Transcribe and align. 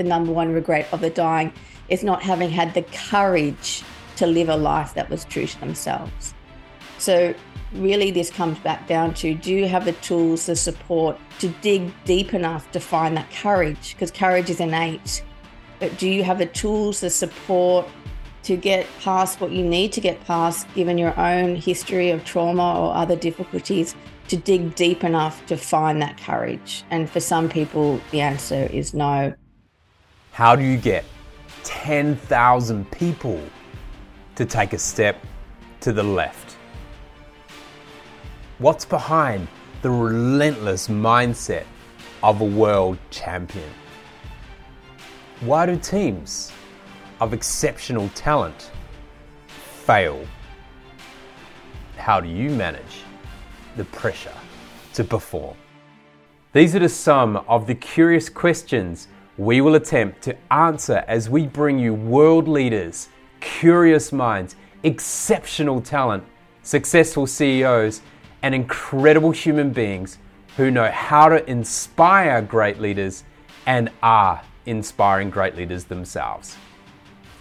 the 0.00 0.08
number 0.08 0.32
one 0.32 0.50
regret 0.50 0.88
of 0.92 1.02
the 1.02 1.10
dying 1.10 1.52
is 1.90 2.02
not 2.02 2.22
having 2.22 2.48
had 2.48 2.72
the 2.72 2.80
courage 3.10 3.84
to 4.16 4.26
live 4.26 4.48
a 4.48 4.56
life 4.56 4.94
that 4.94 5.10
was 5.10 5.26
true 5.26 5.46
to 5.46 5.60
themselves. 5.60 6.32
So, 6.96 7.34
really, 7.74 8.10
this 8.10 8.30
comes 8.30 8.58
back 8.60 8.88
down 8.88 9.12
to 9.14 9.34
do 9.34 9.54
you 9.54 9.68
have 9.68 9.84
the 9.84 9.92
tools, 9.92 10.46
the 10.46 10.56
support 10.56 11.18
to 11.40 11.48
dig 11.60 11.92
deep 12.04 12.32
enough 12.32 12.70
to 12.72 12.80
find 12.80 13.14
that 13.18 13.30
courage? 13.30 13.94
Because 13.94 14.10
courage 14.10 14.48
is 14.48 14.58
innate. 14.58 15.22
But 15.80 15.98
do 15.98 16.08
you 16.08 16.24
have 16.24 16.38
the 16.38 16.46
tools, 16.46 17.00
the 17.00 17.10
support 17.10 17.86
to 18.44 18.56
get 18.56 18.86
past 19.00 19.38
what 19.38 19.50
you 19.52 19.62
need 19.62 19.92
to 19.92 20.00
get 20.00 20.18
past, 20.24 20.66
given 20.74 20.96
your 20.96 21.18
own 21.20 21.56
history 21.56 22.08
of 22.08 22.24
trauma 22.24 22.80
or 22.80 22.94
other 22.94 23.16
difficulties, 23.16 23.94
to 24.28 24.36
dig 24.38 24.74
deep 24.76 25.04
enough 25.04 25.44
to 25.44 25.58
find 25.58 26.00
that 26.00 26.16
courage? 26.16 26.84
And 26.88 27.10
for 27.10 27.20
some 27.20 27.50
people, 27.50 28.00
the 28.12 28.22
answer 28.22 28.66
is 28.72 28.94
no. 28.94 29.34
How 30.40 30.56
do 30.56 30.64
you 30.64 30.78
get 30.78 31.04
10,000 31.64 32.90
people 32.90 33.42
to 34.36 34.46
take 34.46 34.72
a 34.72 34.78
step 34.78 35.22
to 35.80 35.92
the 35.92 36.02
left? 36.02 36.56
What's 38.56 38.86
behind 38.86 39.48
the 39.82 39.90
relentless 39.90 40.88
mindset 40.88 41.66
of 42.22 42.40
a 42.40 42.44
world 42.46 42.96
champion? 43.10 43.68
Why 45.40 45.66
do 45.66 45.76
teams 45.76 46.52
of 47.20 47.34
exceptional 47.34 48.08
talent 48.14 48.70
fail? 49.84 50.24
How 51.98 52.18
do 52.18 52.30
you 52.30 52.48
manage 52.48 53.02
the 53.76 53.84
pressure 53.84 54.32
to 54.94 55.04
perform? 55.04 55.58
These 56.54 56.74
are 56.74 56.80
just 56.80 57.02
some 57.02 57.36
of 57.46 57.66
the 57.66 57.74
curious 57.74 58.30
questions 58.30 59.06
we 59.40 59.62
will 59.62 59.74
attempt 59.74 60.20
to 60.20 60.36
answer 60.52 61.02
as 61.08 61.30
we 61.30 61.46
bring 61.46 61.78
you 61.78 61.94
world 61.94 62.46
leaders, 62.46 63.08
curious 63.40 64.12
minds, 64.12 64.54
exceptional 64.82 65.80
talent, 65.80 66.22
successful 66.62 67.26
CEOs, 67.26 68.02
and 68.42 68.54
incredible 68.54 69.30
human 69.30 69.70
beings 69.70 70.18
who 70.58 70.70
know 70.70 70.90
how 70.90 71.26
to 71.26 71.42
inspire 71.48 72.42
great 72.42 72.80
leaders 72.80 73.24
and 73.64 73.90
are 74.02 74.42
inspiring 74.66 75.30
great 75.30 75.56
leaders 75.56 75.84
themselves. 75.84 76.58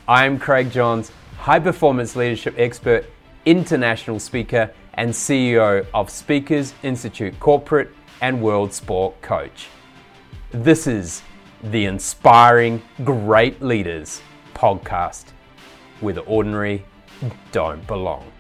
I 0.08 0.26
am 0.26 0.40
Craig 0.40 0.72
Johns, 0.72 1.12
high 1.38 1.60
performance 1.60 2.16
leadership 2.16 2.56
expert, 2.58 3.08
international 3.44 4.22
speaker, 4.22 4.72
and 4.94 5.10
CEO 5.12 5.86
of 5.94 6.10
Speakers 6.10 6.74
Institute 6.82 7.38
Corporate 7.42 7.90
and 8.22 8.42
World 8.42 8.72
Sport 8.72 9.22
Coach. 9.22 9.68
This 10.52 10.88
is 10.88 11.24
the 11.64 11.86
Inspiring 11.86 12.82
Great 13.04 13.62
Leaders 13.62 14.22
podcast, 14.54 15.26
where 16.00 16.14
the 16.14 16.22
ordinary 16.22 16.86
don't 17.52 17.86
belong. 17.86 18.32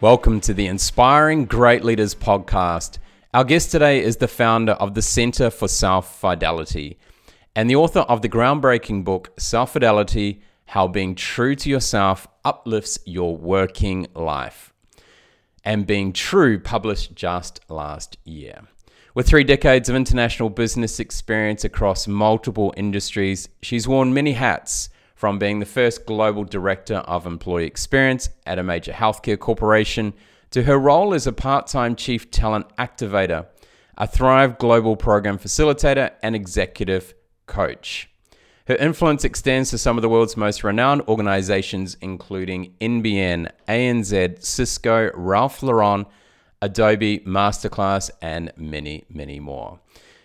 Welcome 0.00 0.40
to 0.42 0.54
the 0.54 0.68
Inspiring 0.68 1.46
Great 1.46 1.82
Leaders 1.82 2.14
podcast. 2.14 2.98
Our 3.34 3.42
guest 3.42 3.72
today 3.72 4.00
is 4.00 4.18
the 4.18 4.28
founder 4.28 4.74
of 4.74 4.94
the 4.94 5.02
Center 5.02 5.50
for 5.50 5.66
Self 5.66 6.20
Fidelity 6.20 6.98
and 7.56 7.68
the 7.68 7.76
author 7.76 8.00
of 8.00 8.22
the 8.22 8.28
groundbreaking 8.28 9.02
book 9.02 9.32
Self 9.36 9.72
Fidelity 9.72 10.42
How 10.66 10.86
Being 10.86 11.16
True 11.16 11.56
to 11.56 11.68
Yourself 11.68 12.28
Uplifts 12.44 13.00
Your 13.04 13.36
Working 13.36 14.06
Life. 14.14 14.72
And 15.64 15.84
Being 15.84 16.12
True, 16.12 16.60
published 16.60 17.16
just 17.16 17.60
last 17.68 18.18
year. 18.24 18.68
With 19.12 19.26
three 19.26 19.42
decades 19.42 19.88
of 19.88 19.96
international 19.96 20.50
business 20.50 21.00
experience 21.00 21.64
across 21.64 22.06
multiple 22.06 22.72
industries, 22.76 23.48
she's 23.60 23.88
worn 23.88 24.14
many 24.14 24.34
hats 24.34 24.88
from 25.16 25.36
being 25.36 25.58
the 25.58 25.66
first 25.66 26.06
global 26.06 26.44
director 26.44 26.98
of 26.98 27.26
employee 27.26 27.66
experience 27.66 28.30
at 28.46 28.60
a 28.60 28.62
major 28.62 28.92
healthcare 28.92 29.36
corporation 29.36 30.12
to 30.52 30.62
her 30.62 30.78
role 30.78 31.12
as 31.12 31.26
a 31.26 31.32
part 31.32 31.66
time 31.66 31.96
chief 31.96 32.30
talent 32.30 32.66
activator, 32.76 33.46
a 33.98 34.06
Thrive 34.06 34.58
Global 34.58 34.94
program 34.94 35.38
facilitator, 35.38 36.12
and 36.22 36.36
executive 36.36 37.12
coach. 37.46 38.08
Her 38.68 38.76
influence 38.76 39.24
extends 39.24 39.70
to 39.70 39.78
some 39.78 39.98
of 39.98 40.02
the 40.02 40.08
world's 40.08 40.36
most 40.36 40.62
renowned 40.62 41.02
organizations, 41.08 41.96
including 42.00 42.74
NBN, 42.80 43.50
ANZ, 43.68 44.44
Cisco, 44.44 45.10
Ralph 45.14 45.64
Lauren, 45.64 46.06
Adobe, 46.62 47.20
Masterclass, 47.20 48.10
and 48.20 48.52
many, 48.56 49.04
many 49.08 49.40
more. 49.40 49.80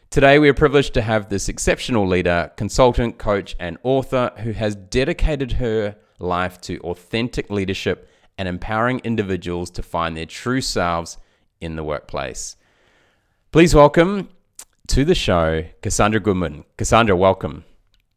Today, 0.10 0.38
we 0.38 0.50
are 0.50 0.54
privileged 0.54 0.94
to 0.96 1.02
have 1.02 1.30
this 1.30 1.50
exceptional 1.50 2.08
leader, 2.08 2.52
consultant, 2.58 3.18
coach, 3.18 3.56
and 3.60 3.78
author 3.84 4.32
who 4.38 4.52
has 4.52 4.76
dedicated 4.76 5.54
her 5.54 5.96
life 6.20 6.60
to 6.62 6.80
authentic 6.80 7.50
leadership 7.50 8.10
and 8.38 8.48
empowering 8.48 9.00
individuals 9.04 9.70
to 9.72 9.82
find 9.82 10.16
their 10.16 10.26
true 10.26 10.62
selves 10.62 11.18
in 11.62 11.76
the 11.76 11.84
workplace. 11.84 12.58
Please 13.52 13.74
welcome 13.74 14.30
to 14.88 15.06
the 15.06 15.16
show 15.16 15.64
Cassandra 15.82 16.20
Goodman. 16.20 16.66
Cassandra, 16.78 17.16
welcome. 17.16 17.64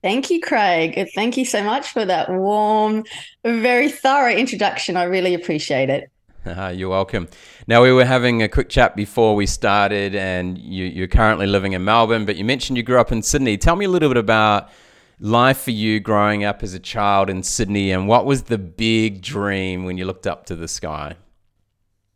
Thank 0.02 0.30
you, 0.30 0.40
Craig. 0.40 1.08
Thank 1.14 1.36
you 1.36 1.44
so 1.44 1.62
much 1.62 1.88
for 1.92 2.04
that 2.04 2.30
warm, 2.30 3.04
very 3.44 3.90
thorough 3.90 4.32
introduction. 4.32 4.96
I 4.96 5.04
really 5.04 5.34
appreciate 5.34 5.90
it. 5.90 6.10
Ah, 6.46 6.70
you're 6.70 6.88
welcome. 6.88 7.28
Now, 7.66 7.82
we 7.82 7.92
were 7.92 8.04
having 8.04 8.42
a 8.42 8.48
quick 8.48 8.68
chat 8.68 8.96
before 8.96 9.34
we 9.34 9.44
started, 9.44 10.14
and 10.14 10.56
you, 10.58 11.04
are 11.04 11.08
currently 11.08 11.46
living 11.46 11.72
in 11.72 11.84
Melbourne, 11.84 12.24
but 12.24 12.36
you 12.36 12.44
mentioned 12.44 12.76
you 12.76 12.82
grew 12.82 12.98
up 12.98 13.12
in 13.12 13.22
Sydney. 13.22 13.58
Tell 13.58 13.76
me 13.76 13.84
a 13.84 13.88
little 13.88 14.08
bit 14.08 14.16
about 14.16 14.70
life 15.20 15.60
for 15.60 15.72
you 15.72 16.00
growing 16.00 16.44
up 16.44 16.62
as 16.62 16.74
a 16.74 16.78
child 16.78 17.28
in 17.28 17.42
Sydney, 17.42 17.90
and 17.90 18.08
what 18.08 18.24
was 18.24 18.44
the 18.44 18.56
big 18.56 19.20
dream 19.20 19.84
when 19.84 19.98
you 19.98 20.04
looked 20.04 20.26
up 20.26 20.46
to 20.46 20.56
the 20.56 20.68
sky? 20.68 21.16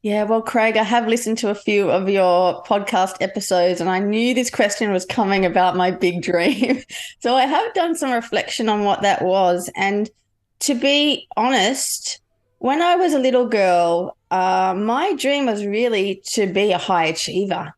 Yeah, 0.03 0.25
well, 0.25 0.43
Craig, 0.43 0.77
I 0.77 0.83
have 0.83 1.07
listened 1.07 1.39
to 1.39 1.51
a 1.51 1.55
few 1.55 1.91
of 1.91 2.09
your 2.09 2.63
podcast 2.65 3.17
episodes, 3.21 3.81
and 3.81 3.91
I 3.91 3.99
knew 3.99 4.35
this 4.35 4.51
question 4.51 4.93
was 4.93 5.05
coming 5.05 5.45
about 5.45 5.77
my 5.77 5.91
big 5.91 6.23
dream. 6.23 6.83
so 7.21 7.37
I 7.37 7.47
have 7.47 7.75
done 7.75 7.95
some 7.95 8.11
reflection 8.11 8.69
on 8.69 8.85
what 8.85 9.03
that 9.03 9.23
was. 9.23 9.71
And 9.77 10.11
to 10.61 10.75
be 10.75 11.29
honest, 11.37 12.22
when 12.63 12.81
I 12.81 12.95
was 12.95 13.13
a 13.13 13.19
little 13.19 13.49
girl, 13.49 14.17
uh, 14.31 14.73
my 14.79 15.15
dream 15.15 15.47
was 15.47 15.67
really 15.67 16.23
to 16.27 16.47
be 16.47 16.71
a 16.71 16.79
high 16.79 17.07
achiever. 17.07 17.75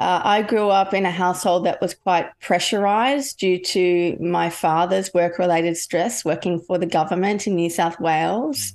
Uh, 0.00 0.20
I 0.24 0.42
grew 0.42 0.68
up 0.68 0.92
in 0.92 1.06
a 1.06 1.12
household 1.12 1.64
that 1.64 1.80
was 1.80 1.94
quite 1.94 2.28
pressurized 2.40 3.38
due 3.38 3.60
to 3.60 4.16
my 4.20 4.50
father's 4.50 5.14
work 5.14 5.38
related 5.38 5.76
stress 5.76 6.24
working 6.24 6.58
for 6.58 6.76
the 6.76 6.86
government 6.86 7.46
in 7.46 7.54
New 7.54 7.70
South 7.70 8.00
Wales. 8.00 8.74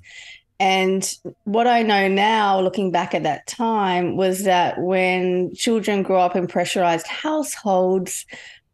And 0.57 1.13
what 1.43 1.67
I 1.67 1.81
know 1.81 2.07
now, 2.07 2.61
looking 2.61 2.89
back 2.89 3.13
at 3.13 3.23
that 3.23 3.45
time, 3.45 4.15
was 4.15 4.45
that 4.45 4.79
when 4.79 5.53
children 5.53 6.01
grow 6.01 6.21
up 6.21 6.37
in 6.37 6.47
pressurized 6.47 7.07
households, 7.07 8.25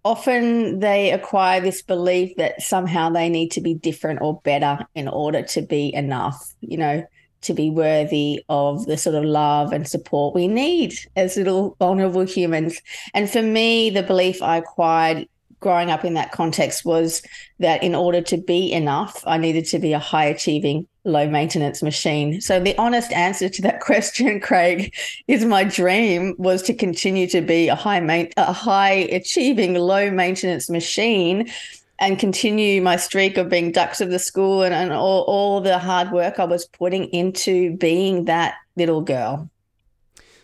often 0.07 0.79
they 0.79 1.11
acquire 1.11 1.59
this 1.59 1.81
belief 1.81 2.33
that 2.37 2.61
somehow 2.61 3.09
they 3.09 3.27
need 3.27 3.51
to 3.51 3.61
be 3.61 3.73
different 3.73 4.21
or 4.21 4.39
better 4.41 4.79
in 4.95 5.09
order 5.09 5.41
to 5.43 5.61
be 5.61 5.93
enough, 5.93 6.55
you 6.61 6.77
know, 6.77 7.05
to 7.41 7.53
be 7.53 7.69
worthy 7.69 8.41
of 8.47 8.85
the 8.85 8.97
sort 8.97 9.15
of 9.15 9.25
love 9.25 9.73
and 9.73 9.85
support 9.85 10.33
we 10.33 10.47
need 10.47 10.93
as 11.17 11.35
little 11.35 11.75
vulnerable 11.77 12.23
humans. 12.23 12.81
And 13.13 13.29
for 13.29 13.41
me, 13.41 13.89
the 13.89 14.01
belief 14.01 14.41
I 14.41 14.57
acquired 14.57 15.27
growing 15.59 15.89
up 15.89 16.05
in 16.05 16.13
that 16.13 16.31
context 16.31 16.85
was 16.85 17.21
that 17.59 17.81
in 17.81 17.95
order 17.95 18.21
to 18.21 18.37
be 18.37 18.71
enough, 18.71 19.23
I 19.25 19.37
needed 19.37 19.65
to 19.67 19.79
be 19.79 19.93
a 19.93 19.99
high 19.99 20.25
achieving 20.25 20.87
low 21.03 21.27
maintenance 21.27 21.81
machine. 21.81 22.41
So 22.41 22.59
the 22.59 22.77
honest 22.77 23.11
answer 23.13 23.49
to 23.49 23.61
that 23.63 23.79
question, 23.81 24.39
Craig, 24.39 24.93
is 25.27 25.45
my 25.45 25.63
dream 25.63 26.35
was 26.37 26.61
to 26.63 26.73
continue 26.73 27.27
to 27.27 27.41
be 27.41 27.69
a 27.69 27.75
high 27.75 27.99
main, 27.99 28.29
a 28.37 28.53
high 28.53 29.07
achieving 29.11 29.73
low 29.75 30.11
maintenance 30.11 30.69
machine 30.69 31.49
and 31.99 32.19
continue 32.19 32.81
my 32.81 32.95
streak 32.95 33.37
of 33.37 33.49
being 33.49 33.71
dux 33.71 34.01
of 34.01 34.11
the 34.11 34.19
school 34.19 34.61
and, 34.61 34.73
and 34.73 34.93
all, 34.93 35.23
all 35.23 35.61
the 35.61 35.79
hard 35.79 36.11
work 36.11 36.39
I 36.39 36.43
was 36.43 36.65
putting 36.65 37.05
into 37.05 37.75
being 37.77 38.25
that 38.25 38.55
little 38.75 39.01
girl. 39.01 39.49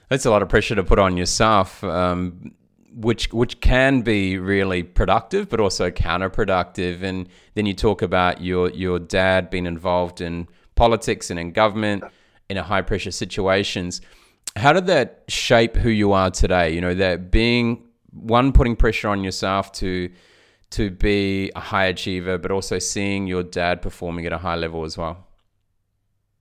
That's 0.09 0.25
a 0.25 0.31
lot 0.31 0.41
of 0.41 0.49
pressure 0.49 0.75
to 0.75 0.83
put 0.83 0.97
on 0.99 1.17
yourself. 1.17 1.83
Um, 1.83 2.53
which 2.95 3.31
which 3.33 3.59
can 3.61 4.01
be 4.01 4.37
really 4.37 4.83
productive, 4.83 5.49
but 5.49 5.59
also 5.59 5.89
counterproductive. 5.89 7.01
And 7.01 7.27
then 7.55 7.65
you 7.65 7.73
talk 7.73 8.01
about 8.01 8.41
your 8.41 8.69
your 8.69 8.99
dad 8.99 9.49
being 9.49 9.65
involved 9.65 10.21
in 10.21 10.47
politics 10.75 11.29
and 11.29 11.39
in 11.39 11.51
government 11.51 12.03
in 12.49 12.57
a 12.57 12.63
high 12.63 12.81
pressure 12.81 13.11
situations. 13.11 14.01
How 14.55 14.73
did 14.73 14.87
that 14.87 15.23
shape 15.27 15.75
who 15.75 15.89
you 15.89 16.13
are 16.13 16.29
today? 16.29 16.73
You 16.73 16.81
know, 16.81 16.93
that 16.93 17.31
being 17.31 17.83
one 18.11 18.51
putting 18.51 18.75
pressure 18.75 19.09
on 19.09 19.23
yourself 19.23 19.71
to 19.73 20.09
to 20.71 20.89
be 20.89 21.51
a 21.55 21.59
high 21.59 21.85
achiever, 21.85 22.37
but 22.37 22.51
also 22.51 22.79
seeing 22.79 23.27
your 23.27 23.43
dad 23.43 23.81
performing 23.81 24.25
at 24.25 24.33
a 24.33 24.39
high 24.39 24.55
level 24.55 24.83
as 24.83 24.97
well. 24.97 25.27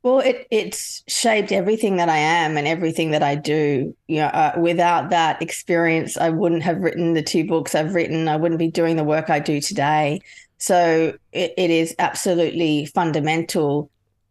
Well, 0.03 0.19
it 0.19 0.49
it's 0.51 1.05
shaped 1.07 1.53
everything 1.53 1.97
that 1.97 2.09
I 2.09 2.17
am 2.17 2.57
and 2.57 2.67
everything 2.67 3.13
that 3.13 3.23
I 3.23 3.37
do. 3.37 3.95
You 4.09 4.17
know, 4.17 4.27
uh, 4.27 4.55
without 4.59 5.11
that 5.11 5.41
experience, 5.41 6.17
I 6.17 6.31
wouldn't 6.31 6.65
have 6.65 6.79
written 6.79 7.15
the 7.15 7.23
two 7.23 7.47
books 7.47 7.75
I've 7.75 7.95
written. 7.95 8.27
I 8.27 8.37
wouldn't 8.37 8.59
be 8.59 8.71
doing 8.71 8.97
the 8.97 9.05
work 9.05 9.31
I 9.31 9.39
do 9.39 9.61
today. 9.61 10.21
So 10.59 11.17
it, 11.33 11.55
it 11.57 11.71
is 11.71 11.95
absolutely 11.99 12.87
fundamental 12.87 13.91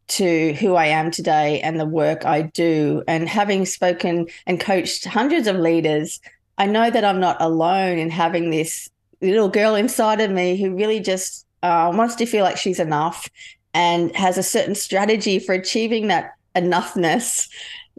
to 0.09 0.53
who 0.53 0.75
I 0.75 0.87
am 0.87 1.09
today 1.09 1.61
and 1.61 1.79
the 1.79 1.85
work 1.85 2.25
I 2.25 2.41
do. 2.41 3.01
And 3.07 3.29
having 3.29 3.65
spoken 3.65 4.27
and 4.45 4.59
coached 4.59 5.05
hundreds 5.05 5.47
of 5.47 5.55
leaders, 5.55 6.19
I 6.57 6.65
know 6.65 6.89
that 6.89 7.05
I'm 7.05 7.21
not 7.21 7.41
alone 7.41 7.97
in 7.97 8.09
having 8.09 8.49
this 8.49 8.89
little 9.21 9.47
girl 9.47 9.75
inside 9.75 10.19
of 10.19 10.31
me 10.31 10.61
who 10.61 10.75
really 10.75 10.99
just 10.99 11.45
uh, 11.63 11.91
wants 11.95 12.15
to 12.15 12.25
feel 12.25 12.43
like 12.43 12.57
she's 12.57 12.79
enough 12.79 13.29
and 13.73 14.15
has 14.15 14.37
a 14.37 14.43
certain 14.43 14.75
strategy 14.75 15.39
for 15.39 15.53
achieving 15.53 16.07
that 16.07 16.33
enoughness 16.55 17.47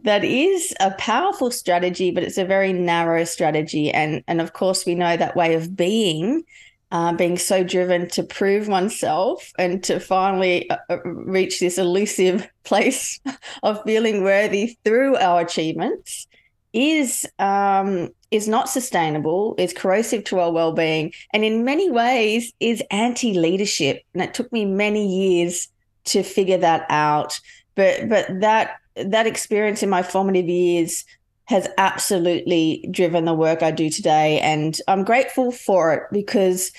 that 0.03 0.23
is 0.23 0.73
a 0.79 0.91
powerful 0.91 1.49
strategy 1.49 2.11
but 2.11 2.23
it's 2.23 2.37
a 2.37 2.45
very 2.45 2.73
narrow 2.73 3.23
strategy. 3.23 3.91
And 3.91 4.23
and 4.27 4.41
of 4.41 4.53
course 4.53 4.85
we 4.85 4.95
know 4.95 5.17
that 5.17 5.35
way 5.35 5.55
of 5.55 5.75
being 5.75 6.43
uh, 6.91 7.13
being 7.13 7.39
so 7.39 7.63
driven 7.63 8.07
to 8.07 8.21
prove 8.21 8.67
oneself 8.67 9.51
and 9.57 9.83
to 9.83 9.99
finally 9.99 10.69
uh, 10.69 10.77
uh 10.89 10.97
reach 11.03 11.59
this 11.59 11.77
elusive 11.77 12.47
place 12.63 13.19
of 13.63 13.81
feeling 13.83 14.23
worthy 14.23 14.77
through 14.83 15.15
our 15.17 15.41
achievements 15.41 16.27
is 16.73 17.25
um, 17.37 18.09
is 18.33 18.47
not 18.47 18.67
sustainable, 18.67 19.55
is 19.57 19.71
corrosive 19.73 20.23
to 20.25 20.39
our 20.39 20.51
well-being, 20.51 21.13
and 21.31 21.45
in 21.45 21.63
many 21.63 21.89
ways 21.89 22.51
is 22.59 22.83
anti-leadership. 22.89 24.01
And 24.13 24.23
it 24.23 24.33
took 24.33 24.51
me 24.51 24.65
many 24.65 25.05
years 25.07 25.69
to 26.05 26.23
figure 26.23 26.57
that 26.57 26.85
out. 26.89 27.39
But 27.75 28.09
but 28.09 28.25
that 28.41 28.77
that 28.95 29.27
experience 29.27 29.83
in 29.83 29.89
my 29.89 30.03
formative 30.03 30.49
years 30.49 31.05
has 31.45 31.67
absolutely 31.77 32.87
driven 32.91 33.25
the 33.25 33.33
work 33.33 33.61
I 33.61 33.71
do 33.71 33.89
today, 33.89 34.39
and 34.39 34.77
I'm 34.87 35.03
grateful 35.03 35.51
for 35.51 35.93
it 35.93 36.03
because. 36.11 36.71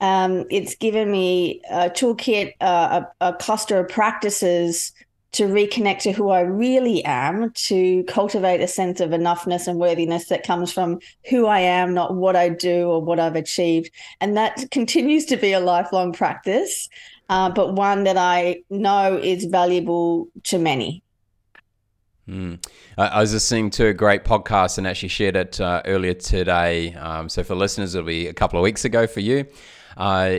Um, 0.00 0.46
it's 0.50 0.74
given 0.74 1.12
me 1.12 1.60
a 1.70 1.88
toolkit, 1.88 2.54
uh, 2.60 3.02
a, 3.20 3.28
a 3.28 3.32
cluster 3.34 3.78
of 3.78 3.88
practices 3.88 4.92
to 5.32 5.44
reconnect 5.44 6.00
to 6.00 6.12
who 6.12 6.30
I 6.30 6.40
really 6.40 7.04
am, 7.04 7.52
to 7.52 8.04
cultivate 8.04 8.60
a 8.60 8.68
sense 8.68 9.00
of 9.00 9.10
enoughness 9.10 9.66
and 9.66 9.78
worthiness 9.78 10.28
that 10.28 10.46
comes 10.46 10.72
from 10.72 11.00
who 11.28 11.46
I 11.46 11.60
am, 11.60 11.94
not 11.94 12.14
what 12.14 12.36
I 12.36 12.50
do 12.50 12.88
or 12.88 13.02
what 13.02 13.18
I've 13.18 13.36
achieved. 13.36 13.90
And 14.20 14.36
that 14.36 14.70
continues 14.70 15.24
to 15.26 15.36
be 15.36 15.52
a 15.52 15.60
lifelong 15.60 16.12
practice, 16.12 16.88
uh, 17.30 17.48
but 17.50 17.74
one 17.74 18.04
that 18.04 18.18
I 18.18 18.62
know 18.68 19.16
is 19.16 19.46
valuable 19.46 20.28
to 20.44 20.58
many. 20.58 21.02
Mm. 22.28 22.64
I 22.98 23.20
was 23.20 23.32
listening 23.32 23.70
to 23.70 23.86
a 23.86 23.94
great 23.94 24.24
podcast 24.24 24.78
and 24.78 24.86
actually 24.86 25.08
shared 25.08 25.34
it 25.34 25.60
uh, 25.60 25.82
earlier 25.86 26.14
today. 26.14 26.94
Um, 26.94 27.28
so 27.28 27.42
for 27.42 27.54
listeners, 27.54 27.94
it'll 27.94 28.06
be 28.06 28.28
a 28.28 28.34
couple 28.34 28.58
of 28.58 28.62
weeks 28.62 28.84
ago 28.84 29.06
for 29.06 29.20
you. 29.20 29.46
Uh, 29.96 30.38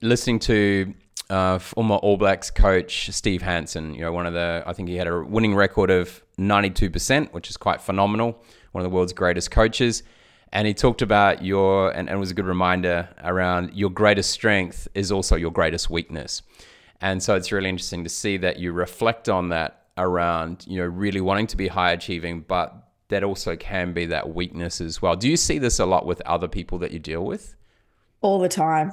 listening 0.00 0.38
to 0.38 0.94
uh, 1.30 1.58
former 1.58 1.96
All 1.96 2.16
Blacks 2.16 2.50
coach 2.50 3.10
Steve 3.12 3.42
Hansen. 3.42 3.94
You 3.94 4.02
know, 4.02 4.12
one 4.12 4.26
of 4.26 4.34
the 4.34 4.62
I 4.66 4.72
think 4.72 4.88
he 4.88 4.96
had 4.96 5.06
a 5.06 5.22
winning 5.22 5.54
record 5.54 5.90
of 5.90 6.22
92%, 6.38 7.32
which 7.32 7.50
is 7.50 7.56
quite 7.56 7.80
phenomenal. 7.80 8.42
One 8.72 8.84
of 8.84 8.90
the 8.90 8.94
world's 8.94 9.12
greatest 9.12 9.50
coaches. 9.50 10.02
And 10.52 10.66
he 10.66 10.72
talked 10.72 11.02
about 11.02 11.44
your, 11.44 11.90
and, 11.90 12.08
and 12.08 12.16
it 12.16 12.18
was 12.18 12.30
a 12.30 12.34
good 12.34 12.46
reminder 12.46 13.08
around 13.22 13.74
your 13.74 13.90
greatest 13.90 14.30
strength 14.30 14.88
is 14.94 15.12
also 15.12 15.36
your 15.36 15.50
greatest 15.50 15.90
weakness. 15.90 16.42
And 17.00 17.22
so 17.22 17.34
it's 17.34 17.52
really 17.52 17.68
interesting 17.68 18.02
to 18.04 18.10
see 18.10 18.38
that 18.38 18.58
you 18.58 18.72
reflect 18.72 19.28
on 19.28 19.50
that 19.50 19.82
around, 19.98 20.64
you 20.66 20.78
know, 20.78 20.86
really 20.86 21.20
wanting 21.20 21.46
to 21.48 21.56
be 21.56 21.68
high 21.68 21.92
achieving, 21.92 22.40
but 22.40 22.74
that 23.08 23.22
also 23.22 23.56
can 23.56 23.92
be 23.92 24.06
that 24.06 24.34
weakness 24.34 24.80
as 24.80 25.02
well. 25.02 25.16
Do 25.16 25.28
you 25.28 25.36
see 25.36 25.58
this 25.58 25.78
a 25.78 25.86
lot 25.86 26.06
with 26.06 26.20
other 26.22 26.48
people 26.48 26.78
that 26.78 26.92
you 26.92 26.98
deal 26.98 27.24
with? 27.24 27.54
All 28.20 28.38
the 28.38 28.48
time. 28.48 28.92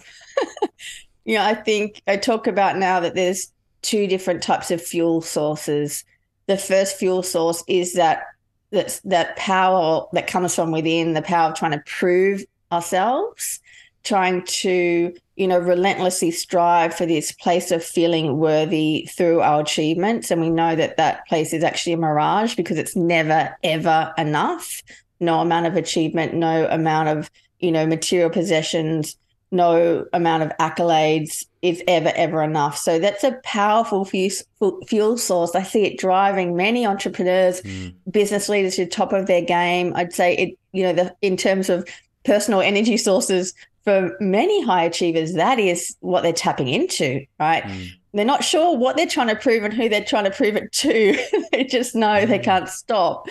you 1.26 1.36
know, 1.36 1.44
I 1.44 1.56
think 1.56 2.02
I 2.08 2.18
talk 2.18 2.48
about 2.48 2.78
now 2.78 3.00
that 3.00 3.16
there's 3.16 3.52
two 3.82 4.08
different 4.08 4.42
types 4.42 4.72
of 4.72 4.82
fuel 4.82 5.22
sources. 5.22 6.06
The 6.48 6.58
first 6.58 6.98
fuel 6.98 7.24
source 7.24 7.64
is 7.68 7.94
that 7.94 8.24
that 8.72 9.00
that 9.06 9.36
power 9.36 10.06
that 10.14 10.28
comes 10.28 10.56
from 10.56 10.72
within, 10.72 11.14
the 11.14 11.22
power 11.22 11.50
of 11.50 11.58
trying 11.58 11.72
to 11.72 11.84
prove 11.86 12.46
ourselves, 12.72 13.60
trying 14.04 14.44
to 14.46 15.14
you 15.36 15.48
know 15.48 15.60
relentlessly 15.60 16.30
strive 16.30 16.94
for 16.94 17.08
this 17.08 17.32
place 17.32 17.72
of 17.72 17.84
feeling 17.84 18.38
worthy 18.38 19.08
through 19.12 19.42
our 19.42 19.62
achievements, 19.62 20.30
and 20.30 20.42
we 20.42 20.50
know 20.52 20.76
that 20.76 20.98
that 20.98 21.28
place 21.28 21.54
is 21.54 21.64
actually 21.64 21.94
a 21.94 21.98
mirage 21.98 22.56
because 22.56 22.78
it's 22.78 22.96
never 22.96 23.56
ever 23.64 24.14
enough. 24.18 24.84
No 25.20 25.40
amount 25.40 25.66
of 25.66 25.76
achievement, 25.76 26.36
no 26.36 26.68
amount 26.68 27.10
of 27.10 27.32
you 27.60 27.72
know 27.72 27.88
material 27.88 28.30
possessions 28.30 29.18
no 29.56 30.06
amount 30.14 30.44
of 30.44 30.52
accolades 30.60 31.46
is 31.62 31.82
ever 31.88 32.12
ever 32.16 32.44
enough 32.44 32.78
so 32.78 33.00
that's 33.00 33.24
a 33.24 33.32
powerful 33.44 34.06
fuel 34.06 35.18
source 35.18 35.56
i 35.56 35.64
see 35.64 35.84
it 35.86 35.98
driving 35.98 36.56
many 36.56 36.86
entrepreneurs 36.86 37.62
mm. 37.62 37.94
business 38.12 38.50
leaders 38.50 38.76
to 38.76 38.86
the 38.86 38.92
top 38.92 39.14
of 39.14 39.26
their 39.26 39.42
game 39.42 39.94
i'd 39.96 40.14
say 40.14 40.36
it 40.36 40.58
you 40.74 40.84
know 40.84 40.94
the, 40.94 41.16
in 41.22 41.38
terms 41.38 41.70
of 41.70 41.88
personal 42.24 42.62
energy 42.62 42.98
sources 42.98 43.54
for 43.84 44.16
many 44.20 44.64
high 44.64 44.84
achievers 44.84 45.34
that 45.34 45.58
is 45.60 45.96
what 46.02 46.22
they're 46.22 46.34
tapping 46.34 46.68
into 46.68 47.26
right 47.40 47.64
mm. 47.64 47.90
they're 48.14 48.26
not 48.26 48.44
sure 48.44 48.78
what 48.78 48.96
they're 48.96 49.08
trying 49.08 49.28
to 49.28 49.36
prove 49.36 49.64
and 49.64 49.74
who 49.74 49.90
they're 49.90 50.04
trying 50.04 50.26
to 50.26 50.32
prove 50.32 50.56
it 50.56 50.72
to 50.72 51.18
they 51.52 51.64
just 51.64 51.96
know 51.96 52.08
mm. 52.08 52.28
they 52.28 52.40
can't 52.40 52.70
stop 52.70 53.28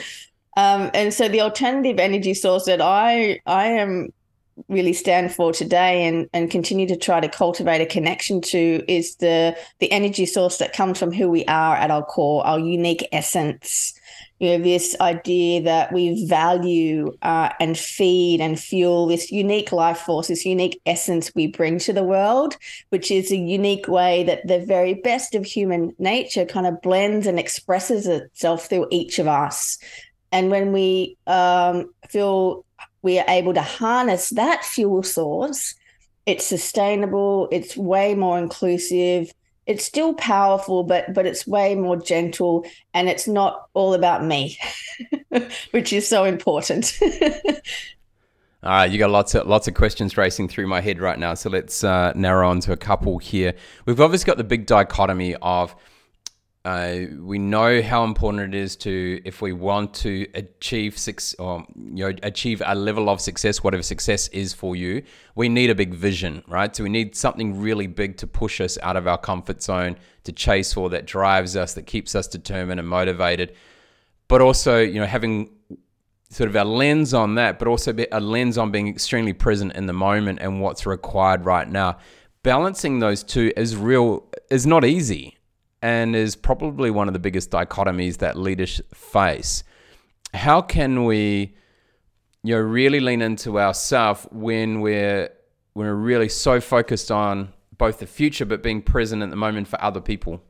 um, 0.56 0.88
and 0.94 1.12
so 1.12 1.28
the 1.28 1.40
alternative 1.40 1.98
energy 1.98 2.34
source 2.34 2.64
that 2.64 2.80
i 2.80 3.38
i 3.46 3.66
am 3.66 4.08
really 4.68 4.92
stand 4.92 5.32
for 5.32 5.52
today 5.52 6.06
and 6.06 6.28
and 6.32 6.50
continue 6.50 6.86
to 6.86 6.96
try 6.96 7.20
to 7.20 7.28
cultivate 7.28 7.80
a 7.80 7.86
connection 7.86 8.40
to 8.40 8.82
is 8.88 9.16
the 9.16 9.56
the 9.80 9.90
energy 9.90 10.26
source 10.26 10.58
that 10.58 10.72
comes 10.72 10.98
from 10.98 11.12
who 11.12 11.28
we 11.28 11.44
are 11.46 11.76
at 11.76 11.90
our 11.90 12.04
core 12.04 12.46
our 12.46 12.58
unique 12.58 13.06
essence. 13.12 13.94
You 14.40 14.58
know 14.58 14.64
this 14.64 14.96
idea 15.00 15.62
that 15.62 15.92
we 15.92 16.26
value 16.26 17.16
uh, 17.22 17.50
and 17.60 17.78
feed 17.78 18.40
and 18.40 18.58
fuel 18.58 19.06
this 19.06 19.30
unique 19.30 19.72
life 19.72 19.98
force 19.98 20.28
this 20.28 20.44
unique 20.44 20.80
essence 20.86 21.30
we 21.34 21.46
bring 21.46 21.78
to 21.80 21.92
the 21.92 22.02
world 22.02 22.56
which 22.90 23.10
is 23.10 23.30
a 23.30 23.36
unique 23.36 23.88
way 23.88 24.24
that 24.24 24.46
the 24.46 24.58
very 24.58 24.94
best 24.94 25.34
of 25.34 25.46
human 25.46 25.94
nature 25.98 26.44
kind 26.44 26.66
of 26.66 26.80
blends 26.82 27.26
and 27.26 27.38
expresses 27.38 28.06
itself 28.06 28.68
through 28.68 28.86
each 28.90 29.18
of 29.18 29.28
us. 29.28 29.78
And 30.32 30.50
when 30.50 30.72
we 30.72 31.16
um, 31.28 31.94
feel 32.08 32.64
we 33.04 33.18
are 33.18 33.24
able 33.28 33.52
to 33.52 33.62
harness 33.62 34.30
that 34.30 34.64
fuel 34.64 35.02
source, 35.02 35.74
it's 36.24 36.46
sustainable, 36.46 37.48
it's 37.52 37.76
way 37.76 38.14
more 38.14 38.38
inclusive, 38.38 39.30
it's 39.66 39.84
still 39.84 40.14
powerful, 40.14 40.82
but 40.82 41.12
but 41.12 41.26
it's 41.26 41.46
way 41.46 41.74
more 41.74 41.96
gentle 41.96 42.66
and 42.94 43.08
it's 43.08 43.28
not 43.28 43.68
all 43.74 43.92
about 43.92 44.24
me, 44.24 44.58
which 45.70 45.92
is 45.92 46.08
so 46.08 46.24
important. 46.24 46.98
All 48.62 48.70
right, 48.70 48.90
you 48.90 48.98
got 48.98 49.10
lots 49.10 49.34
of 49.34 49.46
lots 49.46 49.68
of 49.68 49.74
questions 49.74 50.16
racing 50.16 50.48
through 50.48 50.66
my 50.66 50.80
head 50.80 50.98
right 50.98 51.18
now. 51.18 51.34
So 51.34 51.50
let's 51.50 51.84
uh, 51.84 52.14
narrow 52.14 52.48
on 52.48 52.60
to 52.60 52.72
a 52.72 52.78
couple 52.78 53.18
here. 53.18 53.52
We've 53.84 54.00
obviously 54.00 54.26
got 54.26 54.38
the 54.38 54.44
big 54.44 54.64
dichotomy 54.64 55.34
of 55.42 55.76
uh, 56.64 57.00
we 57.20 57.38
know 57.38 57.82
how 57.82 58.04
important 58.04 58.54
it 58.54 58.58
is 58.58 58.74
to 58.74 59.20
if 59.26 59.42
we 59.42 59.52
want 59.52 59.92
to 59.92 60.26
achieve 60.32 60.96
six 60.96 61.34
or 61.34 61.62
you 61.76 62.06
know 62.06 62.12
achieve 62.22 62.62
a 62.64 62.74
level 62.74 63.10
of 63.10 63.20
success 63.20 63.62
whatever 63.62 63.82
success 63.82 64.28
is 64.28 64.54
for 64.54 64.74
you 64.74 65.02
we 65.34 65.46
need 65.46 65.68
a 65.68 65.74
big 65.74 65.92
vision 65.92 66.42
right? 66.48 66.74
So 66.74 66.82
we 66.82 66.88
need 66.88 67.14
something 67.16 67.60
really 67.60 67.86
big 67.86 68.16
to 68.18 68.26
push 68.26 68.62
us 68.62 68.78
out 68.82 68.96
of 68.96 69.06
our 69.06 69.18
comfort 69.18 69.62
zone 69.62 69.96
to 70.24 70.32
chase 70.32 70.72
for 70.72 70.88
that 70.88 71.04
drives 71.04 71.54
us 71.54 71.74
that 71.74 71.82
keeps 71.82 72.14
us 72.14 72.26
determined 72.26 72.80
and 72.80 72.88
motivated. 72.88 73.54
But 74.28 74.40
also 74.40 74.80
you 74.80 75.00
know 75.00 75.06
having 75.06 75.50
sort 76.30 76.48
of 76.48 76.56
a 76.56 76.64
lens 76.64 77.12
on 77.12 77.34
that 77.34 77.58
but 77.58 77.68
also 77.68 77.94
a 78.10 78.20
lens 78.20 78.56
on 78.56 78.70
being 78.70 78.88
extremely 78.88 79.34
present 79.34 79.74
in 79.74 79.84
the 79.84 79.92
moment 79.92 80.38
and 80.40 80.62
what's 80.62 80.86
required 80.86 81.44
right 81.44 81.68
now. 81.68 81.98
Balancing 82.42 83.00
those 83.00 83.22
two 83.22 83.52
is 83.54 83.76
real 83.76 84.24
is 84.50 84.66
not 84.66 84.86
easy 84.86 85.33
and 85.84 86.16
is 86.16 86.34
probably 86.34 86.90
one 86.90 87.08
of 87.08 87.12
the 87.12 87.20
biggest 87.20 87.50
dichotomies 87.50 88.16
that 88.16 88.38
leaders 88.38 88.80
face. 88.94 89.62
How 90.32 90.62
can 90.62 91.04
we, 91.04 91.54
you 92.42 92.54
know, 92.54 92.60
really 92.62 93.00
lean 93.00 93.20
into 93.20 93.60
ourselves 93.60 94.26
when 94.32 94.80
we're 94.80 95.28
when 95.74 95.86
we're 95.86 95.94
really 95.94 96.30
so 96.30 96.58
focused 96.58 97.10
on 97.10 97.52
both 97.76 97.98
the 97.98 98.06
future 98.06 98.46
but 98.46 98.62
being 98.62 98.80
present 98.80 99.22
at 99.22 99.28
the 99.28 99.36
moment 99.36 99.68
for 99.68 99.78
other 99.82 100.00
people? 100.00 100.40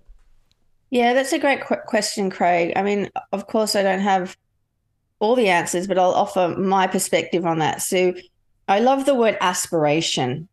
Yeah, 0.90 1.14
that's 1.14 1.32
a 1.32 1.40
great 1.40 1.62
qu- 1.62 1.82
question, 1.84 2.30
Craig. 2.30 2.72
I 2.76 2.84
mean, 2.84 3.10
of 3.32 3.48
course, 3.48 3.74
I 3.74 3.82
don't 3.82 3.98
have 4.02 4.36
all 5.18 5.34
the 5.34 5.48
answers, 5.48 5.88
but 5.88 5.98
I'll 5.98 6.14
offer 6.14 6.54
my 6.56 6.86
perspective 6.86 7.44
on 7.44 7.58
that. 7.58 7.82
So, 7.82 8.14
I 8.68 8.78
love 8.78 9.04
the 9.04 9.16
word 9.16 9.36
aspiration 9.40 10.48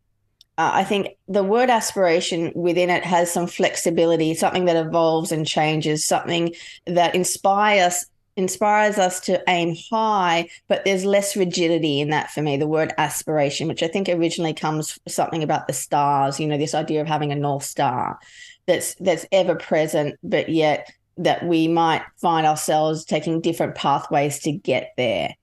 uh, 0.62 0.70
I 0.74 0.84
think 0.84 1.16
the 1.26 1.42
word 1.42 1.70
aspiration 1.70 2.52
within 2.54 2.88
it 2.90 3.04
has 3.04 3.32
some 3.32 3.46
flexibility, 3.46 4.34
something 4.34 4.66
that 4.66 4.76
evolves 4.76 5.32
and 5.32 5.46
changes, 5.46 6.04
something 6.04 6.54
that 6.86 7.14
inspires 7.14 8.06
inspires 8.36 8.96
us 8.96 9.20
to 9.20 9.42
aim 9.46 9.76
high, 9.90 10.48
but 10.66 10.82
there's 10.84 11.04
less 11.04 11.36
rigidity 11.36 12.00
in 12.00 12.08
that 12.10 12.30
for 12.30 12.40
me. 12.40 12.56
The 12.56 12.66
word 12.66 12.94
aspiration, 12.96 13.68
which 13.68 13.82
I 13.82 13.88
think 13.88 14.08
originally 14.08 14.54
comes 14.54 14.98
something 15.06 15.42
about 15.42 15.66
the 15.66 15.74
stars, 15.74 16.40
you 16.40 16.46
know, 16.46 16.56
this 16.56 16.74
idea 16.74 17.02
of 17.02 17.06
having 17.06 17.30
a 17.30 17.36
north 17.36 17.64
star 17.64 18.18
that's 18.66 18.94
that's 18.96 19.26
ever 19.32 19.56
present, 19.56 20.18
but 20.22 20.48
yet 20.48 20.90
that 21.18 21.44
we 21.44 21.68
might 21.68 22.02
find 22.18 22.46
ourselves 22.46 23.04
taking 23.04 23.40
different 23.40 23.74
pathways 23.74 24.38
to 24.40 24.52
get 24.52 24.92
there. 24.96 25.34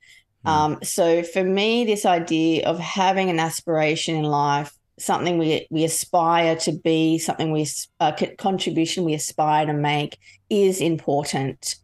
Mm. 0.46 0.50
Um, 0.50 0.80
so 0.82 1.24
for 1.24 1.44
me, 1.44 1.84
this 1.84 2.06
idea 2.06 2.66
of 2.66 2.80
having 2.80 3.30
an 3.30 3.40
aspiration 3.40 4.16
in 4.16 4.24
life, 4.24 4.79
something 5.00 5.38
we 5.38 5.68
we 5.70 5.84
aspire 5.84 6.56
to 6.58 6.72
be, 6.72 7.18
something 7.18 7.52
we 7.52 7.68
a 8.00 8.14
contribution 8.38 9.04
we 9.04 9.14
aspire 9.14 9.66
to 9.66 9.74
make, 9.74 10.18
is 10.50 10.82
important. 10.82 11.76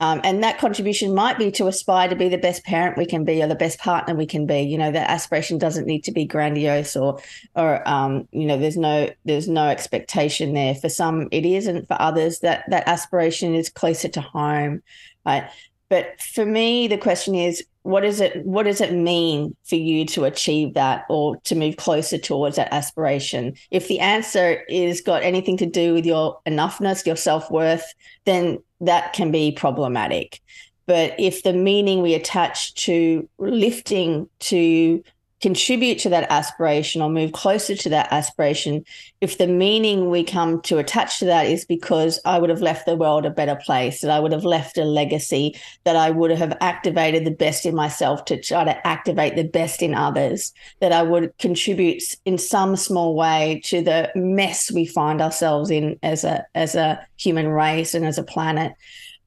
Um, 0.00 0.22
and 0.24 0.42
that 0.42 0.58
contribution 0.58 1.14
might 1.14 1.38
be 1.38 1.50
to 1.52 1.66
aspire 1.66 2.08
to 2.08 2.16
be 2.16 2.30
the 2.30 2.38
best 2.38 2.64
parent 2.64 2.96
we 2.96 3.04
can 3.04 3.22
be 3.22 3.42
or 3.42 3.46
the 3.46 3.54
best 3.54 3.78
partner 3.78 4.14
we 4.14 4.24
can 4.24 4.46
be. 4.46 4.60
You 4.60 4.78
know, 4.78 4.90
that 4.90 5.10
aspiration 5.10 5.58
doesn't 5.58 5.86
need 5.86 6.04
to 6.04 6.12
be 6.12 6.24
grandiose 6.24 6.96
or, 6.96 7.20
or 7.54 7.86
um, 7.86 8.26
you 8.32 8.46
know, 8.46 8.56
there's 8.56 8.78
no 8.78 9.10
there's 9.26 9.46
no 9.48 9.68
expectation 9.68 10.54
there. 10.54 10.74
For 10.74 10.88
some, 10.88 11.28
it 11.30 11.44
is, 11.44 11.66
and 11.66 11.86
for 11.86 12.00
others, 12.00 12.40
that 12.40 12.64
that 12.70 12.88
aspiration 12.88 13.54
is 13.54 13.68
closer 13.68 14.08
to 14.08 14.22
home, 14.22 14.82
right? 15.26 15.50
But 15.90 16.20
for 16.20 16.46
me, 16.46 16.88
the 16.88 16.96
question 16.96 17.34
is, 17.34 17.62
what 17.82 18.04
is 18.04 18.20
it? 18.20 18.44
What 18.44 18.64
does 18.64 18.80
it 18.80 18.92
mean 18.92 19.56
for 19.64 19.76
you 19.76 20.04
to 20.06 20.24
achieve 20.24 20.74
that 20.74 21.04
or 21.08 21.36
to 21.44 21.54
move 21.54 21.76
closer 21.76 22.18
towards 22.18 22.56
that 22.56 22.72
aspiration? 22.72 23.54
If 23.70 23.88
the 23.88 24.00
answer 24.00 24.62
is 24.68 25.00
got 25.00 25.22
anything 25.22 25.56
to 25.58 25.66
do 25.66 25.94
with 25.94 26.04
your 26.04 26.38
enoughness, 26.46 27.06
your 27.06 27.16
self 27.16 27.50
worth, 27.50 27.84
then 28.26 28.58
that 28.80 29.12
can 29.12 29.30
be 29.30 29.52
problematic. 29.52 30.40
But 30.86 31.14
if 31.18 31.42
the 31.42 31.52
meaning 31.52 32.02
we 32.02 32.14
attach 32.14 32.74
to 32.86 33.28
lifting 33.38 34.28
to 34.40 35.02
contribute 35.40 35.98
to 35.98 36.08
that 36.10 36.30
aspiration 36.30 37.00
or 37.00 37.08
move 37.08 37.32
closer 37.32 37.74
to 37.74 37.88
that 37.88 38.12
aspiration, 38.12 38.84
if 39.20 39.38
the 39.38 39.46
meaning 39.46 40.10
we 40.10 40.22
come 40.22 40.60
to 40.62 40.78
attach 40.78 41.18
to 41.18 41.24
that 41.24 41.46
is 41.46 41.64
because 41.64 42.20
I 42.24 42.38
would 42.38 42.50
have 42.50 42.60
left 42.60 42.84
the 42.84 42.96
world 42.96 43.24
a 43.24 43.30
better 43.30 43.56
place, 43.56 44.02
that 44.02 44.10
I 44.10 44.20
would 44.20 44.32
have 44.32 44.44
left 44.44 44.76
a 44.76 44.84
legacy, 44.84 45.56
that 45.84 45.96
I 45.96 46.10
would 46.10 46.30
have 46.30 46.56
activated 46.60 47.24
the 47.24 47.30
best 47.30 47.64
in 47.64 47.74
myself 47.74 48.24
to 48.26 48.40
try 48.40 48.64
to 48.64 48.86
activate 48.86 49.34
the 49.34 49.44
best 49.44 49.82
in 49.82 49.94
others, 49.94 50.52
that 50.80 50.92
I 50.92 51.02
would 51.02 51.36
contribute 51.38 52.02
in 52.26 52.36
some 52.36 52.76
small 52.76 53.14
way 53.14 53.62
to 53.64 53.82
the 53.82 54.10
mess 54.14 54.70
we 54.70 54.84
find 54.84 55.22
ourselves 55.22 55.70
in 55.70 55.98
as 56.02 56.24
a 56.24 56.44
as 56.54 56.74
a 56.74 57.00
human 57.16 57.48
race 57.48 57.94
and 57.94 58.04
as 58.04 58.18
a 58.18 58.24
planet. 58.24 58.72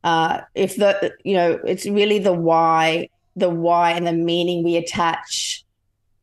Uh, 0.04 0.42
if 0.54 0.76
the 0.76 1.14
you 1.24 1.34
know 1.34 1.60
it's 1.66 1.86
really 1.86 2.20
the 2.20 2.34
why 2.34 3.10
the 3.36 3.50
why 3.50 3.92
and 3.92 4.06
the 4.06 4.14
meaning 4.14 4.64
we 4.64 4.76
attach 4.76 5.63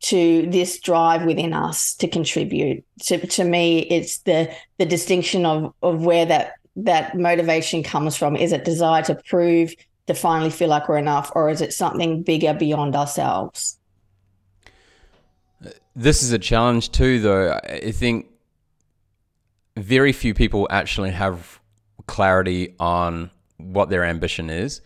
to 0.00 0.46
this 0.50 0.80
drive 0.80 1.24
within 1.24 1.52
us 1.52 1.94
to 1.94 2.08
contribute. 2.08 2.84
To, 3.04 3.26
to 3.26 3.44
me, 3.44 3.80
it's 3.80 4.18
the 4.18 4.52
the 4.78 4.86
distinction 4.86 5.44
of 5.46 5.74
of 5.82 6.04
where 6.04 6.26
that 6.26 6.54
that 6.76 7.16
motivation 7.16 7.82
comes 7.82 8.16
from. 8.16 8.36
Is 8.36 8.52
it 8.52 8.64
desire 8.64 9.02
to 9.04 9.14
prove, 9.14 9.74
to 10.06 10.14
finally 10.14 10.50
feel 10.50 10.68
like 10.68 10.88
we're 10.88 10.98
enough, 10.98 11.30
or 11.34 11.50
is 11.50 11.60
it 11.60 11.72
something 11.72 12.22
bigger 12.22 12.54
beyond 12.54 12.96
ourselves? 12.96 13.78
This 15.94 16.22
is 16.22 16.32
a 16.32 16.38
challenge 16.38 16.92
too, 16.92 17.20
though. 17.20 17.60
I 17.64 17.90
think 17.90 18.26
very 19.76 20.12
few 20.12 20.34
people 20.34 20.66
actually 20.70 21.10
have 21.10 21.60
clarity 22.06 22.74
on 22.80 23.30
what 23.58 23.90
their 23.90 24.04
ambition 24.04 24.50
is 24.50 24.80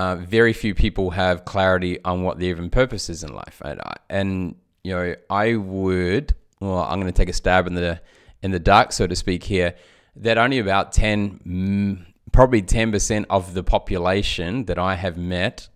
uh, 0.00 0.16
very 0.16 0.54
few 0.54 0.74
people 0.74 1.10
have 1.10 1.44
clarity 1.44 2.02
on 2.06 2.22
what 2.22 2.38
their 2.38 2.48
even 2.48 2.70
purpose 2.70 3.10
is 3.10 3.22
in 3.22 3.34
life. 3.34 3.60
And, 3.62 3.80
and 4.08 4.54
you 4.82 4.94
know, 4.94 5.14
I 5.28 5.56
would, 5.56 6.34
well, 6.58 6.84
I'm 6.84 6.98
going 6.98 7.12
to 7.12 7.16
take 7.16 7.28
a 7.28 7.34
stab 7.34 7.66
in 7.66 7.74
the 7.74 8.00
in 8.42 8.50
the 8.50 8.58
dark, 8.58 8.92
so 8.92 9.06
to 9.06 9.14
speak, 9.14 9.44
here. 9.44 9.74
That 10.16 10.38
only 10.38 10.58
about 10.58 10.92
ten, 10.92 11.40
mm, 11.46 12.06
probably 12.32 12.62
ten 12.62 12.90
percent 12.90 13.26
of 13.28 13.52
the 13.52 13.62
population 13.62 14.64
that 14.64 14.78
I 14.78 14.94
have 14.94 15.18
met 15.18 15.68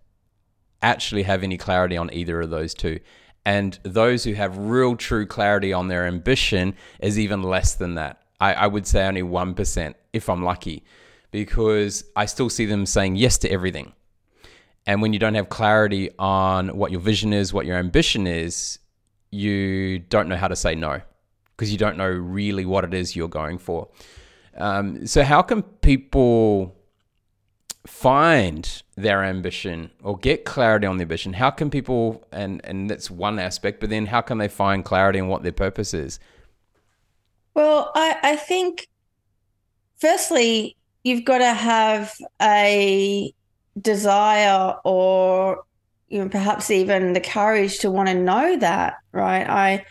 actually 0.81 1.25
have 1.25 1.43
any 1.43 1.59
clarity 1.59 1.99
on 1.99 2.11
either 2.11 2.41
of 2.41 2.49
those 2.49 2.73
two. 2.73 3.01
And 3.45 3.79
those 3.83 4.25
who 4.25 4.33
have 4.33 4.57
real 4.57 4.97
true 4.97 5.27
clarity 5.27 5.75
on 5.75 5.89
their 5.89 6.07
ambition 6.07 6.77
is 6.99 7.19
even 7.19 7.43
less 7.43 7.75
than 7.75 7.97
that. 7.97 8.23
I, 8.41 8.55
I 8.55 8.67
would 8.69 8.87
say 8.87 9.07
only 9.07 9.23
1% 9.23 9.95
if 10.15 10.31
I'm 10.31 10.43
lucky, 10.43 10.83
because 11.31 12.05
I 12.17 12.25
still 12.25 12.49
see 12.49 12.65
them 12.65 12.87
saying 12.87 13.17
yes 13.17 13.37
to 13.39 13.51
everything. 13.51 13.93
And 14.87 15.01
when 15.01 15.13
you 15.13 15.19
don't 15.19 15.35
have 15.35 15.49
clarity 15.49 16.11
on 16.19 16.77
what 16.77 16.91
your 16.91 17.01
vision 17.01 17.33
is, 17.33 17.53
what 17.53 17.67
your 17.67 17.77
ambition 17.77 18.27
is, 18.27 18.79
you 19.31 19.99
don't 19.99 20.29
know 20.29 20.37
how 20.37 20.49
to 20.49 20.57
say 20.57 20.75
no 20.75 21.01
because 21.57 21.73
you 21.73 21.79
don't 21.79 21.97
know 21.97 22.09
really 22.09 22.65
what 22.67 22.85
it 22.85 22.93
is 22.93 23.17
you're 23.17 23.29
going 23.29 23.59
for. 23.59 23.89
Um, 24.57 25.07
so, 25.07 25.23
how 25.23 25.43
can 25.43 25.63
people 25.63 26.77
find 27.87 28.83
their 28.97 29.23
ambition 29.25 29.91
or 30.03 30.17
get 30.17 30.45
clarity 30.45 30.87
on 30.87 30.97
their 30.97 31.05
ambition? 31.05 31.33
How 31.33 31.51
can 31.51 31.71
people, 31.71 32.25
and, 32.33 32.61
and 32.65 32.89
that's 32.89 33.11
one 33.11 33.39
aspect, 33.39 33.81
but 33.81 33.91
then 33.91 34.07
how 34.07 34.21
can 34.21 34.39
they 34.39 34.49
find 34.49 34.85
clarity 34.85 35.21
on 35.21 35.29
what 35.29 35.43
their 35.43 35.53
purpose 35.53 35.93
is? 35.93 36.19
Well, 37.55 37.91
I, 37.95 38.17
I 38.23 38.37
think 38.37 38.89
firstly, 39.97 40.77
you've 41.03 41.25
got 41.25 41.39
to 41.39 41.53
have 41.53 42.15
a 42.41 43.33
desire 43.81 44.77
or 44.85 45.65
you 46.09 46.23
know 46.23 46.29
perhaps 46.29 46.71
even 46.71 47.13
the 47.13 47.21
courage 47.21 47.79
to 47.79 47.91
want 47.91 48.09
to 48.09 48.15
know 48.15 48.57
that 48.59 48.95
right? 49.13 49.49
I 49.49 49.85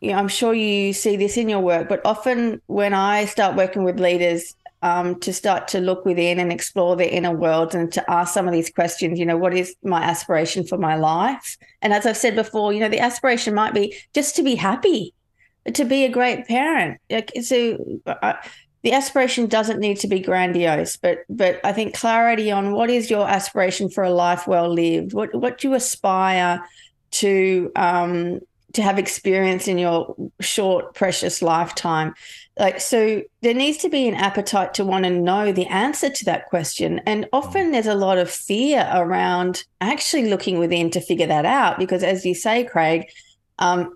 you 0.00 0.12
know, 0.12 0.18
i'm 0.18 0.28
sure 0.28 0.54
you 0.54 0.94
see 0.94 1.16
this 1.16 1.36
in 1.36 1.48
your 1.48 1.60
work 1.60 1.88
but 1.88 2.00
often 2.06 2.62
when 2.66 2.94
i 2.94 3.26
start 3.26 3.54
working 3.54 3.84
with 3.84 4.00
leaders 4.00 4.54
um, 4.82 5.20
to 5.20 5.34
start 5.34 5.68
to 5.68 5.78
look 5.78 6.06
within 6.06 6.38
and 6.38 6.50
explore 6.50 6.96
their 6.96 7.10
inner 7.10 7.36
world 7.36 7.74
and 7.74 7.92
to 7.92 8.10
ask 8.10 8.32
some 8.32 8.46
of 8.46 8.52
these 8.54 8.70
questions 8.70 9.18
you 9.18 9.26
know 9.26 9.36
what 9.36 9.52
is 9.52 9.76
my 9.82 10.02
aspiration 10.02 10.66
for 10.66 10.78
my 10.78 10.96
life? 10.96 11.58
And 11.82 11.92
as 11.92 12.06
i've 12.06 12.16
said 12.16 12.34
before 12.34 12.72
you 12.72 12.80
know 12.80 12.88
the 12.88 12.98
aspiration 12.98 13.54
might 13.54 13.74
be 13.74 13.94
just 14.14 14.36
to 14.36 14.42
be 14.42 14.54
happy 14.54 15.12
to 15.74 15.84
be 15.84 16.04
a 16.04 16.08
great 16.08 16.46
parent. 16.46 17.00
Like 17.10 17.32
so 17.42 18.00
uh, 18.06 18.34
the 18.82 18.92
aspiration 18.92 19.46
doesn't 19.46 19.78
need 19.78 19.98
to 20.00 20.08
be 20.08 20.20
grandiose, 20.20 20.96
but 20.96 21.18
but 21.28 21.60
I 21.64 21.72
think 21.72 21.94
clarity 21.94 22.50
on 22.50 22.72
what 22.72 22.88
is 22.88 23.10
your 23.10 23.28
aspiration 23.28 23.90
for 23.90 24.02
a 24.04 24.10
life 24.10 24.46
well 24.46 24.72
lived. 24.72 25.12
What 25.12 25.34
what 25.34 25.58
do 25.58 25.68
you 25.68 25.74
aspire 25.74 26.64
to 27.12 27.70
um, 27.76 28.40
to 28.72 28.82
have 28.82 28.98
experience 28.98 29.68
in 29.68 29.76
your 29.76 30.16
short 30.40 30.94
precious 30.94 31.42
lifetime? 31.42 32.14
Like 32.58 32.80
so, 32.80 33.22
there 33.42 33.54
needs 33.54 33.78
to 33.78 33.90
be 33.90 34.08
an 34.08 34.14
appetite 34.14 34.74
to 34.74 34.84
want 34.84 35.04
to 35.04 35.10
know 35.10 35.52
the 35.52 35.66
answer 35.66 36.08
to 36.08 36.24
that 36.24 36.48
question. 36.48 37.00
And 37.06 37.26
often 37.32 37.72
there's 37.72 37.86
a 37.86 37.94
lot 37.94 38.18
of 38.18 38.30
fear 38.30 38.88
around 38.94 39.64
actually 39.80 40.28
looking 40.30 40.58
within 40.58 40.90
to 40.90 41.00
figure 41.00 41.26
that 41.26 41.44
out, 41.44 41.78
because 41.78 42.02
as 42.02 42.24
you 42.24 42.34
say, 42.34 42.64
Craig. 42.64 43.10
Um, 43.58 43.94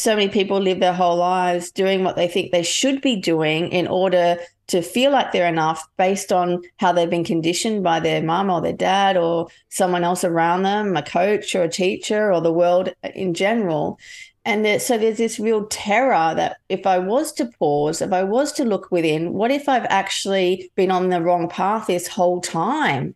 so 0.00 0.16
many 0.16 0.28
people 0.28 0.58
live 0.58 0.80
their 0.80 0.94
whole 0.94 1.16
lives 1.16 1.70
doing 1.70 2.02
what 2.02 2.16
they 2.16 2.26
think 2.26 2.50
they 2.50 2.62
should 2.62 3.00
be 3.02 3.16
doing 3.16 3.70
in 3.70 3.86
order 3.86 4.38
to 4.68 4.82
feel 4.82 5.10
like 5.10 5.32
they're 5.32 5.48
enough 5.48 5.86
based 5.98 6.32
on 6.32 6.62
how 6.78 6.92
they've 6.92 7.10
been 7.10 7.24
conditioned 7.24 7.82
by 7.82 8.00
their 8.00 8.22
mom 8.22 8.48
or 8.50 8.60
their 8.60 8.72
dad 8.72 9.16
or 9.16 9.48
someone 9.68 10.04
else 10.04 10.24
around 10.24 10.62
them, 10.62 10.96
a 10.96 11.02
coach 11.02 11.54
or 11.54 11.64
a 11.64 11.68
teacher 11.68 12.32
or 12.32 12.40
the 12.40 12.52
world 12.52 12.88
in 13.14 13.34
general. 13.34 13.98
And 14.44 14.80
so 14.80 14.96
there's 14.96 15.18
this 15.18 15.38
real 15.38 15.66
terror 15.66 16.34
that 16.34 16.58
if 16.68 16.86
I 16.86 16.98
was 16.98 17.32
to 17.34 17.50
pause, 17.58 18.00
if 18.00 18.12
I 18.12 18.22
was 18.22 18.52
to 18.52 18.64
look 18.64 18.90
within, 18.90 19.34
what 19.34 19.50
if 19.50 19.68
I've 19.68 19.86
actually 19.90 20.70
been 20.76 20.90
on 20.90 21.10
the 21.10 21.20
wrong 21.20 21.48
path 21.48 21.88
this 21.88 22.06
whole 22.06 22.40
time? 22.40 23.14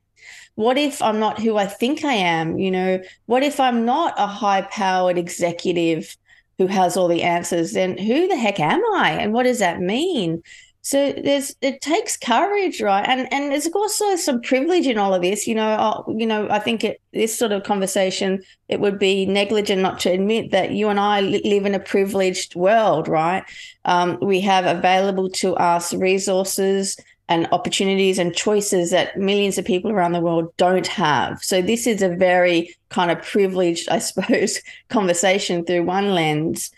What 0.56 0.76
if 0.76 1.00
I'm 1.00 1.18
not 1.18 1.40
who 1.40 1.56
I 1.56 1.66
think 1.66 2.04
I 2.04 2.12
am? 2.12 2.58
You 2.58 2.70
know, 2.70 3.00
what 3.26 3.42
if 3.42 3.58
I'm 3.58 3.84
not 3.84 4.14
a 4.18 4.26
high 4.26 4.62
powered 4.62 5.18
executive 5.18 6.16
who 6.58 6.66
has 6.66 6.96
all 6.96 7.08
the 7.08 7.22
answers, 7.22 7.72
then 7.72 7.98
who 7.98 8.28
the 8.28 8.36
heck 8.36 8.60
am 8.60 8.82
I? 8.94 9.12
And 9.12 9.32
what 9.32 9.44
does 9.44 9.58
that 9.58 9.80
mean? 9.80 10.42
So 10.84 11.12
there's 11.12 11.56
it 11.62 11.80
takes 11.80 12.14
courage, 12.14 12.82
right? 12.82 13.08
And 13.08 13.32
and 13.32 13.50
there's 13.50 13.66
also 13.68 14.16
some 14.16 14.42
privilege 14.42 14.86
in 14.86 14.98
all 14.98 15.14
of 15.14 15.22
this. 15.22 15.46
You 15.46 15.54
know, 15.54 15.70
uh, 15.70 16.02
you 16.08 16.26
know, 16.26 16.46
I 16.50 16.58
think 16.58 16.84
it, 16.84 17.00
this 17.14 17.36
sort 17.36 17.52
of 17.52 17.62
conversation 17.62 18.42
it 18.68 18.80
would 18.80 18.98
be 18.98 19.24
negligent 19.24 19.80
not 19.80 19.98
to 20.00 20.10
admit 20.10 20.50
that 20.50 20.72
you 20.72 20.90
and 20.90 21.00
I 21.00 21.22
live 21.22 21.64
in 21.64 21.74
a 21.74 21.80
privileged 21.80 22.54
world, 22.54 23.08
right? 23.08 23.44
Um, 23.86 24.18
we 24.20 24.42
have 24.42 24.66
available 24.66 25.30
to 25.30 25.54
us 25.56 25.94
resources 25.94 26.98
and 27.28 27.48
opportunities 27.52 28.18
and 28.18 28.34
choices 28.34 28.90
that 28.90 29.16
millions 29.16 29.56
of 29.56 29.64
people 29.64 29.90
around 29.90 30.12
the 30.12 30.20
world 30.20 30.54
don't 30.56 30.86
have. 30.86 31.42
So 31.42 31.62
this 31.62 31.86
is 31.86 32.02
a 32.02 32.08
very 32.08 32.74
kind 32.90 33.10
of 33.10 33.22
privileged, 33.22 33.88
I 33.88 33.98
suppose, 34.10 34.60
conversation 34.88 35.64
through 35.64 35.84
one 35.84 36.14
lens. 36.14 36.70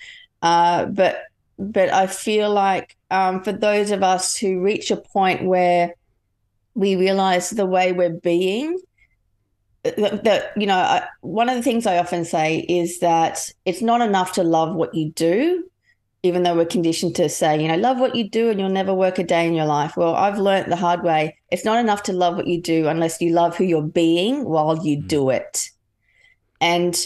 Uh, 0.43 0.87
but 0.87 1.25
but 1.59 1.91
I 1.91 2.07
feel 2.07 2.53
like 2.53 2.97
um, 3.11 3.43
for 3.43 3.53
those 3.53 3.91
of 3.91 4.03
us 4.03 4.37
who 4.37 4.61
reach 4.61 4.91
a 4.91 4.97
point 4.97 5.45
where 5.45 5.95
we 6.75 6.97
realize 6.97 7.49
the 7.49 7.65
way 7.65 7.93
we're 7.93 8.11
being, 8.11 8.79
that, 9.83 10.25
that 10.25 10.53
you 10.57 10.67
know, 10.67 10.77
I, 10.77 11.07
one 11.23 11.49
of 11.49 11.57
the 11.57 11.63
things 11.63 11.87
I 11.87 11.97
often 11.97 12.27
say 12.27 12.59
is 12.59 13.01
that 13.01 13.49
it's 13.65 13.81
not 13.81 14.03
enough 14.03 14.33
to 14.33 14.43
love 14.43 14.75
what 14.75 14.95
you 14.95 15.13
do, 15.13 15.65
even 16.27 16.43
though 16.43 16.55
we're 16.55 16.67
conditioned 16.67 17.15
to 17.17 17.29
say, 17.29 17.61
you 17.61 17.69
know, 17.69 17.77
love 17.77 17.99
what 17.99 18.15
you 18.15 18.29
do 18.29 18.51
and 18.51 18.61
you'll 18.61 18.69
never 18.69 18.93
work 18.93 19.19
a 19.19 19.25
day 19.25 19.47
in 19.47 19.55
your 19.55 19.65
life. 19.65 19.97
Well, 19.97 20.15
I've 20.15 20.39
learned 20.39 20.71
the 20.71 20.77
hard 20.77 21.03
way. 21.03 21.39
It's 21.51 21.65
not 21.65 21.79
enough 21.79 22.03
to 22.05 22.13
love 22.13 22.37
what 22.37 22.47
you 22.47 22.61
do 22.61 22.89
unless 22.89 23.21
you 23.21 23.31
love 23.31 23.57
who 23.57 23.65
you're 23.65 23.83
being 23.83 24.45
while 24.45 24.85
you 24.85 24.99
mm. 24.99 25.09
do 25.09 25.31
it. 25.31 25.71
And 26.61 26.97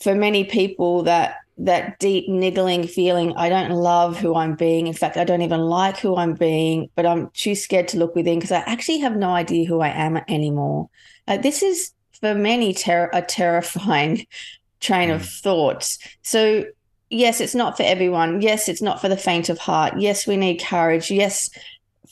for 0.00 0.14
many 0.14 0.44
people, 0.44 1.02
that 1.02 1.36
that 1.56 1.98
deep 2.00 2.28
niggling 2.28 2.84
feeling 2.84 3.32
i 3.36 3.48
don't 3.48 3.70
love 3.70 4.18
who 4.18 4.34
i'm 4.34 4.56
being 4.56 4.88
in 4.88 4.92
fact 4.92 5.16
i 5.16 5.22
don't 5.22 5.42
even 5.42 5.60
like 5.60 5.96
who 5.96 6.16
i'm 6.16 6.34
being 6.34 6.90
but 6.96 7.06
i'm 7.06 7.30
too 7.30 7.54
scared 7.54 7.86
to 7.86 7.96
look 7.96 8.12
within 8.16 8.40
because 8.40 8.50
i 8.50 8.58
actually 8.66 8.98
have 8.98 9.16
no 9.16 9.30
idea 9.30 9.64
who 9.64 9.80
i 9.80 9.88
am 9.88 10.16
anymore 10.26 10.90
uh, 11.28 11.36
this 11.36 11.62
is 11.62 11.92
for 12.20 12.34
many 12.34 12.74
ter- 12.74 13.08
a 13.12 13.22
terrifying 13.22 14.26
train 14.80 15.10
mm. 15.10 15.14
of 15.14 15.24
thoughts 15.24 15.96
so 16.22 16.64
yes 17.10 17.40
it's 17.40 17.54
not 17.54 17.76
for 17.76 17.82
everyone 17.82 18.40
yes 18.40 18.68
it's 18.68 18.82
not 18.82 19.00
for 19.00 19.08
the 19.08 19.16
faint 19.16 19.48
of 19.48 19.58
heart 19.58 19.94
yes 19.98 20.26
we 20.26 20.36
need 20.36 20.56
courage 20.56 21.10
yes 21.10 21.50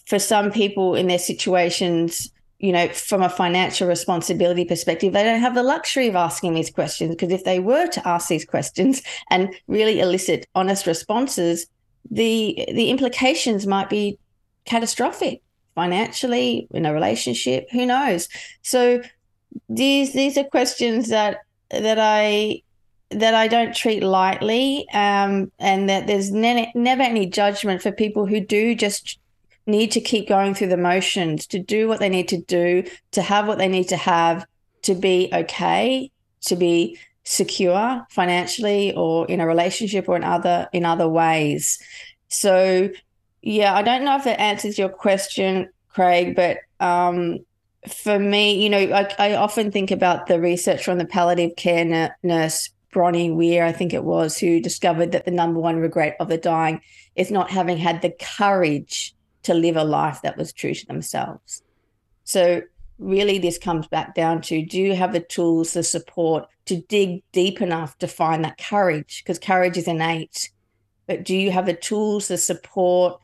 for 0.07 0.19
some 0.19 0.51
people 0.51 0.95
in 0.95 1.07
their 1.07 1.19
situations 1.19 2.31
you 2.63 2.71
know, 2.71 2.89
from 2.91 3.23
a 3.23 3.29
financial 3.29 3.89
responsibility 3.89 4.65
perspective, 4.65 5.13
they 5.13 5.25
don't 5.25 5.41
have 5.41 5.57
the 5.57 5.65
luxury 5.65 6.07
of 6.07 6.15
asking 6.15 6.55
these 6.55 6.71
questions 6.71 7.11
because 7.11 7.33
if 7.33 7.43
they 7.43 7.59
were 7.59 7.89
to 7.89 8.09
ask 8.09 8.29
these 8.29 8.45
questions 8.45 9.03
and 9.31 9.53
really 9.67 10.01
elicit 10.01 10.47
honest 10.55 10.87
responses, 10.87 11.67
the 12.11 12.65
the 12.73 12.91
implications 12.91 13.67
might 13.67 13.91
be 13.91 14.19
catastrophic 14.65 15.43
financially 15.75 16.69
in 16.73 16.87
a 16.87 16.95
relationship. 16.95 17.69
Who 17.73 17.85
knows? 17.85 18.29
So 18.63 19.03
these 19.69 20.13
these 20.13 20.39
are 20.39 20.45
questions 20.45 21.09
that 21.09 21.39
that 21.71 21.99
I 21.99 22.63
that 23.15 23.35
I 23.35 23.49
don't 23.49 23.75
treat 23.75 24.03
lightly, 24.03 24.87
um, 24.93 25.51
and 25.59 25.89
that 25.89 26.07
there's 26.07 26.31
ne- 26.31 26.73
never 26.75 27.03
any 27.03 27.27
judgment 27.27 27.83
for 27.83 27.93
people 27.93 28.27
who 28.27 28.41
do 28.41 28.75
just 28.75 29.19
need 29.67 29.93
to 29.93 30.01
keep 30.01 30.29
going 30.29 30.55
through 30.55 30.69
the 30.69 30.77
motions 30.77 31.47
to 31.49 31.59
do 31.59 31.89
what 31.89 32.01
they 32.01 32.09
need 32.09 32.29
to 32.29 32.39
do, 32.39 32.85
to 33.13 33.23
have 33.23 33.47
what 33.47 33.59
they 33.59 33.69
need 33.69 33.89
to 33.89 33.97
have 33.97 34.45
to 34.83 34.95
be 34.95 35.29
okay, 35.33 36.11
to 36.43 36.57
be 36.57 36.99
secure 37.25 38.05
financially 38.11 38.93
or 38.95 39.27
in 39.29 39.41
a 39.41 39.47
relationship 39.47 40.09
or 40.09 40.17
in 40.17 40.25
other 40.25 40.69
in 40.73 40.85
other 40.85 41.09
ways. 41.09 41.79
So 42.29 42.91
yeah, 43.43 43.75
I 43.75 43.83
don't 43.83 44.05
know 44.05 44.17
if 44.17 44.25
that 44.25 44.41
answers 44.41 44.79
your 44.79 44.89
question, 44.89 45.69
Craig, 45.91 46.35
but 46.35 46.59
um, 46.81 47.41
for 47.89 48.19
me, 48.19 48.63
you 48.63 48.71
know, 48.71 48.79
I, 48.79 49.15
I, 49.19 49.35
often 49.35 49.73
think 49.73 49.91
about 49.91 50.27
the 50.27 50.41
research 50.41 50.85
from 50.85 50.99
the 50.99 51.05
palliative 51.05 51.57
care 51.57 52.17
nurse 52.23 52.71
Bronnie 52.93 53.35
Ware, 53.35 53.65
I 53.65 53.73
think 53.73 53.93
it 53.93 54.05
was, 54.05 54.39
who 54.39 54.61
discovered 54.61 55.13
that 55.13 55.25
the 55.25 55.31
number 55.31 55.59
one 55.59 55.77
regret 55.77 56.17
of 56.21 56.29
the 56.29 56.39
dying 56.39 56.81
is 57.17 57.31
not 57.31 57.51
having 57.51 57.79
had 57.79 58.03
the 58.03 58.15
courage 58.21 59.15
to 59.43 59.55
live 59.55 59.77
a 59.77 59.85
life 59.85 60.21
that 60.23 60.37
was 60.37 60.53
true 60.53 60.75
to 60.75 60.87
themselves. 60.87 61.63
So, 62.25 62.63
really, 62.99 63.39
this 63.39 63.59
comes 63.59 63.89
back 63.89 64.15
down 64.15 64.43
to 64.43 64.65
do 64.65 64.81
you 64.81 64.95
have 64.95 65.13
the 65.13 65.21
tools, 65.21 65.73
the 65.73 65.83
support 65.83 66.47
to 66.67 66.81
dig 66.83 67.23
deep 67.33 67.61
enough 67.61 67.99
to 67.99 68.07
find 68.07 68.45
that 68.45 68.59
courage? 68.59 69.23
Because 69.25 69.39
courage 69.39 69.77
is 69.77 69.89
innate. 69.89 70.51
But 71.07 71.25
do 71.25 71.37
you 71.37 71.51
have 71.51 71.67
the 71.67 71.75
tools, 71.75 72.29
the 72.29 72.39
support 72.39 73.21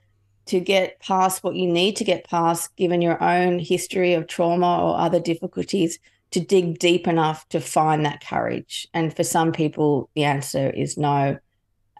to 0.46 0.60
get 0.60 0.98
past 1.00 1.44
what 1.44 1.54
you 1.54 1.70
need 1.70 1.94
to 1.96 2.04
get 2.04 2.28
past, 2.28 2.74
given 2.76 3.02
your 3.02 3.22
own 3.22 3.58
history 3.58 4.14
of 4.14 4.26
trauma 4.26 4.82
or 4.82 4.98
other 4.98 5.20
difficulties, 5.20 5.98
to 6.30 6.40
dig 6.40 6.78
deep 6.78 7.06
enough 7.06 7.48
to 7.48 7.60
find 7.60 8.04
that 8.04 8.24
courage? 8.24 8.86
And 8.94 9.14
for 9.14 9.24
some 9.24 9.52
people, 9.52 10.10
the 10.14 10.24
answer 10.24 10.70
is 10.70 10.96
no. 10.96 11.38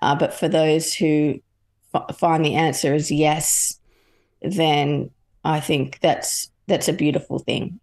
Uh, 0.00 0.14
but 0.14 0.35
for 0.35 0.49
those 0.49 0.94
who 0.94 1.40
f- 1.94 2.16
find 2.16 2.44
the 2.44 2.54
answer 2.54 2.94
is 2.94 3.11
yes, 3.11 3.80
then 4.42 5.10
I 5.45 5.60
think 5.60 5.99
that's 6.00 6.50
that's 6.67 6.88
a 6.88 6.93
beautiful 6.93 7.38
thing. 7.38 7.80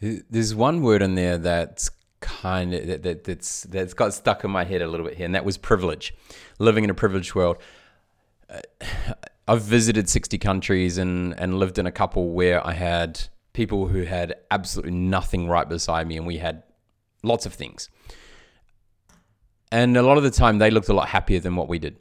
There's 0.00 0.54
one 0.54 0.82
word 0.82 1.02
in 1.02 1.14
there 1.14 1.38
that's 1.38 1.90
kind 2.20 2.74
of 2.74 2.86
that, 2.86 3.02
that 3.02 3.24
that's 3.24 3.62
that's 3.64 3.94
got 3.94 4.14
stuck 4.14 4.44
in 4.44 4.50
my 4.50 4.64
head 4.64 4.82
a 4.82 4.86
little 4.86 5.06
bit 5.06 5.16
here, 5.16 5.26
and 5.26 5.34
that 5.34 5.44
was 5.44 5.58
privilege. 5.58 6.14
Living 6.58 6.84
in 6.84 6.90
a 6.90 6.94
privileged 6.94 7.34
world. 7.34 7.58
Uh, 8.48 8.60
I've 9.48 9.62
visited 9.62 10.08
60 10.08 10.38
countries 10.38 10.98
and 10.98 11.38
and 11.38 11.58
lived 11.58 11.78
in 11.78 11.86
a 11.86 11.92
couple 11.92 12.30
where 12.30 12.66
I 12.66 12.72
had 12.72 13.28
people 13.56 13.88
who 13.88 14.02
had 14.02 14.34
absolutely 14.50 14.92
nothing 14.92 15.48
right 15.48 15.68
beside 15.68 16.06
me, 16.06 16.16
and 16.18 16.26
we 16.26 16.36
had 16.36 16.62
lots 17.22 17.46
of 17.46 17.54
things. 17.54 17.88
And 19.72 19.96
a 19.96 20.02
lot 20.02 20.18
of 20.18 20.22
the 20.22 20.30
time, 20.30 20.58
they 20.58 20.70
looked 20.70 20.90
a 20.90 20.92
lot 20.92 21.08
happier 21.08 21.40
than 21.40 21.56
what 21.56 21.68
we 21.68 21.78
did. 21.78 21.96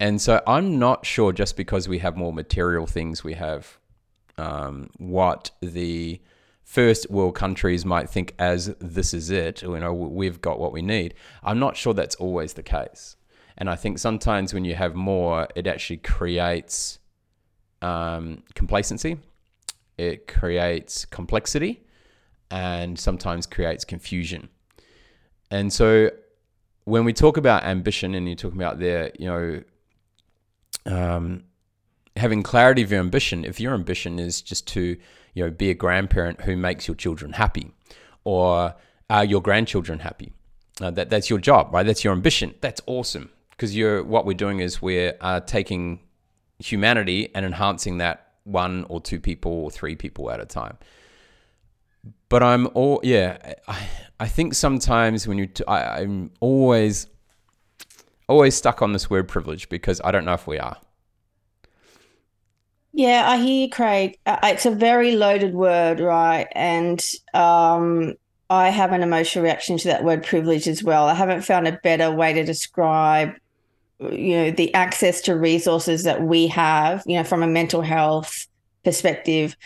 And 0.00 0.20
so 0.20 0.42
I'm 0.46 0.78
not 0.78 1.06
sure 1.06 1.32
just 1.32 1.56
because 1.56 1.86
we 1.88 1.98
have 1.98 2.16
more 2.16 2.32
material 2.32 2.86
things, 2.86 3.22
we 3.22 3.34
have 3.34 3.78
um, 4.38 4.90
what 4.98 5.50
the 5.60 6.20
first 6.64 7.08
world 7.10 7.34
countries 7.34 7.84
might 7.84 8.10
think 8.10 8.34
as 8.38 8.74
this 8.80 9.14
is 9.14 9.30
it, 9.30 9.62
you 9.62 9.78
know, 9.78 9.94
we've 9.94 10.40
got 10.40 10.58
what 10.58 10.72
we 10.72 10.82
need. 10.82 11.14
I'm 11.42 11.58
not 11.58 11.76
sure 11.76 11.94
that's 11.94 12.16
always 12.16 12.54
the 12.54 12.62
case. 12.62 13.16
And 13.56 13.70
I 13.70 13.76
think 13.76 13.98
sometimes 13.98 14.52
when 14.52 14.64
you 14.64 14.74
have 14.74 14.94
more, 14.94 15.46
it 15.54 15.66
actually 15.66 15.98
creates 15.98 16.98
um, 17.80 18.42
complacency, 18.54 19.18
it 19.98 20.26
creates 20.26 21.04
complexity, 21.04 21.84
and 22.50 22.98
sometimes 22.98 23.46
creates 23.46 23.84
confusion. 23.84 24.48
And 25.50 25.72
so 25.72 26.10
when 26.84 27.04
we 27.04 27.12
talk 27.12 27.36
about 27.36 27.64
ambition 27.64 28.14
and 28.14 28.26
you're 28.26 28.36
talking 28.36 28.60
about 28.60 28.78
there, 28.78 29.12
you 29.18 29.26
know, 29.26 29.62
um, 30.86 31.44
having 32.16 32.42
clarity 32.42 32.82
of 32.82 32.90
your 32.90 33.00
ambition. 33.00 33.44
If 33.44 33.60
your 33.60 33.74
ambition 33.74 34.18
is 34.18 34.40
just 34.40 34.66
to, 34.68 34.96
you 35.34 35.44
know, 35.44 35.50
be 35.50 35.70
a 35.70 35.74
grandparent 35.74 36.42
who 36.42 36.56
makes 36.56 36.88
your 36.88 36.94
children 36.94 37.32
happy, 37.32 37.72
or 38.24 38.74
are 39.10 39.24
your 39.24 39.42
grandchildren 39.42 40.00
happy, 40.00 40.32
uh, 40.80 40.90
that 40.92 41.10
that's 41.10 41.30
your 41.30 41.38
job, 41.38 41.72
right? 41.72 41.84
That's 41.84 42.04
your 42.04 42.12
ambition. 42.12 42.54
That's 42.60 42.80
awesome 42.86 43.30
because 43.50 43.76
you're 43.76 44.02
what 44.02 44.26
we're 44.26 44.34
doing 44.34 44.60
is 44.60 44.80
we're 44.80 45.16
uh, 45.20 45.40
taking 45.40 46.00
humanity 46.58 47.30
and 47.34 47.44
enhancing 47.44 47.98
that 47.98 48.25
one 48.46 48.86
or 48.88 49.00
two 49.00 49.20
people 49.20 49.52
or 49.52 49.70
three 49.70 49.96
people 49.96 50.30
at 50.30 50.40
a 50.40 50.46
time. 50.46 50.78
But 52.28 52.42
I'm 52.42 52.68
all 52.74 53.00
yeah. 53.02 53.54
I, 53.68 53.88
I 54.20 54.28
think 54.28 54.54
sometimes 54.54 55.26
when 55.26 55.38
you 55.38 55.46
t- 55.46 55.64
I, 55.66 56.00
I'm 56.00 56.30
always 56.40 57.08
always 58.28 58.54
stuck 58.54 58.82
on 58.82 58.92
this 58.92 59.10
word 59.10 59.28
privilege 59.28 59.68
because 59.68 60.00
I 60.04 60.10
don't 60.10 60.24
know 60.24 60.34
if 60.34 60.46
we 60.46 60.58
are. 60.58 60.76
Yeah, 62.92 63.28
I 63.28 63.36
hear 63.36 63.64
you, 63.64 63.70
Craig. 63.70 64.18
Uh, 64.24 64.38
it's 64.44 64.64
a 64.64 64.70
very 64.70 65.16
loaded 65.16 65.52
word, 65.52 66.00
right? 66.00 66.46
And 66.52 67.04
um, 67.34 68.14
I 68.48 68.70
have 68.70 68.92
an 68.92 69.02
emotional 69.02 69.44
reaction 69.44 69.76
to 69.76 69.88
that 69.88 70.02
word 70.02 70.24
privilege 70.24 70.66
as 70.66 70.82
well. 70.82 71.06
I 71.06 71.12
haven't 71.12 71.42
found 71.42 71.68
a 71.68 71.78
better 71.82 72.10
way 72.10 72.32
to 72.32 72.42
describe, 72.42 73.34
you 74.00 74.36
know, 74.36 74.50
the 74.50 74.72
access 74.74 75.20
to 75.22 75.34
resources 75.34 76.02
that 76.04 76.22
we 76.22 76.46
have, 76.48 77.02
you 77.06 77.16
know, 77.16 77.24
from 77.24 77.42
a 77.42 77.46
mental 77.46 77.82
health 77.82 78.46
perspective. 78.84 79.56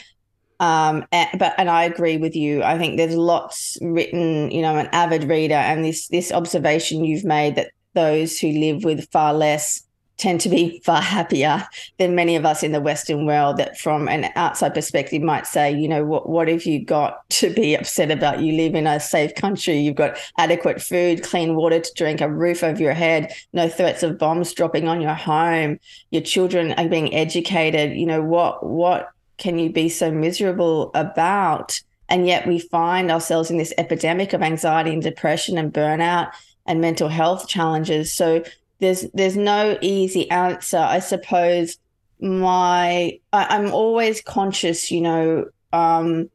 Um, 0.61 1.05
and, 1.11 1.29
but 1.38 1.55
and 1.59 1.71
I 1.71 1.85
agree 1.85 2.16
with 2.16 2.37
you. 2.37 2.62
I 2.62 2.79
think 2.79 2.97
there's 2.97 3.14
lots 3.14 3.79
written. 3.81 4.51
You 4.51 4.62
know, 4.62 4.71
I'm 4.71 4.87
an 4.87 4.90
avid 4.93 5.25
reader, 5.25 5.55
and 5.55 5.85
this 5.85 6.09
this 6.09 6.31
observation 6.33 7.05
you've 7.05 7.25
made 7.25 7.57
that 7.57 7.71
those 7.95 8.38
who 8.38 8.49
live 8.49 8.85
with 8.85 9.11
far 9.11 9.33
less 9.33 9.83
tend 10.20 10.40
to 10.42 10.50
be 10.50 10.80
far 10.85 11.00
happier 11.00 11.66
than 11.98 12.14
many 12.14 12.37
of 12.37 12.44
us 12.44 12.62
in 12.62 12.72
the 12.72 12.80
Western 12.80 13.24
world 13.24 13.56
that 13.56 13.78
from 13.78 14.06
an 14.06 14.30
outside 14.37 14.74
perspective 14.74 15.22
might 15.22 15.46
say, 15.46 15.72
you 15.72 15.88
know, 15.88 16.04
what 16.04 16.28
what 16.28 16.46
have 16.46 16.64
you 16.66 16.85
got 16.85 17.28
to 17.30 17.52
be 17.52 17.74
upset 17.74 18.11
about? 18.11 18.40
You 18.40 18.52
live 18.52 18.74
in 18.74 18.87
a 18.87 19.00
safe 19.00 19.35
country, 19.35 19.78
you've 19.78 19.94
got 19.96 20.18
adequate 20.37 20.83
food, 20.83 21.22
clean 21.22 21.56
water 21.56 21.80
to 21.80 21.94
drink, 21.94 22.20
a 22.20 22.28
roof 22.28 22.62
over 22.62 22.80
your 22.80 22.92
head, 22.92 23.33
no 23.54 23.68
threats 23.68 24.02
of 24.02 24.18
bombs 24.18 24.52
dropping 24.52 24.88
on 24.88 25.00
your 25.00 25.14
home, 25.14 25.80
your 26.11 26.22
children 26.22 26.72
are 26.72 26.88
being 26.88 27.14
educated. 27.14 27.96
You 27.96 28.06
know, 28.06 28.22
what 28.22 28.64
what 28.64 29.11
can 29.38 29.59
you 29.59 29.70
be 29.70 29.88
so 29.88 30.12
miserable 30.12 30.90
about? 30.94 31.80
And 32.11 32.26
yet 32.26 32.46
we 32.46 32.59
find 32.59 33.11
ourselves 33.11 33.50
in 33.50 33.56
this 33.56 33.72
epidemic 33.78 34.35
of 34.35 34.42
anxiety 34.42 34.92
and 34.92 35.02
depression 35.02 35.56
and 35.56 35.72
burnout 35.72 36.33
and 36.66 36.80
mental 36.80 37.09
health 37.09 37.48
challenges. 37.48 38.12
So 38.12 38.44
there's 38.81 39.07
there's 39.14 39.37
no 39.37 39.79
easy 39.81 40.31
answer. 40.31 40.79
I 40.79 40.99
suppose 40.99 41.79
my 42.21 43.19
I, 43.33 43.57
am 43.57 43.73
always 43.73 44.21
conscious, 44.21 44.90
you 44.90 45.01
know, 45.01 45.47
um, 45.73 46.31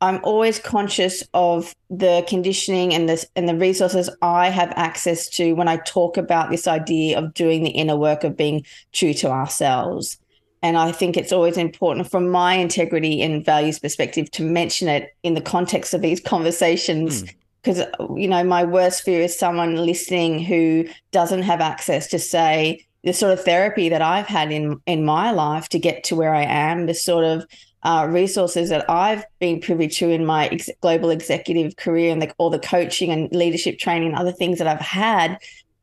I'm 0.00 0.20
always 0.22 0.58
conscious 0.58 1.22
of 1.32 1.74
the 1.90 2.24
conditioning 2.28 2.92
and 2.92 3.08
the 3.08 3.24
and 3.36 3.48
the 3.48 3.56
resources 3.56 4.10
I 4.22 4.50
have 4.50 4.72
access 4.76 5.28
to 5.30 5.52
when 5.54 5.68
I 5.68 5.78
talk 5.78 6.16
about 6.16 6.50
this 6.50 6.66
idea 6.66 7.18
of 7.18 7.34
doing 7.34 7.62
the 7.62 7.70
inner 7.70 7.96
work 7.96 8.24
of 8.24 8.36
being 8.36 8.64
true 8.92 9.14
to 9.14 9.30
ourselves. 9.30 10.18
And 10.62 10.78
I 10.78 10.92
think 10.92 11.16
it's 11.16 11.32
always 11.32 11.58
important 11.58 12.10
from 12.10 12.30
my 12.30 12.54
integrity 12.54 13.20
and 13.22 13.44
values 13.44 13.78
perspective 13.78 14.30
to 14.32 14.42
mention 14.42 14.88
it 14.88 15.14
in 15.22 15.34
the 15.34 15.42
context 15.42 15.92
of 15.92 16.00
these 16.00 16.20
conversations. 16.20 17.24
Because, 17.64 17.82
you 18.16 18.28
know, 18.28 18.44
my 18.44 18.64
worst 18.64 19.02
fear 19.04 19.22
is 19.22 19.38
someone 19.38 19.76
listening 19.76 20.38
who 20.38 20.86
doesn't 21.12 21.42
have 21.42 21.60
access 21.60 22.08
to 22.08 22.18
say 22.18 22.86
the 23.04 23.12
sort 23.12 23.32
of 23.32 23.42
therapy 23.42 23.88
that 23.88 24.02
I've 24.02 24.26
had 24.26 24.52
in 24.52 24.80
in 24.86 25.04
my 25.04 25.30
life 25.30 25.68
to 25.70 25.78
get 25.78 26.04
to 26.04 26.16
where 26.16 26.34
I 26.34 26.44
am, 26.44 26.86
the 26.86 26.94
sort 26.94 27.24
of 27.24 27.46
uh, 27.82 28.06
resources 28.10 28.70
that 28.70 28.88
I've 28.90 29.24
been 29.40 29.60
privy 29.60 29.88
to 29.88 30.10
in 30.10 30.24
my 30.24 30.48
ex- 30.48 30.70
global 30.80 31.10
executive 31.10 31.76
career 31.76 32.12
and 32.12 32.22
the, 32.22 32.32
all 32.38 32.50
the 32.50 32.58
coaching 32.58 33.10
and 33.10 33.30
leadership 33.32 33.78
training 33.78 34.08
and 34.08 34.16
other 34.16 34.32
things 34.32 34.58
that 34.58 34.66
I've 34.66 34.80
had, 34.80 35.38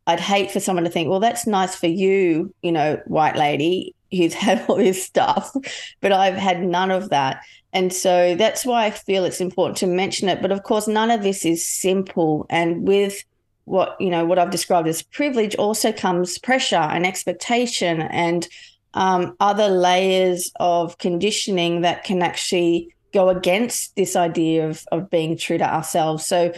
I'd 0.07 0.19
hate 0.19 0.49
for 0.49 0.59
someone 0.59 0.83
to 0.83 0.89
think, 0.89 1.09
well, 1.09 1.19
that's 1.19 1.45
nice 1.45 1.75
for 1.75 1.87
you, 1.87 2.53
you 2.63 2.71
know, 2.71 2.99
white 3.05 3.35
lady 3.35 3.93
who's 4.11 4.33
had 4.45 4.65
all 4.67 4.77
this 4.77 5.03
stuff, 5.03 5.55
but 6.01 6.11
I've 6.11 6.35
had 6.35 6.63
none 6.63 6.91
of 6.91 7.09
that. 7.09 7.43
And 7.73 7.93
so 7.93 8.35
that's 8.35 8.65
why 8.65 8.85
I 8.85 8.91
feel 8.91 9.23
it's 9.23 9.41
important 9.41 9.77
to 9.77 9.87
mention 9.87 10.27
it. 10.27 10.41
But 10.41 10.51
of 10.51 10.63
course, 10.63 10.87
none 10.87 11.09
of 11.09 11.23
this 11.23 11.45
is 11.45 11.65
simple. 11.65 12.45
And 12.49 12.85
with 12.87 13.23
what, 13.65 13.95
you 13.99 14.09
know, 14.09 14.25
what 14.25 14.39
I've 14.39 14.49
described 14.49 14.87
as 14.87 15.01
privilege 15.01 15.55
also 15.55 15.93
comes 15.93 16.37
pressure 16.37 16.75
and 16.75 17.05
expectation 17.05 18.01
and 18.01 18.47
um, 18.93 19.35
other 19.39 19.69
layers 19.69 20.51
of 20.59 20.97
conditioning 20.97 21.81
that 21.81 22.03
can 22.03 22.21
actually 22.21 22.93
go 23.13 23.29
against 23.29 23.95
this 23.95 24.15
idea 24.15 24.67
of, 24.67 24.85
of 24.91 25.09
being 25.09 25.37
true 25.37 25.57
to 25.57 25.73
ourselves. 25.73 26.25
So, 26.25 26.53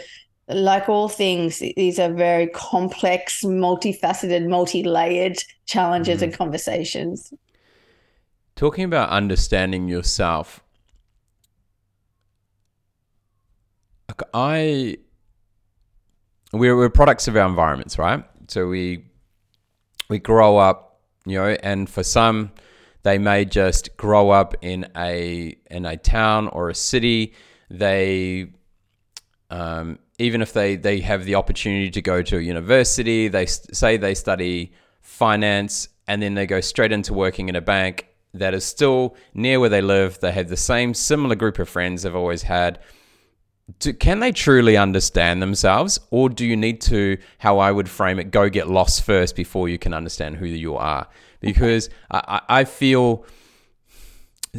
like 0.48 0.90
all 0.90 1.08
things, 1.08 1.60
these 1.60 1.98
are 1.98 2.12
very 2.12 2.48
complex, 2.48 3.42
multifaceted, 3.42 4.46
multi 4.46 4.84
layered 4.84 5.38
challenges 5.64 6.20
mm. 6.20 6.24
and 6.24 6.34
conversations. 6.34 7.32
Talking 8.56 8.84
about 8.84 9.08
understanding 9.08 9.88
yourself, 9.88 10.62
I 14.32 14.98
we're, 16.52 16.76
we're 16.76 16.88
products 16.88 17.26
of 17.26 17.36
our 17.36 17.48
environments, 17.48 17.98
right? 17.98 18.24
So 18.48 18.68
we 18.68 19.06
we 20.08 20.18
grow 20.18 20.56
up 20.56 20.94
you 21.26 21.38
know, 21.38 21.56
and 21.62 21.88
for 21.88 22.02
some, 22.02 22.52
they 23.02 23.18
may 23.18 23.44
just 23.44 23.96
grow 23.96 24.30
up 24.30 24.54
in 24.62 24.86
a 24.96 25.56
in 25.70 25.86
a 25.86 25.96
town 25.96 26.48
or 26.48 26.68
a 26.68 26.74
city. 26.74 27.34
They 27.70 28.52
um, 29.50 29.98
even 30.18 30.42
if 30.42 30.52
they 30.52 30.76
they 30.76 31.00
have 31.00 31.24
the 31.24 31.34
opportunity 31.34 31.90
to 31.90 32.02
go 32.02 32.22
to 32.22 32.38
a 32.38 32.40
university, 32.40 33.28
they 33.28 33.46
say 33.46 33.96
they 33.96 34.14
study 34.14 34.72
finance, 35.00 35.88
and 36.06 36.22
then 36.22 36.34
they 36.34 36.46
go 36.46 36.60
straight 36.60 36.92
into 36.92 37.14
working 37.14 37.48
in 37.48 37.56
a 37.56 37.60
bank 37.60 38.08
that 38.34 38.52
is 38.52 38.64
still 38.64 39.16
near 39.32 39.60
where 39.60 39.68
they 39.68 39.80
live. 39.80 40.18
They 40.20 40.32
have 40.32 40.48
the 40.48 40.56
same 40.56 40.92
similar 40.92 41.34
group 41.34 41.58
of 41.58 41.68
friends 41.68 42.02
they've 42.02 42.14
always 42.14 42.42
had. 42.42 42.80
Do, 43.78 43.94
can 43.94 44.20
they 44.20 44.32
truly 44.32 44.76
understand 44.76 45.40
themselves, 45.40 45.98
or 46.10 46.28
do 46.28 46.44
you 46.44 46.56
need 46.56 46.82
to, 46.82 47.16
how 47.38 47.58
I 47.58 47.72
would 47.72 47.88
frame 47.88 48.18
it, 48.18 48.30
go 48.30 48.50
get 48.50 48.68
lost 48.68 49.04
first 49.04 49.34
before 49.36 49.70
you 49.70 49.78
can 49.78 49.94
understand 49.94 50.36
who 50.36 50.46
you 50.46 50.76
are? 50.76 51.08
Because 51.40 51.88
I, 52.10 52.42
I 52.48 52.64
feel 52.64 53.24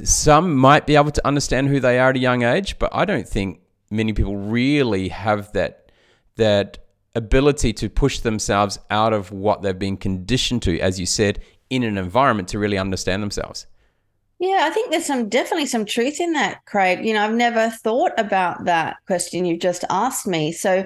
some 0.03 0.55
might 0.55 0.88
be 0.88 0.95
able 0.95 1.11
to 1.11 1.27
understand 1.27 1.67
who 1.67 1.79
they 1.79 1.99
are 1.99 2.09
at 2.09 2.15
a 2.15 2.19
young 2.19 2.43
age, 2.43 2.79
but 2.79 2.89
I 2.93 3.05
don't 3.05 3.27
think 3.27 3.59
many 3.91 4.13
people 4.13 4.38
really 4.38 5.09
have 5.09 5.51
that 5.53 5.91
that 6.38 6.79
ability 7.15 7.71
to 7.71 7.89
push 7.89 8.19
themselves 8.19 8.77
out 8.89 9.13
of 9.13 9.31
what 9.31 9.61
they've 9.61 9.79
been 9.79 9.95
conditioned 9.95 10.61
to, 10.63 10.77
as 10.81 10.99
you 10.99 11.05
said, 11.05 11.39
in 11.69 11.84
an 11.84 11.97
environment 11.97 12.47
to 12.49 12.60
really 12.60 12.78
understand 12.78 13.23
themselves. 13.23 13.67
Yeah, 14.39 14.62
I 14.63 14.69
think 14.69 14.91
there's 14.91 15.06
some 15.06 15.30
definitely 15.30 15.65
some 15.65 15.86
truth 15.86 16.19
in 16.19 16.34
that, 16.34 16.65
Craig. 16.65 17.06
You 17.06 17.13
know, 17.13 17.23
I've 17.23 17.34
never 17.34 17.69
thought 17.69 18.12
about 18.17 18.65
that 18.65 18.97
question 19.08 19.45
you've 19.45 19.62
just 19.62 19.86
asked 19.89 20.28
me. 20.28 20.51
So 20.51 20.80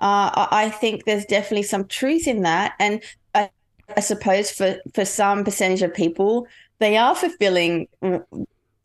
uh, 0.00 0.46
I 0.50 0.68
think 0.70 1.04
there's 1.04 1.24
definitely 1.24 1.62
some 1.62 1.86
truth 1.86 2.26
in 2.26 2.42
that. 2.42 2.74
And 2.80 3.02
I, 3.34 3.50
I 3.96 4.00
suppose 4.00 4.50
for, 4.50 4.78
for 4.92 5.04
some 5.04 5.44
percentage 5.44 5.82
of 5.82 5.94
people, 5.94 6.48
they 6.80 6.96
are 6.96 7.14
fulfilling 7.14 7.86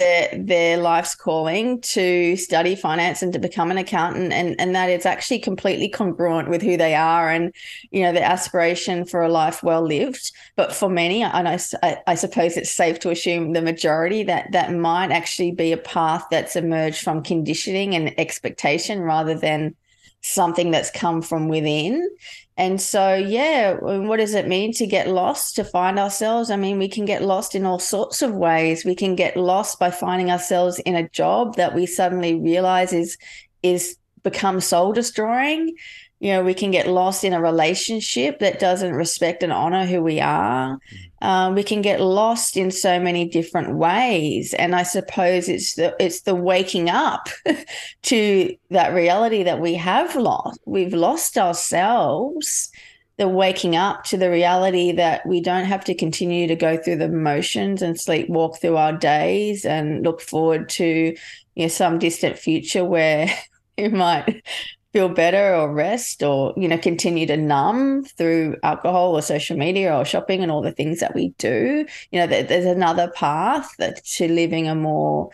their 0.03 0.29
their 0.37 0.77
life's 0.77 1.15
calling 1.15 1.79
to 1.81 2.35
study 2.35 2.75
finance 2.75 3.21
and 3.21 3.31
to 3.33 3.39
become 3.39 3.71
an 3.71 3.77
accountant 3.77 4.33
and 4.33 4.59
and 4.59 4.75
that 4.75 4.89
it's 4.89 5.05
actually 5.05 5.39
completely 5.39 5.87
congruent 5.87 6.49
with 6.49 6.61
who 6.61 6.75
they 6.75 6.93
are 6.93 7.29
and 7.29 7.53
you 7.91 8.01
know 8.03 8.11
the 8.11 8.23
aspiration 8.23 9.05
for 9.05 9.21
a 9.21 9.29
life 9.29 9.63
well 9.63 9.81
lived. 9.81 10.31
But 10.55 10.73
for 10.73 10.89
many 10.89 11.23
and 11.23 11.47
I, 11.47 11.57
I 12.05 12.15
suppose 12.15 12.57
it's 12.57 12.71
safe 12.71 12.99
to 12.99 13.11
assume 13.11 13.53
the 13.53 13.61
majority 13.61 14.23
that 14.23 14.51
that 14.51 14.73
might 14.73 15.11
actually 15.11 15.51
be 15.51 15.71
a 15.71 15.77
path 15.77 16.25
that's 16.29 16.55
emerged 16.55 17.01
from 17.01 17.23
conditioning 17.23 17.95
and 17.95 18.17
expectation 18.19 18.99
rather 18.99 19.35
than 19.35 19.75
something 20.21 20.71
that's 20.71 20.89
come 20.91 21.21
from 21.21 21.49
within 21.49 22.09
and 22.55 22.79
so, 22.79 23.15
yeah, 23.15 23.73
what 23.73 24.17
does 24.17 24.35
it 24.35 24.47
mean 24.47 24.73
to 24.73 24.85
get 24.85 25.07
lost, 25.07 25.55
to 25.55 25.63
find 25.63 25.97
ourselves? 25.97 26.51
I 26.51 26.55
mean, 26.55 26.77
we 26.77 26.87
can 26.87 27.05
get 27.05 27.23
lost 27.23 27.55
in 27.55 27.65
all 27.65 27.79
sorts 27.79 28.21
of 28.21 28.35
ways. 28.35 28.85
We 28.85 28.93
can 28.93 29.15
get 29.15 29.35
lost 29.35 29.79
by 29.79 29.89
finding 29.89 30.29
ourselves 30.29 30.77
in 30.79 30.95
a 30.95 31.09
job 31.09 31.55
that 31.55 31.73
we 31.73 31.87
suddenly 31.87 32.35
realize 32.35 32.93
is 32.93 33.17
is 33.63 33.97
become 34.21 34.59
soul 34.59 34.93
destroying. 34.93 35.75
You 36.19 36.33
know, 36.33 36.43
we 36.43 36.53
can 36.53 36.69
get 36.71 36.87
lost 36.87 37.23
in 37.23 37.33
a 37.33 37.41
relationship 37.41 38.39
that 38.39 38.59
doesn't 38.59 38.93
respect 38.93 39.41
and 39.41 39.51
honor 39.51 39.85
who 39.85 40.01
we 40.01 40.19
are. 40.19 40.75
Mm. 40.75 40.79
Um, 41.23 41.55
we 41.55 41.63
can 41.63 41.81
get 41.81 42.01
lost 42.01 42.57
in 42.57 42.69
so 42.69 42.99
many 42.99 43.25
different 43.25 43.77
ways, 43.77 44.53
and 44.53 44.75
I 44.75 44.83
suppose 44.83 45.47
it's 45.47 45.75
the 45.75 45.95
it's 45.97 46.21
the 46.23 46.35
waking 46.35 46.89
up 46.89 47.29
to 48.03 48.55
that 48.71 48.93
reality 48.93 49.41
that 49.43 49.61
we 49.61 49.73
have 49.75 50.17
lost. 50.17 50.59
We've 50.65 50.93
lost 50.93 51.37
ourselves. 51.37 52.69
The 53.17 53.29
waking 53.29 53.75
up 53.75 54.03
to 54.05 54.17
the 54.17 54.29
reality 54.29 54.91
that 54.91 55.25
we 55.25 55.39
don't 55.39 55.65
have 55.65 55.85
to 55.85 55.93
continue 55.93 56.47
to 56.47 56.55
go 56.55 56.77
through 56.77 56.97
the 56.97 57.09
motions 57.09 57.83
and 57.83 57.95
sleepwalk 57.95 58.59
through 58.59 58.75
our 58.75 58.91
days 58.91 59.65
and 59.65 60.03
look 60.03 60.19
forward 60.19 60.67
to 60.69 61.15
you 61.55 61.63
know 61.63 61.67
some 61.67 61.99
distant 61.99 62.37
future 62.37 62.83
where 62.83 63.29
we 63.77 63.87
might 63.87 64.43
feel 64.93 65.09
better 65.09 65.55
or 65.55 65.73
rest 65.73 66.21
or 66.21 66.53
you 66.55 66.67
know 66.67 66.77
continue 66.77 67.25
to 67.25 67.35
numb 67.35 68.03
through 68.03 68.55
alcohol 68.61 69.17
or 69.17 69.21
social 69.21 69.57
media 69.57 69.93
or 69.93 70.05
shopping 70.05 70.43
and 70.43 70.51
all 70.51 70.61
the 70.61 70.71
things 70.71 70.99
that 70.99 71.15
we 71.15 71.29
do 71.39 71.85
you 72.11 72.19
know 72.19 72.27
there's 72.27 72.65
another 72.65 73.09
path 73.09 73.75
to 74.05 74.27
living 74.27 74.67
a 74.67 74.75
more 74.75 75.29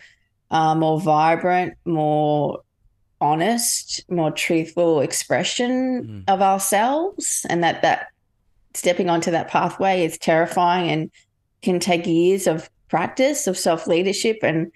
uh, 0.51 0.73
more 0.73 0.99
vibrant 0.99 1.73
more 1.83 2.61
honest 3.19 4.01
more 4.09 4.31
truthful 4.31 5.01
expression 5.01 6.23
mm. 6.25 6.33
of 6.33 6.41
ourselves 6.41 7.45
and 7.49 7.61
that 7.61 7.81
that 7.81 8.07
stepping 8.73 9.09
onto 9.09 9.29
that 9.29 9.49
pathway 9.49 10.05
is 10.05 10.17
terrifying 10.17 10.89
and 10.89 11.11
can 11.61 11.79
take 11.79 12.07
years 12.07 12.47
of 12.47 12.69
practice 12.87 13.45
of 13.45 13.57
self 13.57 13.87
leadership 13.87 14.37
and 14.41 14.71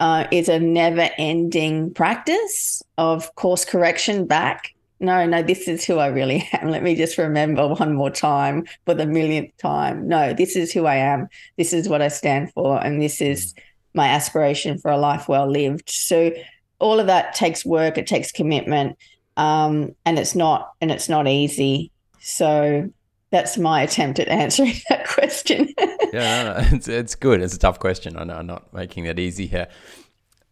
uh, 0.00 0.26
is 0.30 0.48
a 0.48 0.58
never 0.58 1.08
ending 1.18 1.92
practice 1.94 2.82
of 2.98 3.34
course 3.34 3.64
correction 3.64 4.26
back. 4.26 4.74
No, 5.00 5.26
no, 5.26 5.42
this 5.42 5.68
is 5.68 5.84
who 5.84 5.98
I 5.98 6.06
really 6.06 6.48
am. 6.52 6.70
Let 6.70 6.82
me 6.82 6.94
just 6.94 7.18
remember 7.18 7.68
one 7.68 7.94
more 7.94 8.10
time 8.10 8.66
for 8.86 8.94
the 8.94 9.06
millionth 9.06 9.56
time. 9.58 10.08
No, 10.08 10.32
this 10.32 10.56
is 10.56 10.72
who 10.72 10.86
I 10.86 10.96
am. 10.96 11.28
This 11.58 11.72
is 11.72 11.88
what 11.88 12.02
I 12.02 12.08
stand 12.08 12.52
for. 12.52 12.82
And 12.82 13.02
this 13.02 13.20
is 13.20 13.54
my 13.94 14.08
aspiration 14.08 14.78
for 14.78 14.90
a 14.90 14.96
life 14.96 15.28
well 15.28 15.50
lived. 15.50 15.90
So 15.90 16.32
all 16.78 17.00
of 17.00 17.06
that 17.06 17.34
takes 17.34 17.64
work, 17.64 17.98
it 17.98 18.06
takes 18.06 18.32
commitment. 18.32 18.98
Um, 19.36 19.94
and 20.04 20.18
it's 20.18 20.34
not 20.34 20.72
and 20.80 20.90
it's 20.90 21.08
not 21.08 21.26
easy. 21.26 21.90
So 22.20 22.88
that's 23.34 23.58
my 23.58 23.82
attempt 23.82 24.20
at 24.20 24.28
answering 24.28 24.74
that 24.88 25.08
question. 25.08 25.68
yeah, 26.12 26.44
no, 26.44 26.52
no, 26.52 26.56
it's, 26.76 26.86
it's 26.86 27.16
good. 27.16 27.42
It's 27.42 27.54
a 27.54 27.58
tough 27.58 27.80
question. 27.80 28.16
I 28.16 28.22
know 28.22 28.36
I'm 28.36 28.46
not 28.46 28.72
making 28.72 29.04
that 29.04 29.18
easy 29.18 29.46
here. 29.46 29.66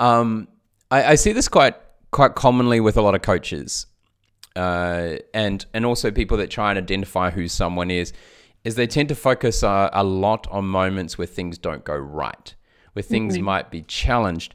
Um, 0.01 0.49
I, 0.91 1.13
I, 1.13 1.15
see 1.15 1.33
this 1.33 1.49
quite 1.49 1.77
quite 2.11 2.35
commonly 2.35 2.81
with 2.81 2.97
a 2.97 3.03
lot 3.03 3.15
of 3.15 3.23
coaches, 3.23 3.87
uh, 4.57 5.15
and 5.33 5.65
and 5.73 5.87
also 5.87 6.11
people 6.11 6.37
that 6.39 6.51
try 6.51 6.71
and 6.71 6.79
identify 6.79 7.31
who 7.31 7.47
someone 7.47 7.91
is. 7.91 8.13
Is 8.65 8.75
they 8.75 8.87
tend 8.87 9.09
to 9.09 9.15
focus 9.15 9.63
uh, 9.63 9.91
a 9.93 10.05
lot 10.05 10.47
on 10.51 10.67
moments 10.67 11.19
where 11.19 11.27
things 11.27 11.59
don't 11.59 11.85
go 11.85 11.97
right, 11.97 12.55
where 12.95 13.03
things 13.03 13.35
mm-hmm. 13.35 13.45
might 13.45 13.71
be 13.71 13.83
challenged. 13.83 14.55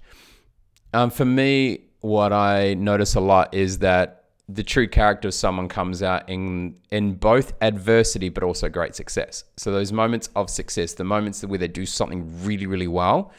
Um, 0.94 1.12
for 1.12 1.26
me, 1.26 1.82
what 2.02 2.32
I 2.34 2.74
notice 2.74 3.16
a 3.16 3.20
lot 3.20 3.54
is 3.54 3.80
that 3.80 4.26
the 4.50 4.64
true 4.64 4.88
character 4.88 5.28
of 5.28 5.34
someone 5.34 5.68
comes 5.68 6.02
out 6.02 6.30
in 6.30 6.76
in 6.92 7.16
both 7.16 7.54
adversity 7.62 8.30
but 8.30 8.44
also 8.44 8.70
great 8.70 8.96
success. 8.96 9.44
So 9.58 9.72
those 9.72 9.92
moments 9.92 10.30
of 10.36 10.50
success, 10.50 10.94
the 10.94 11.04
moments 11.04 11.44
where 11.44 11.60
they 11.60 11.68
do 11.68 11.86
something 11.86 12.46
really 12.46 12.66
really 12.66 12.88
well, 12.88 13.32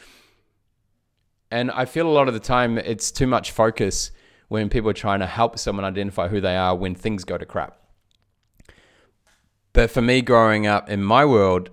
And 1.51 1.71
I 1.71 1.85
feel 1.85 2.07
a 2.07 2.11
lot 2.11 2.27
of 2.27 2.33
the 2.33 2.39
time 2.39 2.77
it's 2.77 3.11
too 3.11 3.27
much 3.27 3.51
focus 3.51 4.11
when 4.49 4.69
people 4.69 4.89
are 4.89 4.93
trying 4.93 5.19
to 5.19 5.25
help 5.27 5.57
someone 5.59 5.85
identify 5.85 6.27
who 6.27 6.41
they 6.41 6.55
are 6.55 6.75
when 6.75 6.95
things 6.95 7.23
go 7.23 7.37
to 7.37 7.45
crap. 7.45 7.77
But 9.73 9.91
for 9.91 10.01
me, 10.01 10.21
growing 10.21 10.67
up 10.67 10.89
in 10.89 11.03
my 11.03 11.25
world, 11.25 11.69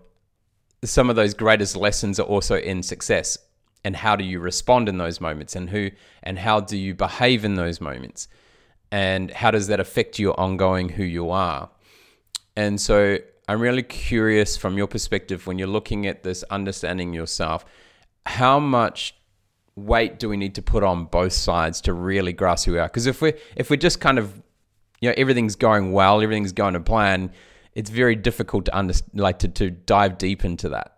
some 0.84 1.10
of 1.10 1.16
those 1.16 1.34
greatest 1.34 1.76
lessons 1.76 2.20
are 2.20 2.26
also 2.26 2.56
in 2.56 2.82
success 2.82 3.38
and 3.84 3.96
how 3.96 4.16
do 4.16 4.24
you 4.24 4.40
respond 4.40 4.88
in 4.88 4.98
those 4.98 5.20
moments 5.20 5.56
and 5.56 5.70
who 5.70 5.90
and 6.22 6.38
how 6.38 6.60
do 6.60 6.76
you 6.76 6.94
behave 6.94 7.44
in 7.44 7.54
those 7.54 7.80
moments 7.80 8.28
and 8.96 9.30
how 9.30 9.50
does 9.50 9.66
that 9.66 9.80
affect 9.80 10.18
your 10.18 10.38
ongoing 10.38 10.88
who 10.88 11.04
you 11.04 11.30
are 11.30 11.70
and 12.56 12.80
so 12.80 13.18
i'm 13.48 13.60
really 13.60 13.82
curious 13.82 14.56
from 14.56 14.76
your 14.76 14.86
perspective 14.86 15.46
when 15.46 15.58
you're 15.58 15.74
looking 15.78 16.06
at 16.06 16.22
this 16.22 16.42
understanding 16.44 17.12
yourself 17.12 17.64
how 18.24 18.58
much 18.58 19.14
weight 19.74 20.18
do 20.18 20.28
we 20.28 20.36
need 20.36 20.54
to 20.54 20.62
put 20.62 20.82
on 20.82 21.04
both 21.04 21.32
sides 21.32 21.80
to 21.80 21.92
really 21.92 22.32
grasp 22.32 22.66
who 22.66 22.72
we 22.72 22.78
are 22.78 22.88
because 22.88 23.06
if 23.06 23.20
we 23.20 23.32
if 23.56 23.68
we're 23.70 23.76
just 23.76 24.00
kind 24.00 24.18
of 24.18 24.42
you 25.00 25.08
know 25.08 25.14
everything's 25.18 25.56
going 25.56 25.92
well 25.92 26.22
everything's 26.22 26.52
going 26.52 26.74
to 26.74 26.80
plan 26.80 27.30
it's 27.76 27.90
very 27.90 28.16
difficult 28.16 28.64
to 28.64 28.76
under, 28.76 28.94
like 29.12 29.40
to, 29.40 29.48
to 29.48 29.70
dive 29.70 30.16
deep 30.16 30.46
into 30.46 30.70
that. 30.70 30.96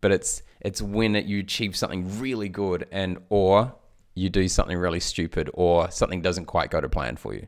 But 0.00 0.10
it's 0.10 0.42
it's 0.60 0.82
when 0.82 1.14
it, 1.14 1.24
you 1.24 1.38
achieve 1.38 1.76
something 1.76 2.18
really 2.18 2.48
good 2.48 2.86
and 2.90 3.18
or 3.30 3.72
you 4.14 4.28
do 4.28 4.48
something 4.48 4.76
really 4.76 5.00
stupid 5.00 5.50
or 5.54 5.90
something 5.90 6.20
doesn't 6.20 6.46
quite 6.46 6.70
go 6.70 6.80
to 6.80 6.88
plan 6.88 7.16
for 7.16 7.34
you. 7.34 7.46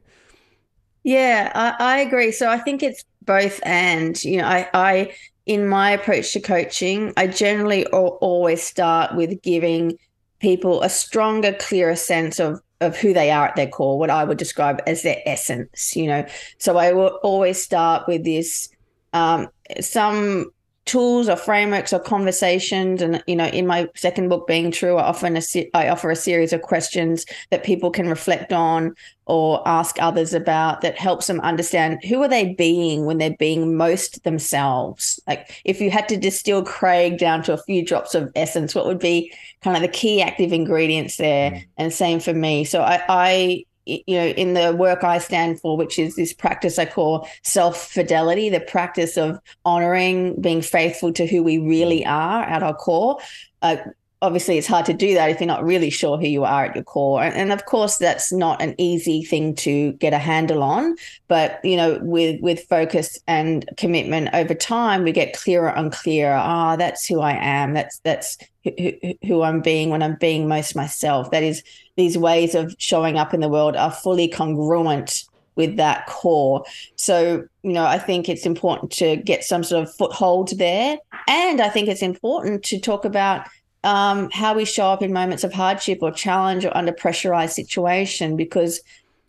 Yeah, 1.04 1.50
I, 1.54 1.96
I 1.96 1.98
agree. 2.00 2.32
So 2.32 2.48
I 2.48 2.58
think 2.58 2.82
it's 2.82 3.04
both 3.22 3.60
and. 3.64 4.22
You 4.22 4.38
know, 4.38 4.46
I, 4.46 4.68
I 4.72 5.14
in 5.46 5.66
my 5.66 5.90
approach 5.90 6.32
to 6.32 6.40
coaching, 6.40 7.12
I 7.16 7.26
generally 7.26 7.86
always 7.86 8.62
start 8.62 9.14
with 9.16 9.42
giving 9.42 9.98
people 10.38 10.82
a 10.82 10.88
stronger, 10.88 11.52
clearer 11.54 11.96
sense 11.96 12.38
of 12.38 12.60
of 12.80 12.96
who 12.96 13.14
they 13.14 13.30
are 13.30 13.46
at 13.46 13.54
their 13.54 13.68
core, 13.68 13.96
what 13.96 14.10
I 14.10 14.24
would 14.24 14.38
describe 14.38 14.80
as 14.88 15.02
their 15.02 15.20
essence, 15.24 15.94
you 15.94 16.06
know. 16.06 16.26
So 16.58 16.78
I 16.78 16.92
will 16.92 17.20
always 17.22 17.62
start 17.62 18.08
with 18.08 18.24
this 18.24 18.68
um, 19.12 19.48
some 19.80 20.50
tools 20.84 21.28
or 21.28 21.36
frameworks 21.36 21.92
or 21.92 22.00
conversations 22.00 23.00
and 23.00 23.22
you 23.26 23.36
know 23.36 23.46
in 23.46 23.66
my 23.66 23.88
second 23.94 24.28
book 24.28 24.48
being 24.48 24.72
true 24.72 24.96
i 24.96 25.02
often 25.04 25.38
i 25.74 25.88
offer 25.88 26.10
a 26.10 26.16
series 26.16 26.52
of 26.52 26.60
questions 26.62 27.24
that 27.50 27.62
people 27.62 27.88
can 27.90 28.08
reflect 28.08 28.52
on 28.52 28.92
or 29.26 29.66
ask 29.66 29.96
others 30.00 30.34
about 30.34 30.80
that 30.80 30.98
helps 30.98 31.28
them 31.28 31.40
understand 31.40 32.02
who 32.04 32.20
are 32.22 32.28
they 32.28 32.54
being 32.54 33.04
when 33.04 33.18
they're 33.18 33.36
being 33.38 33.76
most 33.76 34.24
themselves. 34.24 35.20
Like 35.28 35.62
if 35.64 35.80
you 35.80 35.90
had 35.90 36.08
to 36.08 36.16
distill 36.16 36.64
craig 36.64 37.18
down 37.18 37.42
to 37.44 37.52
a 37.52 37.62
few 37.62 37.84
drops 37.84 38.14
of 38.14 38.32
essence 38.34 38.74
what 38.74 38.86
would 38.86 38.98
be 38.98 39.32
kind 39.62 39.76
of 39.76 39.82
the 39.82 39.88
key 39.88 40.20
active 40.20 40.52
ingredients 40.52 41.16
there? 41.16 41.52
Mm. 41.52 41.66
and 41.78 41.92
same 41.92 42.18
for 42.18 42.34
me. 42.34 42.64
So 42.64 42.82
i 42.82 43.02
i 43.08 43.64
you 43.86 44.16
know, 44.16 44.26
in 44.26 44.54
the 44.54 44.74
work 44.74 45.04
I 45.04 45.18
stand 45.18 45.60
for, 45.60 45.76
which 45.76 45.98
is 45.98 46.16
this 46.16 46.32
practice 46.32 46.78
I 46.78 46.84
call 46.84 47.28
self 47.42 47.90
fidelity, 47.90 48.48
the 48.48 48.60
practice 48.60 49.16
of 49.16 49.38
honoring, 49.64 50.40
being 50.40 50.62
faithful 50.62 51.12
to 51.14 51.26
who 51.26 51.42
we 51.42 51.58
really 51.58 52.04
are 52.06 52.42
at 52.44 52.62
our 52.62 52.74
core. 52.74 53.18
Uh, 53.60 53.76
obviously 54.22 54.56
it's 54.56 54.66
hard 54.66 54.86
to 54.86 54.94
do 54.94 55.14
that 55.14 55.28
if 55.28 55.40
you're 55.40 55.46
not 55.46 55.64
really 55.64 55.90
sure 55.90 56.16
who 56.16 56.26
you 56.26 56.44
are 56.44 56.64
at 56.66 56.74
your 56.74 56.84
core. 56.84 57.22
And, 57.22 57.52
of 57.52 57.66
course 57.66 57.98
that's 57.98 58.32
not 58.32 58.62
an 58.62 58.74
easy 58.78 59.22
thing 59.24 59.54
to 59.56 59.92
get 59.94 60.14
a 60.14 60.18
handle 60.18 60.62
on. 60.62 60.96
But 61.28 61.62
you 61.64 61.76
know 61.76 61.98
with 62.00 62.40
with 62.40 62.64
focus 62.68 63.18
and 63.26 63.68
commitment 63.76 64.30
over 64.32 64.54
time 64.54 65.02
we 65.02 65.12
get 65.12 65.36
clearer 65.36 65.68
and 65.76 65.92
clearer. 65.92 66.36
Ah 66.36 66.72
oh, 66.72 66.76
that's 66.76 67.04
who 67.04 67.20
i 67.20 67.32
am. 67.32 67.74
That's 67.74 67.98
that's 67.98 68.38
who, 68.64 68.92
who 69.26 69.42
i'm 69.42 69.60
being 69.60 69.90
when 69.90 70.02
i'm 70.02 70.16
being 70.16 70.48
most 70.48 70.74
myself. 70.74 71.30
That 71.32 71.42
is 71.42 71.62
these 71.96 72.16
ways 72.16 72.54
of 72.54 72.74
showing 72.78 73.18
up 73.18 73.34
in 73.34 73.40
the 73.40 73.48
world 73.48 73.76
are 73.76 73.90
fully 73.90 74.28
congruent 74.28 75.24
with 75.54 75.76
that 75.76 76.06
core. 76.06 76.64
So, 76.96 77.44
you 77.62 77.72
know, 77.72 77.84
I 77.84 77.98
think 77.98 78.28
it's 78.28 78.46
important 78.46 78.90
to 78.92 79.16
get 79.16 79.44
some 79.44 79.62
sort 79.62 79.82
of 79.82 79.94
foothold 79.94 80.56
there. 80.58 80.96
And 81.28 81.60
I 81.60 81.68
think 81.68 81.88
it's 81.88 82.02
important 82.02 82.62
to 82.64 82.80
talk 82.80 83.04
about 83.04 83.46
um, 83.84 84.30
how 84.30 84.54
we 84.54 84.64
show 84.64 84.86
up 84.86 85.02
in 85.02 85.12
moments 85.12 85.44
of 85.44 85.52
hardship 85.52 85.98
or 86.02 86.12
challenge 86.12 86.64
or 86.64 86.76
under 86.76 86.92
pressurized 86.92 87.54
situation 87.54 88.36
because 88.36 88.80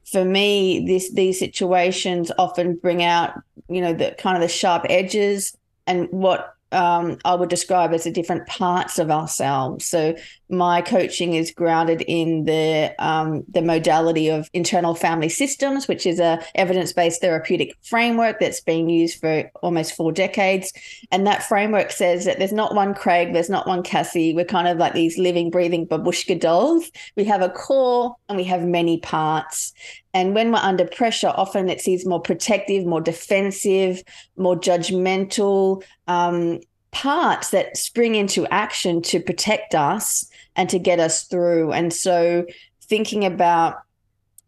for 0.05 0.23
me 0.23 0.85
this 0.85 1.11
these 1.13 1.39
situations 1.39 2.31
often 2.37 2.75
bring 2.75 3.03
out 3.03 3.33
you 3.69 3.81
know 3.81 3.93
the 3.93 4.15
kind 4.17 4.35
of 4.35 4.41
the 4.41 4.47
sharp 4.47 4.85
edges 4.89 5.57
and 5.87 6.07
what 6.11 6.55
um, 6.73 7.17
I 7.23 7.35
would 7.35 7.49
describe 7.49 7.93
as 7.93 8.03
the 8.03 8.11
different 8.11 8.47
parts 8.47 8.99
of 8.99 9.11
ourselves. 9.11 9.85
So 9.85 10.15
my 10.49 10.81
coaching 10.81 11.33
is 11.33 11.51
grounded 11.51 12.03
in 12.07 12.45
the 12.45 12.93
um, 12.99 13.43
the 13.49 13.61
modality 13.61 14.29
of 14.29 14.49
internal 14.53 14.95
family 14.95 15.29
systems, 15.29 15.87
which 15.87 16.05
is 16.05 16.19
a 16.19 16.43
evidence 16.55 16.93
based 16.93 17.21
therapeutic 17.21 17.75
framework 17.83 18.39
that's 18.39 18.61
been 18.61 18.89
used 18.89 19.19
for 19.19 19.49
almost 19.61 19.95
four 19.95 20.11
decades. 20.11 20.73
And 21.11 21.25
that 21.27 21.43
framework 21.43 21.91
says 21.91 22.25
that 22.25 22.39
there's 22.39 22.53
not 22.53 22.75
one 22.75 22.93
Craig, 22.93 23.33
there's 23.33 23.49
not 23.49 23.67
one 23.67 23.83
Cassie. 23.83 24.33
We're 24.33 24.45
kind 24.45 24.67
of 24.67 24.77
like 24.77 24.93
these 24.93 25.17
living, 25.17 25.49
breathing 25.49 25.87
babushka 25.87 26.39
dolls. 26.39 26.91
We 27.15 27.23
have 27.25 27.41
a 27.41 27.49
core 27.49 28.15
and 28.29 28.37
we 28.37 28.43
have 28.45 28.63
many 28.63 28.99
parts. 28.99 29.73
And 30.13 30.35
when 30.35 30.51
we're 30.51 30.59
under 30.59 30.85
pressure, 30.85 31.33
often 31.35 31.69
it 31.69 31.81
sees 31.81 32.05
more 32.05 32.21
protective, 32.21 32.85
more 32.85 33.01
defensive, 33.01 34.03
more 34.37 34.55
judgmental 34.55 35.83
um, 36.07 36.59
parts 36.91 37.49
that 37.49 37.75
spring 37.77 38.15
into 38.15 38.45
action 38.47 39.01
to 39.01 39.19
protect 39.19 39.73
us 39.73 40.29
and 40.55 40.69
to 40.69 40.77
get 40.77 40.99
us 40.99 41.23
through. 41.23 41.71
And 41.71 41.91
so, 41.91 42.45
thinking 42.83 43.25
about 43.25 43.77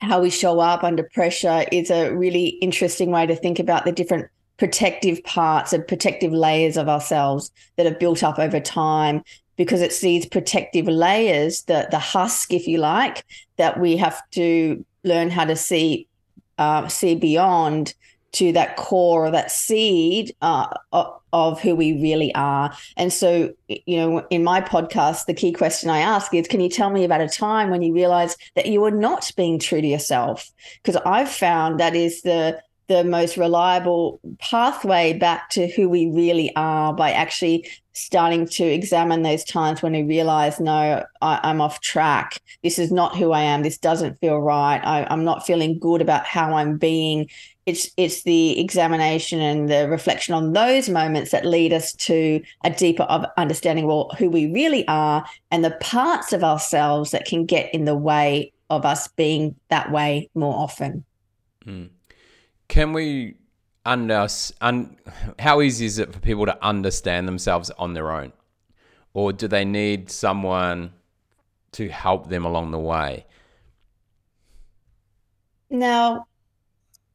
how 0.02 0.22
we 0.22 0.30
show 0.30 0.60
up 0.60 0.84
under 0.84 1.04
pressure 1.04 1.66
is 1.72 1.90
a 1.90 2.12
really 2.12 2.48
interesting 2.62 3.12
way 3.12 3.26
to 3.26 3.36
think 3.36 3.60
about 3.60 3.86
the 3.86 3.92
different 3.92 4.30
protective 4.58 5.24
parts 5.24 5.74
and 5.74 5.88
protective 5.88 6.32
layers 6.32 6.78
of 6.78 6.88
ourselves 6.88 7.52
that 7.76 7.86
have 7.86 8.00
built 8.00 8.24
up 8.24 8.40
over 8.40 8.60
time 8.60 9.24
because 9.58 9.82
it's 9.82 10.00
these 10.00 10.26
protective 10.26 10.88
layers 10.88 11.64
the 11.64 11.88
the 11.92 12.00
husk 12.00 12.54
if 12.54 12.68
you 12.68 12.78
like 12.78 13.26
that 13.58 13.80
we 13.80 13.98
have 13.98 14.22
to 14.32 14.86
learn 15.06 15.30
how 15.30 15.46
to 15.46 15.56
see 15.56 16.08
uh, 16.58 16.88
see 16.88 17.16
beyond 17.16 17.94
to 18.36 18.52
that 18.52 18.76
core 18.76 19.28
or 19.28 19.32
that 19.32 19.50
seed 19.50 20.36
uh, 20.42 20.68
of 21.32 21.62
who 21.62 21.74
we 21.74 21.94
really 22.02 22.36
are. 22.36 22.76
And 22.98 23.12
so, 23.12 23.54
you 23.68 23.98
know, 23.98 24.28
in 24.30 24.44
my 24.44 24.60
podcast, 24.60 25.26
the 25.26 25.34
key 25.34 25.54
question 25.54 25.90
I 25.90 26.00
ask 26.00 26.34
is 26.34 26.48
can 26.48 26.60
you 26.60 26.70
tell 26.70 26.90
me 26.90 27.06
about 27.06 27.22
a 27.22 27.30
time 27.30 27.70
when 27.70 27.82
you 27.82 27.94
realized 27.94 28.38
that 28.56 28.66
you 28.66 28.82
were 28.82 28.92
not 28.92 29.32
being 29.38 29.58
true 29.58 29.80
to 29.80 29.88
yourself? 29.88 30.52
Because 30.84 31.02
I've 31.06 31.30
found 31.30 31.80
that 31.80 31.96
is 31.96 32.22
the 32.24 32.62
the 32.88 33.04
most 33.04 33.36
reliable 33.36 34.20
pathway 34.38 35.12
back 35.14 35.50
to 35.50 35.68
who 35.68 35.90
we 35.90 36.08
really 36.08 36.56
are 36.56 36.94
by 36.94 37.12
actually 37.12 37.68
starting 37.96 38.48
to 38.48 38.64
examine 38.64 39.24
those 39.24 39.44
times 39.44 39.82
when 39.82 39.94
we 39.94 40.04
realize, 40.04 40.60
no, 40.60 41.06
I, 41.22 41.50
am 41.50 41.62
off 41.62 41.82
track. 41.82 42.42
This 42.64 42.78
is 42.78 42.92
not 42.92 43.16
who 43.16 43.32
I 43.32 43.42
am. 43.42 43.64
This 43.64 43.78
doesn't 43.78 44.20
feel 44.20 44.40
right. 44.40 44.80
I, 44.84 45.08
I'm 45.10 45.24
not 45.24 45.46
feeling 45.46 45.80
good 45.80 46.02
about 46.02 46.26
how 46.26 46.54
I'm 46.54 46.78
being. 46.78 47.30
It's 47.66 47.90
it's 47.98 48.22
the 48.24 48.60
examination 48.60 49.42
and 49.42 49.68
the 49.68 49.90
reflection 49.90 50.36
on 50.36 50.54
those 50.54 50.88
moments 50.88 51.32
that 51.32 51.46
lead 51.46 51.74
us 51.74 51.94
to 51.94 52.42
a 52.64 52.70
deeper 52.70 53.04
of 53.04 53.26
understanding 53.38 53.88
well 53.88 54.12
who 54.20 54.30
we 54.30 54.52
really 54.52 54.88
are 54.88 55.26
and 55.50 55.66
the 55.66 55.72
parts 55.82 56.32
of 56.32 56.44
ourselves 56.44 57.10
that 57.10 57.26
can 57.26 57.46
get 57.46 57.74
in 57.74 57.86
the 57.86 57.96
way 57.96 58.54
of 58.70 58.86
us 58.86 59.08
being 59.08 59.56
that 59.70 59.92
way 59.92 60.30
more 60.36 60.54
often. 60.54 61.04
Mm 61.66 61.90
can 62.68 62.94
we 62.94 63.36
under 63.86 64.28
un, 64.62 64.98
how 65.40 65.62
easy 65.62 65.86
is 65.86 66.00
it 66.00 66.14
for 66.14 66.20
people 66.20 66.46
to 66.46 66.66
understand 66.66 67.28
themselves 67.28 67.70
on 67.72 67.94
their 67.94 68.12
own? 68.12 68.34
Or 69.14 69.32
do 69.32 69.48
they 69.48 69.64
need 69.64 70.10
someone 70.10 70.94
to 71.74 71.90
help 71.90 72.30
them 72.30 72.46
along 72.46 72.72
the 72.72 72.80
way? 72.80 73.26
Now 75.70 76.28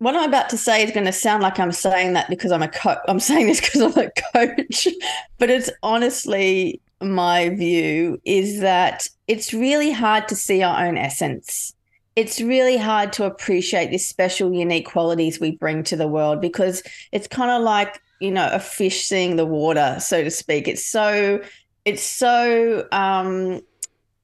what 0.00 0.16
i'm 0.16 0.28
about 0.28 0.48
to 0.48 0.56
say 0.56 0.82
is 0.82 0.90
going 0.90 1.06
to 1.06 1.12
sound 1.12 1.42
like 1.42 1.60
i'm 1.60 1.70
saying 1.70 2.14
that 2.14 2.28
because 2.28 2.50
i'm 2.50 2.62
a 2.62 2.68
coach 2.68 2.98
i'm 3.06 3.20
saying 3.20 3.46
this 3.46 3.60
because 3.60 3.80
i'm 3.82 4.04
a 4.04 4.10
coach 4.34 4.88
but 5.38 5.48
it's 5.48 5.70
honestly 5.82 6.80
my 7.02 7.50
view 7.50 8.20
is 8.24 8.60
that 8.60 9.06
it's 9.28 9.54
really 9.54 9.92
hard 9.92 10.26
to 10.26 10.34
see 10.34 10.62
our 10.62 10.84
own 10.86 10.98
essence 10.98 11.74
it's 12.16 12.40
really 12.40 12.76
hard 12.76 13.12
to 13.14 13.24
appreciate 13.24 13.90
the 13.90 13.98
special, 13.98 14.52
unique 14.52 14.86
qualities 14.86 15.40
we 15.40 15.52
bring 15.52 15.82
to 15.84 15.96
the 15.96 16.08
world 16.08 16.40
because 16.40 16.82
it's 17.12 17.28
kind 17.28 17.50
of 17.50 17.62
like, 17.62 18.00
you 18.20 18.30
know, 18.30 18.48
a 18.50 18.58
fish 18.58 19.04
seeing 19.04 19.36
the 19.36 19.46
water, 19.46 19.96
so 20.00 20.24
to 20.24 20.30
speak. 20.30 20.68
It's 20.68 20.84
so, 20.84 21.40
it's 21.84 22.02
so, 22.02 22.86
um, 22.92 23.60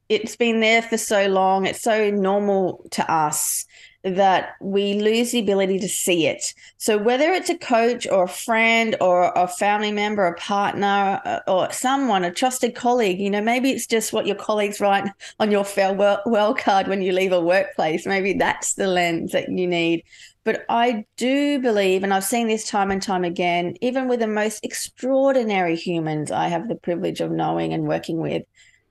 it's 0.09 0.37
been 0.37 0.61
there 0.61 0.83
for 0.83 0.99
so 0.99 1.27
long. 1.27 1.67
It's 1.67 1.83
so 1.83 2.11
normal 2.11 2.85
to 2.93 3.11
us 3.11 3.66
that 4.07 4.55
we 4.61 4.95
lose 4.95 5.33
the 5.33 5.41
ability 5.41 5.81
to 5.81 5.89
see 5.89 6.27
it. 6.27 6.55
So, 6.79 6.97
whether 6.97 7.33
it's 7.33 7.51
a 7.51 7.59
coach 7.59 8.07
or 8.07 8.25
a 8.25 8.29
friend 8.29 8.95
or 9.01 9.33
a 9.35 9.49
family 9.49 9.91
member, 9.91 10.27
a 10.27 10.35
partner, 10.37 11.21
uh, 11.25 11.41
or 11.49 11.73
someone, 11.73 12.23
a 12.23 12.31
trusted 12.31 12.77
colleague, 12.77 13.19
you 13.19 13.31
know, 13.31 13.41
maybe 13.41 13.71
it's 13.71 13.87
just 13.87 14.13
what 14.13 14.27
your 14.27 14.37
colleagues 14.37 14.81
write 14.81 15.11
on 15.41 15.51
your 15.51 15.65
farewell 15.65 16.55
card 16.55 16.87
when 16.87 17.03
you 17.03 17.13
leave 17.13 17.33
a 17.33 17.41
workplace. 17.41 18.07
Maybe 18.07 18.35
that's 18.35 18.75
the 18.75 18.87
lens 18.87 19.33
that 19.33 19.49
you 19.49 19.67
need. 19.67 20.05
But 20.45 20.65
I 20.69 21.05
do 21.17 21.59
believe, 21.59 22.05
and 22.05 22.15
I've 22.15 22.23
seen 22.23 22.47
this 22.47 22.69
time 22.69 22.93
and 22.93 23.03
time 23.03 23.25
again, 23.25 23.75
even 23.81 24.07
with 24.07 24.21
the 24.21 24.29
most 24.29 24.65
extraordinary 24.65 25.75
humans 25.75 26.31
I 26.31 26.47
have 26.47 26.69
the 26.69 26.77
privilege 26.77 27.21
of 27.21 27.33
knowing 27.33 27.73
and 27.73 27.89
working 27.89 28.19
with, 28.19 28.45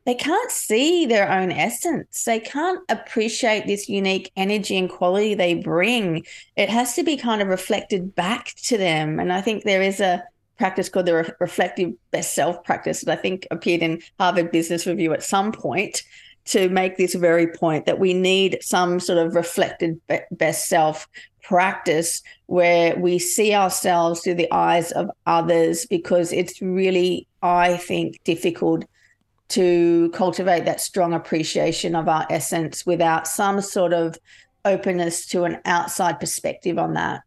they 0.06 0.16
can't 0.16 0.52
see 0.52 1.06
their 1.06 1.32
own 1.32 1.52
essence. 1.52 2.24
They 2.26 2.40
can't 2.40 2.80
appreciate 2.90 3.66
this 3.66 3.90
unique 3.90 4.32
energy 4.36 4.78
and 4.78 4.90
quality 4.90 5.34
they 5.34 5.56
bring. 5.56 6.26
It 6.56 6.70
has 6.70 6.94
to 6.96 7.04
be 7.04 7.18
kind 7.18 7.42
of 7.42 7.48
reflected 7.48 8.14
back 8.16 8.54
to 8.66 8.78
them. 8.78 9.20
And 9.20 9.34
I 9.34 9.42
think 9.42 9.64
there 9.64 9.82
is 9.82 10.00
a 10.00 10.24
practice 10.58 10.90
called 10.90 11.08
the 11.08 11.16
Re- 11.16 11.32
reflective 11.40 11.94
best 12.12 12.36
self 12.36 12.64
practice 12.64 13.02
that 13.02 13.18
I 13.18 13.22
think 13.22 13.48
appeared 13.50 13.82
in 13.82 14.02
Harvard 14.20 14.52
Business 14.52 14.86
Review 14.86 15.12
at 15.12 15.24
some 15.24 15.52
point 15.52 16.04
to 16.46 16.70
make 16.70 16.98
this 16.98 17.16
very 17.16 17.48
point 17.48 17.88
that 17.88 18.00
we 18.00 18.14
need 18.14 18.60
some 18.62 19.00
sort 19.00 19.18
of 19.18 19.34
reflected 19.34 20.00
best 20.32 20.70
self 20.70 21.08
practice 21.42 22.22
where 22.46 22.96
we 22.98 23.20
see 23.20 23.54
ourselves 23.54 24.22
through 24.22 24.36
the 24.36 24.52
eyes 24.52 24.92
of 24.92 25.10
others 25.26 25.86
because 25.88 26.32
it's 26.32 26.62
really, 26.62 27.28
I 27.42 27.78
think, 27.78 28.24
difficult 28.24 28.86
to 29.50 30.10
cultivate 30.14 30.66
that 30.66 30.82
strong 30.82 31.14
appreciation 31.14 31.96
of 31.96 32.08
our 32.08 32.26
essence 32.30 32.86
without 32.86 33.28
some 33.28 33.62
sort 33.62 33.94
of 33.94 34.18
openness 34.64 35.28
to 35.28 35.44
an 35.44 35.60
outside 35.66 36.20
perspective 36.20 36.78
on 36.78 36.94
that. 36.94 37.22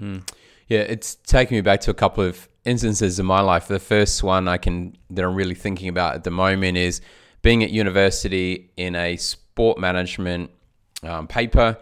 Mm. 0.00 0.28
Yeah, 0.68 0.80
it's 0.80 1.14
taking 1.14 1.56
me 1.56 1.60
back 1.60 1.80
to 1.82 1.90
a 1.90 1.94
couple 1.94 2.24
of 2.24 2.48
instances 2.64 3.18
in 3.18 3.26
my 3.26 3.40
life. 3.40 3.68
The 3.68 3.78
first 3.78 4.22
one 4.22 4.48
I 4.48 4.58
can 4.58 4.96
that 5.10 5.24
I'm 5.24 5.34
really 5.34 5.54
thinking 5.54 5.88
about 5.88 6.14
at 6.14 6.24
the 6.24 6.30
moment 6.30 6.76
is 6.76 7.00
being 7.42 7.62
at 7.62 7.70
university 7.70 8.70
in 8.76 8.94
a 8.94 9.16
sport 9.16 9.78
management 9.78 10.50
um, 11.02 11.26
paper, 11.26 11.78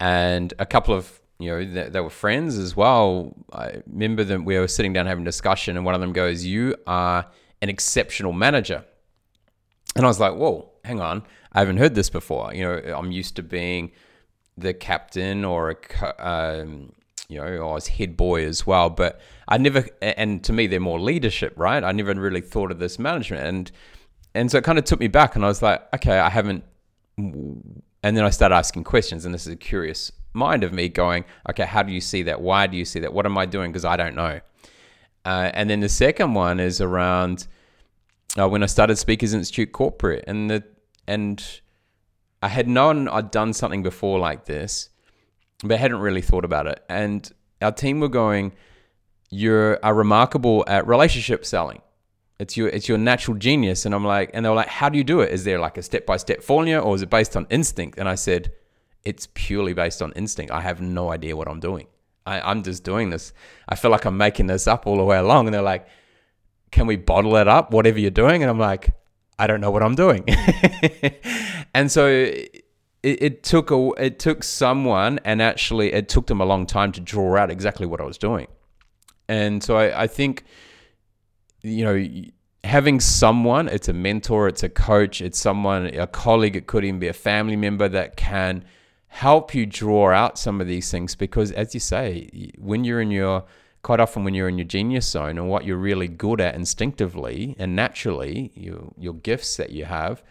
and 0.00 0.52
a 0.58 0.66
couple 0.66 0.94
of 0.94 1.20
you 1.38 1.50
know 1.50 1.64
they, 1.64 1.88
they 1.88 2.00
were 2.00 2.10
friends 2.10 2.58
as 2.58 2.76
well. 2.76 3.34
I 3.52 3.82
remember 3.86 4.24
them. 4.24 4.44
We 4.44 4.58
were 4.58 4.68
sitting 4.68 4.92
down 4.92 5.06
having 5.06 5.22
a 5.22 5.24
discussion, 5.24 5.76
and 5.76 5.86
one 5.86 5.94
of 5.94 6.00
them 6.00 6.12
goes, 6.12 6.44
"You 6.44 6.76
are." 6.86 7.26
An 7.62 7.68
exceptional 7.68 8.32
manager. 8.32 8.84
And 9.96 10.04
I 10.04 10.08
was 10.08 10.20
like, 10.20 10.34
whoa, 10.34 10.70
hang 10.84 11.00
on. 11.00 11.22
I 11.52 11.60
haven't 11.60 11.78
heard 11.78 11.94
this 11.94 12.10
before. 12.10 12.54
You 12.54 12.64
know, 12.64 12.94
I'm 12.96 13.10
used 13.10 13.36
to 13.36 13.42
being 13.42 13.90
the 14.56 14.74
captain 14.74 15.44
or 15.44 15.70
a, 15.70 16.26
um, 16.26 16.92
you 17.28 17.38
know, 17.38 17.68
I 17.70 17.72
was 17.74 17.88
head 17.88 18.16
boy 18.16 18.44
as 18.44 18.66
well. 18.66 18.90
But 18.90 19.20
I 19.48 19.58
never, 19.58 19.84
and 20.00 20.42
to 20.44 20.52
me, 20.52 20.66
they're 20.66 20.80
more 20.80 21.00
leadership, 21.00 21.54
right? 21.56 21.82
I 21.82 21.92
never 21.92 22.14
really 22.14 22.40
thought 22.40 22.70
of 22.70 22.78
this 22.78 22.98
management. 22.98 23.42
And, 23.42 23.72
and 24.34 24.50
so 24.50 24.58
it 24.58 24.64
kind 24.64 24.78
of 24.78 24.84
took 24.84 25.00
me 25.00 25.08
back 25.08 25.36
and 25.36 25.44
I 25.44 25.48
was 25.48 25.62
like, 25.62 25.82
okay, 25.94 26.18
I 26.18 26.28
haven't. 26.28 26.64
And 27.16 27.82
then 28.02 28.24
I 28.24 28.30
started 28.30 28.54
asking 28.54 28.84
questions. 28.84 29.24
And 29.24 29.34
this 29.34 29.46
is 29.46 29.52
a 29.52 29.56
curious 29.56 30.12
mind 30.32 30.62
of 30.62 30.72
me 30.72 30.88
going, 30.88 31.24
okay, 31.50 31.64
how 31.64 31.82
do 31.82 31.92
you 31.92 32.00
see 32.00 32.22
that? 32.24 32.40
Why 32.40 32.66
do 32.66 32.76
you 32.76 32.84
see 32.84 33.00
that? 33.00 33.12
What 33.12 33.26
am 33.26 33.36
I 33.36 33.46
doing? 33.46 33.72
Because 33.72 33.84
I 33.84 33.96
don't 33.96 34.14
know. 34.14 34.40
Uh, 35.28 35.50
and 35.52 35.68
then 35.68 35.80
the 35.80 35.90
second 35.90 36.32
one 36.32 36.58
is 36.58 36.80
around 36.80 37.46
uh, 38.38 38.48
when 38.48 38.62
I 38.62 38.66
started 38.66 38.96
Speakers 38.96 39.34
Institute 39.34 39.72
Corporate, 39.72 40.24
and 40.26 40.50
the 40.50 40.64
and 41.06 41.60
I 42.42 42.48
had 42.48 42.66
known 42.66 43.08
I'd 43.08 43.30
done 43.30 43.52
something 43.52 43.82
before 43.82 44.18
like 44.18 44.46
this, 44.46 44.88
but 45.62 45.78
hadn't 45.78 45.98
really 45.98 46.22
thought 46.22 46.46
about 46.46 46.66
it. 46.66 46.82
And 46.88 47.30
our 47.60 47.72
team 47.72 48.00
were 48.00 48.08
going, 48.08 48.54
"You 49.28 49.76
are 49.82 49.92
remarkable 49.92 50.64
at 50.66 50.86
relationship 50.86 51.44
selling. 51.44 51.82
It's 52.38 52.56
your 52.56 52.68
it's 52.68 52.88
your 52.88 52.96
natural 52.96 53.36
genius." 53.36 53.84
And 53.84 53.94
I'm 53.94 54.06
like, 54.06 54.30
and 54.32 54.46
they 54.46 54.48
were 54.48 54.56
like, 54.56 54.68
"How 54.68 54.88
do 54.88 54.96
you 54.96 55.04
do 55.04 55.20
it? 55.20 55.30
Is 55.30 55.44
there 55.44 55.58
like 55.58 55.76
a 55.76 55.82
step 55.82 56.06
by 56.06 56.16
step 56.16 56.42
formula, 56.42 56.82
or 56.82 56.94
is 56.94 57.02
it 57.02 57.10
based 57.10 57.36
on 57.36 57.46
instinct?" 57.50 57.98
And 57.98 58.08
I 58.08 58.14
said, 58.14 58.50
"It's 59.04 59.28
purely 59.34 59.74
based 59.74 60.00
on 60.00 60.10
instinct. 60.12 60.52
I 60.52 60.62
have 60.62 60.80
no 60.80 61.12
idea 61.12 61.36
what 61.36 61.48
I'm 61.48 61.60
doing." 61.60 61.86
I, 62.28 62.50
am 62.50 62.62
just 62.62 62.84
doing 62.84 63.10
this. 63.10 63.32
I 63.68 63.74
feel 63.74 63.90
like 63.90 64.04
I'm 64.04 64.16
making 64.16 64.46
this 64.46 64.66
up 64.66 64.86
all 64.86 64.96
the 64.96 65.04
way 65.04 65.16
along. 65.16 65.46
And 65.46 65.54
they're 65.54 65.62
like, 65.62 65.86
can 66.70 66.86
we 66.86 66.96
bottle 66.96 67.36
it 67.36 67.48
up, 67.48 67.72
whatever 67.72 67.98
you're 67.98 68.10
doing? 68.10 68.42
And 68.42 68.50
I'm 68.50 68.58
like, 68.58 68.90
I 69.38 69.46
don't 69.46 69.60
know 69.60 69.70
what 69.70 69.82
I'm 69.82 69.94
doing. 69.94 70.24
and 71.74 71.90
so 71.90 72.06
it, 72.06 72.64
it, 73.02 73.42
took 73.42 73.70
a, 73.70 73.90
it 73.98 74.18
took 74.18 74.44
someone, 74.44 75.20
and 75.24 75.40
actually 75.40 75.92
it 75.92 76.08
took 76.08 76.26
them 76.26 76.40
a 76.40 76.44
long 76.44 76.66
time 76.66 76.92
to 76.92 77.00
draw 77.00 77.36
out 77.36 77.50
exactly 77.50 77.86
what 77.86 78.00
I 78.00 78.04
was 78.04 78.18
doing. 78.18 78.48
And 79.28 79.62
so 79.62 79.76
I, 79.76 80.02
I 80.02 80.06
think, 80.06 80.44
you 81.62 81.84
know, 81.84 82.24
having 82.64 83.00
someone, 83.00 83.68
it's 83.68 83.88
a 83.88 83.92
mentor, 83.92 84.48
it's 84.48 84.62
a 84.62 84.68
coach, 84.68 85.22
it's 85.22 85.38
someone, 85.38 85.86
a 85.86 86.06
colleague, 86.06 86.56
it 86.56 86.66
could 86.66 86.84
even 86.84 86.98
be 86.98 87.08
a 87.08 87.14
family 87.14 87.56
member 87.56 87.88
that 87.88 88.16
can– 88.16 88.64
help 89.08 89.54
you 89.54 89.66
draw 89.66 90.12
out 90.12 90.38
some 90.38 90.60
of 90.60 90.66
these 90.66 90.90
things 90.90 91.14
because 91.14 91.50
as 91.52 91.74
you 91.74 91.80
say 91.80 92.28
when 92.58 92.84
you're 92.84 93.00
in 93.00 93.10
your 93.10 93.44
quite 93.82 94.00
often 94.00 94.22
when 94.22 94.34
you're 94.34 94.48
in 94.48 94.58
your 94.58 94.66
genius 94.66 95.08
zone 95.08 95.38
and 95.38 95.48
what 95.48 95.64
you're 95.64 95.78
really 95.78 96.08
good 96.08 96.40
at 96.40 96.54
instinctively 96.54 97.56
and 97.58 97.74
naturally 97.74 98.52
your 98.54 98.92
your 98.98 99.14
gifts 99.14 99.56
that 99.56 99.70
you 99.70 99.86
have 99.86 100.22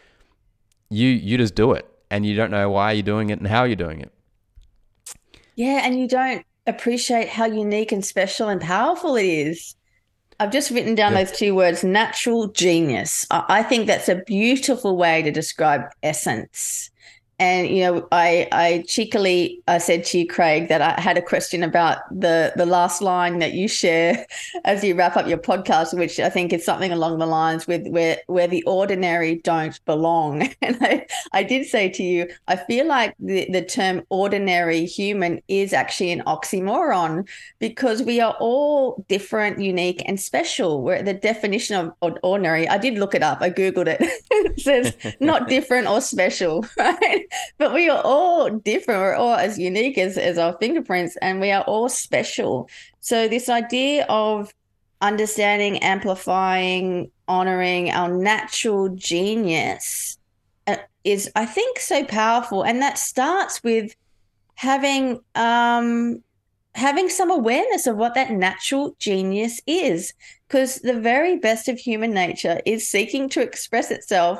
you 0.89 1.09
you 1.09 1.37
just 1.37 1.55
do 1.55 1.73
it 1.73 1.85
and 2.09 2.25
you 2.25 2.35
don't 2.35 2.51
know 2.51 2.69
why 2.69 2.91
you're 2.91 3.03
doing 3.03 3.29
it 3.29 3.39
and 3.39 3.47
how 3.47 3.63
you're 3.63 3.75
doing 3.75 3.99
it 3.99 4.11
yeah 5.55 5.81
and 5.83 5.99
you 5.99 6.07
don't 6.07 6.45
appreciate 6.67 7.29
how 7.29 7.45
unique 7.45 7.91
and 7.91 8.05
special 8.05 8.47
and 8.47 8.61
powerful 8.61 9.15
it 9.15 9.25
is 9.25 9.75
I've 10.39 10.51
just 10.51 10.69
written 10.69 10.93
down 10.93 11.13
yeah. 11.13 11.23
those 11.23 11.35
two 11.35 11.55
words 11.55 11.83
natural 11.83 12.49
genius. 12.49 13.25
I 13.31 13.63
think 13.63 13.87
that's 13.87 14.07
a 14.07 14.17
beautiful 14.17 14.95
way 14.95 15.23
to 15.23 15.31
describe 15.31 15.81
essence 16.03 16.91
and 17.39 17.67
you 17.67 17.83
know 17.83 18.07
i 18.11 18.47
i 18.51 18.83
cheekily 18.87 19.61
i 19.67 19.77
said 19.77 20.03
to 20.03 20.17
you 20.17 20.27
craig 20.27 20.69
that 20.69 20.81
i 20.81 20.99
had 20.99 21.17
a 21.17 21.21
question 21.21 21.61
about 21.61 21.99
the 22.09 22.51
the 22.55 22.65
last 22.65 22.99
line 23.01 23.37
that 23.39 23.53
you 23.53 23.67
share 23.67 24.25
as 24.65 24.83
you 24.83 24.95
wrap 24.95 25.15
up 25.15 25.27
your 25.27 25.37
podcast 25.37 25.95
which 25.97 26.19
i 26.19 26.29
think 26.29 26.51
is 26.51 26.65
something 26.65 26.91
along 26.91 27.19
the 27.19 27.27
lines 27.27 27.67
with 27.67 27.85
where 27.89 28.17
where 28.25 28.47
the 28.47 28.63
ordinary 28.63 29.35
don't 29.43 29.83
belong. 29.85 30.49
And 30.61 30.77
i 30.81 31.05
i 31.33 31.43
did 31.43 31.67
say 31.67 31.89
to 31.89 32.03
you 32.03 32.27
i 32.47 32.55
feel 32.55 32.87
like 32.87 33.15
the, 33.19 33.47
the 33.51 33.63
term 33.63 34.03
ordinary 34.09 34.85
human 34.85 35.41
is 35.47 35.73
actually 35.73 36.11
an 36.11 36.23
oxymoron 36.25 37.27
because 37.59 38.01
we 38.01 38.19
are 38.19 38.35
all 38.39 39.05
different 39.07 39.59
unique 39.59 40.01
and 40.05 40.19
special. 40.19 40.81
Where 40.81 41.03
the 41.03 41.13
definition 41.13 41.75
of 42.01 42.17
ordinary 42.23 42.67
i 42.67 42.77
did 42.77 42.95
look 42.95 43.13
it 43.13 43.23
up. 43.23 43.41
I 43.41 43.51
googled 43.51 43.87
it. 43.87 44.01
It 44.37 44.59
says 44.59 44.93
not 45.19 45.47
different 45.47 45.87
or 45.87 46.01
special 46.01 46.65
right 46.77 47.26
but 47.57 47.73
we 47.73 47.89
are 47.89 48.01
all 48.03 48.49
different. 48.49 49.01
We're 49.01 49.15
all 49.15 49.35
as 49.35 49.57
unique 49.57 49.97
as, 49.97 50.17
as 50.17 50.37
our 50.37 50.57
fingerprints, 50.59 51.17
and 51.21 51.39
we 51.39 51.51
are 51.51 51.63
all 51.63 51.89
special. 51.89 52.69
So, 52.99 53.27
this 53.27 53.49
idea 53.49 54.05
of 54.09 54.53
understanding, 55.01 55.77
amplifying, 55.79 57.11
honoring 57.27 57.91
our 57.91 58.09
natural 58.09 58.89
genius 58.89 60.17
uh, 60.65 60.77
is, 61.03 61.29
I 61.35 61.45
think, 61.45 61.79
so 61.79 62.03
powerful. 62.03 62.63
And 62.63 62.81
that 62.81 62.97
starts 62.97 63.63
with 63.63 63.95
having 64.55 65.19
um, 65.35 66.23
having 66.77 67.09
some 67.09 67.31
awareness 67.31 67.87
of 67.87 67.97
what 67.97 68.13
that 68.13 68.31
natural 68.31 68.95
genius 68.99 69.59
is 69.65 70.13
because 70.47 70.75
the 70.75 70.99
very 70.99 71.37
best 71.37 71.67
of 71.67 71.79
human 71.79 72.11
nature 72.11 72.61
is 72.67 72.87
seeking 72.87 73.27
to 73.27 73.41
express 73.41 73.89
itself 73.89 74.39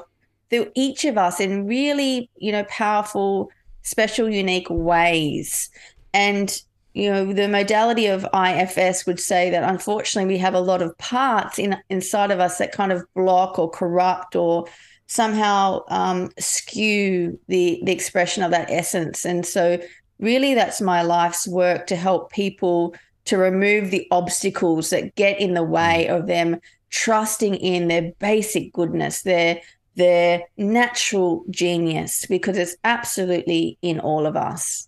through 0.49 0.71
each 0.75 1.05
of 1.05 1.17
us 1.17 1.39
in 1.39 1.67
really, 1.67 2.29
you 2.37 2.51
know, 2.51 2.63
powerful, 2.65 3.51
special, 3.81 4.29
unique 4.29 4.67
ways. 4.69 5.69
And, 6.13 6.61
you 6.93 7.11
know, 7.11 7.33
the 7.33 7.47
modality 7.47 8.07
of 8.07 8.25
IFS 8.33 9.05
would 9.05 9.19
say 9.19 9.49
that 9.49 9.69
unfortunately 9.69 10.33
we 10.33 10.39
have 10.39 10.53
a 10.53 10.59
lot 10.59 10.81
of 10.81 10.97
parts 10.97 11.59
in 11.59 11.77
inside 11.89 12.31
of 12.31 12.39
us 12.39 12.57
that 12.57 12.71
kind 12.71 12.91
of 12.91 13.05
block 13.13 13.59
or 13.59 13.69
corrupt 13.69 14.35
or 14.35 14.65
somehow 15.07 15.83
um, 15.89 16.29
skew 16.37 17.39
the 17.47 17.81
the 17.83 17.91
expression 17.91 18.43
of 18.43 18.51
that 18.51 18.69
essence. 18.69 19.25
And 19.25 19.45
so 19.45 19.79
really 20.19 20.53
that's 20.53 20.81
my 20.81 21.01
life's 21.01 21.47
work 21.47 21.87
to 21.87 21.95
help 21.95 22.31
people 22.31 22.95
to 23.25 23.37
remove 23.37 23.91
the 23.91 24.07
obstacles 24.11 24.89
that 24.89 25.15
get 25.15 25.39
in 25.39 25.53
the 25.53 25.63
way 25.63 26.07
of 26.07 26.27
them 26.27 26.59
trusting 26.89 27.55
in 27.55 27.89
their 27.89 28.13
basic 28.19 28.71
goodness, 28.73 29.23
their 29.23 29.59
their 29.97 30.43
natural 30.57 31.43
genius 31.49 32.25
because 32.27 32.57
it's 32.57 32.75
absolutely 32.83 33.77
in 33.81 33.99
all 33.99 34.25
of 34.25 34.35
us. 34.35 34.87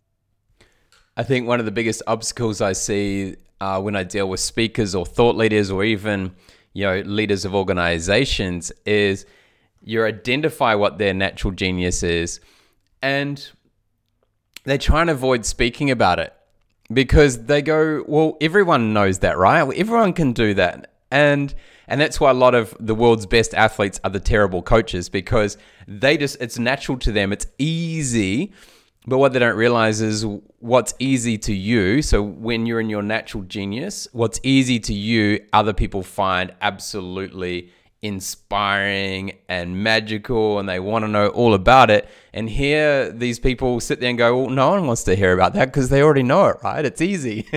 I 1.17 1.23
think 1.23 1.47
one 1.47 1.59
of 1.59 1.65
the 1.65 1.71
biggest 1.71 2.01
obstacles 2.07 2.61
I 2.61 2.73
see 2.73 3.35
uh, 3.59 3.81
when 3.81 3.95
I 3.95 4.03
deal 4.03 4.29
with 4.29 4.39
speakers 4.39 4.95
or 4.95 5.05
thought 5.05 5.35
leaders 5.35 5.69
or 5.69 5.83
even 5.83 6.33
you 6.73 6.85
know 6.85 7.01
leaders 7.01 7.43
of 7.43 7.53
organizations 7.53 8.71
is 8.85 9.25
you 9.83 10.05
identify 10.05 10.75
what 10.75 10.97
their 10.97 11.13
natural 11.13 11.51
genius 11.53 12.03
is 12.03 12.39
and 13.01 13.49
they 14.63 14.77
try 14.77 15.01
and 15.01 15.09
avoid 15.09 15.45
speaking 15.45 15.91
about 15.91 16.19
it 16.19 16.33
because 16.91 17.45
they 17.45 17.61
go, 17.61 18.03
well, 18.07 18.37
everyone 18.41 18.93
knows 18.93 19.19
that, 19.19 19.37
right? 19.37 19.61
Everyone 19.75 20.13
can 20.13 20.33
do 20.33 20.53
that. 20.55 20.91
And 21.11 21.53
and 21.89 21.99
that's 21.99 22.19
why 22.19 22.29
a 22.29 22.35
lot 22.35 22.55
of 22.55 22.75
the 22.79 22.95
world's 22.95 23.25
best 23.25 23.53
athletes 23.53 23.99
are 24.03 24.11
the 24.11 24.19
terrible 24.19 24.61
coaches 24.61 25.09
because 25.09 25.57
they 25.87 26.17
just 26.17 26.37
it's 26.39 26.57
natural 26.57 26.97
to 26.99 27.11
them. 27.11 27.33
It's 27.33 27.47
easy. 27.57 28.53
But 29.07 29.17
what 29.17 29.33
they 29.33 29.39
don't 29.39 29.55
realize 29.55 30.01
is 30.01 30.25
what's 30.59 30.93
easy 30.99 31.37
to 31.39 31.53
you. 31.53 32.01
So 32.01 32.21
when 32.21 32.65
you're 32.65 32.79
in 32.79 32.89
your 32.89 33.01
natural 33.01 33.43
genius, 33.43 34.07
what's 34.11 34.39
easy 34.43 34.79
to 34.81 34.93
you, 34.93 35.43
other 35.51 35.73
people 35.73 36.03
find 36.03 36.53
absolutely 36.61 37.71
inspiring 38.01 39.37
and 39.49 39.83
magical 39.83 40.59
and 40.59 40.69
they 40.69 40.79
want 40.79 41.03
to 41.03 41.07
know 41.09 41.27
all 41.29 41.53
about 41.53 41.89
it. 41.89 42.07
And 42.33 42.49
here, 42.49 43.11
these 43.11 43.39
people 43.39 43.79
sit 43.79 43.99
there 43.99 44.09
and 44.09 44.17
go, 44.17 44.37
Well, 44.37 44.49
no 44.49 44.69
one 44.69 44.87
wants 44.87 45.03
to 45.03 45.15
hear 45.15 45.33
about 45.33 45.53
that 45.53 45.65
because 45.65 45.89
they 45.89 46.01
already 46.01 46.23
know 46.23 46.45
it, 46.47 46.57
right? 46.63 46.85
It's 46.85 47.01
easy. 47.01 47.47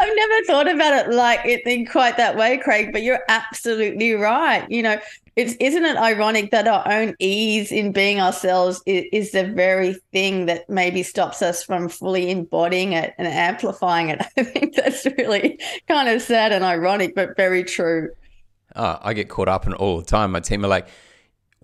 I've 0.00 0.16
never 0.16 0.44
thought 0.46 0.68
about 0.68 1.06
it 1.06 1.14
like 1.14 1.40
it 1.44 1.66
in 1.66 1.86
quite 1.86 2.16
that 2.16 2.36
way, 2.36 2.58
Craig, 2.58 2.92
but 2.92 3.02
you're 3.02 3.22
absolutely 3.28 4.12
right. 4.14 4.68
You 4.70 4.82
know, 4.82 5.00
it's 5.36 5.54
isn't 5.60 5.84
it 5.84 5.96
ironic 5.96 6.50
that 6.50 6.68
our 6.68 6.90
own 6.90 7.14
ease 7.18 7.72
in 7.72 7.92
being 7.92 8.20
ourselves 8.20 8.82
is, 8.84 9.04
is, 9.12 9.30
the 9.32 9.44
very 9.44 9.94
thing 10.12 10.46
that 10.46 10.68
maybe 10.68 11.02
stops 11.02 11.40
us 11.40 11.62
from 11.62 11.88
fully 11.88 12.30
embodying 12.30 12.92
it 12.92 13.14
and 13.16 13.26
amplifying 13.26 14.10
it 14.10 14.20
i 14.36 14.42
think 14.42 14.74
that's 14.74 15.06
really 15.16 15.58
kind 15.88 16.08
of 16.08 16.20
sad 16.20 16.52
and 16.52 16.64
ironic 16.64 17.14
but 17.14 17.34
very 17.36 17.64
true 17.64 18.10
uh, 18.74 18.98
I 19.00 19.14
get 19.14 19.28
caught 19.28 19.48
up 19.48 19.66
in 19.66 19.74
all 19.74 19.98
the 19.98 20.04
time. 20.04 20.32
My 20.32 20.40
team 20.40 20.64
are 20.64 20.68
like, 20.68 20.88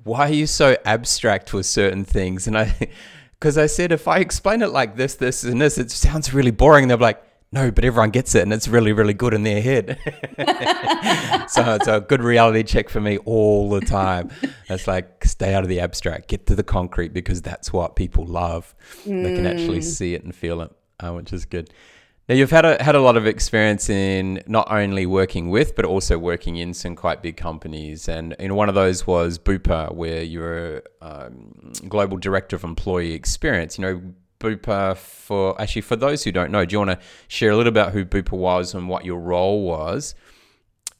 why 0.04 0.28
are 0.28 0.32
you 0.32 0.46
so 0.46 0.76
abstract 0.84 1.52
with 1.52 1.66
certain 1.66 2.04
things? 2.04 2.46
And 2.46 2.56
I, 2.56 2.74
because 3.38 3.59
I 3.59 3.66
said, 3.66 3.92
if 3.92 4.09
I 4.09 4.18
explain 4.18 4.62
it 4.62 4.70
like 4.70 4.96
this, 4.96 5.14
this, 5.14 5.44
and 5.44 5.61
this, 5.61 5.78
it 5.78 5.90
sounds 5.90 6.34
really 6.34 6.50
boring. 6.50 6.88
They're 6.88 6.96
like, 6.96 7.22
no, 7.50 7.70
but 7.70 7.84
everyone 7.84 8.11
gets 8.11 8.34
it 8.34 8.42
and 8.42 8.52
it's 8.52 8.68
really, 8.68 8.92
really 8.92 9.14
good 9.14 9.32
in 9.32 9.42
their 9.42 9.62
head. 9.62 9.98
so 11.48 11.74
it's 11.76 11.88
a 11.88 12.04
good 12.06 12.22
reality 12.22 12.62
check 12.62 12.90
for 12.90 13.00
me 13.00 13.16
all 13.18 13.70
the 13.70 13.80
time. 13.80 14.30
It's 14.68 14.86
like, 14.86 15.24
stay 15.24 15.54
out 15.54 15.62
of 15.62 15.68
the 15.70 15.80
abstract, 15.80 16.28
get 16.28 16.46
to 16.48 16.54
the 16.54 16.62
concrete 16.62 17.14
because 17.14 17.40
that's 17.40 17.72
what 17.72 17.96
people 17.96 18.26
love. 18.26 18.74
Mm. 19.04 19.22
They 19.22 19.34
can 19.34 19.46
actually 19.46 19.78
mm. 19.78 19.84
see 19.84 20.14
it 20.14 20.24
and 20.24 20.34
feel 20.34 20.61
it, 20.61 20.70
uh, 21.00 21.12
which 21.12 21.32
is 21.32 21.46
good. 21.46 21.70
Now 22.28 22.34
you've 22.34 22.50
had 22.50 22.66
a 22.66 22.82
had 22.82 22.94
a 22.94 23.00
lot 23.00 23.16
of 23.16 23.26
experience 23.26 23.88
in 23.88 24.42
not 24.46 24.70
only 24.70 25.06
working 25.06 25.48
with 25.48 25.74
but 25.74 25.86
also 25.86 26.18
working 26.18 26.56
in 26.56 26.74
some 26.74 26.94
quite 26.94 27.22
big 27.22 27.38
companies, 27.38 28.06
and 28.06 28.36
you 28.38 28.48
know 28.48 28.54
one 28.54 28.68
of 28.68 28.74
those 28.74 29.06
was 29.06 29.38
Bupa, 29.38 29.94
where 29.94 30.22
you're 30.22 30.82
um, 31.00 31.72
global 31.88 32.18
director 32.18 32.54
of 32.56 32.64
employee 32.64 33.12
experience. 33.12 33.78
You 33.78 33.82
know. 33.82 34.02
Bupa 34.40 34.96
for 34.96 35.60
actually 35.60 35.82
for 35.82 35.96
those 35.96 36.22
who 36.22 36.30
don't 36.30 36.52
know, 36.52 36.64
do 36.64 36.74
you 36.74 36.78
want 36.78 36.92
to 36.92 37.00
share 37.26 37.50
a 37.50 37.56
little 37.56 37.70
about 37.70 37.90
who 37.90 38.04
Bupa 38.04 38.38
was 38.38 38.72
and 38.72 38.88
what 38.88 39.04
your 39.04 39.18
role 39.18 39.62
was, 39.62 40.14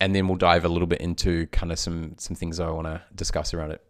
and 0.00 0.12
then 0.12 0.26
we'll 0.26 0.36
dive 0.36 0.64
a 0.64 0.68
little 0.68 0.88
bit 0.88 1.00
into 1.00 1.46
kind 1.46 1.70
of 1.70 1.78
some 1.78 2.16
some 2.18 2.34
things 2.34 2.58
I 2.58 2.68
want 2.70 2.88
to 2.88 3.00
discuss 3.14 3.54
around 3.54 3.70
it. 3.70 3.88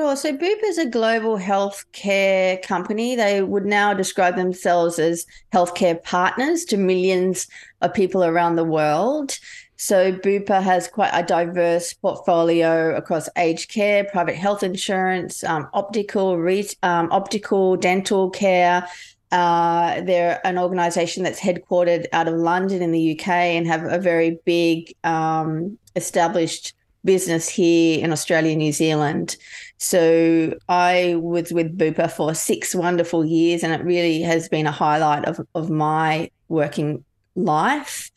Sure. 0.00 0.16
So 0.16 0.32
Bupa 0.32 0.64
is 0.64 0.78
a 0.78 0.86
global 0.86 1.36
healthcare 1.36 2.62
company. 2.62 3.16
They 3.16 3.42
would 3.42 3.66
now 3.66 3.92
describe 3.92 4.34
themselves 4.34 4.98
as 4.98 5.26
healthcare 5.52 6.02
partners 6.02 6.64
to 6.66 6.78
millions 6.78 7.46
of 7.82 7.92
people 7.92 8.24
around 8.24 8.56
the 8.56 8.64
world. 8.64 9.38
So 9.76 10.10
Bupa 10.10 10.62
has 10.62 10.88
quite 10.88 11.10
a 11.12 11.22
diverse 11.22 11.92
portfolio 11.92 12.96
across 12.96 13.28
aged 13.36 13.68
care, 13.68 14.04
private 14.04 14.36
health 14.36 14.62
insurance, 14.62 15.44
um, 15.44 15.68
optical, 15.74 16.38
re- 16.38 16.66
um, 16.82 17.12
optical, 17.12 17.76
dental 17.76 18.30
care. 18.30 18.88
Uh, 19.30 20.00
they're 20.00 20.40
an 20.46 20.56
organisation 20.56 21.24
that's 21.24 21.38
headquartered 21.38 22.06
out 22.14 22.26
of 22.26 22.36
London 22.36 22.80
in 22.80 22.90
the 22.90 23.20
UK 23.20 23.28
and 23.28 23.66
have 23.66 23.84
a 23.84 23.98
very 23.98 24.38
big 24.46 24.94
um, 25.04 25.76
established 25.94 26.72
business 27.04 27.48
here 27.48 28.04
in 28.04 28.12
Australia, 28.12 28.54
New 28.56 28.72
Zealand. 28.72 29.36
So 29.78 30.58
I 30.68 31.14
was 31.16 31.52
with 31.52 31.76
Bupa 31.76 32.10
for 32.10 32.34
six 32.34 32.74
wonderful 32.74 33.24
years, 33.24 33.62
and 33.62 33.72
it 33.72 33.84
really 33.84 34.20
has 34.22 34.48
been 34.48 34.66
a 34.66 34.72
highlight 34.72 35.24
of, 35.24 35.40
of 35.54 35.70
my 35.70 36.30
working 36.48 37.04
life. 37.34 38.10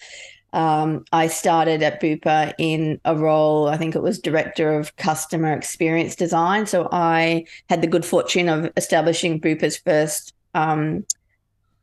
Um, 0.54 1.04
I 1.12 1.28
started 1.28 1.82
at 1.82 2.00
Bupa 2.00 2.54
in 2.60 3.02
a 3.06 3.16
role, 3.16 3.68
I 3.68 3.78
think 3.78 3.96
it 3.96 4.04
was 4.04 4.20
director 4.20 4.78
of 4.78 4.96
customer 4.98 5.52
experience 5.54 6.16
design. 6.16 6.68
So 6.68 6.88
I 6.92 7.46
had 7.70 7.82
the 7.82 7.88
good 7.88 8.06
fortune 8.06 8.50
of 8.50 8.72
establishing 8.78 9.42
Bupa's 9.42 9.78
first 9.78 10.34
um, 10.54 11.06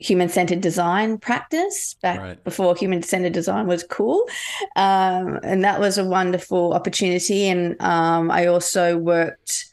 human 0.00 0.28
centered 0.28 0.60
design 0.60 1.18
practice 1.18 1.94
back 2.02 2.20
right. 2.20 2.44
before 2.44 2.74
human 2.74 3.02
centered 3.02 3.32
design 3.32 3.66
was 3.66 3.84
cool. 3.84 4.26
Um, 4.74 5.38
and 5.42 5.62
that 5.62 5.78
was 5.78 5.98
a 5.98 6.04
wonderful 6.04 6.72
opportunity. 6.72 7.46
And 7.46 7.80
um, 7.82 8.30
I 8.30 8.46
also 8.46 8.96
worked 8.96 9.66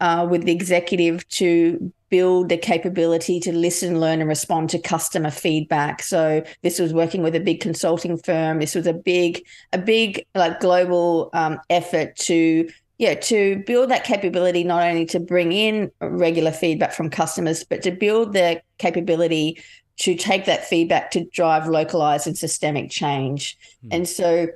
uh, 0.00 0.26
with 0.28 0.44
the 0.44 0.52
executive 0.52 1.26
to 1.28 1.92
build 2.10 2.48
the 2.48 2.56
capability 2.56 3.38
to 3.38 3.52
listen, 3.52 4.00
learn, 4.00 4.20
and 4.20 4.28
respond 4.28 4.70
to 4.70 4.78
customer 4.78 5.30
feedback. 5.30 6.02
So 6.02 6.42
this 6.62 6.78
was 6.78 6.92
working 6.92 7.22
with 7.22 7.34
a 7.34 7.40
big 7.40 7.60
consulting 7.60 8.16
firm. 8.16 8.58
This 8.58 8.74
was 8.74 8.86
a 8.86 8.92
big, 8.92 9.44
a 9.72 9.78
big 9.78 10.26
like 10.34 10.60
global 10.60 11.30
um, 11.34 11.60
effort 11.68 12.16
to 12.16 12.68
yeah 12.98 13.14
to 13.14 13.62
build 13.66 13.90
that 13.90 14.04
capability 14.04 14.64
not 14.64 14.82
only 14.82 15.06
to 15.06 15.20
bring 15.20 15.52
in 15.52 15.90
regular 16.00 16.52
feedback 16.52 16.92
from 16.92 17.08
customers 17.10 17.64
but 17.64 17.82
to 17.82 17.90
build 17.90 18.32
the 18.32 18.60
capability 18.78 19.60
to 19.96 20.14
take 20.14 20.44
that 20.44 20.64
feedback 20.64 21.10
to 21.10 21.24
drive 21.26 21.66
localized 21.66 22.26
and 22.26 22.36
systemic 22.36 22.90
change 22.90 23.56
mm. 23.84 23.88
and 23.92 24.08
so 24.08 24.46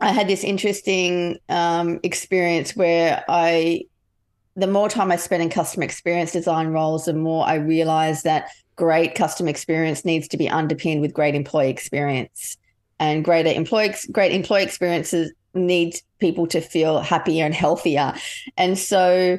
i 0.00 0.12
had 0.12 0.28
this 0.28 0.44
interesting 0.44 1.38
um, 1.48 1.98
experience 2.02 2.76
where 2.76 3.24
i 3.28 3.82
the 4.56 4.66
more 4.66 4.88
time 4.88 5.10
I 5.10 5.16
spent 5.16 5.42
in 5.42 5.48
customer 5.48 5.84
experience 5.84 6.32
design 6.32 6.68
roles, 6.68 7.06
the 7.06 7.14
more 7.14 7.46
I 7.46 7.54
realized 7.54 8.24
that 8.24 8.50
great 8.76 9.14
customer 9.14 9.48
experience 9.48 10.04
needs 10.04 10.28
to 10.28 10.36
be 10.36 10.48
underpinned 10.48 11.00
with 11.00 11.14
great 11.14 11.34
employee 11.34 11.70
experience. 11.70 12.56
And 12.98 13.24
greater 13.24 13.50
employee 13.50 13.94
great 14.12 14.32
employee 14.32 14.62
experiences 14.62 15.32
need 15.54 16.00
people 16.18 16.46
to 16.48 16.60
feel 16.60 17.00
happier 17.00 17.44
and 17.44 17.54
healthier. 17.54 18.14
And 18.56 18.78
so 18.78 19.38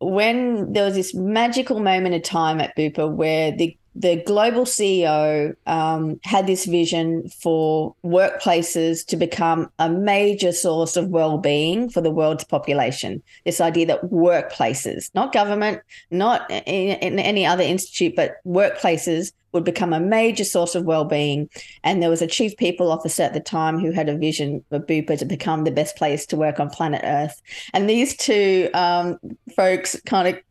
when 0.00 0.72
there 0.72 0.84
was 0.84 0.94
this 0.94 1.14
magical 1.14 1.80
moment 1.80 2.14
of 2.14 2.22
time 2.22 2.60
at 2.60 2.76
Bupa 2.76 3.10
where 3.10 3.52
the 3.52 3.76
the 3.94 4.16
global 4.16 4.64
CEO 4.64 5.54
um, 5.66 6.18
had 6.24 6.46
this 6.46 6.64
vision 6.64 7.28
for 7.28 7.94
workplaces 8.02 9.04
to 9.06 9.16
become 9.16 9.70
a 9.78 9.90
major 9.90 10.50
source 10.50 10.96
of 10.96 11.08
well-being 11.08 11.90
for 11.90 12.00
the 12.00 12.10
world's 12.10 12.44
population. 12.44 13.22
This 13.44 13.60
idea 13.60 13.86
that 13.86 14.04
workplaces, 14.04 15.10
not 15.14 15.32
government, 15.32 15.82
not 16.10 16.50
in, 16.50 16.98
in 16.98 17.18
any 17.18 17.44
other 17.44 17.62
institute, 17.62 18.16
but 18.16 18.36
workplaces 18.46 19.32
would 19.52 19.64
become 19.64 19.92
a 19.92 20.00
major 20.00 20.44
source 20.44 20.74
of 20.74 20.84
well-being. 20.84 21.48
And 21.84 22.02
there 22.02 22.10
was 22.10 22.22
a 22.22 22.26
chief 22.26 22.56
people 22.56 22.90
officer 22.90 23.22
at 23.22 23.34
the 23.34 23.40
time 23.40 23.78
who 23.78 23.90
had 23.90 24.08
a 24.08 24.16
vision 24.16 24.64
for 24.68 24.80
Bupa 24.80 25.18
to 25.18 25.24
become 25.24 25.64
the 25.64 25.70
best 25.70 25.96
place 25.96 26.26
to 26.26 26.36
work 26.36 26.58
on 26.58 26.70
planet 26.70 27.02
Earth. 27.04 27.40
And 27.72 27.88
these 27.88 28.16
two 28.16 28.70
um, 28.74 29.18
folks 29.54 30.00
kind 30.06 30.28
of 30.28 30.42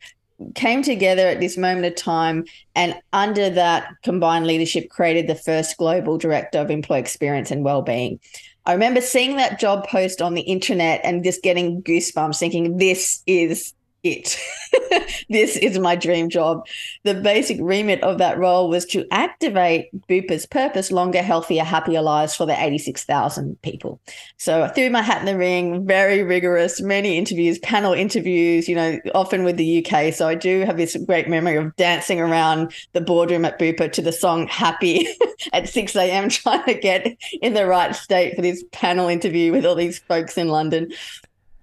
came 0.56 0.82
together 0.82 1.28
at 1.28 1.40
this 1.40 1.58
moment 1.58 1.86
of 1.86 1.96
time 1.96 2.46
and 2.76 2.96
under 3.14 3.50
that 3.50 3.90
combined 4.04 4.48
leadership 4.48 4.90
created 4.90 5.28
the 5.28 5.36
first 5.36 5.78
global 5.78 6.18
director 6.18 6.60
of 6.60 6.72
employee 6.72 7.00
experience 7.00 7.52
and 7.52 7.64
well-being 7.64 8.20
i 8.66 8.74
remember 8.74 9.02
seeing 9.02 9.36
that 9.36 9.60
job 9.60 9.88
post 9.88 10.22
on 10.22 10.34
the 10.34 10.42
internet 10.42 11.00
and 11.04 11.24
just 11.24 11.44
getting 11.44 11.82
goosebumps 11.84 12.40
thinking 12.40 12.78
this 12.78 13.22
is 13.28 13.74
it. 14.04 14.38
this 15.30 15.56
is 15.58 15.78
my 15.80 15.96
dream 15.96 16.30
job. 16.30 16.66
The 17.04 17.14
basic 17.14 17.58
remit 17.62 18.04
of 18.04 18.18
that 18.18 18.38
role 18.38 18.70
was 18.70 18.86
to 18.88 19.06
activate 19.12 19.90
Bupa's 20.08 20.46
purpose 20.46 20.92
longer, 20.92 21.22
healthier, 21.22 21.64
happier 21.64 22.02
lives 22.02 22.36
for 22.36 22.46
the 22.46 22.60
86,000 22.60 23.62
people. 23.62 24.00
So 24.38 24.64
I 24.64 24.70
threw 24.70 24.90
my 24.90 25.02
hat 25.02 25.20
in 25.20 25.26
the 25.26 25.38
ring, 25.38 25.86
very 25.86 26.24
rigorous, 26.24 26.82
many 26.82 27.18
interviews, 27.18 27.60
panel 27.60 27.94
interviews, 27.94 28.68
you 28.68 28.76
know, 28.76 29.00
often 29.14 29.44
with 29.44 29.58
the 29.58 29.86
UK. 29.86 30.14
So 30.14 30.28
I 30.28 30.36
do 30.36 30.62
have 30.66 30.78
this 30.78 30.98
great 31.06 31.30
memory 31.30 31.58
of 31.58 31.76
dancing 31.76 32.20
around 32.20 32.74
the 32.94 33.02
boardroom 33.02 33.46
at 33.46 33.60
Bupa 33.60 33.92
to 33.92 34.02
the 34.02 34.12
song 34.12 34.48
Happy 34.48 35.08
at 35.54 35.70
6 35.70 35.96
a.m., 35.96 36.30
trying 36.30 36.66
to 36.66 36.74
get 36.74 37.08
in 37.42 37.54
the 37.54 37.66
right 37.66 37.96
state 37.96 38.36
for 38.36 38.42
this 38.42 38.64
panel 38.72 39.08
interview 39.08 39.52
with 39.52 39.66
all 39.66 39.76
these 39.76 40.00
folks 40.00 40.38
in 40.38 40.48
London. 40.48 40.92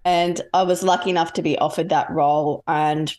And 0.08 0.40
I 0.54 0.62
was 0.62 0.82
lucky 0.82 1.10
enough 1.10 1.34
to 1.34 1.42
be 1.42 1.58
offered 1.58 1.90
that 1.90 2.08
role. 2.10 2.64
And 2.66 3.14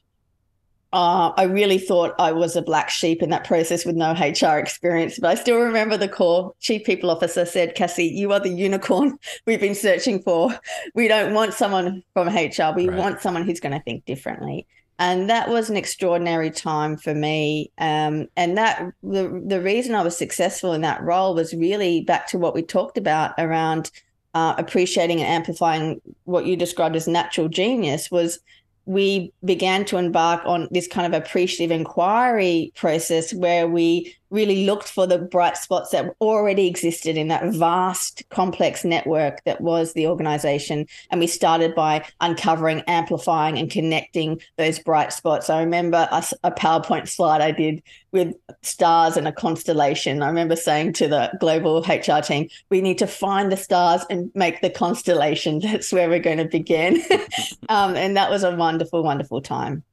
uh, 0.92 1.32
I 1.38 1.44
really 1.44 1.78
thought 1.78 2.16
I 2.18 2.32
was 2.32 2.56
a 2.56 2.64
black 2.64 2.90
sheep 2.90 3.22
in 3.22 3.30
that 3.30 3.44
process 3.44 3.86
with 3.86 3.96
no 3.96 4.14
HR 4.14 4.58
experience. 4.58 5.20
But 5.20 5.28
I 5.28 5.36
still 5.36 5.60
remember 5.60 5.98
the 5.98 6.08
core 6.08 6.56
chief 6.60 6.84
people 6.84 7.12
officer 7.12 7.46
said, 7.46 7.76
Cassie, 7.76 8.08
you 8.08 8.34
are 8.34 8.40
the 8.40 8.50
unicorn 8.50 9.20
we've 9.46 9.60
been 9.60 9.76
searching 9.76 10.20
for. 10.24 10.50
We 10.96 11.08
don't 11.08 11.36
want 11.36 11.54
someone 11.54 12.04
from 12.16 12.28
HR. 12.28 12.74
We 12.76 12.90
right. 12.90 12.98
want 12.98 13.22
someone 13.22 13.46
who's 13.46 13.60
going 13.60 13.78
to 13.78 13.84
think 13.84 14.06
differently. 14.06 14.66
and 14.98 15.30
that 15.30 15.48
was 15.48 15.70
an 15.70 15.78
extraordinary 15.78 16.50
time 16.50 16.98
for 16.98 17.14
me. 17.14 17.72
Um, 17.78 18.30
and 18.36 18.58
that 18.58 18.84
the 19.04 19.44
the 19.46 19.62
reason 19.62 19.94
I 19.94 20.02
was 20.02 20.18
successful 20.18 20.74
in 20.74 20.82
that 20.82 21.04
role 21.04 21.36
was 21.36 21.54
really 21.54 22.02
back 22.02 22.26
to 22.30 22.40
what 22.40 22.56
we 22.56 22.64
talked 22.64 22.98
about 22.98 23.36
around 23.38 23.92
uh, 24.34 24.56
appreciating 24.58 25.20
and 25.20 25.28
amplifying 25.28 26.02
what 26.26 26.46
you 26.46 26.56
described 26.56 26.96
as 26.96 27.08
natural 27.08 27.48
genius 27.48 28.12
was 28.12 28.40
we 28.86 29.32
began 29.46 29.86
to 29.86 29.98
embark 29.98 30.42
on 30.46 30.68
this 30.72 30.88
kind 30.88 31.14
of 31.14 31.20
appreciative 31.22 31.72
inquiry 31.72 32.72
process 32.76 33.34
where 33.34 33.68
we 33.68 34.16
really 34.30 34.66
looked 34.66 34.88
for 34.88 35.08
the 35.08 35.18
bright 35.18 35.58
spots 35.58 35.92
that 35.92 36.14
already 36.22 36.68
existed 36.68 37.18
in 37.18 37.28
that 37.30 37.46
vast, 37.54 38.24
complex 38.30 38.84
network 38.84 39.44
that 39.46 39.62
was 39.62 39.94
the 39.94 40.08
organization. 40.08 40.86
And 41.10 41.20
we 41.20 41.28
started 41.28 41.76
by 41.76 42.06
uncovering, 42.22 42.82
amplifying, 42.82 43.58
and 43.58 43.70
connecting 43.70 44.42
those 44.58 44.80
bright 44.80 45.14
spots. 45.14 45.50
I 45.50 45.60
remember 45.60 46.08
a, 46.12 46.24
a 46.44 46.52
PowerPoint 46.52 47.08
slide 47.08 47.42
I 47.42 47.52
did 47.52 47.82
with 48.12 48.36
stars 48.62 49.18
and 49.18 49.28
a 49.28 49.32
constellation. 49.32 50.22
I 50.22 50.28
remember 50.28 50.56
saying 50.56 50.94
to 50.94 51.08
the 51.08 51.32
global 51.40 51.82
HR 51.82 52.22
team, 52.22 52.50
we 52.70 52.82
need 52.82 52.98
to 53.00 53.08
find 53.08 53.52
the 53.52 53.58
stars 53.58 54.04
and 54.10 54.32
make 54.36 54.62
the 54.62 54.70
constellation. 54.70 55.60
That's 55.70 55.92
where 55.92 56.10
we're 56.10 56.20
going 56.20 56.38
to 56.38 56.46
begin. 56.46 57.02
um, 57.70 57.96
and 57.96 58.18
that 58.18 58.30
was 58.30 58.44
a 58.44 58.56
wonderful, 58.56 59.04
wonderful 59.04 59.42
time. 59.42 59.84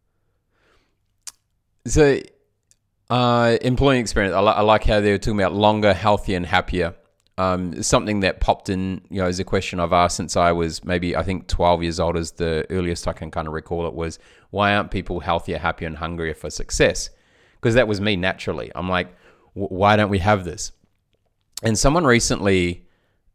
So, 1.86 2.20
uh, 3.10 3.56
employee 3.60 3.98
experience. 3.98 4.34
I, 4.34 4.40
li- 4.40 4.54
I, 4.56 4.62
like 4.62 4.84
how 4.84 5.00
they 5.00 5.12
were 5.12 5.18
talking 5.18 5.38
about 5.40 5.54
longer, 5.54 5.94
healthier, 5.94 6.36
and 6.36 6.46
happier. 6.46 6.94
Um, 7.38 7.82
something 7.82 8.20
that 8.20 8.40
popped 8.40 8.70
in, 8.70 9.02
you 9.10 9.20
know, 9.20 9.28
is 9.28 9.38
a 9.38 9.44
question 9.44 9.78
I've 9.78 9.92
asked 9.92 10.16
since 10.16 10.36
I 10.36 10.52
was 10.52 10.84
maybe 10.84 11.14
I 11.14 11.22
think 11.22 11.48
12 11.48 11.82
years 11.82 12.00
old 12.00 12.16
is 12.16 12.32
the 12.32 12.66
earliest 12.70 13.06
I 13.06 13.12
can 13.12 13.30
kind 13.30 13.46
of 13.46 13.52
recall 13.52 13.86
it 13.86 13.92
was 13.92 14.18
why 14.50 14.74
aren't 14.74 14.90
people 14.90 15.20
healthier, 15.20 15.58
happier, 15.58 15.86
and 15.86 15.98
hungrier 15.98 16.34
for 16.34 16.48
success? 16.48 17.10
Because 17.60 17.74
that 17.74 17.86
was 17.86 18.00
me 18.00 18.16
naturally. 18.16 18.72
I'm 18.74 18.88
like, 18.88 19.14
why 19.52 19.96
don't 19.96 20.08
we 20.08 20.20
have 20.20 20.44
this? 20.44 20.72
And 21.62 21.78
someone 21.78 22.04
recently 22.04 22.86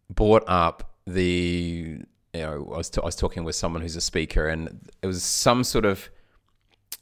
brought 0.10 0.44
up 0.48 0.96
the, 1.06 2.04
you 2.34 2.40
know, 2.42 2.72
I 2.74 2.78
was, 2.78 2.90
t- 2.90 3.02
I 3.02 3.06
was 3.06 3.16
talking 3.16 3.44
with 3.44 3.56
someone 3.56 3.82
who's 3.82 3.96
a 3.96 4.02
speaker, 4.02 4.48
and 4.48 4.90
it 5.02 5.08
was 5.08 5.24
some 5.24 5.64
sort 5.64 5.86
of 5.86 6.10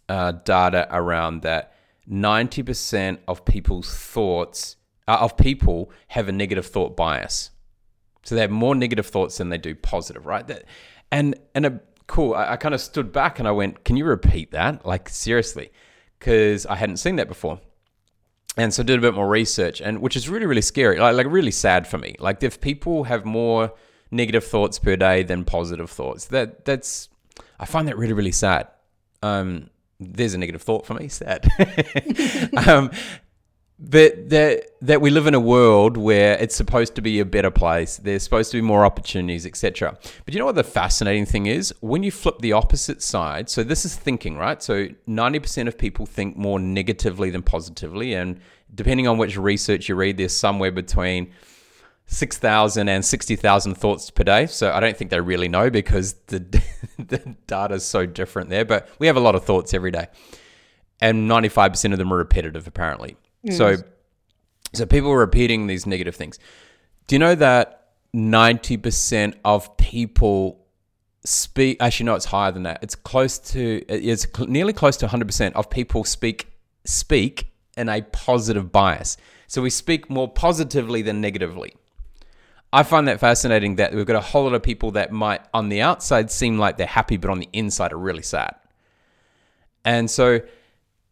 uh, 0.08 0.32
data 0.32 0.88
around 0.92 1.42
that 1.42 1.74
90% 2.10 3.20
of 3.28 3.46
people's 3.46 3.94
thoughts, 3.94 4.78
uh, 5.08 5.18
of 5.22 5.38
people 5.38 5.92
have 6.10 6.28
a 6.28 6.32
negative 6.32 6.66
thought 6.66 6.96
bias. 6.98 7.52
So 8.24 8.36
they 8.36 8.42
have 8.42 8.52
more 8.52 8.76
negative 8.76 9.08
thoughts 9.08 9.38
than 9.38 9.50
they 9.50 9.58
do 9.58 9.76
positive, 9.76 10.26
right? 10.26 10.46
That, 10.48 10.66
and 11.12 11.36
and 11.56 11.66
a 11.66 11.82
cool. 12.08 12.34
I, 12.34 12.54
I 12.54 12.58
kind 12.58 12.76
of 12.76 12.82
stood 12.82 13.12
back 13.12 13.40
and 13.40 13.48
I 13.48 13.52
went, 13.52 13.84
"Can 13.86 13.96
you 13.96 14.06
repeat 14.06 14.52
that? 14.52 14.86
Like 14.86 15.10
seriously?" 15.10 15.72
Because 16.18 16.66
I 16.66 16.76
hadn't 16.76 16.98
seen 16.98 17.16
that 17.16 17.28
before. 17.28 17.62
And 18.58 18.74
so 18.74 18.84
I 18.84 18.86
did 18.86 19.00
a 19.00 19.02
bit 19.02 19.14
more 19.14 19.28
research, 19.28 19.82
and 19.82 20.02
which 20.02 20.16
is 20.16 20.28
really 20.28 20.46
really 20.46 20.62
scary, 20.62 21.00
like 21.00 21.16
like 21.16 21.28
really 21.30 21.52
sad 21.52 21.88
for 21.88 21.98
me. 21.98 22.16
Like 22.20 22.44
if 22.44 22.60
people 22.60 23.06
have 23.06 23.26
more 23.26 23.74
negative 24.12 24.44
thoughts 24.44 24.80
per 24.80 24.96
day 24.96 25.24
than 25.24 25.46
positive 25.46 25.90
thoughts, 25.90 26.26
that 26.26 26.66
that's 26.66 27.10
I 27.60 27.66
find 27.66 27.88
that 27.88 27.98
really 27.98 28.14
really 28.14 28.34
sad. 28.34 28.68
Um, 29.24 29.70
there's 30.00 30.34
a 30.34 30.38
negative 30.38 30.62
thought 30.62 30.86
for 30.86 30.94
me, 30.94 31.08
sad. 31.08 31.48
um, 32.68 32.92
but 33.82 34.30
that 34.30 34.66
that 34.82 35.00
we 35.00 35.10
live 35.10 35.26
in 35.26 35.34
a 35.34 35.40
world 35.40 35.96
where 35.96 36.38
it's 36.38 36.56
supposed 36.56 36.96
to 36.96 37.02
be 37.02 37.20
a 37.20 37.26
better 37.26 37.50
place. 37.50 37.96
There's 37.98 38.24
supposed 38.24 38.52
to 38.52 38.58
be 38.58 38.62
more 38.62 38.86
opportunities, 38.86 39.46
etc. 39.46 39.98
But 40.26 40.34
you 40.34 40.40
know 40.40 40.46
what 40.46 40.56
the 40.56 40.66
fascinating 40.66 41.26
thing 41.26 41.46
is? 41.46 41.74
When 41.80 42.04
you 42.04 42.12
flip 42.12 42.40
the 42.40 42.52
opposite 42.52 43.02
side, 43.02 43.50
so 43.50 43.64
this 43.64 43.86
is 43.86 43.96
thinking, 43.96 44.36
right? 44.38 44.62
So 44.62 44.88
90% 45.08 45.68
of 45.68 45.78
people 45.78 46.06
think 46.06 46.36
more 46.36 46.60
negatively 46.60 47.30
than 47.30 47.42
positively, 47.42 48.14
and 48.14 48.42
depending 48.76 49.08
on 49.08 49.18
which 49.18 49.38
research 49.38 49.88
you 49.88 49.96
read, 49.96 50.18
there's 50.18 50.36
somewhere 50.36 50.72
between 50.72 51.32
6,000 52.12 52.90
and 52.90 53.06
60,000 53.06 53.76
thoughts 53.76 54.10
per 54.10 54.24
day. 54.24 54.48
So 54.48 54.72
I 54.72 54.80
don't 54.80 54.98
think 54.98 55.12
they 55.12 55.22
really 55.22 55.48
know 55.48 55.70
because 55.70 56.14
the, 56.28 56.40
the 56.98 57.36
data 57.46 57.76
is 57.76 57.86
so 57.86 58.08
different 58.08 58.50
there. 58.50 58.66
But 58.66 58.90
we 58.98 59.08
have 59.08 59.16
a 59.16 59.20
lot 59.20 59.36
of 59.36 59.46
thoughts 59.46 59.74
every 59.74 59.92
day. 59.92 60.08
And 61.00 61.30
95% 61.30 61.94
of 61.94 62.00
them 62.00 62.12
are 62.12 62.18
repetitive, 62.18 62.68
apparently. 62.68 63.16
Mm. 63.48 63.54
So, 63.54 63.76
so 64.74 64.86
people 64.88 65.12
are 65.12 65.20
repeating 65.20 65.68
these 65.68 65.86
negative 65.86 66.16
things. 66.16 66.40
Do 67.06 67.16
you 67.16 67.20
know 67.20 67.36
that 67.36 67.92
90% 68.16 69.36
of 69.46 69.78
people 69.78 70.66
speak, 71.24 71.78
actually, 71.80 72.08
no, 72.08 72.16
it's 72.16 72.26
higher 72.26 72.52
than 72.52 72.64
that. 72.64 72.80
It's 72.82 72.96
close 72.96 73.38
to, 73.52 73.84
it's 73.88 74.26
nearly 74.40 74.74
close 74.74 74.98
to 74.98 75.08
100% 75.08 75.54
of 75.54 75.70
people 75.70 76.04
speak, 76.04 76.48
speak 76.86 77.52
in 77.78 77.88
a 77.88 78.02
positive 78.02 78.72
bias. 78.72 79.16
So 79.46 79.62
we 79.62 79.70
speak 79.70 80.10
more 80.10 80.28
positively 80.28 81.04
than 81.04 81.22
negatively. 81.22 81.76
I 82.72 82.84
find 82.84 83.08
that 83.08 83.20
fascinating 83.20 83.78
that 83.78 83.94
we've 83.94 84.06
got 84.06 84.16
a 84.16 84.22
whole 84.22 84.44
lot 84.44 84.54
of 84.54 84.62
people 84.62 84.92
that 84.92 85.12
might, 85.12 85.42
on 85.54 85.70
the 85.70 85.82
outside, 85.82 86.30
seem 86.30 86.60
like 86.60 86.78
they're 86.78 86.86
happy, 86.86 87.18
but 87.18 87.32
on 87.32 87.40
the 87.40 87.50
inside 87.52 87.94
are 87.94 87.98
really 87.98 88.22
sad. 88.22 88.56
And 89.84 90.10
so, 90.10 90.42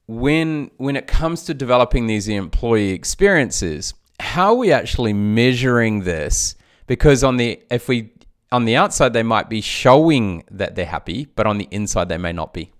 when 0.07 0.71
when 0.77 0.95
it 0.95 1.07
comes 1.07 1.43
to 1.43 1.53
developing 1.53 2.07
these 2.07 2.27
employee 2.27 2.91
experiences, 2.91 3.93
how 4.19 4.53
are 4.53 4.55
we 4.55 4.71
actually 4.71 5.13
measuring 5.13 6.03
this? 6.03 6.55
Because 6.85 7.23
on 7.23 7.37
the 7.37 7.61
if 7.71 7.87
we 7.87 8.11
on 8.51 8.65
the 8.65 8.75
outside 8.75 9.13
they 9.13 9.23
might 9.23 9.49
be 9.49 9.61
showing 9.61 10.43
that 10.51 10.75
they're 10.75 10.85
happy, 10.85 11.25
but 11.35 11.47
on 11.47 11.57
the 11.57 11.67
inside 11.71 12.07
they 12.09 12.17
may 12.17 12.33
not 12.33 12.53
be. 12.53 12.71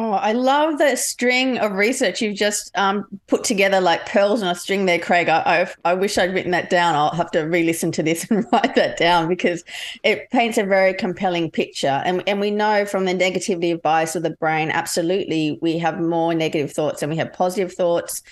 Oh, 0.00 0.12
I 0.12 0.30
love 0.30 0.78
the 0.78 0.94
string 0.94 1.58
of 1.58 1.72
research 1.72 2.22
you've 2.22 2.36
just 2.36 2.70
um, 2.78 3.04
put 3.26 3.42
together 3.42 3.80
like 3.80 4.06
pearls 4.06 4.44
on 4.44 4.48
a 4.48 4.54
string 4.54 4.86
there, 4.86 5.00
Craig. 5.00 5.28
I, 5.28 5.64
I, 5.84 5.90
I 5.90 5.94
wish 5.94 6.16
I'd 6.16 6.32
written 6.32 6.52
that 6.52 6.70
down. 6.70 6.94
I'll 6.94 7.10
have 7.16 7.32
to 7.32 7.40
re-listen 7.40 7.90
to 7.92 8.04
this 8.04 8.24
and 8.30 8.46
write 8.52 8.76
that 8.76 8.96
down 8.96 9.26
because 9.26 9.64
it 10.04 10.30
paints 10.30 10.56
a 10.56 10.62
very 10.62 10.94
compelling 10.94 11.50
picture. 11.50 12.00
And, 12.04 12.22
and 12.28 12.38
we 12.38 12.52
know 12.52 12.84
from 12.84 13.06
the 13.06 13.12
negativity 13.12 13.74
of 13.74 13.82
bias 13.82 14.14
of 14.14 14.22
the 14.22 14.30
brain, 14.30 14.70
absolutely, 14.70 15.58
we 15.62 15.78
have 15.78 15.98
more 15.98 16.32
negative 16.32 16.72
thoughts 16.72 17.02
and 17.02 17.10
we 17.10 17.16
have 17.16 17.32
positive 17.32 17.72
thoughts. 17.72 18.22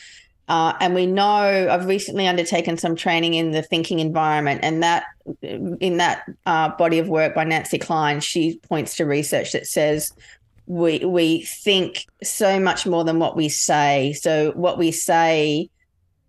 Uh, 0.48 0.72
and 0.80 0.94
we 0.94 1.06
know 1.06 1.68
I've 1.68 1.86
recently 1.86 2.28
undertaken 2.28 2.78
some 2.78 2.94
training 2.94 3.34
in 3.34 3.50
the 3.50 3.62
thinking 3.62 3.98
environment, 3.98 4.60
and 4.62 4.80
that 4.84 5.06
in 5.42 5.96
that 5.96 6.22
uh, 6.46 6.68
body 6.76 7.00
of 7.00 7.08
work 7.08 7.34
by 7.34 7.42
Nancy 7.42 7.78
Kline, 7.78 8.20
she 8.20 8.58
points 8.58 8.96
to 8.98 9.04
research 9.04 9.50
that 9.50 9.66
says 9.66 10.12
we 10.66 11.04
we 11.04 11.42
think 11.42 12.06
so 12.22 12.58
much 12.60 12.86
more 12.86 13.04
than 13.04 13.18
what 13.18 13.36
we 13.36 13.48
say. 13.48 14.12
So 14.20 14.52
what 14.52 14.78
we 14.78 14.90
say 14.90 15.70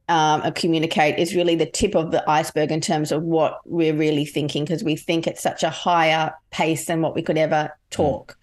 um, 0.10 0.42
or 0.44 0.52
communicate 0.52 1.20
is 1.20 1.36
really 1.36 1.56
the 1.56 1.66
tip 1.66 1.96
of 1.96 2.12
the 2.12 2.28
iceberg 2.30 2.72
in 2.72 2.80
terms 2.80 3.12
of 3.12 3.24
what 3.24 3.60
we're 3.66 3.96
really 3.96 4.26
thinking 4.26 4.64
because 4.64 4.84
we 4.84 4.96
think 4.96 5.28
at 5.28 5.38
such 5.38 5.64
a 5.64 5.70
higher 5.70 6.34
pace 6.52 6.86
than 6.86 7.02
what 7.02 7.16
we 7.16 7.22
could 7.22 7.38
ever 7.38 7.78
talk. 7.90 8.32
Mm. 8.32 8.36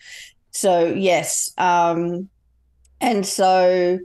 So 0.50 0.86
yes, 0.86 1.52
um, 1.58 2.28
and 3.00 3.26
so 3.26 3.98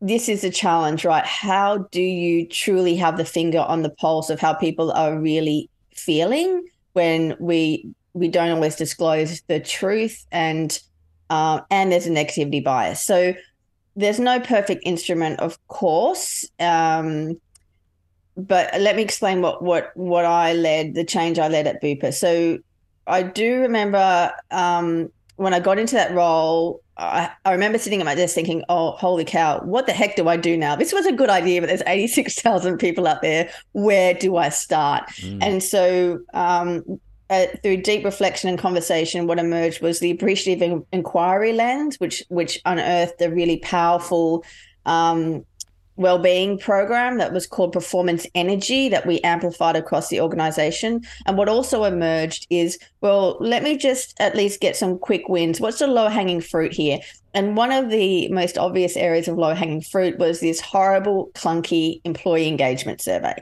this 0.00 0.28
is 0.28 0.44
a 0.44 0.50
challenge, 0.50 1.04
right? 1.04 1.24
How 1.26 1.78
do 1.90 2.00
you 2.00 2.46
truly 2.46 2.96
have 2.96 3.16
the 3.16 3.24
finger 3.24 3.60
on 3.60 3.82
the 3.82 3.90
pulse 3.90 4.30
of 4.30 4.40
how 4.40 4.54
people 4.54 4.92
are 4.92 5.18
really 5.18 5.68
feeling 5.94 6.64
when 6.92 7.36
we 7.38 7.94
we 8.12 8.28
don't 8.28 8.50
always 8.50 8.74
disclose 8.74 9.42
the 9.42 9.60
truth 9.60 10.26
and 10.32 10.80
uh, 11.30 11.60
and 11.70 11.90
there's 11.90 12.06
a 12.06 12.10
negativity 12.10 12.62
bias. 12.62 13.02
So 13.02 13.34
there's 13.96 14.20
no 14.20 14.40
perfect 14.40 14.82
instrument, 14.84 15.40
of 15.40 15.64
course. 15.68 16.46
Um, 16.58 17.40
but 18.36 18.78
let 18.80 18.96
me 18.96 19.02
explain 19.02 19.42
what 19.42 19.62
what 19.62 19.96
what 19.96 20.24
I 20.24 20.52
led, 20.52 20.94
the 20.94 21.04
change 21.04 21.38
I 21.38 21.48
led 21.48 21.66
at 21.66 21.82
Bupa. 21.82 22.12
So 22.12 22.58
I 23.06 23.22
do 23.22 23.60
remember 23.60 24.32
um, 24.50 25.10
when 25.36 25.54
I 25.54 25.60
got 25.60 25.78
into 25.78 25.94
that 25.94 26.12
role, 26.12 26.80
I, 26.96 27.30
I, 27.44 27.52
remember 27.52 27.78
sitting 27.78 28.00
at 28.00 28.04
my 28.04 28.14
desk 28.14 28.34
thinking, 28.34 28.62
"Oh, 28.68 28.92
holy 28.92 29.24
cow! 29.24 29.60
What 29.60 29.86
the 29.86 29.92
heck 29.92 30.16
do 30.16 30.28
I 30.28 30.36
do 30.36 30.56
now? 30.56 30.76
This 30.76 30.92
was 30.92 31.06
a 31.06 31.12
good 31.12 31.30
idea, 31.30 31.60
but 31.60 31.68
there's 31.68 31.82
86,000 31.86 32.78
people 32.78 33.06
out 33.06 33.22
there. 33.22 33.50
Where 33.72 34.14
do 34.14 34.36
I 34.36 34.48
start?" 34.50 35.08
Mm. 35.16 35.38
And 35.40 35.62
so 35.62 36.20
um, 36.34 37.00
uh, 37.30 37.46
through 37.62 37.78
deep 37.78 38.04
reflection 38.04 38.50
and 38.50 38.58
conversation, 38.58 39.26
what 39.26 39.38
emerged 39.38 39.80
was 39.80 40.00
the 40.00 40.10
appreciative 40.10 40.82
inquiry 40.92 41.52
lens, 41.52 41.98
which 42.00 42.22
which 42.28 42.60
unearthed 42.64 43.22
a 43.22 43.30
really 43.30 43.58
powerful 43.58 44.44
um, 44.84 45.44
well-being 45.96 46.58
program 46.58 47.18
that 47.18 47.32
was 47.32 47.46
called 47.46 47.72
Performance 47.72 48.26
Energy 48.34 48.88
that 48.88 49.06
we 49.06 49.20
amplified 49.20 49.76
across 49.76 50.08
the 50.08 50.20
organization. 50.20 51.02
And 51.26 51.36
what 51.36 51.48
also 51.48 51.84
emerged 51.84 52.46
is, 52.48 52.78
well, 53.02 53.36
let 53.38 53.62
me 53.62 53.76
just 53.76 54.14
at 54.18 54.34
least 54.34 54.60
get 54.60 54.76
some 54.76 54.98
quick 54.98 55.28
wins. 55.28 55.60
What's 55.60 55.80
the 55.80 55.86
low-hanging 55.86 56.40
fruit 56.40 56.72
here? 56.72 57.00
And 57.34 57.54
one 57.54 57.70
of 57.70 57.90
the 57.90 58.28
most 58.28 58.56
obvious 58.56 58.96
areas 58.96 59.28
of 59.28 59.36
low-hanging 59.36 59.82
fruit 59.82 60.18
was 60.18 60.40
this 60.40 60.60
horrible, 60.60 61.30
clunky 61.34 62.00
employee 62.04 62.48
engagement 62.48 63.02
survey 63.02 63.34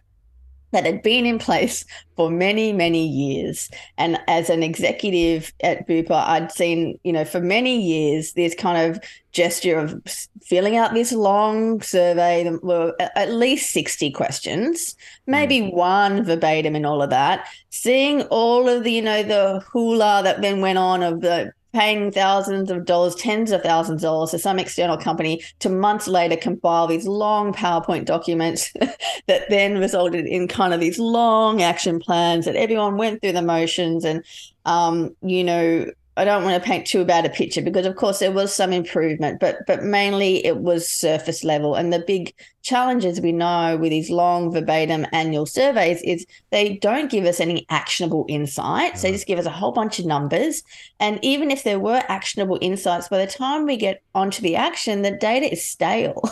that 0.71 0.85
had 0.85 1.03
been 1.03 1.25
in 1.25 1.39
place 1.39 1.85
for 2.17 2.31
many, 2.31 2.73
many 2.73 3.07
years. 3.07 3.71
And 3.97 4.19
as 4.29 4.51
an 4.51 4.63
executive 4.63 5.53
at 5.63 5.87
Bupa, 5.87 6.27
I'd 6.27 6.53
seen, 6.53 6.99
you 7.05 7.13
know, 7.13 7.25
for 7.25 7.41
many 7.41 7.81
years, 7.81 8.33
this 8.35 8.55
kind 8.55 8.91
of 8.91 9.03
gesture 9.33 9.79
of 9.79 10.03
filling 10.43 10.77
out 10.77 10.95
this 10.95 11.13
long 11.13 11.81
survey, 11.81 12.51
were 12.63 12.95
at 12.99 13.31
least 13.31 13.71
60 13.73 14.11
questions, 14.11 14.97
maybe 15.27 15.61
mm. 15.61 15.73
one 15.73 16.25
verbatim 16.25 16.75
and 16.75 16.87
all 16.87 17.03
of 17.03 17.11
that, 17.11 17.47
seeing 17.71 18.23
all 18.23 18.69
of 18.69 18.85
the, 18.85 18.93
you 18.93 19.03
know, 19.03 19.23
the 19.23 19.63
hula 19.73 20.23
that 20.25 20.41
then 20.43 20.61
went 20.61 20.79
on 20.79 21.03
of 21.03 21.21
the 21.21 21.53
paying 21.73 22.11
thousands 22.11 22.71
of 22.71 22.85
dollars, 22.85 23.15
tens 23.15 23.53
of 23.53 23.63
thousands 23.63 24.03
of 24.03 24.09
dollars 24.09 24.31
to 24.31 24.39
some 24.39 24.59
external 24.59 24.97
company 24.97 25.43
to 25.59 25.69
months 25.69 26.09
later 26.09 26.37
compile 26.37 26.87
these 26.87 27.07
long 27.07 27.53
PowerPoint 27.53 28.05
documents 28.05 28.73
that 29.27 29.49
then 29.49 29.79
resulted 29.79 30.27
in 30.27 30.49
kind 30.49 30.73
of 30.73 30.81
these 30.81 30.99
long 30.99 31.63
action 31.63 31.99
plans 32.01 32.45
that 32.47 32.57
everyone 32.57 32.97
went 32.97 33.21
through 33.21 33.33
the 33.33 33.43
motions 33.43 34.05
and 34.05 34.25
um, 34.65 35.15
you 35.23 35.45
know 35.45 35.87
I 36.19 36.25
don't 36.25 36.43
want 36.43 36.61
to 36.61 36.69
paint 36.69 36.87
too 36.87 37.05
bad 37.05 37.25
a 37.25 37.31
picture 37.31 37.63
because, 37.63 37.87
of 37.87 37.95
course, 37.95 38.19
there 38.19 38.33
was 38.33 38.55
some 38.55 38.73
improvement, 38.73 39.39
but 39.39 39.59
but 39.67 39.85
mainly 39.85 40.45
it 40.45 40.59
was 40.59 40.89
surface 40.89 41.45
level. 41.45 41.77
And 41.77 41.93
the 41.93 42.01
big 42.01 42.35
challenges 42.63 43.21
we 43.21 43.31
know 43.31 43.77
with 43.81 43.91
these 43.91 44.11
long 44.11 44.51
verbatim 44.51 45.07
annual 45.13 45.47
surveys 45.47 46.03
is 46.03 46.27
they 46.51 46.77
don't 46.79 47.11
give 47.11 47.25
us 47.25 47.39
any 47.39 47.67
actionable 47.71 48.27
insights. 48.29 49.03
They 49.03 49.13
just 49.13 49.29
give 49.29 49.39
us 49.39 49.47
a 49.47 49.51
whole 49.51 49.71
bunch 49.71 50.01
of 50.01 50.07
numbers. 50.07 50.65
And 50.99 51.21
even 51.23 51.53
if 51.53 51.63
there 51.63 51.79
were 51.79 52.03
actionable 52.09 52.59
insights, 52.61 53.09
by 53.09 53.25
the 53.25 53.31
time 53.31 53.65
we 53.65 53.77
get 53.77 54.03
onto 54.15 54.43
the 54.43 54.57
action, 54.57 55.03
the 55.03 55.13
data 55.13 55.51
is 55.51 55.65
stale. 55.65 56.23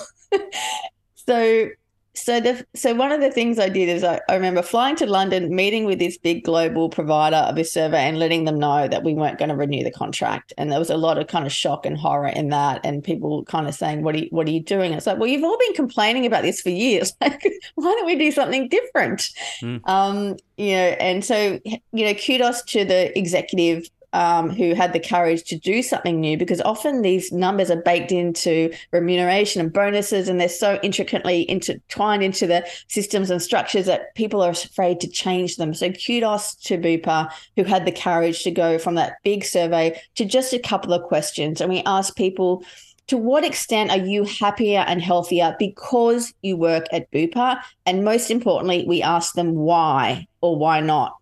so 1.14 1.68
so 2.16 2.40
the 2.40 2.66
so 2.74 2.94
one 2.94 3.12
of 3.12 3.20
the 3.20 3.30
things 3.30 3.58
I 3.58 3.68
did 3.68 3.88
is 3.88 4.02
I, 4.02 4.20
I 4.28 4.34
remember 4.34 4.62
flying 4.62 4.96
to 4.96 5.06
London, 5.06 5.54
meeting 5.54 5.84
with 5.84 5.98
this 5.98 6.16
big 6.16 6.44
global 6.44 6.88
provider 6.88 7.36
of 7.36 7.56
this 7.56 7.72
server 7.72 7.96
and 7.96 8.18
letting 8.18 8.44
them 8.44 8.58
know 8.58 8.88
that 8.88 9.04
we 9.04 9.14
weren't 9.14 9.38
going 9.38 9.50
to 9.50 9.54
renew 9.54 9.84
the 9.84 9.90
contract. 9.90 10.52
And 10.56 10.72
there 10.72 10.78
was 10.78 10.90
a 10.90 10.96
lot 10.96 11.18
of 11.18 11.26
kind 11.26 11.46
of 11.46 11.52
shock 11.52 11.84
and 11.84 11.96
horror 11.96 12.28
in 12.28 12.48
that, 12.48 12.80
and 12.84 13.04
people 13.04 13.44
kind 13.44 13.68
of 13.68 13.74
saying, 13.74 14.02
"What 14.02 14.14
are 14.14 14.18
you, 14.18 14.28
what 14.30 14.46
are 14.46 14.50
you 14.50 14.62
doing?" 14.62 14.92
It's 14.92 15.06
like, 15.06 15.18
well, 15.18 15.28
you've 15.28 15.44
all 15.44 15.58
been 15.58 15.74
complaining 15.74 16.26
about 16.26 16.42
this 16.42 16.60
for 16.60 16.70
years. 16.70 17.12
Like, 17.26 17.42
why 17.74 17.92
don't 17.92 18.06
we 18.06 18.14
do 18.14 18.30
something 18.30 18.68
different? 18.68 19.30
Mm. 19.60 19.80
Um, 19.88 20.36
you 20.56 20.72
know, 20.72 20.96
and 21.00 21.24
so 21.24 21.58
you 21.64 22.04
know, 22.04 22.14
kudos 22.14 22.62
to 22.62 22.84
the 22.84 23.16
executive 23.18 23.88
um, 24.16 24.48
who 24.48 24.74
had 24.74 24.94
the 24.94 24.98
courage 24.98 25.44
to 25.44 25.58
do 25.58 25.82
something 25.82 26.18
new 26.18 26.38
because 26.38 26.62
often 26.62 27.02
these 27.02 27.30
numbers 27.32 27.70
are 27.70 27.82
baked 27.82 28.10
into 28.10 28.72
remuneration 28.90 29.60
and 29.60 29.70
bonuses 29.70 30.26
and 30.26 30.40
they're 30.40 30.48
so 30.48 30.80
intricately 30.82 31.48
intertwined 31.50 32.22
into 32.22 32.46
the 32.46 32.66
systems 32.88 33.30
and 33.30 33.42
structures 33.42 33.84
that 33.84 34.14
people 34.14 34.40
are 34.40 34.52
afraid 34.52 35.00
to 35.00 35.06
change 35.06 35.56
them. 35.56 35.74
So 35.74 35.92
kudos 35.92 36.54
to 36.54 36.78
Bupa 36.78 37.30
who 37.56 37.64
had 37.64 37.84
the 37.84 37.92
courage 37.92 38.42
to 38.44 38.50
go 38.50 38.78
from 38.78 38.94
that 38.94 39.16
big 39.22 39.44
survey 39.44 40.00
to 40.14 40.24
just 40.24 40.54
a 40.54 40.58
couple 40.58 40.94
of 40.94 41.02
questions. 41.02 41.60
And 41.60 41.68
we 41.68 41.82
asked 41.84 42.16
people, 42.16 42.64
to 43.08 43.18
what 43.18 43.44
extent 43.44 43.90
are 43.90 43.98
you 43.98 44.24
happier 44.24 44.80
and 44.80 45.02
healthier 45.02 45.54
because 45.58 46.32
you 46.40 46.56
work 46.56 46.86
at 46.90 47.10
Bupa? 47.10 47.60
And 47.84 48.02
most 48.02 48.30
importantly, 48.30 48.86
we 48.88 49.02
ask 49.02 49.34
them 49.34 49.54
why 49.54 50.26
or 50.40 50.56
why 50.56 50.80
not. 50.80 51.16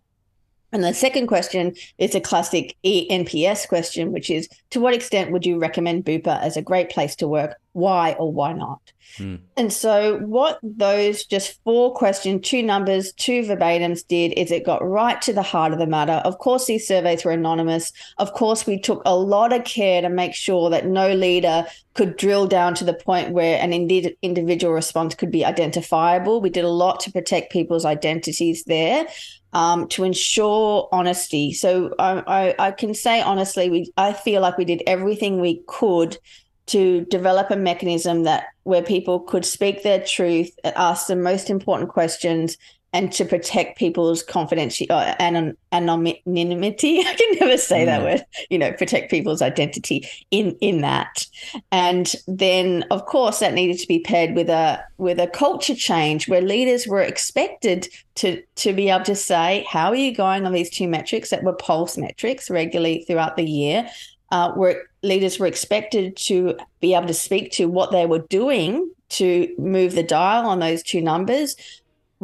And 0.74 0.82
the 0.82 0.92
second 0.92 1.28
question 1.28 1.72
is 1.98 2.16
a 2.16 2.20
classic 2.20 2.76
ENPS 2.84 3.68
question, 3.68 4.10
which 4.10 4.28
is 4.28 4.48
to 4.70 4.80
what 4.80 4.92
extent 4.92 5.30
would 5.30 5.46
you 5.46 5.56
recommend 5.56 6.04
Bupa 6.04 6.42
as 6.42 6.56
a 6.56 6.62
great 6.62 6.90
place 6.90 7.14
to 7.16 7.28
work? 7.28 7.54
Why 7.74 8.14
or 8.14 8.32
why 8.32 8.54
not? 8.54 8.80
Mm. 9.18 9.40
And 9.56 9.72
so, 9.72 10.18
what 10.18 10.58
those 10.62 11.24
just 11.24 11.62
four 11.62 11.94
questions, 11.94 12.48
two 12.48 12.62
numbers, 12.62 13.12
two 13.12 13.42
verbatims 13.42 14.06
did 14.06 14.32
is 14.36 14.50
it 14.50 14.66
got 14.66 14.84
right 14.84 15.20
to 15.22 15.32
the 15.32 15.42
heart 15.42 15.72
of 15.72 15.78
the 15.78 15.86
matter. 15.86 16.20
Of 16.24 16.38
course, 16.38 16.66
these 16.66 16.86
surveys 16.86 17.24
were 17.24 17.30
anonymous. 17.30 17.92
Of 18.18 18.32
course, 18.32 18.66
we 18.66 18.80
took 18.80 19.02
a 19.04 19.16
lot 19.16 19.52
of 19.52 19.64
care 19.64 20.02
to 20.02 20.08
make 20.08 20.34
sure 20.34 20.70
that 20.70 20.86
no 20.86 21.14
leader 21.14 21.66
could 21.94 22.16
drill 22.16 22.48
down 22.48 22.74
to 22.74 22.84
the 22.84 22.94
point 22.94 23.30
where 23.30 23.60
an 23.60 23.72
individual 23.72 24.72
response 24.72 25.14
could 25.14 25.30
be 25.30 25.44
identifiable. 25.44 26.40
We 26.40 26.50
did 26.50 26.64
a 26.64 26.68
lot 26.68 26.98
to 27.00 27.12
protect 27.12 27.52
people's 27.52 27.84
identities 27.84 28.64
there 28.64 29.06
um, 29.54 29.88
to 29.88 30.04
ensure 30.04 30.88
honesty. 30.92 31.52
So 31.52 31.94
I, 31.98 32.22
I, 32.26 32.66
I 32.66 32.70
can 32.72 32.92
say 32.92 33.22
honestly, 33.22 33.70
we 33.70 33.92
I 33.96 34.12
feel 34.12 34.42
like 34.42 34.58
we 34.58 34.64
did 34.64 34.82
everything 34.86 35.40
we 35.40 35.62
could 35.66 36.18
to 36.66 37.04
develop 37.06 37.50
a 37.50 37.56
mechanism 37.56 38.24
that 38.24 38.46
where 38.64 38.82
people 38.82 39.20
could 39.20 39.44
speak 39.44 39.82
their 39.82 40.02
truth, 40.04 40.50
ask 40.64 41.06
the 41.06 41.16
most 41.16 41.50
important 41.50 41.90
questions, 41.90 42.56
and 42.94 43.10
to 43.10 43.24
protect 43.24 43.76
people's 43.76 44.22
confidentiality 44.22 44.88
uh, 44.88 45.16
and 45.18 45.56
anonymity. 45.72 47.00
I 47.06 47.14
can 47.14 47.38
never 47.40 47.58
say 47.58 47.82
mm. 47.82 47.86
that 47.86 48.02
word. 48.02 48.24
You 48.48 48.58
know, 48.58 48.72
protect 48.72 49.10
people's 49.10 49.42
identity 49.42 50.08
in 50.30 50.56
in 50.60 50.80
that. 50.80 51.26
And 51.72 52.14
then, 52.28 52.84
of 52.90 53.04
course, 53.04 53.40
that 53.40 53.52
needed 53.52 53.78
to 53.80 53.88
be 53.88 53.98
paired 53.98 54.34
with 54.36 54.48
a 54.48 54.82
with 54.96 55.18
a 55.18 55.26
culture 55.26 55.74
change 55.74 56.28
where 56.28 56.40
leaders 56.40 56.86
were 56.86 57.02
expected 57.02 57.88
to 58.14 58.40
to 58.56 58.72
be 58.72 58.88
able 58.88 59.04
to 59.04 59.16
say, 59.16 59.66
"How 59.68 59.88
are 59.88 59.96
you 59.96 60.14
going 60.14 60.46
on 60.46 60.52
these 60.52 60.70
two 60.70 60.86
metrics 60.86 61.30
that 61.30 61.42
were 61.42 61.52
pulse 61.52 61.98
metrics 61.98 62.48
regularly 62.48 63.04
throughout 63.06 63.36
the 63.36 63.44
year?" 63.44 63.90
Uh, 64.30 64.52
where 64.52 64.82
leaders 65.02 65.38
were 65.38 65.46
expected 65.46 66.16
to 66.16 66.56
be 66.80 66.94
able 66.94 67.06
to 67.06 67.14
speak 67.14 67.52
to 67.52 67.66
what 67.66 67.92
they 67.92 68.06
were 68.06 68.24
doing 68.30 68.90
to 69.08 69.54
move 69.58 69.94
the 69.94 70.02
dial 70.02 70.46
on 70.46 70.58
those 70.58 70.82
two 70.82 71.00
numbers 71.00 71.54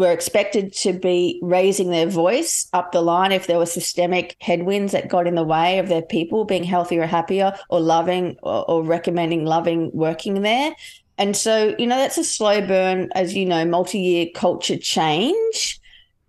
were 0.01 0.11
expected 0.11 0.73
to 0.73 0.93
be 0.93 1.39
raising 1.43 1.91
their 1.91 2.09
voice 2.09 2.67
up 2.73 2.93
the 2.93 3.03
line 3.03 3.33
if 3.33 3.47
there 3.47 3.59
were 3.59 3.67
systemic 3.67 4.37
headwinds 4.41 4.93
that 4.93 5.09
got 5.09 5.27
in 5.27 5.35
the 5.35 5.45
way 5.45 5.79
of 5.79 5.89
their 5.89 6.03
people 6.03 6.45
being 6.45 6.65
healthier 6.65 7.03
or 7.03 7.07
happier 7.07 7.57
or 7.69 7.81
loving 7.81 8.37
or, 8.43 8.69
or 8.69 8.83
recommending 8.83 9.45
loving 9.45 9.91
working 9.93 10.43
there. 10.43 10.75
And 11.19 11.37
so, 11.37 11.75
you 11.79 11.87
know, 11.87 11.97
that's 11.97 12.19
a 12.19 12.25
slow 12.25 12.67
burn, 12.67 13.11
as 13.15 13.35
you 13.35 13.45
know, 13.45 13.65
multi 13.65 14.01
year 14.01 14.27
culture 14.35 14.79
change. 14.79 15.79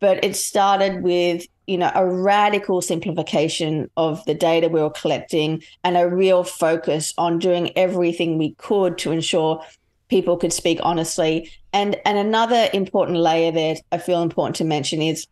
But 0.02 0.24
it 0.24 0.36
started 0.36 1.02
with, 1.02 1.46
you 1.66 1.78
know, 1.78 1.92
a 1.96 2.06
radical 2.06 2.82
simplification 2.82 3.90
of 3.96 4.24
the 4.26 4.34
data 4.34 4.68
we 4.68 4.82
were 4.82 4.90
collecting 4.90 5.64
and 5.84 5.96
a 5.96 6.10
real 6.10 6.44
focus 6.44 7.14
on 7.18 7.40
doing 7.40 7.72
everything 7.78 8.38
we 8.38 8.54
could 8.56 8.98
to 8.98 9.12
ensure 9.12 9.64
people 10.12 10.38
could 10.38 10.54
speak 10.54 10.80
honestly. 10.84 11.50
And 11.74 11.96
and 12.06 12.20
another 12.20 12.70
important 12.74 13.18
layer 13.18 13.52
that 13.52 13.82
I 13.92 13.98
feel 13.98 14.22
important 14.22 14.58
to 14.58 14.66
mention 14.66 15.02
is 15.02 15.26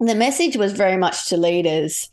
the 0.00 0.14
message 0.14 0.56
was 0.56 0.72
very 0.72 0.96
much 0.96 1.26
to 1.28 1.36
leaders 1.36 2.08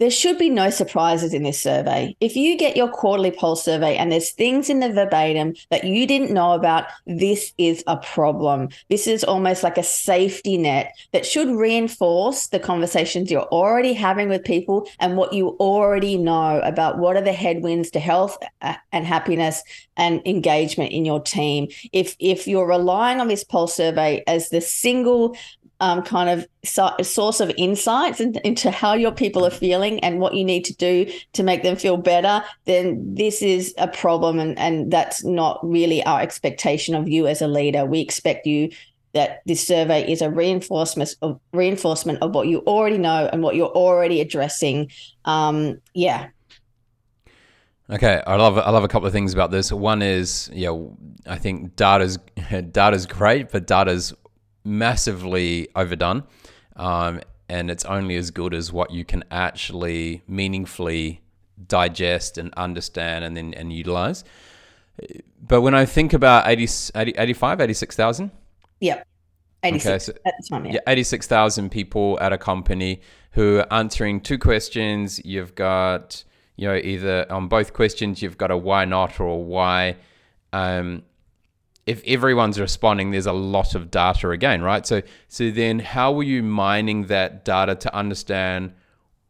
there 0.00 0.10
should 0.10 0.38
be 0.38 0.48
no 0.48 0.70
surprises 0.70 1.34
in 1.34 1.42
this 1.42 1.62
survey. 1.62 2.16
If 2.20 2.34
you 2.34 2.56
get 2.56 2.76
your 2.76 2.88
quarterly 2.88 3.30
pulse 3.30 3.62
survey 3.62 3.96
and 3.96 4.10
there's 4.10 4.30
things 4.30 4.70
in 4.70 4.80
the 4.80 4.90
verbatim 4.90 5.54
that 5.70 5.84
you 5.84 6.06
didn't 6.06 6.32
know 6.32 6.54
about, 6.54 6.86
this 7.06 7.52
is 7.58 7.84
a 7.86 7.98
problem. 7.98 8.70
This 8.88 9.06
is 9.06 9.22
almost 9.22 9.62
like 9.62 9.76
a 9.76 9.82
safety 9.82 10.56
net 10.56 10.96
that 11.12 11.26
should 11.26 11.48
reinforce 11.48 12.46
the 12.46 12.58
conversations 12.58 13.30
you're 13.30 13.42
already 13.42 13.92
having 13.92 14.30
with 14.30 14.42
people 14.42 14.88
and 14.98 15.18
what 15.18 15.34
you 15.34 15.50
already 15.60 16.16
know 16.16 16.60
about 16.60 16.98
what 16.98 17.16
are 17.16 17.22
the 17.22 17.32
headwinds 17.34 17.90
to 17.90 18.00
health 18.00 18.38
and 18.92 19.06
happiness 19.06 19.62
and 19.98 20.22
engagement 20.24 20.92
in 20.92 21.04
your 21.04 21.20
team. 21.20 21.68
If 21.92 22.16
if 22.18 22.48
you're 22.48 22.66
relying 22.66 23.20
on 23.20 23.28
this 23.28 23.44
pulse 23.44 23.74
survey 23.74 24.24
as 24.26 24.48
the 24.48 24.62
single 24.62 25.36
um, 25.80 26.02
kind 26.02 26.30
of 26.30 26.46
so- 26.64 26.94
source 27.02 27.40
of 27.40 27.50
insights 27.56 28.20
in- 28.20 28.38
into 28.44 28.70
how 28.70 28.94
your 28.94 29.12
people 29.12 29.44
are 29.44 29.50
feeling 29.50 29.98
and 30.00 30.20
what 30.20 30.34
you 30.34 30.44
need 30.44 30.64
to 30.66 30.74
do 30.76 31.10
to 31.32 31.42
make 31.42 31.62
them 31.62 31.76
feel 31.76 31.96
better, 31.96 32.44
then 32.66 33.14
this 33.14 33.42
is 33.42 33.74
a 33.78 33.88
problem. 33.88 34.38
And, 34.38 34.58
and 34.58 34.92
that's 34.92 35.24
not 35.24 35.58
really 35.62 36.02
our 36.04 36.20
expectation 36.20 36.94
of 36.94 37.08
you 37.08 37.26
as 37.26 37.42
a 37.42 37.48
leader. 37.48 37.84
We 37.84 38.00
expect 38.00 38.46
you 38.46 38.70
that 39.12 39.42
this 39.46 39.66
survey 39.66 40.10
is 40.10 40.22
a 40.22 40.30
reinforcement 40.30 41.14
of 41.22 41.40
reinforcement 41.52 42.22
of 42.22 42.34
what 42.34 42.46
you 42.46 42.60
already 42.60 42.98
know 42.98 43.28
and 43.32 43.42
what 43.42 43.56
you're 43.56 43.68
already 43.68 44.20
addressing. 44.20 44.90
Um, 45.24 45.80
yeah. 45.94 46.28
Okay, 47.90 48.22
I 48.24 48.36
love 48.36 48.56
I 48.56 48.70
love 48.70 48.84
a 48.84 48.88
couple 48.88 49.08
of 49.08 49.12
things 49.12 49.32
about 49.32 49.50
this. 49.50 49.72
One 49.72 50.00
is, 50.00 50.48
yeah, 50.52 50.72
I 51.26 51.38
think 51.38 51.74
data's 51.74 52.18
data's 52.70 53.06
great, 53.06 53.50
but 53.50 53.66
data's 53.66 54.14
massively 54.64 55.68
overdone. 55.74 56.24
Um, 56.76 57.20
and 57.48 57.70
it's 57.70 57.84
only 57.84 58.16
as 58.16 58.30
good 58.30 58.54
as 58.54 58.72
what 58.72 58.92
you 58.92 59.04
can 59.04 59.24
actually 59.30 60.22
meaningfully 60.28 61.20
digest 61.66 62.38
and 62.38 62.54
understand 62.54 63.24
and 63.24 63.36
then 63.36 63.54
and 63.54 63.72
utilize. 63.72 64.24
But 65.40 65.62
when 65.62 65.74
I 65.74 65.84
think 65.84 66.12
about 66.12 66.46
80, 66.46 66.92
80 66.94 67.12
85, 67.18 67.60
86,000? 67.60 68.30
Yep. 68.80 69.06
86 69.62 69.86
okay, 69.86 69.98
so, 69.98 70.12
at 70.24 70.34
the 70.38 70.46
time, 70.48 70.64
yeah. 70.66 70.72
yeah 70.74 70.80
86,000 70.86 71.70
people 71.70 72.18
at 72.20 72.32
a 72.32 72.38
company 72.38 73.00
who 73.32 73.58
are 73.58 73.72
answering 73.72 74.20
two 74.20 74.38
questions. 74.38 75.22
You've 75.24 75.54
got, 75.54 76.24
you 76.56 76.68
know, 76.68 76.76
either 76.76 77.30
on 77.30 77.48
both 77.48 77.72
questions, 77.72 78.22
you've 78.22 78.38
got 78.38 78.50
a 78.50 78.56
why 78.56 78.84
not 78.84 79.20
or 79.20 79.26
a 79.26 79.36
why. 79.36 79.96
Um, 80.52 81.02
if 81.90 82.02
everyone's 82.06 82.60
responding, 82.60 83.10
there's 83.10 83.26
a 83.26 83.32
lot 83.32 83.74
of 83.74 83.90
data 83.90 84.30
again, 84.30 84.62
right? 84.62 84.86
So 84.86 85.02
so 85.26 85.50
then 85.50 85.80
how 85.80 86.12
were 86.12 86.22
you 86.22 86.42
mining 86.42 87.06
that 87.06 87.44
data 87.44 87.74
to 87.74 87.94
understand 87.94 88.72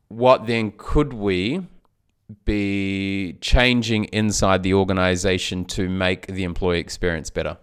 what 0.09 0.47
then 0.47 0.73
could 0.77 1.13
we 1.15 1.67
be 2.45 3.39
changing 3.41 4.05
inside 4.05 4.63
the 4.63 4.75
organization 4.75 5.65
to 5.65 5.89
make 5.89 6.27
the 6.27 6.45
employee 6.45 6.81
experience 6.81 7.31
better? 7.31 7.57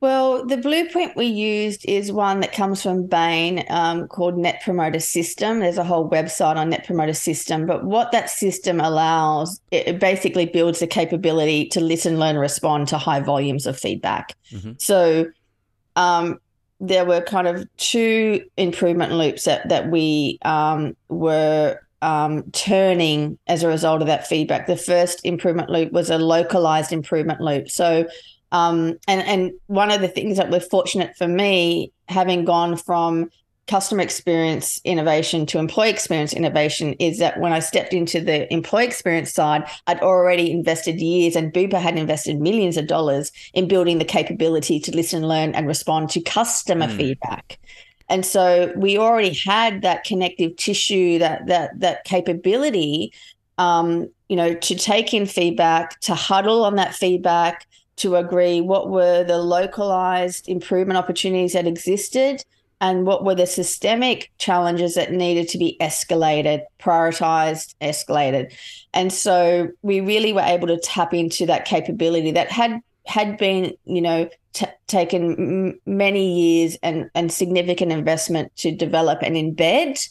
Well, 0.00 0.46
the 0.46 0.56
blueprint 0.56 1.14
we 1.14 1.26
used 1.26 1.84
is 1.86 2.10
one 2.10 2.40
that 2.40 2.52
comes 2.52 2.82
from 2.82 3.06
Bain 3.06 3.66
um, 3.68 4.08
called 4.08 4.38
Net 4.38 4.62
Promoter 4.64 4.98
System. 4.98 5.60
There's 5.60 5.76
a 5.76 5.84
whole 5.84 6.08
website 6.08 6.56
on 6.56 6.70
Net 6.70 6.86
Promoter 6.86 7.12
System, 7.12 7.66
but 7.66 7.84
what 7.84 8.10
that 8.12 8.30
system 8.30 8.80
allows, 8.80 9.60
it 9.70 9.98
basically 9.98 10.46
builds 10.46 10.78
the 10.78 10.86
capability 10.86 11.66
to 11.68 11.80
listen, 11.80 12.18
learn, 12.18 12.38
respond 12.38 12.88
to 12.88 12.98
high 12.98 13.20
volumes 13.20 13.66
of 13.66 13.78
feedback. 13.78 14.34
Mm-hmm. 14.50 14.72
So 14.78 15.26
um, 15.96 16.38
there 16.80 17.04
were 17.04 17.20
kind 17.20 17.46
of 17.46 17.68
two 17.76 18.42
improvement 18.56 19.12
loops 19.12 19.44
that 19.44 19.68
that 19.68 19.90
we 19.90 20.38
um, 20.46 20.96
were 21.08 21.78
um, 22.00 22.50
turning 22.52 23.38
as 23.46 23.62
a 23.62 23.68
result 23.68 24.00
of 24.00 24.06
that 24.06 24.26
feedback. 24.26 24.66
The 24.66 24.78
first 24.78 25.20
improvement 25.24 25.68
loop 25.68 25.92
was 25.92 26.08
a 26.08 26.16
localized 26.16 26.90
improvement 26.90 27.42
loop. 27.42 27.68
So 27.68 28.06
um, 28.52 28.98
and 29.06 29.22
and 29.22 29.52
one 29.66 29.90
of 29.90 30.00
the 30.00 30.08
things 30.08 30.36
that 30.36 30.50
was 30.50 30.66
fortunate 30.66 31.16
for 31.16 31.28
me, 31.28 31.92
having 32.08 32.44
gone 32.44 32.76
from 32.76 33.30
customer 33.66 34.02
experience 34.02 34.80
innovation 34.82 35.46
to 35.46 35.58
employee 35.58 35.90
experience 35.90 36.32
innovation, 36.32 36.94
is 36.94 37.18
that 37.18 37.38
when 37.38 37.52
I 37.52 37.60
stepped 37.60 37.92
into 37.92 38.20
the 38.20 38.52
employee 38.52 38.86
experience 38.86 39.32
side, 39.32 39.62
I'd 39.86 40.00
already 40.00 40.50
invested 40.50 41.00
years, 41.00 41.36
and 41.36 41.52
Bupa 41.52 41.80
had 41.80 41.96
invested 41.96 42.40
millions 42.40 42.76
of 42.76 42.88
dollars 42.88 43.30
in 43.54 43.68
building 43.68 43.98
the 43.98 44.04
capability 44.04 44.80
to 44.80 44.96
listen, 44.96 45.28
learn, 45.28 45.54
and 45.54 45.68
respond 45.68 46.10
to 46.10 46.20
customer 46.20 46.88
mm. 46.88 46.96
feedback. 46.96 47.60
And 48.08 48.26
so 48.26 48.72
we 48.74 48.98
already 48.98 49.32
had 49.32 49.82
that 49.82 50.02
connective 50.02 50.56
tissue, 50.56 51.20
that 51.20 51.46
that 51.46 51.78
that 51.78 52.02
capability, 52.02 53.12
um, 53.56 54.10
you 54.28 54.34
know, 54.34 54.52
to 54.52 54.74
take 54.74 55.14
in 55.14 55.26
feedback, 55.26 56.00
to 56.00 56.16
huddle 56.16 56.64
on 56.64 56.74
that 56.74 56.92
feedback, 56.92 57.68
to 58.00 58.16
agree 58.16 58.60
what 58.60 58.88
were 58.88 59.24
the 59.24 59.38
localized 59.38 60.48
improvement 60.48 60.96
opportunities 60.96 61.52
that 61.52 61.66
existed 61.66 62.44
and 62.80 63.06
what 63.06 63.24
were 63.24 63.34
the 63.34 63.46
systemic 63.46 64.30
challenges 64.38 64.94
that 64.94 65.12
needed 65.12 65.48
to 65.48 65.58
be 65.58 65.76
escalated, 65.80 66.62
prioritized, 66.78 67.74
escalated. 67.82 68.54
And 68.94 69.12
so 69.12 69.68
we 69.82 70.00
really 70.00 70.32
were 70.32 70.40
able 70.40 70.66
to 70.68 70.78
tap 70.78 71.12
into 71.12 71.44
that 71.46 71.66
capability 71.66 72.30
that 72.32 72.50
had 72.50 72.80
had 73.06 73.36
been, 73.36 73.74
you 73.84 74.00
know, 74.00 74.28
t- 74.52 74.66
taken 74.86 75.32
m- 75.32 75.80
many 75.84 76.40
years 76.40 76.78
and, 76.82 77.10
and 77.14 77.32
significant 77.32 77.92
investment 77.92 78.54
to 78.56 78.70
develop 78.70 79.20
and 79.22 79.36
embed, 79.36 80.08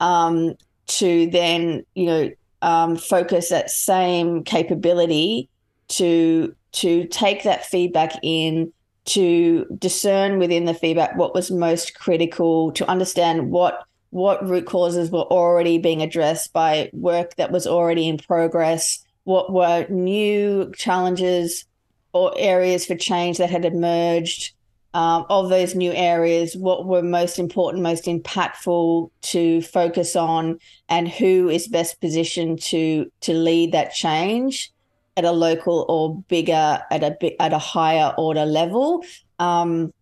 um, 0.00 0.54
to 0.86 1.28
then, 1.30 1.84
you 1.94 2.06
know, 2.06 2.30
um, 2.62 2.96
focus 2.96 3.48
that 3.48 3.70
same 3.70 4.44
capability 4.44 5.48
to 5.88 6.54
to 6.74 7.06
take 7.06 7.44
that 7.44 7.64
feedback 7.64 8.12
in, 8.22 8.72
to 9.06 9.64
discern 9.78 10.38
within 10.38 10.64
the 10.64 10.74
feedback 10.74 11.16
what 11.16 11.34
was 11.34 11.50
most 11.50 11.94
critical, 11.98 12.72
to 12.72 12.88
understand 12.88 13.50
what 13.50 13.84
what 14.10 14.46
root 14.48 14.64
causes 14.64 15.10
were 15.10 15.22
already 15.22 15.76
being 15.76 16.00
addressed 16.00 16.52
by 16.52 16.88
work 16.92 17.34
that 17.34 17.50
was 17.50 17.66
already 17.66 18.06
in 18.06 18.16
progress, 18.16 19.04
what 19.24 19.52
were 19.52 19.86
new 19.88 20.70
challenges 20.76 21.64
or 22.12 22.32
areas 22.36 22.86
for 22.86 22.94
change 22.94 23.38
that 23.38 23.50
had 23.50 23.64
emerged. 23.64 24.52
Um, 24.94 25.26
of 25.28 25.48
those 25.48 25.74
new 25.74 25.90
areas, 25.90 26.56
what 26.56 26.86
were 26.86 27.02
most 27.02 27.40
important, 27.40 27.82
most 27.82 28.04
impactful 28.04 29.10
to 29.22 29.62
focus 29.62 30.14
on, 30.14 30.60
and 30.88 31.08
who 31.08 31.48
is 31.48 31.66
best 31.66 32.00
positioned 32.00 32.62
to 32.62 33.10
to 33.22 33.34
lead 33.34 33.72
that 33.72 33.92
change 33.92 34.72
at 35.16 35.24
a 35.24 35.32
local 35.32 35.86
or 35.88 36.22
bigger 36.28 36.80
at 36.90 37.02
a 37.02 37.42
at 37.42 37.52
a 37.52 37.58
higher 37.58 38.12
order 38.18 38.44
level. 38.44 39.04
Um, 39.38 39.92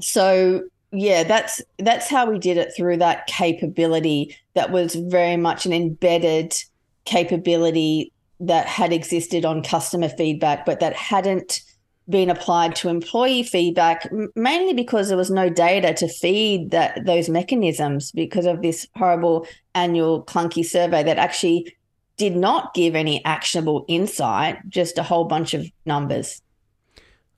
so 0.00 0.62
yeah, 0.92 1.22
that's 1.22 1.62
that's 1.78 2.08
how 2.08 2.30
we 2.30 2.38
did 2.38 2.56
it 2.56 2.72
through 2.76 2.98
that 2.98 3.26
capability 3.26 4.36
that 4.54 4.70
was 4.70 4.94
very 4.94 5.36
much 5.36 5.66
an 5.66 5.72
embedded 5.72 6.54
capability 7.04 8.12
that 8.40 8.66
had 8.66 8.92
existed 8.92 9.44
on 9.44 9.62
customer 9.62 10.08
feedback, 10.08 10.64
but 10.64 10.80
that 10.80 10.94
hadn't 10.94 11.60
been 12.08 12.28
applied 12.28 12.74
to 12.74 12.88
employee 12.88 13.44
feedback 13.44 14.10
mainly 14.34 14.74
because 14.74 15.08
there 15.08 15.16
was 15.16 15.30
no 15.30 15.48
data 15.48 15.94
to 15.94 16.08
feed 16.08 16.72
that 16.72 17.04
those 17.06 17.28
mechanisms 17.28 18.10
because 18.10 18.46
of 18.46 18.62
this 18.62 18.86
horrible 18.96 19.46
annual 19.76 20.24
clunky 20.24 20.64
survey 20.64 21.04
that 21.04 21.18
actually 21.18 21.72
did 22.20 22.36
not 22.36 22.74
give 22.74 22.94
any 22.94 23.24
actionable 23.24 23.86
insight, 23.88 24.68
just 24.68 24.98
a 24.98 25.02
whole 25.02 25.24
bunch 25.24 25.54
of 25.54 25.66
numbers. 25.86 26.42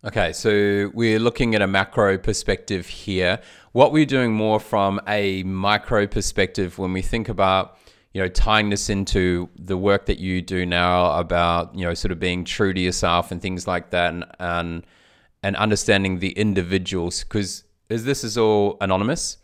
Okay, 0.04 0.32
so 0.32 0.90
we're 0.92 1.20
looking 1.20 1.54
at 1.54 1.62
a 1.62 1.68
macro 1.68 2.18
perspective 2.18 2.88
here. 2.88 3.38
What 3.70 3.92
we're 3.92 4.04
doing 4.04 4.32
more 4.32 4.58
from 4.58 5.00
a 5.06 5.44
micro 5.44 6.08
perspective 6.08 6.78
when 6.78 6.92
we 6.92 7.00
think 7.00 7.28
about, 7.28 7.78
you 8.12 8.20
know, 8.20 8.26
tying 8.26 8.70
this 8.70 8.90
into 8.90 9.48
the 9.54 9.76
work 9.76 10.06
that 10.06 10.18
you 10.18 10.42
do 10.42 10.66
now 10.66 11.16
about, 11.16 11.72
you 11.76 11.84
know, 11.84 11.94
sort 11.94 12.10
of 12.10 12.18
being 12.18 12.44
true 12.44 12.74
to 12.74 12.80
yourself 12.80 13.30
and 13.30 13.40
things 13.40 13.68
like 13.68 13.90
that, 13.90 14.12
and 14.12 14.24
and, 14.40 14.84
and 15.44 15.54
understanding 15.54 16.18
the 16.18 16.32
individuals, 16.32 17.22
because 17.22 17.62
is 17.88 18.04
this 18.04 18.24
is 18.24 18.36
all 18.36 18.76
anonymous, 18.80 19.38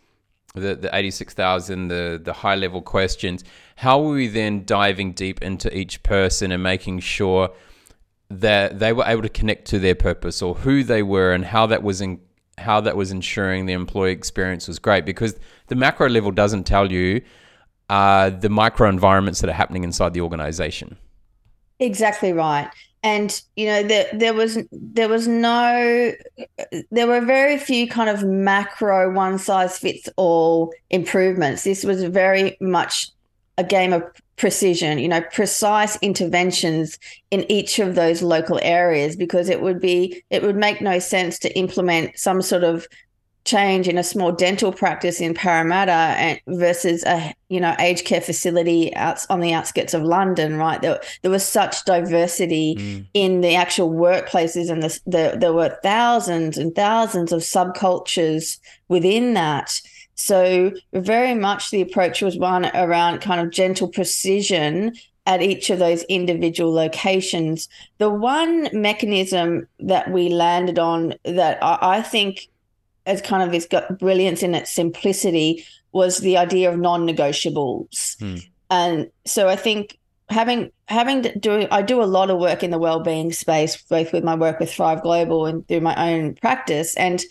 the 0.55 0.75
the 0.75 0.89
eighty 0.95 1.11
six 1.11 1.33
thousand, 1.33 1.89
the 1.89 2.19
the 2.23 2.33
high 2.33 2.55
level 2.55 2.81
questions 2.81 3.43
how 3.79 4.01
were 4.01 4.11
we 4.11 4.27
then 4.27 4.65
diving 4.65 5.13
deep 5.13 5.41
into 5.41 5.73
each 5.75 6.03
person 6.03 6.51
and 6.51 6.61
making 6.61 6.99
sure 6.99 7.49
that 8.29 8.77
they 8.77 8.91
were 8.91 9.05
able 9.05 9.21
to 9.21 9.29
connect 9.29 9.65
to 9.65 9.79
their 9.79 9.95
purpose 9.95 10.41
or 10.41 10.53
who 10.53 10.83
they 10.83 11.01
were 11.01 11.31
and 11.31 11.45
how 11.45 11.65
that 11.65 11.81
was 11.81 12.01
in 12.01 12.19
how 12.57 12.81
that 12.81 12.97
was 12.97 13.09
ensuring 13.09 13.67
the 13.67 13.71
employee 13.71 14.11
experience 14.11 14.67
was 14.67 14.79
great 14.79 15.05
because 15.05 15.39
the 15.67 15.75
macro 15.75 16.09
level 16.09 16.29
doesn't 16.29 16.65
tell 16.65 16.91
you 16.91 17.21
uh, 17.89 18.29
the 18.31 18.49
micro 18.49 18.89
environments 18.89 19.39
that 19.39 19.49
are 19.49 19.53
happening 19.53 19.85
inside 19.85 20.13
the 20.13 20.19
organization. 20.19 20.97
Exactly 21.79 22.33
right. 22.33 22.69
And 23.01 23.41
you 23.55 23.65
know 23.65 23.83
there 23.83 24.07
there 24.11 24.33
was 24.33 24.57
there 24.71 25.07
was 25.07 25.25
no 25.25 26.11
there 26.91 27.07
were 27.07 27.21
very 27.21 27.57
few 27.57 27.87
kind 27.87 28.09
of 28.09 28.23
macro 28.25 29.13
one 29.13 29.37
size 29.37 29.79
fits 29.79 30.09
all 30.17 30.73
improvements. 30.89 31.63
This 31.63 31.85
was 31.85 32.03
very 32.03 32.57
much 32.59 33.09
a 33.57 33.63
game 33.63 33.93
of 33.93 34.03
precision, 34.39 34.99
you 34.99 35.07
know, 35.07 35.21
precise 35.33 35.97
interventions 36.01 36.97
in 37.29 37.49
each 37.51 37.77
of 37.77 37.93
those 37.93 38.21
local 38.21 38.59
areas 38.63 39.15
because 39.15 39.49
it 39.49 39.61
would 39.61 39.79
be 39.79 40.23
it 40.29 40.41
would 40.41 40.55
make 40.55 40.81
no 40.81 40.97
sense 40.97 41.37
to 41.39 41.57
implement 41.57 42.17
some 42.17 42.41
sort 42.41 42.63
of 42.63 42.87
change 43.45 43.87
in 43.87 43.97
a 43.97 44.03
small 44.03 44.31
dental 44.31 44.71
practice 44.71 45.19
in 45.19 45.33
Parramatta 45.33 45.91
and 45.91 46.39
versus 46.47 47.03
a 47.05 47.33
you 47.49 47.59
know 47.59 47.75
aged 47.79 48.05
care 48.05 48.21
facility 48.21 48.95
out 48.95 49.25
on 49.29 49.39
the 49.39 49.53
outskirts 49.53 49.93
of 49.93 50.03
London, 50.03 50.57
right? 50.57 50.81
There, 50.81 50.99
there 51.21 51.31
was 51.31 51.45
such 51.45 51.83
diversity 51.85 52.75
mm. 52.75 53.07
in 53.13 53.41
the 53.41 53.55
actual 53.55 53.91
workplaces, 53.91 54.69
and 54.69 54.83
the, 54.83 54.99
the, 55.05 55.37
there 55.39 55.53
were 55.53 55.77
thousands 55.81 56.57
and 56.57 56.75
thousands 56.75 57.31
of 57.31 57.41
subcultures 57.41 58.59
within 58.87 59.33
that. 59.33 59.81
So, 60.15 60.73
very 60.93 61.33
much 61.33 61.71
the 61.71 61.81
approach 61.81 62.21
was 62.21 62.37
one 62.37 62.65
around 62.75 63.21
kind 63.21 63.39
of 63.39 63.51
gentle 63.51 63.87
precision 63.87 64.93
at 65.25 65.41
each 65.43 65.69
of 65.69 65.79
those 65.79 66.03
individual 66.03 66.73
locations. 66.73 67.69
The 67.99 68.09
one 68.09 68.67
mechanism 68.73 69.67
that 69.79 70.11
we 70.11 70.27
landed 70.29 70.79
on 70.79 71.13
that 71.23 71.59
I, 71.61 72.01
think 72.01 72.49
as 73.09 73.21
kind 73.21 73.43
of 73.43 73.53
it's 73.53 73.67
brilliance 73.99 74.43
in 74.43 74.55
its 74.55 74.71
simplicity 74.71 75.65
was 75.91 76.19
the 76.19 76.37
idea 76.37 76.71
of 76.71 76.79
non-negotiables. 76.79 78.17
Hmm. 78.19 78.35
And 78.69 79.11
so 79.25 79.49
I 79.49 79.55
think 79.55 79.97
having 80.29 80.71
having 80.87 81.23
to 81.23 81.37
do 81.37 81.67
I 81.71 81.81
do 81.81 82.01
a 82.01 82.05
lot 82.05 82.29
of 82.29 82.37
work 82.37 82.63
in 82.63 82.71
the 82.71 82.77
well-being 82.77 83.33
space, 83.33 83.81
both 83.81 84.13
with 84.13 84.23
my 84.23 84.35
work 84.35 84.59
with 84.59 84.71
Thrive 84.71 85.01
Global 85.01 85.45
and 85.47 85.67
through 85.67 85.81
my 85.81 86.13
own 86.13 86.35
practice. 86.35 86.95
And 86.95 87.21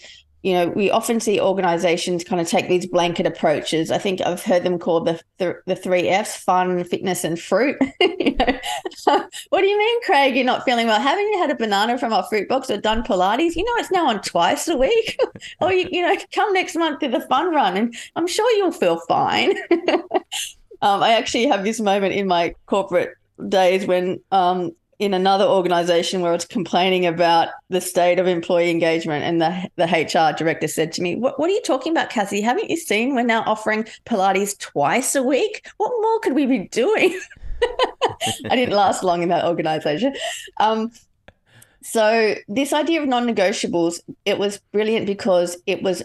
you 0.42 0.52
know, 0.52 0.68
we 0.68 0.90
often 0.90 1.18
see 1.18 1.40
organizations 1.40 2.22
kind 2.22 2.40
of 2.40 2.46
take 2.46 2.68
these 2.68 2.86
blanket 2.86 3.26
approaches. 3.26 3.90
I 3.90 3.98
think 3.98 4.20
I've 4.20 4.42
heard 4.42 4.62
them 4.62 4.78
called 4.78 5.06
the 5.06 5.20
the, 5.38 5.56
the 5.66 5.74
three 5.74 6.08
F's: 6.08 6.36
fun, 6.36 6.82
fitness, 6.84 7.24
and 7.24 7.38
fruit. 7.38 7.76
you 8.00 8.36
know? 8.36 8.58
what 9.48 9.60
do 9.60 9.66
you 9.66 9.76
mean, 9.76 10.02
Craig? 10.04 10.36
You're 10.36 10.44
not 10.44 10.64
feeling 10.64 10.86
well? 10.86 11.00
Haven't 11.00 11.28
you 11.28 11.38
had 11.38 11.50
a 11.50 11.56
banana 11.56 11.98
from 11.98 12.12
our 12.12 12.24
fruit 12.24 12.48
box 12.48 12.70
or 12.70 12.76
done 12.76 13.02
Pilates? 13.02 13.56
You 13.56 13.64
know, 13.64 13.72
it's 13.76 13.90
now 13.90 14.08
on 14.08 14.20
twice 14.22 14.68
a 14.68 14.76
week. 14.76 15.18
or 15.60 15.72
you, 15.72 15.88
you 15.90 16.02
know, 16.02 16.16
come 16.32 16.52
next 16.52 16.76
month 16.76 17.00
to 17.00 17.08
the 17.08 17.20
fun 17.22 17.52
run, 17.52 17.76
and 17.76 17.96
I'm 18.14 18.28
sure 18.28 18.50
you'll 18.56 18.72
feel 18.72 19.00
fine. 19.08 19.56
um, 20.82 21.02
I 21.02 21.12
actually 21.12 21.46
have 21.46 21.64
this 21.64 21.80
moment 21.80 22.14
in 22.14 22.28
my 22.28 22.54
corporate 22.66 23.14
days 23.48 23.86
when 23.86 24.20
um, 24.30 24.72
in 24.98 25.14
another 25.14 25.44
organization 25.44 26.20
where 26.20 26.30
I 26.32 26.34
was 26.34 26.44
complaining 26.44 27.06
about 27.06 27.48
the 27.68 27.80
state 27.80 28.18
of 28.18 28.26
employee 28.26 28.70
engagement, 28.70 29.24
and 29.24 29.40
the 29.40 29.70
the 29.76 29.86
HR 29.86 30.36
director 30.36 30.68
said 30.68 30.92
to 30.92 31.02
me, 31.02 31.16
"What, 31.16 31.38
what 31.38 31.48
are 31.50 31.52
you 31.52 31.62
talking 31.62 31.92
about, 31.92 32.10
Cassie? 32.10 32.40
Haven't 32.40 32.70
you 32.70 32.76
seen 32.76 33.14
we're 33.14 33.22
now 33.22 33.42
offering 33.46 33.84
Pilates 34.06 34.58
twice 34.58 35.14
a 35.14 35.22
week? 35.22 35.68
What 35.76 35.92
more 36.00 36.20
could 36.20 36.34
we 36.34 36.46
be 36.46 36.68
doing?" 36.68 37.18
I 38.50 38.56
didn't 38.56 38.74
last 38.74 39.02
long 39.02 39.22
in 39.22 39.28
that 39.30 39.44
organization. 39.44 40.14
Um, 40.58 40.92
so 41.82 42.34
this 42.48 42.72
idea 42.72 43.00
of 43.00 43.08
non-negotiables, 43.08 44.00
it 44.24 44.38
was 44.38 44.60
brilliant 44.72 45.06
because 45.06 45.56
it 45.66 45.82
was 45.82 46.02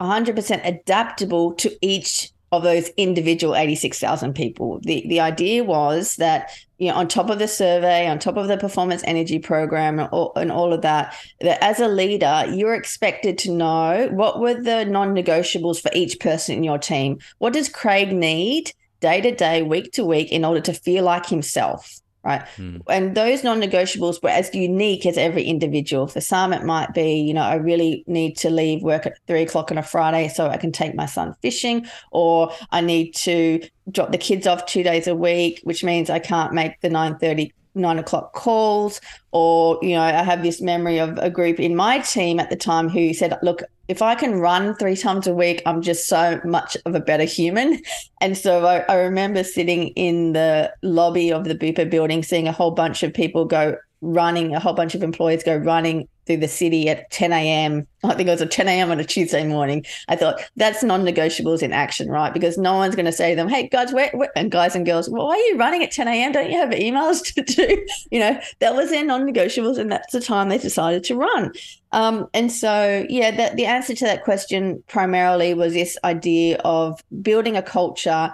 100% 0.00 0.66
adaptable 0.66 1.52
to 1.54 1.76
each 1.80 2.32
of 2.52 2.62
those 2.62 2.88
individual 2.96 3.56
86,000 3.56 4.34
people. 4.34 4.80
The 4.82 5.04
the 5.08 5.20
idea 5.20 5.64
was 5.64 6.16
that 6.16 6.50
you 6.78 6.88
know 6.88 6.94
on 6.94 7.08
top 7.08 7.30
of 7.30 7.38
the 7.38 7.48
survey, 7.48 8.06
on 8.06 8.18
top 8.18 8.36
of 8.36 8.48
the 8.48 8.56
performance 8.56 9.02
energy 9.04 9.38
program 9.38 9.98
and 9.98 10.08
all, 10.10 10.32
and 10.36 10.52
all 10.52 10.72
of 10.72 10.82
that, 10.82 11.14
that 11.40 11.62
as 11.62 11.80
a 11.80 11.88
leader, 11.88 12.44
you're 12.52 12.74
expected 12.74 13.38
to 13.38 13.52
know 13.52 14.08
what 14.12 14.40
were 14.40 14.54
the 14.54 14.84
non-negotiables 14.84 15.80
for 15.80 15.90
each 15.94 16.20
person 16.20 16.56
in 16.56 16.64
your 16.64 16.78
team. 16.78 17.18
What 17.38 17.52
does 17.52 17.68
Craig 17.68 18.12
need 18.12 18.72
day 19.00 19.20
to 19.20 19.34
day, 19.34 19.62
week 19.62 19.92
to 19.92 20.04
week 20.04 20.30
in 20.30 20.44
order 20.44 20.60
to 20.60 20.72
feel 20.72 21.04
like 21.04 21.26
himself? 21.26 22.00
Right? 22.26 22.42
Mm. 22.56 22.82
And 22.88 23.14
those 23.14 23.44
non-negotiables 23.44 24.20
were 24.20 24.28
as 24.30 24.52
unique 24.52 25.06
as 25.06 25.16
every 25.16 25.44
individual. 25.44 26.08
For 26.08 26.20
some, 26.20 26.52
it 26.52 26.64
might 26.64 26.92
be, 26.92 27.20
you 27.20 27.32
know, 27.32 27.42
I 27.42 27.54
really 27.54 28.02
need 28.08 28.36
to 28.38 28.50
leave 28.50 28.82
work 28.82 29.06
at 29.06 29.16
three 29.28 29.42
o'clock 29.42 29.70
on 29.70 29.78
a 29.78 29.82
Friday 29.82 30.28
so 30.28 30.48
I 30.48 30.56
can 30.56 30.72
take 30.72 30.96
my 30.96 31.06
son 31.06 31.36
fishing, 31.40 31.86
or 32.10 32.52
I 32.72 32.80
need 32.80 33.14
to 33.14 33.60
drop 33.92 34.10
the 34.10 34.18
kids 34.18 34.46
off 34.48 34.66
two 34.66 34.82
days 34.82 35.06
a 35.06 35.14
week, 35.14 35.60
which 35.62 35.84
means 35.84 36.10
I 36.10 36.18
can't 36.18 36.52
make 36.52 36.80
the 36.80 36.90
nine 36.90 37.16
thirty 37.18 37.52
nine 37.76 37.98
o'clock 37.98 38.32
calls 38.32 39.02
or 39.32 39.78
you 39.82 39.90
know 39.90 40.00
i 40.00 40.22
have 40.22 40.42
this 40.42 40.62
memory 40.62 40.98
of 40.98 41.18
a 41.18 41.28
group 41.28 41.60
in 41.60 41.76
my 41.76 41.98
team 41.98 42.40
at 42.40 42.48
the 42.48 42.56
time 42.56 42.88
who 42.88 43.12
said 43.12 43.38
look 43.42 43.62
if 43.88 44.02
i 44.02 44.14
can 44.14 44.40
run 44.40 44.74
three 44.76 44.96
times 44.96 45.26
a 45.26 45.34
week 45.34 45.62
i'm 45.66 45.82
just 45.82 46.08
so 46.08 46.40
much 46.44 46.76
of 46.86 46.94
a 46.94 47.00
better 47.00 47.24
human. 47.24 47.80
And 48.20 48.36
so 48.36 48.66
i, 48.66 48.78
I 48.88 48.96
remember 48.96 49.44
sitting 49.44 49.88
in 49.88 50.32
the 50.32 50.72
lobby 50.82 51.32
of 51.32 51.44
the 51.44 51.54
bupa 51.54 51.88
building 51.90 52.22
seeing 52.22 52.48
a 52.48 52.52
whole 52.52 52.70
bunch 52.70 53.02
of 53.02 53.12
people 53.12 53.44
go 53.44 53.76
running 54.00 54.54
a 54.54 54.60
whole 54.60 54.74
bunch 54.74 54.94
of 54.94 55.02
employees 55.02 55.42
go 55.42 55.56
running 55.56 56.08
through 56.26 56.38
the 56.38 56.48
city 56.48 56.88
at 56.88 57.10
10 57.10 57.32
a.m. 57.32 57.86
I 58.04 58.14
think 58.14 58.28
it 58.28 58.32
was 58.32 58.42
at 58.42 58.50
10 58.50 58.68
a.m. 58.68 58.90
on 58.90 59.00
a 59.00 59.04
Tuesday 59.04 59.46
morning. 59.46 59.84
I 60.08 60.16
thought 60.16 60.40
that's 60.56 60.82
non-negotiables 60.82 61.62
in 61.62 61.72
action, 61.72 62.08
right? 62.08 62.32
Because 62.32 62.58
no 62.58 62.74
one's 62.74 62.96
going 62.96 63.06
to 63.06 63.12
say 63.12 63.30
to 63.30 63.36
them, 63.36 63.48
"Hey, 63.48 63.68
guys, 63.68 63.92
where, 63.92 64.10
where, 64.12 64.30
and 64.36 64.50
guys 64.50 64.74
and 64.74 64.84
girls, 64.84 65.08
why 65.08 65.34
are 65.34 65.36
you 65.36 65.56
running 65.56 65.82
at 65.82 65.92
10 65.92 66.08
a.m.? 66.08 66.32
Don't 66.32 66.50
you 66.50 66.58
have 66.58 66.70
emails 66.70 67.22
to 67.34 67.42
do?" 67.42 67.86
You 68.10 68.20
know, 68.20 68.40
that 68.60 68.74
was 68.74 68.90
their 68.90 69.04
non-negotiables, 69.04 69.78
and 69.78 69.90
that's 69.90 70.12
the 70.12 70.20
time 70.20 70.48
they 70.48 70.58
decided 70.58 71.04
to 71.04 71.16
run. 71.16 71.52
Um, 71.92 72.28
and 72.34 72.50
so, 72.50 73.06
yeah, 73.08 73.54
the 73.54 73.64
answer 73.64 73.94
to 73.94 74.04
that 74.04 74.24
question 74.24 74.82
primarily 74.88 75.54
was 75.54 75.72
this 75.72 75.96
idea 76.04 76.58
of 76.64 77.00
building 77.22 77.56
a 77.56 77.62
culture 77.62 78.32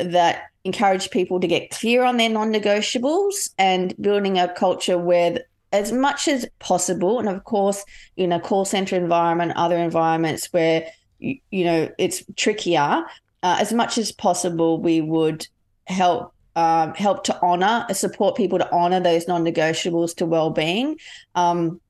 that 0.00 0.44
encouraged 0.64 1.10
people 1.10 1.40
to 1.40 1.46
get 1.46 1.70
clear 1.70 2.02
on 2.04 2.16
their 2.16 2.28
non-negotiables 2.28 3.50
and 3.56 3.94
building 4.00 4.38
a 4.38 4.52
culture 4.52 4.98
where 4.98 5.38
as 5.72 5.92
much 5.92 6.28
as 6.28 6.46
possible. 6.58 7.18
And 7.18 7.28
of 7.28 7.44
course, 7.44 7.84
in 8.16 8.32
a 8.32 8.40
call 8.40 8.64
center 8.64 8.96
environment, 8.96 9.52
other 9.56 9.76
environments 9.76 10.52
where 10.52 10.86
you, 11.18 11.38
you 11.50 11.64
know 11.64 11.88
it's 11.98 12.24
trickier, 12.36 13.04
uh, 13.42 13.56
as 13.60 13.72
much 13.72 13.98
as 13.98 14.12
possible, 14.12 14.80
we 14.80 15.00
would 15.00 15.46
help 15.86 16.32
um, 16.56 16.94
help 16.94 17.24
to 17.24 17.38
honor, 17.42 17.86
support 17.92 18.34
people 18.34 18.58
to 18.58 18.74
honor 18.74 18.98
those 18.98 19.28
non-negotiables 19.28 20.16
to 20.16 20.24
well-being, 20.24 20.98
um, 21.34 21.80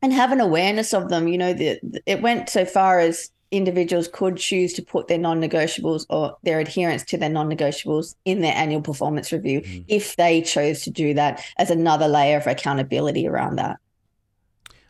and 0.00 0.12
have 0.12 0.30
an 0.30 0.40
awareness 0.40 0.94
of 0.94 1.08
them. 1.08 1.26
You 1.26 1.38
know, 1.38 1.52
the, 1.52 1.80
it 2.06 2.22
went 2.22 2.48
so 2.48 2.64
far 2.64 3.00
as 3.00 3.30
individuals 3.52 4.08
could 4.08 4.36
choose 4.36 4.72
to 4.72 4.82
put 4.82 5.06
their 5.06 5.18
non-negotiables 5.18 6.06
or 6.10 6.36
their 6.42 6.58
adherence 6.58 7.04
to 7.04 7.16
their 7.16 7.28
non-negotiables 7.28 8.16
in 8.24 8.40
their 8.40 8.54
annual 8.54 8.82
performance 8.82 9.30
review 9.30 9.60
mm-hmm. 9.60 9.82
if 9.88 10.16
they 10.16 10.42
chose 10.42 10.82
to 10.82 10.90
do 10.90 11.14
that 11.14 11.44
as 11.58 11.70
another 11.70 12.08
layer 12.08 12.38
of 12.38 12.46
accountability 12.46 13.28
around 13.28 13.56
that 13.56 13.76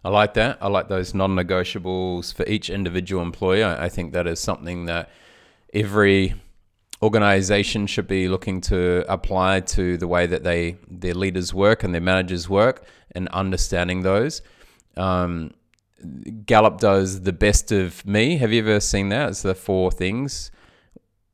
I 0.05 0.09
like 0.09 0.35
that. 0.35 0.59
I 0.61 0.69
like 0.69 0.89
those 0.89 1.15
non 1.15 1.37
negotiables 1.37 2.35
for 2.35 2.45
each 2.47 2.71
individual 2.71 3.23
employee. 3.23 3.65
I 3.65 3.89
think 3.89 4.13
that 4.15 4.27
is 4.27 4.41
something 4.41 4.87
that 4.87 5.11
every 5.73 6.35
organization 7.03 7.87
should 7.87 8.07
be 8.07 8.29
looking 8.29 8.61
to 8.63 9.05
apply 9.09 9.61
to 9.61 9.97
the 9.97 10.09
way 10.09 10.27
that 10.27 10.45
they 10.45 10.77
their 10.89 11.15
leaders 11.15 11.55
work 11.55 11.85
and 11.85 11.95
their 11.95 12.01
managers 12.01 12.49
work 12.49 12.85
and 13.13 13.29
understanding 13.29 14.03
those. 14.03 14.43
Um, 14.97 15.53
Gallup 16.47 16.79
does 16.79 17.23
the 17.23 17.33
best 17.33 17.73
of 17.73 18.07
me. 18.07 18.37
Have 18.37 18.53
you 18.53 18.61
ever 18.61 18.81
seen 18.81 19.09
that? 19.11 19.31
It's 19.31 19.43
the 19.43 19.55
four 19.55 19.91
things. 19.91 20.51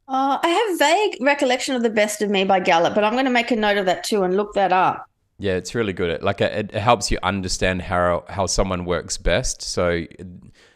Uh, 0.08 0.38
I 0.42 0.48
have 0.48 0.78
vague 0.78 1.18
recollection 1.20 1.74
of 1.74 1.82
the 1.82 1.90
best 1.90 2.22
of 2.22 2.30
me 2.30 2.44
by 2.44 2.60
Gallup, 2.60 2.94
but 2.94 3.04
I'm 3.04 3.12
going 3.12 3.26
to 3.26 3.30
make 3.30 3.50
a 3.50 3.56
note 3.56 3.76
of 3.76 3.86
that 3.86 4.04
too 4.04 4.22
and 4.22 4.36
look 4.36 4.54
that 4.54 4.72
up. 4.72 5.06
Yeah, 5.38 5.52
it's 5.52 5.74
really 5.74 5.92
good. 5.92 6.22
Like 6.22 6.40
it, 6.40 6.72
it 6.72 6.80
helps 6.80 7.10
you 7.10 7.18
understand 7.22 7.82
how 7.82 8.24
how 8.28 8.46
someone 8.46 8.84
works 8.84 9.18
best. 9.18 9.62
So 9.62 10.04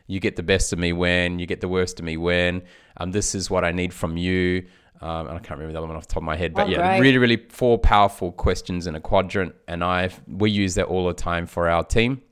you 0.06 0.20
get 0.20 0.36
the 0.36 0.42
best 0.42 0.72
of 0.72 0.78
me 0.78 0.92
when 0.92 1.38
you 1.38 1.46
get 1.46 1.60
the 1.60 1.68
worst 1.68 1.98
of 1.98 2.04
me 2.04 2.16
when. 2.16 2.62
Um, 2.98 3.10
this 3.10 3.34
is 3.34 3.50
what 3.50 3.64
I 3.64 3.72
need 3.72 3.92
from 3.92 4.16
you. 4.16 4.66
Um, 5.00 5.26
and 5.26 5.36
I 5.36 5.40
can't 5.40 5.58
remember 5.58 5.72
the 5.72 5.78
other 5.78 5.88
one 5.88 5.96
off 5.96 6.06
the 6.06 6.14
top 6.14 6.22
of 6.22 6.26
my 6.26 6.36
head, 6.36 6.54
but 6.54 6.68
oh, 6.68 6.70
yeah, 6.70 6.90
great. 6.90 7.00
really, 7.00 7.18
really 7.18 7.36
four 7.48 7.76
powerful 7.76 8.30
questions 8.30 8.86
in 8.86 8.94
a 8.94 9.00
quadrant, 9.00 9.52
and 9.66 9.82
I 9.82 10.10
we 10.28 10.48
use 10.50 10.76
that 10.76 10.86
all 10.86 11.08
the 11.08 11.14
time 11.14 11.46
for 11.46 11.68
our 11.68 11.82
team 11.82 12.22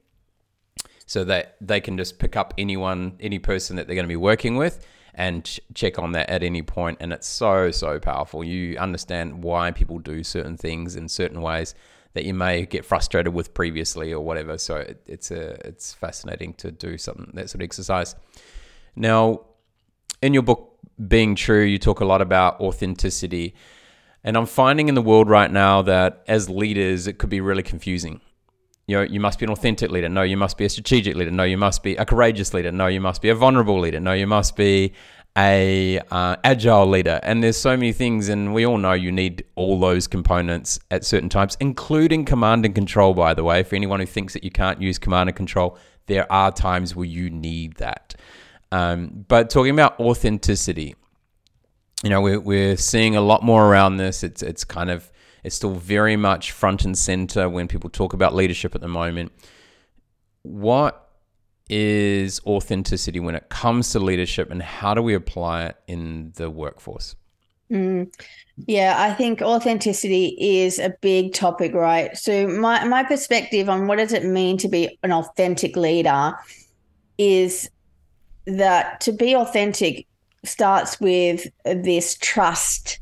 so 1.11 1.25
that 1.25 1.57
they 1.61 1.81
can 1.81 1.99
just 1.99 2.21
pick 2.21 2.37
up 2.37 2.55
anyone, 2.57 3.17
any 3.19 3.41
person 3.41 3.75
that 3.75 3.89
they're 3.89 3.97
going 3.97 4.05
to 4.05 4.09
be 4.09 4.15
working 4.15 4.55
with 4.55 4.87
and 5.13 5.45
ch- 5.45 5.59
check 5.75 5.99
on 5.99 6.13
that 6.13 6.31
at 6.31 6.45
any 6.45 6.63
point. 6.63 6.99
And 7.01 7.13
it's 7.13 7.27
so, 7.27 7.73
so 7.73 7.99
powerful. 7.99 8.45
You 8.45 8.79
understand 8.79 9.43
why 9.43 9.73
people 9.73 9.99
do 9.99 10.23
certain 10.23 10.57
things 10.57 10.95
in 10.95 11.09
certain 11.09 11.43
ways 11.43 11.75
that 12.13 12.25
you 12.25 12.33
may 12.33 12.65
get 12.65 12.85
frustrated 12.85 13.35
with 13.35 13.55
previously 13.55 14.13
or 14.13 14.21
whatever. 14.25 14.57
So 14.57 14.77
it, 14.77 15.03
it's 15.05 15.33
a, 15.33 15.67
it's 15.67 15.93
fascinating 15.93 16.55
to 16.55 16.71
do 16.71 16.97
something 16.97 17.33
that 17.35 17.51
sort 17.51 17.61
of 17.61 17.65
exercise. 17.65 18.15
Now, 18.95 19.41
in 20.23 20.33
your 20.33 20.45
book, 20.45 20.79
Being 21.09 21.35
True, 21.35 21.65
you 21.65 21.79
talk 21.79 21.99
a 21.99 22.05
lot 22.05 22.23
about 22.23 22.61
authenticity. 22.61 23.57
And 24.23 24.37
I'm 24.37 24.47
finding 24.47 24.89
in 24.89 24.95
the 24.95 25.03
world 25.03 25.29
right 25.29 25.51
now 25.51 25.83
that 25.83 26.23
as 26.29 26.49
leaders, 26.49 27.09
it 27.09 27.19
could 27.19 27.31
be 27.31 27.41
really 27.41 27.65
confusing 27.65 28.21
you 28.91 28.97
know, 28.97 29.03
you 29.03 29.21
must 29.21 29.39
be 29.39 29.45
an 29.45 29.53
authentic 29.53 29.93
leader. 29.93 30.09
No, 30.09 30.23
you 30.23 30.37
must 30.37 30.59
be 30.59 30.65
a 30.65 30.69
strategic 30.69 31.15
leader. 31.15 31.31
No, 31.31 31.45
you 31.45 31.57
must 31.57 31.85
be 31.85 31.95
a 31.95 32.05
courageous 32.05 32.53
leader. 32.53 32.73
No, 32.73 32.89
you 32.89 33.01
must 33.01 33.23
be 33.23 33.29
a 33.29 33.37
vulnerable 33.37 33.79
leader. 33.79 34.01
No, 34.01 34.13
you 34.13 34.27
must 34.27 34.57
be 34.57 34.95
a 35.39 36.01
uh, 36.11 36.35
agile 36.43 36.89
leader. 36.89 37.21
And 37.23 37.41
there's 37.41 37.57
so 37.57 37.77
many 37.77 37.93
things, 37.93 38.29
and 38.29 38.53
we 38.53 38.67
all 38.67 38.79
know 38.79 38.93
you 38.93 39.13
need 39.13 39.45
all 39.55 39.79
those 39.79 40.09
components 40.09 40.81
at 40.91 41.05
certain 41.05 41.29
times, 41.29 41.57
including 41.61 42.25
command 42.25 42.65
and 42.67 42.75
control. 42.75 43.15
By 43.15 43.33
the 43.33 43.45
way, 43.45 43.63
for 43.63 43.77
anyone 43.77 44.01
who 44.01 44.07
thinks 44.07 44.33
that 44.33 44.43
you 44.43 44.51
can't 44.51 44.83
use 44.83 44.99
command 44.99 45.29
and 45.29 45.37
control, 45.37 45.79
there 46.07 46.31
are 46.33 46.51
times 46.51 46.97
where 46.97 47.07
you 47.07 47.31
need 47.31 47.77
that. 47.77 48.17
Um, 48.73 49.25
but 49.29 49.51
talking 49.51 49.71
about 49.71 50.01
authenticity, 50.01 50.97
you 52.03 52.11
know, 52.11 52.21
we're, 52.21 52.41
we're 52.41 52.77
seeing 52.77 53.15
a 53.15 53.21
lot 53.21 53.45
more 53.45 53.71
around 53.71 53.99
this. 53.99 54.25
It's 54.25 54.43
it's 54.43 54.65
kind 54.65 54.91
of 54.91 55.10
it's 55.45 55.57
still 55.57 55.75
very 55.75 56.17
much 56.17 56.53
front 56.53 56.85
and 56.85 56.97
center 56.97 57.49
when 57.49 57.69
people 57.69 57.91
talk 57.91 58.13
about 58.13 58.35
leadership 58.35 58.75
at 58.75 58.81
the 58.81 58.89
moment. 58.89 59.33
What 60.43 61.09
is 61.69 62.41
authenticity 62.47 63.21
when 63.21 63.35
it 63.35 63.49
comes 63.49 63.91
to 63.93 64.01
leadership, 64.01 64.51
and 64.51 64.63
how 64.63 64.95
do 64.95 65.03
we 65.03 65.15
apply 65.15 65.67
it 65.67 65.77
in 65.87 66.33
the 66.37 66.51
workforce? 66.51 67.15
Mm. 67.71 68.13
Yeah, 68.67 68.97
I 68.99 69.15
think 69.15 69.41
authenticity 69.41 70.37
is 70.39 70.79
a 70.79 70.91
big 71.01 71.33
topic, 71.33 71.73
right? 71.73 72.17
So 72.17 72.49
my 72.49 72.85
my 72.85 73.05
perspective 73.05 73.69
on 73.69 73.87
what 73.87 73.97
does 73.97 74.13
it 74.13 74.25
mean 74.25 74.59
to 74.59 74.69
be 74.69 74.99
an 75.03 75.13
authentic 75.13 75.77
leader 75.77 76.35
is 77.17 77.71
that 78.47 79.01
to 79.03 79.13
be 79.13 79.37
authentic 79.37 80.07
starts 80.45 81.01
with 81.01 81.47
this 81.65 82.17
trust 82.19 83.00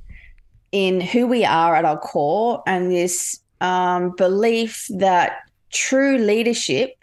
in 0.73 1.01
who 1.01 1.27
we 1.27 1.45
are 1.45 1.75
at 1.75 1.85
our 1.85 1.99
core 1.99 2.63
and 2.67 2.91
this 2.91 3.41
um, 3.61 4.15
belief 4.17 4.87
that 4.91 5.39
true 5.71 6.19
leadership 6.19 6.95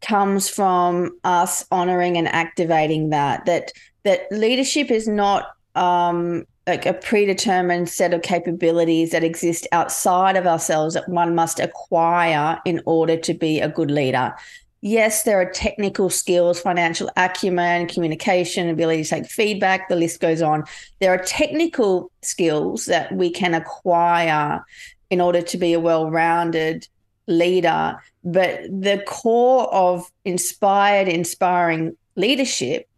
comes 0.00 0.48
from 0.48 1.10
us 1.24 1.64
honoring 1.70 2.16
and 2.16 2.28
activating 2.28 3.10
that 3.10 3.44
that 3.46 3.72
that 4.02 4.20
leadership 4.30 4.90
is 4.90 5.06
not 5.06 5.54
um, 5.74 6.44
like 6.66 6.86
a 6.86 6.94
predetermined 6.94 7.88
set 7.88 8.14
of 8.14 8.22
capabilities 8.22 9.10
that 9.10 9.24
exist 9.24 9.66
outside 9.72 10.36
of 10.36 10.46
ourselves 10.46 10.94
that 10.94 11.08
one 11.08 11.34
must 11.34 11.60
acquire 11.60 12.58
in 12.64 12.80
order 12.86 13.16
to 13.16 13.34
be 13.34 13.60
a 13.60 13.68
good 13.68 13.90
leader 13.90 14.34
yes, 14.80 15.24
there 15.24 15.40
are 15.40 15.50
technical 15.50 16.10
skills, 16.10 16.60
financial 16.60 17.10
acumen, 17.16 17.86
communication, 17.86 18.68
ability 18.68 19.04
to 19.04 19.08
take 19.08 19.26
feedback, 19.26 19.88
the 19.88 19.96
list 19.96 20.20
goes 20.20 20.42
on. 20.42 20.64
There 21.00 21.12
are 21.12 21.22
technical 21.22 22.10
skills 22.22 22.86
that 22.86 23.12
we 23.12 23.30
can 23.30 23.54
acquire 23.54 24.64
in 25.10 25.20
order 25.20 25.42
to 25.42 25.58
be 25.58 25.72
a 25.72 25.80
well-rounded 25.80 26.86
leader. 27.26 28.00
But 28.24 28.62
the 28.64 29.02
core 29.06 29.72
of 29.72 30.10
inspired, 30.24 31.08
inspiring 31.08 31.96
leadership 32.16 32.88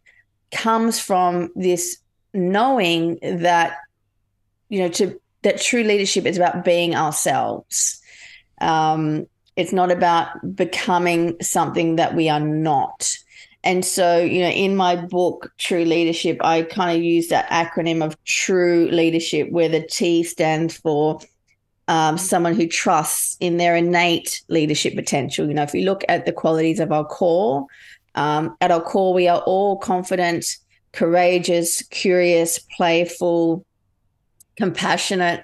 comes 0.51 0.99
from 0.99 1.49
this 1.55 1.97
knowing 2.33 3.19
that 3.21 3.77
you 4.69 4.79
know 4.79 4.89
to 4.89 5.19
that 5.43 5.61
true 5.61 5.83
leadership 5.83 6.25
is 6.25 6.37
about 6.37 6.65
being 6.65 6.95
ourselves 6.95 8.01
um, 8.61 9.27
it's 9.55 9.73
not 9.73 9.91
about 9.91 10.55
becoming 10.55 11.35
something 11.41 11.95
that 11.97 12.15
we 12.15 12.29
are 12.29 12.39
not. 12.39 13.15
And 13.63 13.85
so 13.85 14.19
you 14.19 14.41
know 14.41 14.49
in 14.49 14.75
my 14.75 14.95
book 14.95 15.53
true 15.57 15.85
leadership 15.85 16.37
i 16.43 16.63
kind 16.63 16.97
of 16.97 17.03
use 17.03 17.29
that 17.29 17.49
acronym 17.49 18.03
of 18.03 18.21
true 18.25 18.89
leadership 18.91 19.49
where 19.51 19.69
the 19.69 19.81
t 19.87 20.21
stands 20.23 20.75
for 20.75 21.19
um, 21.87 22.17
someone 22.17 22.55
who 22.55 22.67
trusts 22.67 23.37
in 23.39 23.57
their 23.57 23.75
innate 23.75 24.41
leadership 24.47 24.95
potential. 24.95 25.47
You 25.47 25.53
know 25.53 25.63
if 25.63 25.73
you 25.73 25.85
look 25.85 26.03
at 26.09 26.25
the 26.25 26.33
qualities 26.33 26.81
of 26.81 26.91
our 26.91 27.05
core 27.05 27.65
um, 28.15 28.57
at 28.59 28.71
our 28.71 28.81
core 28.81 29.13
we 29.13 29.29
are 29.29 29.39
all 29.41 29.77
confident 29.77 30.57
courageous, 30.93 31.81
curious, 31.83 32.59
playful, 32.59 33.65
compassionate 34.55 35.43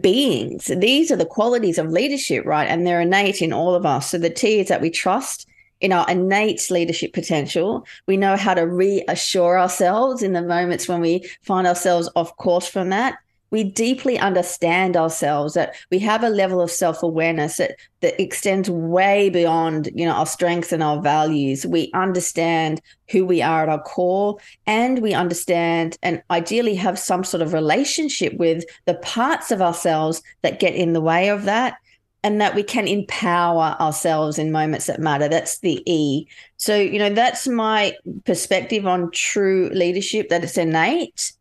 beings. 0.00 0.66
These 0.66 1.10
are 1.10 1.16
the 1.16 1.26
qualities 1.26 1.78
of 1.78 1.88
leadership, 1.88 2.44
right? 2.44 2.68
And 2.68 2.86
they're 2.86 3.00
innate 3.00 3.42
in 3.42 3.52
all 3.52 3.74
of 3.74 3.86
us. 3.86 4.10
So 4.10 4.18
the 4.18 4.30
T 4.30 4.60
is 4.60 4.68
that 4.68 4.80
we 4.80 4.90
trust 4.90 5.48
in 5.80 5.92
our 5.92 6.08
innate 6.08 6.70
leadership 6.70 7.12
potential. 7.12 7.86
We 8.06 8.16
know 8.16 8.36
how 8.36 8.54
to 8.54 8.62
reassure 8.62 9.58
ourselves 9.58 10.22
in 10.22 10.32
the 10.32 10.42
moments 10.42 10.88
when 10.88 11.00
we 11.00 11.28
find 11.42 11.66
ourselves 11.66 12.08
off 12.14 12.36
course 12.36 12.68
from 12.68 12.90
that 12.90 13.18
we 13.52 13.62
deeply 13.62 14.18
understand 14.18 14.96
ourselves 14.96 15.54
that 15.54 15.76
we 15.90 16.00
have 16.00 16.24
a 16.24 16.30
level 16.30 16.60
of 16.60 16.70
self-awareness 16.70 17.58
that 17.58 17.76
that 18.00 18.20
extends 18.20 18.68
way 18.68 19.30
beyond 19.30 19.88
you 19.94 20.04
know 20.04 20.12
our 20.12 20.26
strengths 20.26 20.72
and 20.72 20.82
our 20.82 21.00
values. 21.00 21.64
We 21.64 21.90
understand 21.94 22.80
who 23.10 23.24
we 23.24 23.40
are 23.40 23.62
at 23.62 23.68
our 23.68 23.82
core 23.82 24.38
and 24.66 24.98
we 25.00 25.14
understand 25.14 25.96
and 26.02 26.22
ideally 26.30 26.74
have 26.74 26.98
some 26.98 27.22
sort 27.22 27.42
of 27.42 27.52
relationship 27.52 28.32
with 28.34 28.64
the 28.86 28.94
parts 28.94 29.52
of 29.52 29.62
ourselves 29.62 30.22
that 30.40 30.58
get 30.58 30.74
in 30.74 30.94
the 30.94 31.00
way 31.00 31.28
of 31.28 31.44
that 31.44 31.76
and 32.24 32.40
that 32.40 32.54
we 32.54 32.62
can 32.62 32.86
empower 32.88 33.76
ourselves 33.80 34.38
in 34.38 34.52
moments 34.52 34.86
that 34.86 35.00
matter. 35.00 35.28
That's 35.28 35.58
the 35.58 35.82
e. 35.86 36.26
So 36.56 36.74
you 36.74 36.98
know 36.98 37.10
that's 37.10 37.46
my 37.46 37.94
perspective 38.24 38.86
on 38.86 39.10
true 39.10 39.70
leadership 39.74 40.30
that 40.30 40.42
it's 40.42 40.56
innate 40.56 41.32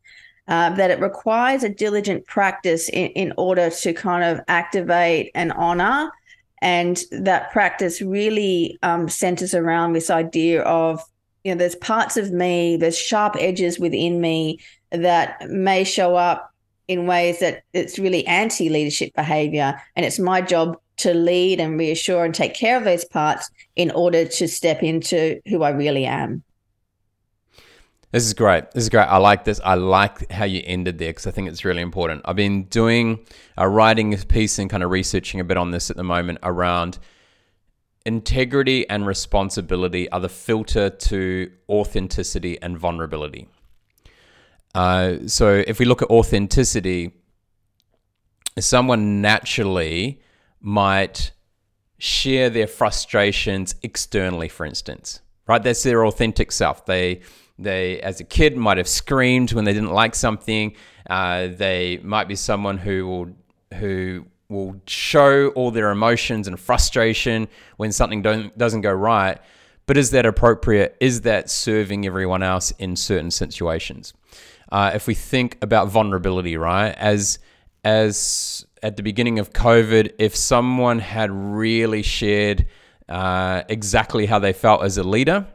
uh, 0.52 0.70
that 0.70 0.92
it 0.92 1.00
requires 1.00 1.64
a 1.64 1.70
diligent 1.70 2.28
practice 2.28 2.90
in, 2.90 3.08
in 3.12 3.34
order 3.38 3.70
to 3.70 3.94
kind 3.94 4.22
of 4.22 4.44
activate 4.50 5.32
and 5.34 5.54
honor. 5.54 6.12
And 6.62 7.02
that 7.12 7.54
practice 7.54 8.02
really 8.02 8.78
um, 8.84 9.08
centers 9.08 9.54
around 9.54 9.94
this 9.94 10.10
idea 10.10 10.62
of, 10.64 11.02
you 11.46 11.54
know, 11.56 11.58
there's 11.58 11.76
parts 11.76 12.18
of 12.18 12.34
me, 12.34 12.76
there's 12.76 12.98
sharp 12.98 13.38
edges 13.40 13.80
within 13.80 14.20
me 14.20 14.60
that 14.92 15.50
may 15.50 15.86
show 15.86 16.18
up 16.18 16.54
in 16.90 17.08
ways 17.08 17.40
that 17.40 17.64
it's 17.72 17.98
really 17.98 18.28
anti 18.28 18.68
leadership 18.68 19.16
behavior. 19.16 19.82
And 19.96 20.06
it's 20.06 20.20
my 20.20 20.42
job 20.42 20.78
to 20.98 21.14
lead 21.14 21.62
and 21.62 21.80
reassure 21.80 22.26
and 22.26 22.36
take 22.36 22.56
care 22.56 22.76
of 22.76 22.84
those 22.84 23.06
parts 23.06 23.50
in 23.78 23.90
order 23.92 24.26
to 24.26 24.50
step 24.50 24.84
into 24.84 25.40
who 25.48 25.64
I 25.64 25.70
really 25.70 26.06
am. 26.06 26.44
This 28.12 28.26
is 28.26 28.34
great. 28.34 28.72
This 28.72 28.84
is 28.84 28.90
great. 28.90 29.06
I 29.06 29.18
like 29.18 29.46
this. 29.46 29.62
I 29.64 29.76
like 29.76 30.30
how 30.32 30.44
you 30.44 30.62
ended 30.66 30.98
there 30.98 31.10
because 31.10 31.28
I 31.28 31.32
think 31.32 31.48
it's 31.48 31.64
really 31.64 31.82
important. 31.82 32.22
I've 32.26 32.36
been 32.36 32.64
doing, 32.64 33.20
uh, 33.58 33.68
writing 33.68 34.14
a 34.14 34.18
piece 34.18 34.60
and 34.60 34.70
kind 34.70 34.84
of 34.84 34.92
researching 34.92 35.40
a 35.40 35.46
bit 35.46 35.56
on 35.56 35.72
this 35.72 35.90
at 35.90 35.96
the 35.96 36.04
moment 36.04 36.40
around 36.44 37.00
integrity 38.06 38.90
and 38.90 39.08
responsibility 39.08 40.10
are 40.12 40.20
the 40.20 40.28
filter 40.30 40.90
to 40.90 41.52
authenticity 41.70 42.62
and 42.62 42.78
vulnerability. 42.78 43.48
Uh, 44.76 45.18
so 45.28 45.64
if 45.66 45.80
we 45.80 45.86
look 45.86 46.02
at 46.02 46.10
authenticity, 46.10 47.12
someone 48.60 49.22
naturally 49.22 50.22
might 50.60 51.32
share 51.98 52.50
their 52.50 52.68
frustrations 52.68 53.76
externally, 53.84 54.50
for 54.50 54.66
instance, 54.66 55.22
right? 55.48 55.64
That's 55.64 55.84
their 55.84 56.06
authentic 56.06 56.52
self. 56.52 56.86
They 56.86 57.22
they, 57.62 58.02
as 58.02 58.20
a 58.20 58.24
kid, 58.24 58.58
might 58.58 58.78
have 58.78 58.88
screamed 58.88 59.54
when 59.54 59.66
they 59.66 59.74
didn't 59.74 59.92
like 59.92 60.16
something. 60.16 60.76
Uh, 61.10 61.48
they 61.48 62.00
might 62.04 62.28
be 62.28 62.36
someone 62.36 62.78
who 62.78 63.08
will 63.08 63.28
who 63.76 64.26
will 64.50 64.76
show 64.86 65.48
all 65.50 65.72
their 65.72 65.92
emotions 65.92 66.48
and 66.48 66.60
frustration 66.60 67.48
when 67.78 67.92
something 67.92 68.22
don't, 68.22 68.56
doesn't 68.58 68.82
go 68.82 68.92
right. 68.92 69.40
But 69.86 69.98
is 69.98 70.12
that 70.12 70.26
appropriate? 70.26 70.96
Is 71.00 71.22
that 71.22 71.50
serving 71.50 72.06
everyone 72.06 72.44
else 72.44 72.72
in 72.72 72.96
certain 72.96 73.32
situations? 73.32 74.14
Uh, 74.72 74.92
if 74.94 75.08
we 75.08 75.14
think 75.14 75.58
about 75.62 75.90
vulnerability, 75.90 76.58
right, 76.58 76.92
as 76.98 77.40
as 77.84 78.66
at 78.84 78.96
the 78.96 79.04
beginning 79.04 79.40
of 79.40 79.54
COVID, 79.54 80.14
if 80.20 80.36
someone 80.36 81.00
had 81.00 81.32
really 81.32 82.04
shared 82.04 82.68
uh, 83.10 83.64
exactly 83.70 84.26
how 84.26 84.40
they 84.40 84.54
felt 84.54 84.84
as 84.84 84.98
a 84.98 85.04
leader, 85.04 85.46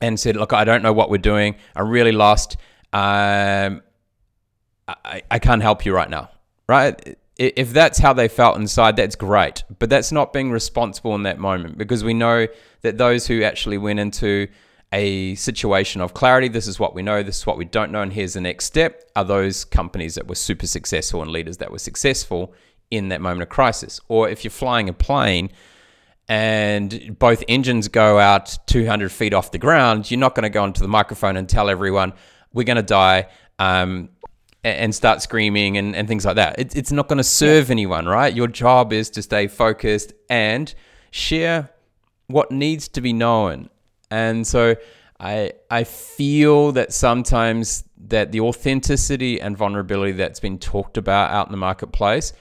and 0.00 0.18
said, 0.18 0.36
"Look, 0.36 0.52
I 0.52 0.64
don't 0.64 0.82
know 0.82 0.92
what 0.92 1.10
we're 1.10 1.18
doing. 1.18 1.56
I'm 1.74 1.88
really 1.88 2.12
lost. 2.12 2.56
Um, 2.92 3.82
I, 4.88 5.22
I 5.30 5.38
can't 5.38 5.62
help 5.62 5.84
you 5.84 5.94
right 5.94 6.10
now." 6.10 6.30
Right? 6.68 7.16
If 7.38 7.72
that's 7.72 7.98
how 7.98 8.12
they 8.14 8.28
felt 8.28 8.56
inside, 8.56 8.96
that's 8.96 9.14
great. 9.14 9.62
But 9.78 9.90
that's 9.90 10.10
not 10.10 10.32
being 10.32 10.50
responsible 10.50 11.14
in 11.14 11.24
that 11.24 11.38
moment 11.38 11.76
because 11.76 12.02
we 12.02 12.14
know 12.14 12.46
that 12.80 12.96
those 12.96 13.26
who 13.26 13.42
actually 13.42 13.78
went 13.78 14.00
into 14.00 14.48
a 14.92 15.34
situation 15.34 16.00
of 16.00 16.14
clarity, 16.14 16.48
this 16.48 16.66
is 16.66 16.78
what 16.78 16.94
we 16.94 17.02
know, 17.02 17.22
this 17.22 17.38
is 17.38 17.46
what 17.46 17.58
we 17.58 17.64
don't 17.64 17.92
know, 17.92 18.02
and 18.02 18.12
here's 18.12 18.34
the 18.34 18.40
next 18.40 18.64
step, 18.64 19.04
are 19.16 19.24
those 19.24 19.64
companies 19.64 20.14
that 20.14 20.28
were 20.28 20.34
super 20.34 20.66
successful 20.66 21.22
and 21.22 21.30
leaders 21.30 21.58
that 21.58 21.70
were 21.70 21.78
successful 21.78 22.54
in 22.90 23.08
that 23.08 23.20
moment 23.20 23.42
of 23.42 23.48
crisis. 23.48 24.00
Or 24.08 24.28
if 24.28 24.44
you're 24.44 24.50
flying 24.50 24.88
a 24.88 24.92
plane, 24.92 25.50
and 26.28 27.16
both 27.18 27.44
engines 27.48 27.88
go 27.88 28.18
out 28.18 28.58
200 28.66 29.12
feet 29.12 29.32
off 29.32 29.52
the 29.52 29.58
ground, 29.58 30.10
you're 30.10 30.18
not 30.18 30.34
going 30.34 30.42
to 30.42 30.50
go 30.50 30.62
onto 30.62 30.80
the 30.80 30.88
microphone 30.88 31.36
and 31.36 31.48
tell 31.48 31.70
everyone 31.70 32.12
we're 32.52 32.64
going 32.64 32.76
to 32.76 32.82
die 32.82 33.28
um, 33.58 34.08
and 34.64 34.94
start 34.94 35.22
screaming 35.22 35.76
and, 35.76 35.94
and 35.94 36.08
things 36.08 36.24
like 36.24 36.36
that. 36.36 36.58
It, 36.58 36.76
it's 36.76 36.90
not 36.90 37.08
going 37.08 37.18
to 37.18 37.24
serve 37.24 37.70
anyone, 37.70 38.06
right? 38.06 38.34
Your 38.34 38.48
job 38.48 38.92
is 38.92 39.10
to 39.10 39.22
stay 39.22 39.46
focused 39.46 40.12
and 40.28 40.74
share 41.10 41.70
what 42.26 42.50
needs 42.50 42.88
to 42.88 43.00
be 43.00 43.12
known. 43.12 43.70
And 44.10 44.46
so 44.46 44.76
I 45.18 45.52
I 45.70 45.84
feel 45.84 46.72
that 46.72 46.92
sometimes 46.92 47.84
that 48.08 48.32
the 48.32 48.40
authenticity 48.40 49.40
and 49.40 49.56
vulnerability 49.56 50.12
that's 50.12 50.40
been 50.40 50.58
talked 50.58 50.96
about 50.96 51.30
out 51.30 51.46
in 51.46 51.52
the 51.52 51.58
marketplace 51.58 52.32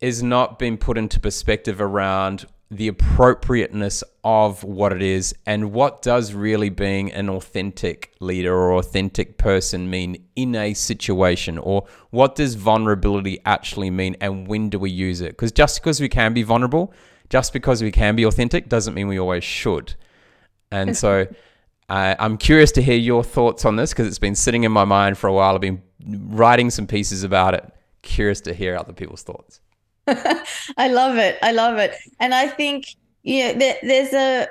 is 0.00 0.22
not 0.22 0.58
being 0.58 0.76
put 0.76 0.98
into 0.98 1.20
perspective 1.20 1.80
around 1.80 2.46
the 2.70 2.88
appropriateness 2.88 4.02
of 4.24 4.64
what 4.64 4.92
it 4.92 5.00
is 5.00 5.34
and 5.46 5.72
what 5.72 6.02
does 6.02 6.34
really 6.34 6.68
being 6.68 7.12
an 7.12 7.28
authentic 7.28 8.12
leader 8.18 8.52
or 8.52 8.72
authentic 8.74 9.38
person 9.38 9.88
mean 9.88 10.24
in 10.34 10.56
a 10.56 10.74
situation 10.74 11.58
or 11.58 11.86
what 12.10 12.34
does 12.34 12.56
vulnerability 12.56 13.38
actually 13.44 13.88
mean 13.88 14.16
and 14.20 14.48
when 14.48 14.68
do 14.68 14.80
we 14.80 14.90
use 14.90 15.20
it? 15.20 15.28
Because 15.28 15.52
just 15.52 15.80
because 15.80 16.00
we 16.00 16.08
can 16.08 16.34
be 16.34 16.42
vulnerable 16.42 16.92
just 17.28 17.52
because 17.52 17.82
we 17.82 17.90
can 17.90 18.16
be 18.16 18.24
authentic 18.24 18.68
doesn't 18.68 18.94
mean 18.94 19.08
we 19.08 19.18
always 19.18 19.44
should. 19.44 19.94
And 20.70 20.96
so 20.96 21.26
uh, 21.88 22.16
i'm 22.18 22.36
curious 22.36 22.72
to 22.72 22.82
hear 22.82 22.96
your 22.96 23.22
thoughts 23.22 23.64
on 23.64 23.76
this 23.76 23.90
because 23.90 24.08
it's 24.08 24.18
been 24.18 24.34
sitting 24.34 24.64
in 24.64 24.72
my 24.72 24.84
mind 24.84 25.18
for 25.18 25.28
a 25.28 25.32
while. 25.32 25.54
I've 25.54 25.60
been 25.60 25.82
writing 26.04 26.70
some 26.70 26.88
pieces 26.88 27.22
about 27.22 27.54
it. 27.54 27.72
Curious 28.02 28.40
to 28.42 28.54
hear 28.54 28.76
other 28.76 28.92
people's 28.92 29.22
thoughts 29.22 29.60
I 30.76 30.88
love 30.88 31.16
it. 31.16 31.38
I 31.42 31.52
love 31.52 31.78
it. 31.78 31.94
And 32.20 32.34
I 32.34 32.48
think 32.48 32.94
you 33.22 33.44
know 33.44 33.58
there, 33.58 33.76
there's 33.82 34.12
a 34.12 34.48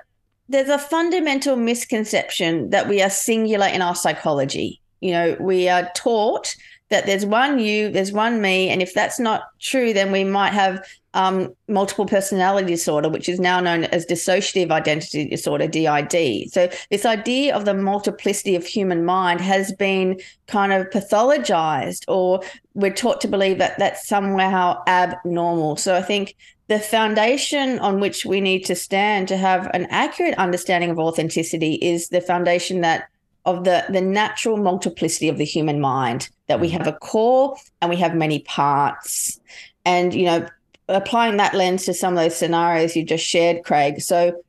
there's 0.50 0.70
a 0.70 0.78
fundamental 0.78 1.56
misconception 1.56 2.70
that 2.70 2.88
we 2.88 3.02
are 3.02 3.10
singular 3.10 3.68
in 3.68 3.82
our 3.82 3.96
psychology. 3.96 4.82
You 5.02 5.12
know, 5.12 5.38
we 5.40 5.70
are 5.70 5.90
taught 5.96 6.56
that 6.90 7.06
there's 7.06 7.26
one 7.26 7.60
you, 7.60 7.90
there's 7.90 8.12
one 8.12 8.42
me, 8.42 8.70
and 8.70 8.82
if 8.82 8.94
that's 8.94 9.20
not 9.20 9.44
true, 9.60 9.92
then 9.94 10.12
we 10.12 10.24
might 10.24 10.54
have 10.54 10.86
um, 11.16 11.56
multiple 11.68 12.06
personality 12.06 12.68
disorder, 12.68 13.10
which 13.10 13.30
is 13.30 13.40
now 13.40 13.60
known 13.60 13.86
as 13.86 14.06
dissociative 14.06 14.70
identity 14.70 15.28
disorder, 15.28 15.66
DID. 15.66 16.52
So, 16.52 16.70
this 16.92 17.06
idea 17.06 17.56
of 17.56 17.66
the 17.66 17.74
multiplicity 17.74 18.56
of 18.56 18.66
human 18.66 19.06
mind 19.06 19.42
has 19.42 19.72
been 19.74 20.20
kind 20.48 20.74
of 20.74 20.88
pathologized, 20.90 22.04
or 22.08 22.42
we're 22.74 22.94
taught 22.94 23.22
to 23.22 23.28
believe 23.28 23.58
that 23.58 23.80
that's 23.80 24.08
somehow 24.08 24.84
abnormal. 24.88 25.78
So, 25.78 25.96
I 25.96 26.02
think 26.02 26.36
the 26.68 26.80
foundation 26.80 27.80
on 27.80 28.00
which 28.00 28.26
we 28.26 28.42
need 28.42 28.66
to 28.66 28.76
stand 28.76 29.28
to 29.30 29.38
have 29.38 29.70
an 29.74 29.88
accurate 29.90 30.38
understanding 30.38 30.90
of 30.90 31.00
authenticity 31.00 31.76
is 31.76 32.10
the 32.10 32.22
foundation 32.22 32.82
that 32.82 33.08
of 33.46 33.64
the 33.64 33.86
the 33.90 34.02
natural 34.02 34.58
multiplicity 34.58 35.30
of 35.30 35.38
the 35.38 35.46
human 35.46 35.80
mind 35.80 36.30
that 36.48 36.60
we 36.60 36.70
mm. 36.70 36.72
have 36.72 36.88
a 36.88 36.94
core 36.94 37.56
and 37.82 37.90
we 37.90 37.96
have 37.98 38.16
many 38.16 38.40
parts 38.40 39.40
and 39.86 40.14
you 40.14 40.26
know, 40.26 40.48
applying 40.90 41.38
that 41.38 41.54
lens 41.54 41.86
to 41.86 41.94
some 41.94 42.14
of 42.14 42.24
those 42.24 42.36
scenarios 42.36 42.96
you 42.96 43.04
just 43.04 43.26
shared, 43.26 43.64
Craig. 43.64 44.02
So, 44.02 44.42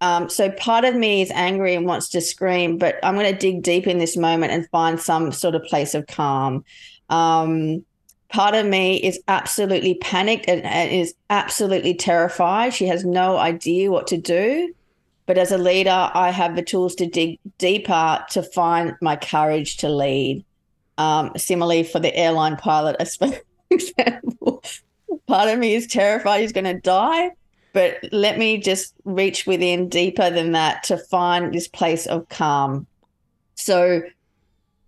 um, 0.00 0.28
so 0.28 0.50
part 0.52 0.84
of 0.84 0.94
me 0.94 1.22
is 1.22 1.30
angry 1.30 1.74
and 1.74 1.86
wants 1.86 2.08
to 2.10 2.20
scream, 2.20 2.78
but 2.78 2.96
I'm 3.02 3.14
going 3.14 3.32
to 3.32 3.38
dig 3.38 3.62
deep 3.62 3.86
in 3.86 3.98
this 3.98 4.16
moment 4.16 4.52
and 4.52 4.68
find 4.68 5.00
some 5.00 5.32
sort 5.32 5.54
of 5.54 5.64
place 5.64 5.94
of 5.94 6.06
calm. 6.06 6.64
Um, 7.08 7.84
part 8.28 8.54
of 8.54 8.66
me 8.66 8.96
is 8.96 9.20
absolutely 9.28 9.94
panicked 9.94 10.48
and, 10.48 10.62
and 10.64 10.90
is 10.90 11.14
absolutely 11.30 11.94
terrified. 11.94 12.74
She 12.74 12.86
has 12.86 13.04
no 13.04 13.36
idea 13.36 13.90
what 13.90 14.06
to 14.08 14.18
do. 14.18 14.74
But 15.26 15.38
as 15.38 15.52
a 15.52 15.58
leader, 15.58 16.10
I 16.12 16.30
have 16.30 16.54
the 16.54 16.62
tools 16.62 16.94
to 16.96 17.06
dig 17.06 17.38
deeper 17.58 18.24
to 18.30 18.42
find 18.42 18.94
my 19.00 19.16
courage 19.16 19.78
to 19.78 19.88
lead. 19.88 20.44
Um, 20.98 21.32
similarly, 21.36 21.82
for 21.82 21.98
the 21.98 22.14
airline 22.14 22.56
pilot, 22.56 22.96
as 23.00 23.16
for 23.16 23.32
example, 23.70 24.62
part 25.26 25.48
of 25.48 25.58
me 25.58 25.74
is 25.74 25.86
terrified 25.86 26.40
he's 26.40 26.52
going 26.52 26.64
to 26.64 26.80
die. 26.80 27.30
But 27.72 27.98
let 28.12 28.38
me 28.38 28.58
just 28.58 28.94
reach 29.04 29.46
within 29.46 29.88
deeper 29.88 30.30
than 30.30 30.52
that 30.52 30.84
to 30.84 30.96
find 30.96 31.52
this 31.52 31.66
place 31.66 32.06
of 32.06 32.28
calm. 32.28 32.86
So 33.56 34.02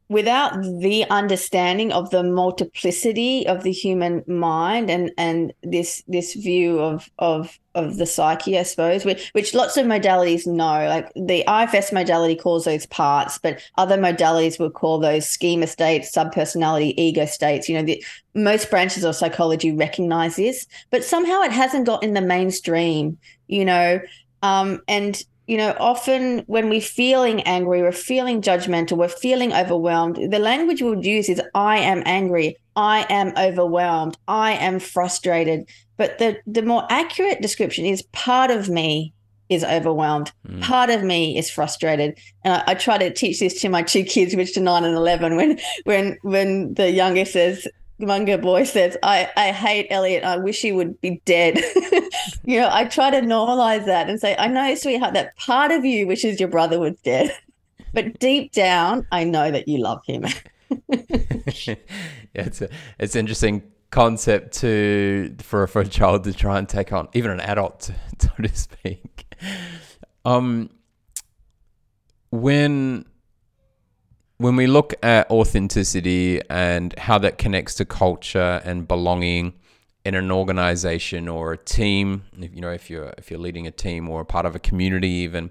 without 0.08 0.62
the 0.62 1.04
understanding 1.10 1.92
of 1.92 2.10
the 2.10 2.22
multiplicity 2.22 3.46
of 3.46 3.62
the 3.62 3.72
human 3.72 4.22
mind 4.26 4.90
and 4.90 5.10
and 5.18 5.52
this 5.62 6.02
this 6.06 6.34
view 6.34 6.78
of 6.78 7.10
of 7.18 7.58
of 7.76 7.98
the 7.98 8.06
psyche, 8.06 8.58
I 8.58 8.62
suppose, 8.62 9.04
which, 9.04 9.28
which 9.30 9.54
lots 9.54 9.76
of 9.76 9.84
modalities 9.84 10.46
know. 10.46 10.88
Like 10.88 11.12
the 11.14 11.44
IFS 11.46 11.92
modality 11.92 12.34
calls 12.34 12.64
those 12.64 12.86
parts, 12.86 13.38
but 13.38 13.60
other 13.76 13.98
modalities 13.98 14.58
would 14.58 14.72
call 14.72 14.98
those 14.98 15.28
schema 15.28 15.66
states, 15.66 16.10
subpersonality, 16.10 16.94
ego 16.96 17.26
states. 17.26 17.68
You 17.68 17.76
know, 17.76 17.84
the, 17.84 18.02
most 18.34 18.70
branches 18.70 19.04
of 19.04 19.14
psychology 19.14 19.72
recognize 19.72 20.36
this, 20.36 20.66
but 20.90 21.04
somehow 21.04 21.42
it 21.42 21.52
hasn't 21.52 21.86
got 21.86 22.02
in 22.02 22.14
the 22.14 22.22
mainstream. 22.22 23.18
You 23.46 23.66
know, 23.66 24.00
um, 24.42 24.80
and 24.88 25.22
you 25.46 25.56
know, 25.56 25.76
often 25.78 26.40
when 26.46 26.68
we're 26.68 26.80
feeling 26.80 27.40
angry, 27.42 27.80
we're 27.80 27.92
feeling 27.92 28.42
judgmental, 28.42 28.98
we're 28.98 29.08
feeling 29.08 29.52
overwhelmed, 29.52 30.32
the 30.32 30.38
language 30.38 30.82
we 30.82 30.90
would 30.90 31.04
use 31.04 31.28
is 31.28 31.40
I 31.54 31.78
am 31.78 32.02
angry, 32.04 32.56
I 32.74 33.06
am 33.08 33.32
overwhelmed, 33.36 34.18
I 34.26 34.52
am 34.52 34.80
frustrated. 34.80 35.68
But 35.96 36.18
the, 36.18 36.38
the 36.46 36.62
more 36.62 36.86
accurate 36.90 37.40
description 37.40 37.86
is 37.86 38.02
part 38.12 38.50
of 38.50 38.68
me 38.68 39.12
is 39.48 39.62
overwhelmed. 39.62 40.32
Mm. 40.48 40.60
Part 40.62 40.90
of 40.90 41.04
me 41.04 41.38
is 41.38 41.48
frustrated. 41.48 42.18
And 42.44 42.54
I, 42.54 42.72
I, 42.72 42.74
try 42.74 42.98
to 42.98 43.12
teach 43.12 43.38
this 43.38 43.60
to 43.60 43.68
my 43.68 43.82
two 43.82 44.02
kids, 44.02 44.34
which 44.34 44.56
are 44.56 44.60
nine 44.60 44.84
and 44.84 44.96
eleven, 44.96 45.36
when 45.36 45.58
when 45.84 46.18
when 46.22 46.74
the 46.74 46.90
youngest 46.90 47.32
says, 47.32 47.68
younger 47.98 48.38
boy 48.38 48.64
says, 48.64 48.96
I, 49.02 49.30
I 49.36 49.52
hate 49.52 49.86
Elliot. 49.90 50.24
I 50.24 50.36
wish 50.36 50.60
he 50.60 50.72
would 50.72 51.00
be 51.00 51.22
dead. 51.24 51.56
you 52.44 52.60
know, 52.60 52.68
I 52.70 52.84
try 52.84 53.10
to 53.10 53.20
normalize 53.20 53.86
that 53.86 54.08
and 54.08 54.20
say, 54.20 54.36
I 54.38 54.48
know, 54.48 54.74
sweetheart, 54.74 55.14
that 55.14 55.36
part 55.36 55.70
of 55.70 55.84
you 55.84 56.06
wishes 56.06 56.40
your 56.40 56.48
brother 56.48 56.78
was 56.78 56.96
dead. 57.02 57.32
But 57.92 58.18
deep 58.18 58.52
down, 58.52 59.06
I 59.10 59.24
know 59.24 59.50
that 59.50 59.68
you 59.68 59.78
love 59.78 60.04
him. 60.04 60.26
yeah, 60.88 61.76
it's 62.34 62.60
a, 62.60 62.68
it's 62.98 63.16
interesting 63.16 63.62
concept 63.90 64.52
to 64.58 65.34
for 65.38 65.66
for 65.66 65.80
a 65.80 65.88
child 65.88 66.24
to 66.24 66.34
try 66.34 66.58
and 66.58 66.68
take 66.68 66.92
on, 66.92 67.08
even 67.14 67.30
an 67.30 67.40
adult, 67.40 67.90
so 68.18 68.28
to 68.42 68.54
speak. 68.54 69.24
Um, 70.26 70.68
when 72.30 73.06
when 74.38 74.56
we 74.56 74.66
look 74.66 74.94
at 75.02 75.30
authenticity 75.30 76.40
and 76.50 76.96
how 76.98 77.18
that 77.18 77.38
connects 77.38 77.74
to 77.76 77.84
culture 77.84 78.60
and 78.64 78.86
belonging 78.86 79.54
in 80.04 80.14
an 80.14 80.30
organization 80.30 81.26
or 81.26 81.52
a 81.52 81.58
team, 81.58 82.24
if, 82.38 82.54
you 82.54 82.60
know, 82.60 82.70
if 82.70 82.90
you're 82.90 83.12
if 83.18 83.30
you're 83.30 83.40
leading 83.40 83.66
a 83.66 83.70
team 83.70 84.08
or 84.08 84.20
a 84.20 84.24
part 84.24 84.46
of 84.46 84.54
a 84.54 84.58
community, 84.58 85.08
even 85.08 85.50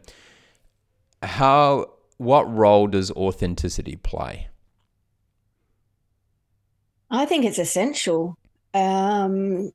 how 1.24 1.92
what 2.18 2.52
role 2.54 2.88
does 2.88 3.12
authenticity 3.12 3.96
play? 3.96 4.50
I 7.10 7.26
think 7.26 7.46
it's 7.46 7.60
essential. 7.60 8.38
Um, 8.74 9.72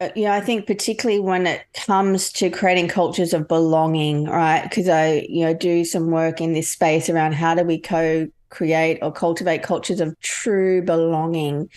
uh, 0.00 0.08
know, 0.16 0.32
I 0.32 0.40
think 0.40 0.66
particularly 0.66 1.20
when 1.20 1.46
it 1.46 1.62
comes 1.74 2.32
to 2.32 2.50
creating 2.50 2.88
cultures 2.88 3.32
of 3.32 3.46
belonging, 3.46 4.24
right? 4.24 4.62
Because 4.62 4.88
I, 4.88 5.26
you 5.28 5.44
know, 5.44 5.54
do 5.54 5.84
some 5.84 6.10
work 6.10 6.40
in 6.40 6.52
this 6.52 6.70
space 6.70 7.08
around 7.08 7.32
how 7.34 7.54
do 7.54 7.62
we 7.62 7.78
co-create 7.78 8.98
or 9.02 9.12
cultivate 9.12 9.62
cultures 9.62 10.00
of 10.00 10.18
true 10.20 10.82
belonging, 10.82 11.68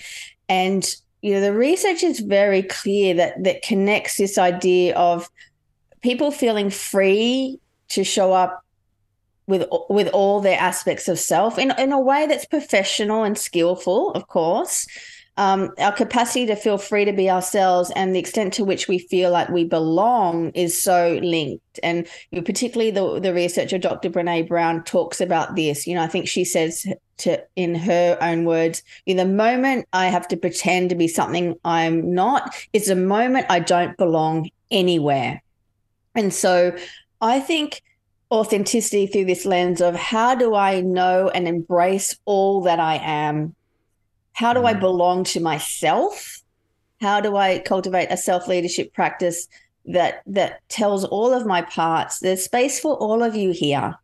and 0.49 0.89
you 1.21 1.33
know, 1.33 1.41
the 1.41 1.53
research 1.53 2.03
is 2.03 2.19
very 2.19 2.63
clear 2.63 3.13
that 3.15 3.43
that 3.43 3.61
connects 3.61 4.17
this 4.17 4.37
idea 4.37 4.95
of 4.95 5.29
people 6.01 6.31
feeling 6.31 6.69
free 6.69 7.59
to 7.89 8.03
show 8.03 8.33
up 8.33 8.63
with 9.45 9.67
with 9.89 10.07
all 10.07 10.41
their 10.41 10.59
aspects 10.59 11.07
of 11.07 11.19
self 11.19 11.59
in 11.59 11.71
in 11.77 11.91
a 11.91 12.01
way 12.01 12.25
that's 12.25 12.45
professional 12.45 13.23
and 13.23 13.37
skillful, 13.37 14.11
of 14.13 14.27
course 14.27 14.87
um, 15.37 15.69
our 15.77 15.91
capacity 15.91 16.47
to 16.47 16.55
feel 16.55 16.77
free 16.77 17.05
to 17.05 17.13
be 17.13 17.29
ourselves 17.29 17.91
and 17.95 18.13
the 18.13 18.19
extent 18.19 18.53
to 18.53 18.65
which 18.65 18.87
we 18.87 18.97
feel 18.97 19.31
like 19.31 19.49
we 19.49 19.63
belong 19.63 20.49
is 20.49 20.79
so 20.79 21.19
linked. 21.21 21.79
And 21.83 22.07
particularly 22.31 22.89
the, 22.89 23.19
the 23.19 23.33
researcher, 23.33 23.77
Dr. 23.77 24.09
Brene 24.09 24.47
Brown, 24.47 24.83
talks 24.83 25.21
about 25.21 25.55
this. 25.55 25.85
You 25.85 25.95
know, 25.95 26.01
I 26.01 26.07
think 26.07 26.27
she 26.27 26.43
says 26.43 26.87
to 27.19 27.43
in 27.55 27.75
her 27.75 28.17
own 28.19 28.45
words, 28.45 28.81
in 29.05 29.17
the 29.17 29.25
moment 29.25 29.87
I 29.93 30.07
have 30.07 30.27
to 30.29 30.37
pretend 30.37 30.89
to 30.89 30.95
be 30.95 31.07
something 31.07 31.55
I'm 31.63 32.13
not, 32.13 32.55
it's 32.73 32.89
a 32.89 32.95
moment 32.95 33.45
I 33.49 33.59
don't 33.59 33.95
belong 33.95 34.49
anywhere. 34.71 35.43
And 36.15 36.33
so 36.33 36.75
I 37.21 37.39
think 37.39 37.83
authenticity 38.31 39.07
through 39.07 39.25
this 39.25 39.45
lens 39.45 39.81
of 39.81 39.95
how 39.95 40.35
do 40.35 40.55
I 40.55 40.81
know 40.81 41.29
and 41.29 41.47
embrace 41.47 42.17
all 42.25 42.61
that 42.63 42.79
I 42.79 42.95
am 42.95 43.55
how 44.37 44.53
do 44.53 44.65
I 44.65 44.73
mm. 44.75 44.79
belong 44.79 45.23
to 45.25 45.39
myself? 45.39 46.41
How 47.01 47.19
do 47.19 47.35
I 47.35 47.59
cultivate 47.59 48.11
a 48.11 48.17
self 48.17 48.47
leadership 48.47 48.93
practice 48.93 49.47
that 49.85 50.21
that 50.27 50.61
tells 50.69 51.03
all 51.03 51.33
of 51.33 51.45
my 51.45 51.63
parts? 51.63 52.19
There's 52.19 52.43
space 52.43 52.79
for 52.79 52.95
all 52.97 53.23
of 53.23 53.35
you 53.35 53.51
here. 53.51 53.95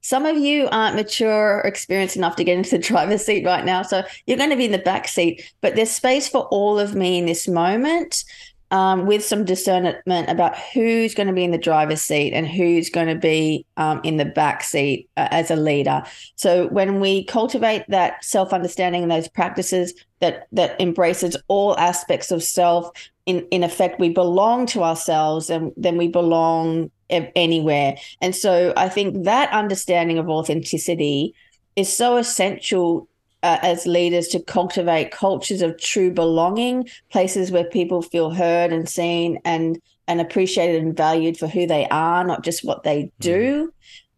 Some 0.00 0.24
of 0.24 0.36
you 0.36 0.68
aren't 0.70 0.94
mature 0.94 1.58
or 1.58 1.60
experienced 1.62 2.16
enough 2.16 2.36
to 2.36 2.44
get 2.44 2.56
into 2.56 2.70
the 2.70 2.78
driver's 2.90 3.26
seat 3.26 3.44
right 3.44 3.64
now, 3.64 3.82
so 3.82 4.04
you're 4.26 4.38
going 4.38 4.50
to 4.50 4.56
be 4.56 4.66
in 4.66 4.72
the 4.72 4.78
back 4.78 5.08
seat. 5.08 5.52
But 5.60 5.74
there's 5.74 5.90
space 5.90 6.28
for 6.28 6.42
all 6.52 6.78
of 6.78 6.94
me 6.94 7.18
in 7.18 7.26
this 7.26 7.48
moment 7.48 8.24
um, 8.72 9.04
with 9.04 9.22
some 9.22 9.44
discernment 9.44 9.98
about 10.06 10.58
who's 10.58 11.14
going 11.14 11.26
to 11.26 11.32
be 11.32 11.44
in 11.44 11.50
the 11.50 11.58
driver's 11.58 12.00
seat 12.00 12.32
and 12.32 12.48
who's 12.48 12.88
going 12.88 13.06
to 13.06 13.14
be 13.14 13.66
um, 13.76 14.00
in 14.02 14.16
the 14.16 14.24
back 14.24 14.64
seat 14.64 15.08
uh, 15.18 15.28
as 15.30 15.50
a 15.50 15.56
leader. 15.56 16.02
So 16.36 16.68
when 16.68 16.98
we 16.98 17.24
cultivate 17.24 17.84
that 17.88 18.24
self 18.24 18.52
understanding 18.52 19.02
and 19.02 19.12
those 19.12 19.28
practices 19.28 19.92
that 20.20 20.48
that 20.52 20.80
embraces 20.80 21.36
all 21.48 21.78
aspects 21.78 22.30
of 22.30 22.42
self, 22.42 22.90
in 23.26 23.46
in 23.50 23.62
effect, 23.62 24.00
we 24.00 24.08
belong 24.08 24.64
to 24.66 24.82
ourselves, 24.82 25.50
and 25.50 25.72
then 25.76 25.98
we 25.98 26.08
belong 26.08 26.90
anywhere. 27.10 27.96
And 28.22 28.34
so 28.34 28.72
I 28.74 28.88
think 28.88 29.24
that 29.24 29.52
understanding 29.52 30.18
of 30.18 30.30
authenticity 30.30 31.34
is 31.76 31.94
so 31.94 32.16
essential 32.16 33.06
uh, 33.42 33.58
as 33.62 33.86
leaders 33.86 34.28
to 34.28 34.40
cultivate 34.40 35.10
cultures 35.10 35.62
of 35.62 35.78
true 35.78 36.12
belonging, 36.12 36.88
places 37.10 37.50
where 37.50 37.64
people 37.64 38.02
feel 38.02 38.30
heard 38.30 38.72
and 38.72 38.88
seen 38.88 39.38
and 39.44 39.80
and 40.08 40.20
appreciated 40.20 40.82
and 40.82 40.96
valued 40.96 41.36
for 41.38 41.46
who 41.46 41.66
they 41.66 41.86
are, 41.88 42.24
not 42.24 42.42
just 42.42 42.64
what 42.64 42.82
they 42.82 43.10
do. 43.20 43.72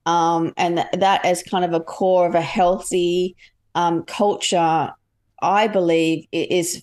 Mm. 0.07 0.11
Um, 0.11 0.55
and 0.57 0.77
th- 0.77 0.89
that 0.95 1.25
as 1.25 1.43
kind 1.43 1.65
of 1.65 1.73
a 1.73 1.81
core 1.81 2.27
of 2.27 2.35
a 2.35 2.41
healthy 2.41 3.37
um, 3.75 4.03
culture, 4.05 4.93
I 5.41 5.69
believe 5.69 6.27
is 6.33 6.83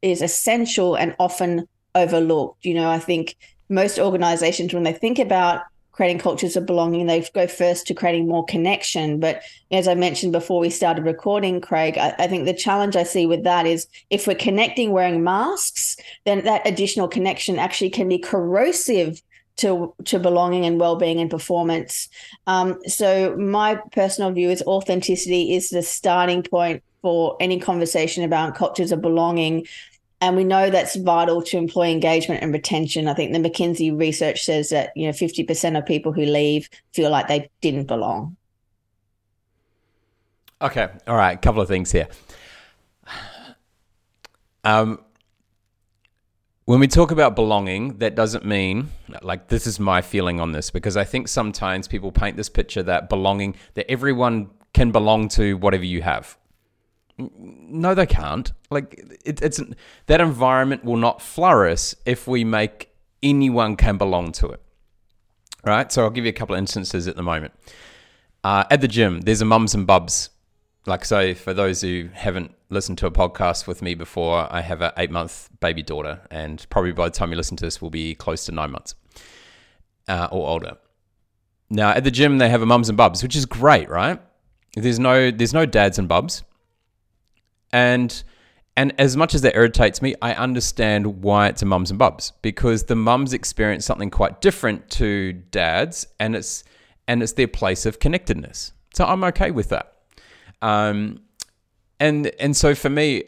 is 0.00 0.22
essential 0.22 0.96
and 0.96 1.14
often 1.18 1.66
overlooked. 1.94 2.64
You 2.64 2.74
know, 2.74 2.90
I 2.90 2.98
think 2.98 3.36
most 3.68 3.98
organizations 3.98 4.74
when 4.74 4.82
they 4.82 4.92
think 4.92 5.18
about 5.18 5.62
creating 5.92 6.18
cultures 6.18 6.56
of 6.56 6.66
belonging. 6.66 7.06
They 7.06 7.26
go 7.34 7.46
first 7.46 7.86
to 7.86 7.94
creating 7.94 8.26
more 8.26 8.44
connection. 8.44 9.20
But 9.20 9.42
as 9.70 9.86
I 9.86 9.94
mentioned 9.94 10.32
before 10.32 10.58
we 10.58 10.70
started 10.70 11.04
recording, 11.04 11.60
Craig, 11.60 11.98
I, 11.98 12.14
I, 12.18 12.26
think 12.26 12.46
the 12.46 12.54
challenge 12.54 12.96
I 12.96 13.02
see 13.02 13.26
with 13.26 13.44
that 13.44 13.66
is 13.66 13.86
if 14.10 14.26
we're 14.26 14.34
connecting 14.34 14.92
wearing 14.92 15.22
masks, 15.22 15.96
then 16.24 16.44
that 16.44 16.66
additional 16.66 17.08
connection 17.08 17.58
actually 17.58 17.90
can 17.90 18.08
be 18.08 18.18
corrosive 18.18 19.22
to 19.56 19.94
to 20.06 20.18
belonging 20.18 20.64
and 20.64 20.80
well-being 20.80 21.20
and 21.20 21.30
performance. 21.30 22.08
Um, 22.46 22.78
so 22.86 23.36
my 23.36 23.78
personal 23.92 24.32
view 24.32 24.50
is 24.50 24.62
authenticity 24.62 25.54
is 25.54 25.68
the 25.68 25.82
starting 25.82 26.42
point 26.42 26.82
for 27.02 27.36
any 27.40 27.58
conversation 27.58 28.24
about 28.24 28.54
cultures 28.54 28.92
of 28.92 29.02
belonging 29.02 29.66
and 30.22 30.36
we 30.36 30.44
know 30.44 30.70
that's 30.70 30.94
vital 30.94 31.42
to 31.42 31.58
employee 31.58 31.90
engagement 31.90 32.44
and 32.44 32.52
retention. 32.52 33.08
I 33.08 33.14
think 33.14 33.32
the 33.32 33.40
McKinsey 33.40 33.98
research 33.98 34.44
says 34.44 34.70
that 34.70 34.92
you 34.96 35.06
know 35.06 35.12
50% 35.12 35.76
of 35.76 35.84
people 35.84 36.12
who 36.12 36.22
leave 36.22 36.70
feel 36.92 37.10
like 37.10 37.26
they 37.26 37.50
didn't 37.60 37.88
belong. 37.88 38.36
Okay, 40.62 40.88
all 41.08 41.16
right, 41.16 41.36
a 41.36 41.40
couple 41.40 41.60
of 41.60 41.66
things 41.66 41.90
here. 41.90 42.06
Um, 44.64 45.00
when 46.66 46.78
we 46.78 46.86
talk 46.86 47.10
about 47.10 47.34
belonging, 47.34 47.98
that 47.98 48.14
doesn't 48.14 48.44
mean 48.44 48.90
like 49.22 49.48
this 49.48 49.66
is 49.66 49.80
my 49.80 50.00
feeling 50.02 50.38
on 50.38 50.52
this 50.52 50.70
because 50.70 50.96
I 50.96 51.02
think 51.02 51.26
sometimes 51.26 51.88
people 51.88 52.12
paint 52.12 52.36
this 52.36 52.48
picture 52.48 52.84
that 52.84 53.08
belonging, 53.08 53.56
that 53.74 53.90
everyone 53.90 54.50
can 54.72 54.92
belong 54.92 55.26
to 55.30 55.54
whatever 55.56 55.84
you 55.84 56.02
have. 56.02 56.38
No, 57.18 57.94
they 57.94 58.06
can't. 58.06 58.52
Like 58.70 58.98
it, 59.24 59.42
it's 59.42 59.60
that 60.06 60.20
environment 60.20 60.84
will 60.84 60.96
not 60.96 61.20
flourish 61.22 61.94
if 62.06 62.26
we 62.26 62.44
make 62.44 62.90
anyone 63.22 63.76
can 63.76 63.98
belong 63.98 64.32
to 64.32 64.48
it. 64.48 64.60
Right. 65.64 65.92
So 65.92 66.02
I'll 66.02 66.10
give 66.10 66.24
you 66.24 66.30
a 66.30 66.34
couple 66.34 66.54
of 66.54 66.58
instances 66.58 67.06
at 67.06 67.16
the 67.16 67.22
moment. 67.22 67.54
Uh, 68.42 68.64
at 68.70 68.80
the 68.80 68.88
gym, 68.88 69.20
there's 69.20 69.40
a 69.40 69.44
mums 69.44 69.74
and 69.74 69.86
bubs. 69.86 70.30
Like 70.84 71.04
so, 71.04 71.32
for 71.34 71.54
those 71.54 71.80
who 71.80 72.08
haven't 72.12 72.52
listened 72.68 72.98
to 72.98 73.06
a 73.06 73.10
podcast 73.10 73.68
with 73.68 73.82
me 73.82 73.94
before, 73.94 74.52
I 74.52 74.62
have 74.62 74.80
an 74.80 74.90
eight 74.96 75.12
month 75.12 75.48
baby 75.60 75.82
daughter, 75.82 76.20
and 76.28 76.66
probably 76.70 76.90
by 76.90 77.04
the 77.04 77.14
time 77.14 77.30
you 77.30 77.36
listen 77.36 77.56
to 77.58 77.64
this, 77.64 77.80
we'll 77.80 77.92
be 77.92 78.16
close 78.16 78.46
to 78.46 78.52
nine 78.52 78.72
months 78.72 78.96
uh, 80.08 80.26
or 80.32 80.48
older. 80.48 80.76
Now 81.70 81.90
at 81.90 82.02
the 82.02 82.10
gym, 82.10 82.38
they 82.38 82.48
have 82.48 82.62
a 82.62 82.66
mums 82.66 82.88
and 82.88 82.98
bubs, 82.98 83.22
which 83.22 83.36
is 83.36 83.46
great, 83.46 83.88
right? 83.88 84.20
There's 84.74 84.98
no 84.98 85.30
there's 85.30 85.54
no 85.54 85.66
dads 85.66 86.00
and 86.00 86.08
bubs, 86.08 86.42
and 87.72 88.22
and 88.76 88.98
as 88.98 89.16
much 89.16 89.34
as 89.34 89.42
that 89.42 89.54
irritates 89.54 90.00
me, 90.00 90.14
I 90.22 90.32
understand 90.32 91.22
why 91.22 91.48
it's 91.48 91.60
a 91.60 91.66
mums 91.66 91.90
and 91.90 91.98
bubs 91.98 92.32
because 92.40 92.84
the 92.84 92.96
mums 92.96 93.34
experience 93.34 93.84
something 93.84 94.10
quite 94.10 94.40
different 94.40 94.88
to 94.90 95.34
dads, 95.34 96.06
and 96.18 96.34
it's 96.34 96.64
and 97.06 97.22
it's 97.22 97.32
their 97.32 97.48
place 97.48 97.84
of 97.84 97.98
connectedness. 97.98 98.72
So 98.94 99.04
I'm 99.04 99.24
okay 99.24 99.50
with 99.50 99.68
that. 99.70 99.94
Um, 100.62 101.20
and 102.00 102.28
and 102.40 102.56
so 102.56 102.74
for 102.74 102.88
me, 102.88 103.24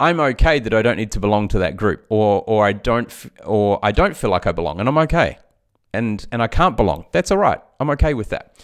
I'm 0.00 0.18
okay 0.18 0.58
that 0.58 0.74
I 0.74 0.82
don't 0.82 0.96
need 0.96 1.12
to 1.12 1.20
belong 1.20 1.48
to 1.48 1.58
that 1.60 1.76
group, 1.76 2.04
or 2.08 2.42
or 2.46 2.66
I 2.66 2.72
don't 2.72 3.14
or 3.44 3.78
I 3.82 3.92
don't 3.92 4.16
feel 4.16 4.30
like 4.30 4.46
I 4.46 4.52
belong, 4.52 4.80
and 4.80 4.88
I'm 4.88 4.98
okay, 4.98 5.38
and 5.92 6.26
and 6.32 6.42
I 6.42 6.48
can't 6.48 6.76
belong. 6.76 7.06
That's 7.12 7.30
all 7.30 7.38
right. 7.38 7.60
I'm 7.78 7.90
okay 7.90 8.14
with 8.14 8.30
that. 8.30 8.56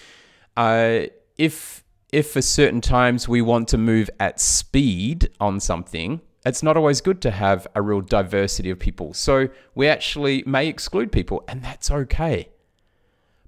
Uh, 0.56 1.02
if 1.38 1.84
if 2.16 2.30
for 2.30 2.40
certain 2.40 2.80
times 2.80 3.28
we 3.28 3.42
want 3.42 3.68
to 3.68 3.76
move 3.76 4.08
at 4.18 4.40
speed 4.40 5.28
on 5.38 5.60
something, 5.60 6.22
it's 6.46 6.62
not 6.62 6.74
always 6.74 7.02
good 7.02 7.20
to 7.20 7.30
have 7.30 7.66
a 7.74 7.82
real 7.82 8.00
diversity 8.00 8.70
of 8.70 8.78
people. 8.78 9.12
So 9.12 9.50
we 9.74 9.86
actually 9.86 10.42
may 10.46 10.66
exclude 10.66 11.12
people, 11.12 11.44
and 11.46 11.62
that's 11.62 11.90
okay. 11.90 12.48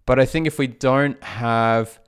But 0.05 0.21
I 0.21 0.27
think 0.27 0.47
if 0.47 0.59
we 0.59 0.67
don't 0.67 1.23
have, 1.25 1.99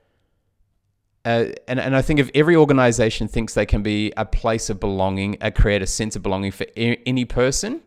uh, 1.25 1.45
and, 1.67 1.79
and 1.79 1.95
I 1.95 2.03
think 2.03 2.19
if 2.19 2.29
every 2.35 2.55
organization 2.55 3.27
thinks 3.27 3.55
they 3.55 3.65
can 3.65 3.81
be 3.81 4.13
a 4.15 4.23
place 4.23 4.69
of 4.69 4.79
belonging, 4.79 5.37
a 5.41 5.49
create 5.49 5.81
a 5.81 5.87
sense 5.87 6.15
of 6.15 6.21
belonging 6.21 6.51
for 6.51 6.67
any 6.75 7.25
person, 7.25 7.81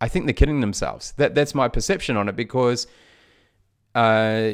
I 0.00 0.06
think 0.06 0.26
they're 0.26 0.32
kidding 0.32 0.60
themselves. 0.60 1.10
That 1.16 1.34
that's 1.34 1.56
my 1.56 1.66
perception 1.66 2.16
on 2.16 2.28
it 2.28 2.36
because 2.36 2.86
uh, 3.96 4.52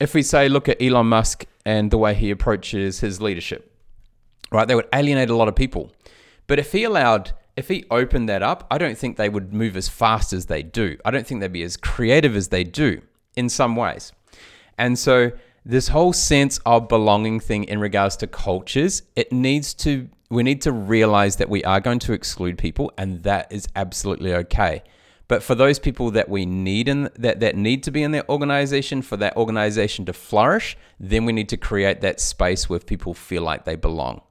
if 0.00 0.14
we 0.14 0.22
say 0.22 0.48
look 0.48 0.68
at 0.68 0.80
Elon 0.82 1.06
Musk 1.06 1.44
and 1.64 1.90
the 1.90 1.98
way 1.98 2.14
he 2.14 2.30
approaches 2.30 3.00
his 3.00 3.20
leadership, 3.20 3.72
right? 4.50 4.66
They 4.66 4.74
would 4.74 4.88
alienate 4.94 5.30
a 5.30 5.36
lot 5.36 5.48
of 5.48 5.54
people. 5.54 5.92
But 6.46 6.58
if 6.58 6.72
he 6.72 6.84
allowed, 6.84 7.32
if 7.56 7.68
he 7.68 7.84
opened 7.90 8.28
that 8.28 8.42
up, 8.42 8.66
I 8.70 8.78
don't 8.78 8.96
think 8.96 9.16
they 9.16 9.28
would 9.28 9.52
move 9.52 9.76
as 9.76 9.88
fast 9.88 10.32
as 10.32 10.46
they 10.46 10.62
do. 10.62 10.96
I 11.04 11.10
don't 11.10 11.26
think 11.26 11.40
they'd 11.40 11.52
be 11.52 11.62
as 11.62 11.76
creative 11.76 12.34
as 12.34 12.48
they 12.48 12.64
do 12.64 13.02
in 13.36 13.48
some 13.48 13.76
ways. 13.76 14.12
And 14.78 14.98
so, 14.98 15.32
this 15.64 15.88
whole 15.88 16.14
sense 16.14 16.58
of 16.64 16.88
belonging 16.88 17.38
thing 17.38 17.64
in 17.64 17.78
regards 17.78 18.16
to 18.16 18.26
cultures, 18.26 19.02
it 19.14 19.30
needs 19.30 19.74
to, 19.74 20.08
we 20.30 20.42
need 20.42 20.62
to 20.62 20.72
realize 20.72 21.36
that 21.36 21.50
we 21.50 21.62
are 21.64 21.80
going 21.80 21.98
to 22.00 22.14
exclude 22.14 22.56
people, 22.56 22.90
and 22.96 23.22
that 23.24 23.52
is 23.52 23.68
absolutely 23.76 24.34
okay. 24.34 24.82
But 25.30 25.44
for 25.44 25.54
those 25.54 25.78
people 25.78 26.10
that 26.10 26.28
we 26.28 26.44
need 26.44 26.88
in 26.88 27.08
that 27.16 27.38
that 27.38 27.54
need 27.54 27.84
to 27.84 27.92
be 27.92 28.02
in 28.02 28.10
their 28.10 28.28
organization 28.28 29.00
for 29.00 29.16
that 29.18 29.36
organization 29.36 30.04
to 30.06 30.12
flourish, 30.12 30.76
then 30.98 31.24
we 31.24 31.32
need 31.32 31.48
to 31.50 31.56
create 31.56 32.00
that 32.00 32.18
space 32.18 32.68
where 32.68 32.80
people 32.80 33.14
feel 33.14 33.42
like 33.42 33.64
they 33.64 33.76
belong. 33.76 34.22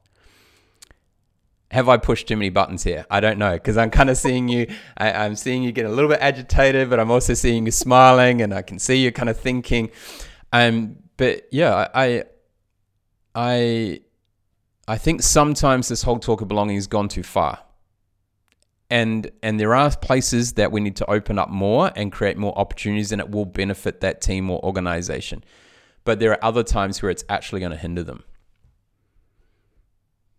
Have 1.71 1.87
I 1.87 1.95
pushed 1.95 2.27
too 2.27 2.35
many 2.35 2.49
buttons 2.49 2.83
here? 2.83 3.05
I 3.09 3.21
don't 3.21 3.39
know 3.39 3.53
because 3.53 3.77
I'm 3.77 3.91
kind 3.91 4.09
of 4.09 4.17
seeing 4.17 4.49
you. 4.49 4.67
I, 4.97 5.13
I'm 5.13 5.37
seeing 5.37 5.63
you 5.63 5.71
get 5.71 5.85
a 5.85 5.89
little 5.89 6.09
bit 6.09 6.19
agitated, 6.19 6.89
but 6.89 6.99
I'm 6.99 7.11
also 7.11 7.33
seeing 7.33 7.65
you 7.65 7.71
smiling, 7.71 8.41
and 8.41 8.53
I 8.53 8.61
can 8.61 8.77
see 8.77 8.97
you 8.97 9.13
kind 9.13 9.29
of 9.29 9.39
thinking. 9.39 9.91
Um, 10.51 10.97
but 11.15 11.47
yeah, 11.49 11.87
I, 11.95 12.23
I, 13.33 14.01
I 14.85 14.97
think 14.97 15.21
sometimes 15.21 15.87
this 15.87 16.03
whole 16.03 16.19
talk 16.19 16.41
of 16.41 16.49
belonging 16.49 16.75
has 16.75 16.87
gone 16.87 17.07
too 17.07 17.23
far 17.23 17.59
and 18.89 19.29
and 19.43 19.59
there 19.59 19.75
are 19.75 19.95
places 19.95 20.53
that 20.53 20.71
we 20.71 20.81
need 20.81 20.95
to 20.95 21.09
open 21.09 21.37
up 21.37 21.49
more 21.49 21.91
and 21.95 22.11
create 22.11 22.37
more 22.37 22.57
opportunities 22.57 23.11
and 23.11 23.21
it 23.21 23.29
will 23.29 23.45
benefit 23.45 24.01
that 24.01 24.21
team 24.21 24.49
or 24.49 24.63
organization 24.63 25.43
but 26.03 26.19
there 26.19 26.31
are 26.31 26.43
other 26.43 26.63
times 26.63 27.01
where 27.01 27.11
it's 27.11 27.23
actually 27.29 27.59
going 27.59 27.71
to 27.71 27.77
hinder 27.77 28.03
them 28.03 28.23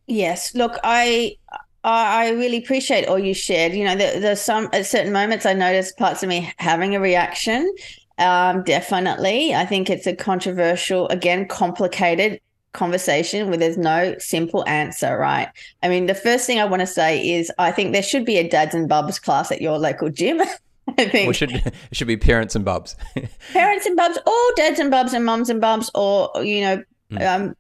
yes 0.07 0.55
look 0.55 0.79
i 0.83 1.37
I 1.83 2.31
really 2.33 2.59
appreciate 2.59 3.07
all 3.07 3.19
you 3.19 3.33
shared. 3.33 3.73
You 3.73 3.85
know, 3.85 3.97
there, 3.97 4.21
there's 4.21 4.43
some 4.43 4.69
at 4.73 4.85
certain 4.85 5.13
moments 5.13 5.47
I 5.47 5.55
notice 5.55 5.93
parts 5.93 6.23
of 6.23 6.29
me 6.29 6.53
having 6.59 6.95
a 6.95 7.01
reaction. 7.01 7.75
Um, 8.19 8.63
definitely, 8.65 9.55
I 9.55 9.65
think 9.65 9.89
it's 9.89 10.07
a 10.07 10.15
controversial, 10.15 11.09
again, 11.09 11.49
complicated 11.49 12.39
conversation 12.73 13.49
where 13.49 13.57
there's 13.57 13.79
no 13.79 14.15
simple 14.19 14.67
answer, 14.67 15.17
right? 15.19 15.49
I 15.83 15.89
mean, 15.89 16.07
the 16.07 16.15
first 16.15 16.47
thing 16.47 16.61
I 16.61 16.65
want 16.65 16.81
to 16.81 16.87
say 16.87 17.29
is 17.31 17.51
I 17.59 17.73
think 17.73 17.93
there 17.93 18.03
should 18.03 18.25
be 18.25 18.37
a 18.37 18.49
dads 18.49 18.75
and 18.75 18.89
bubs 18.89 19.19
class 19.19 19.51
at 19.51 19.61
your 19.61 19.79
local 19.79 20.09
gym. 20.09 20.41
I 20.99 21.09
think 21.09 21.35
should 21.35 21.53
it 21.53 21.75
should 21.93 22.09
be 22.09 22.17
parents 22.17 22.55
and 22.55 22.65
bubs. 22.65 22.97
parents 23.53 23.87
and 23.87 23.97
bubs, 23.97 24.19
or 24.27 24.55
dads 24.57 24.81
and 24.81 24.91
bubs 24.91 25.13
and 25.13 25.25
mums 25.25 25.51
and 25.51 25.61
bubs, 25.61 25.91
or 25.95 26.31
you 26.43 26.61
know, 26.63 26.83
mm. 27.13 27.27
um, 27.27 27.57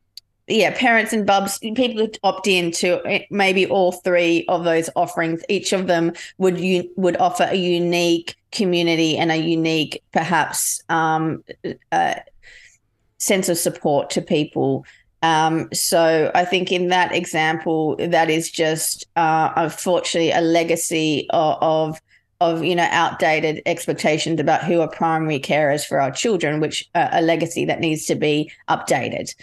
yeah, 0.49 0.77
parents 0.77 1.12
and 1.12 1.27
bubs. 1.27 1.59
People 1.59 2.05
who 2.05 2.11
opt 2.24 2.49
in 2.49 2.73
to 2.73 3.20
maybe 3.31 3.66
all 3.66 3.93
three 3.93 4.45
of 4.49 4.65
those 4.65 4.91
offerings. 4.97 5.43
Each 5.49 5.73
of 5.73 5.87
them 5.87 6.12
would 6.39 6.59
you 6.59 6.91
would 6.97 7.16
offer 7.19 7.47
a 7.49 7.57
unique 7.57 8.37
community 8.51 9.16
and 9.16 9.31
a 9.31 9.37
unique, 9.37 10.03
perhaps, 10.12 10.82
um, 10.89 11.45
uh, 11.93 12.15
sense 13.19 13.49
of 13.49 13.59
support 13.59 14.11
to 14.11 14.23
people 14.23 14.85
um, 15.23 15.69
so 15.73 16.31
I 16.35 16.45
think 16.45 16.73
in 16.73 16.89
that 16.89 17.15
example, 17.15 17.97
that 17.99 18.31
is 18.31 18.51
just 18.51 19.07
uh, 19.17 19.53
unfortunately 19.57 20.31
a 20.31 20.41
legacy 20.41 21.27
of, 21.31 21.59
of, 21.61 22.01
of 22.41 22.65
you 22.65 22.75
know 22.75 22.89
outdated 22.91 23.63
expectations 23.67 24.41
about 24.41 24.65
who 24.65 24.81
are 24.81 24.89
primary 24.89 25.39
carers 25.39 25.87
for 25.87 26.01
our 26.01 26.11
children, 26.11 26.61
which 26.61 26.89
uh, 26.95 27.09
a 27.13 27.23
legacy 27.23 27.65
that 27.67 27.81
needs 27.81 28.07
to 28.07 28.15
be 28.15 28.51
updated. 28.69 29.35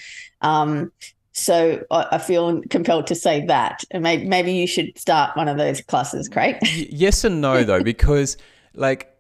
Um, 0.42 0.92
so 1.32 1.86
I, 1.92 2.18
feel 2.18 2.64
compelled 2.72 3.06
to 3.08 3.16
say 3.16 3.46
that, 3.46 3.84
and 3.92 4.02
maybe, 4.02 4.26
maybe 4.26 4.54
you 4.54 4.66
should 4.66 4.98
start 4.98 5.38
one 5.38 5.48
of 5.48 5.58
those 5.58 5.82
classes, 5.82 6.28
Craig. 6.28 6.58
yes 6.64 7.24
and 7.24 7.42
no, 7.42 7.64
though, 7.64 7.84
because 7.84 8.38
like 8.74 9.16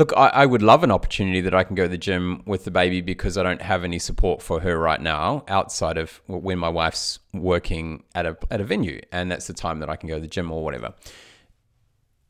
Look, 0.00 0.14
I, 0.16 0.28
I, 0.28 0.46
would 0.46 0.62
love 0.62 0.82
an 0.82 0.90
opportunity 0.90 1.42
that 1.42 1.54
I 1.54 1.62
can 1.62 1.74
go 1.74 1.82
to 1.82 1.88
the 1.90 1.98
gym 1.98 2.42
with 2.46 2.64
the 2.64 2.70
baby 2.70 3.02
because 3.02 3.36
I 3.36 3.42
don't 3.42 3.60
have 3.60 3.84
any 3.84 3.98
support 3.98 4.40
for 4.40 4.60
her 4.60 4.78
right 4.78 4.98
now 4.98 5.44
outside 5.46 5.98
of 5.98 6.22
when 6.26 6.58
my 6.58 6.70
wife's 6.70 7.18
working 7.34 8.04
at 8.14 8.24
a 8.24 8.34
at 8.50 8.62
a 8.62 8.64
venue, 8.64 9.02
and 9.12 9.30
that's 9.30 9.46
the 9.46 9.52
time 9.52 9.78
that 9.80 9.90
I 9.90 9.96
can 9.96 10.08
go 10.08 10.14
to 10.14 10.20
the 10.22 10.26
gym 10.26 10.50
or 10.50 10.64
whatever. 10.64 10.94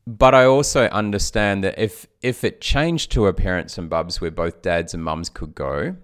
But 0.05 0.35
I 0.35 0.43
also 0.43 0.87
understand 0.87 1.63
that 1.63 1.79
if 1.79 2.07
if 2.21 2.43
it 2.43 2.59
changed 2.59 3.09
to 3.13 3.27
a 3.27 3.33
parents 3.33 3.77
and 3.77 3.89
bubs 3.89 4.19
where 4.19 4.31
both 4.31 4.61
dads 4.61 4.93
and 4.93 5.01
mums 5.01 5.29
could 5.29 5.55
go, 5.55 5.95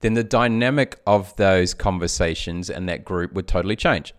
then 0.00 0.14
the 0.14 0.24
dynamic 0.24 1.02
of 1.06 1.36
those 1.36 1.74
conversations 1.74 2.70
and 2.70 2.88
that 2.88 3.04
group 3.04 3.34
would 3.34 3.46
totally 3.46 3.76
change. 3.76 4.14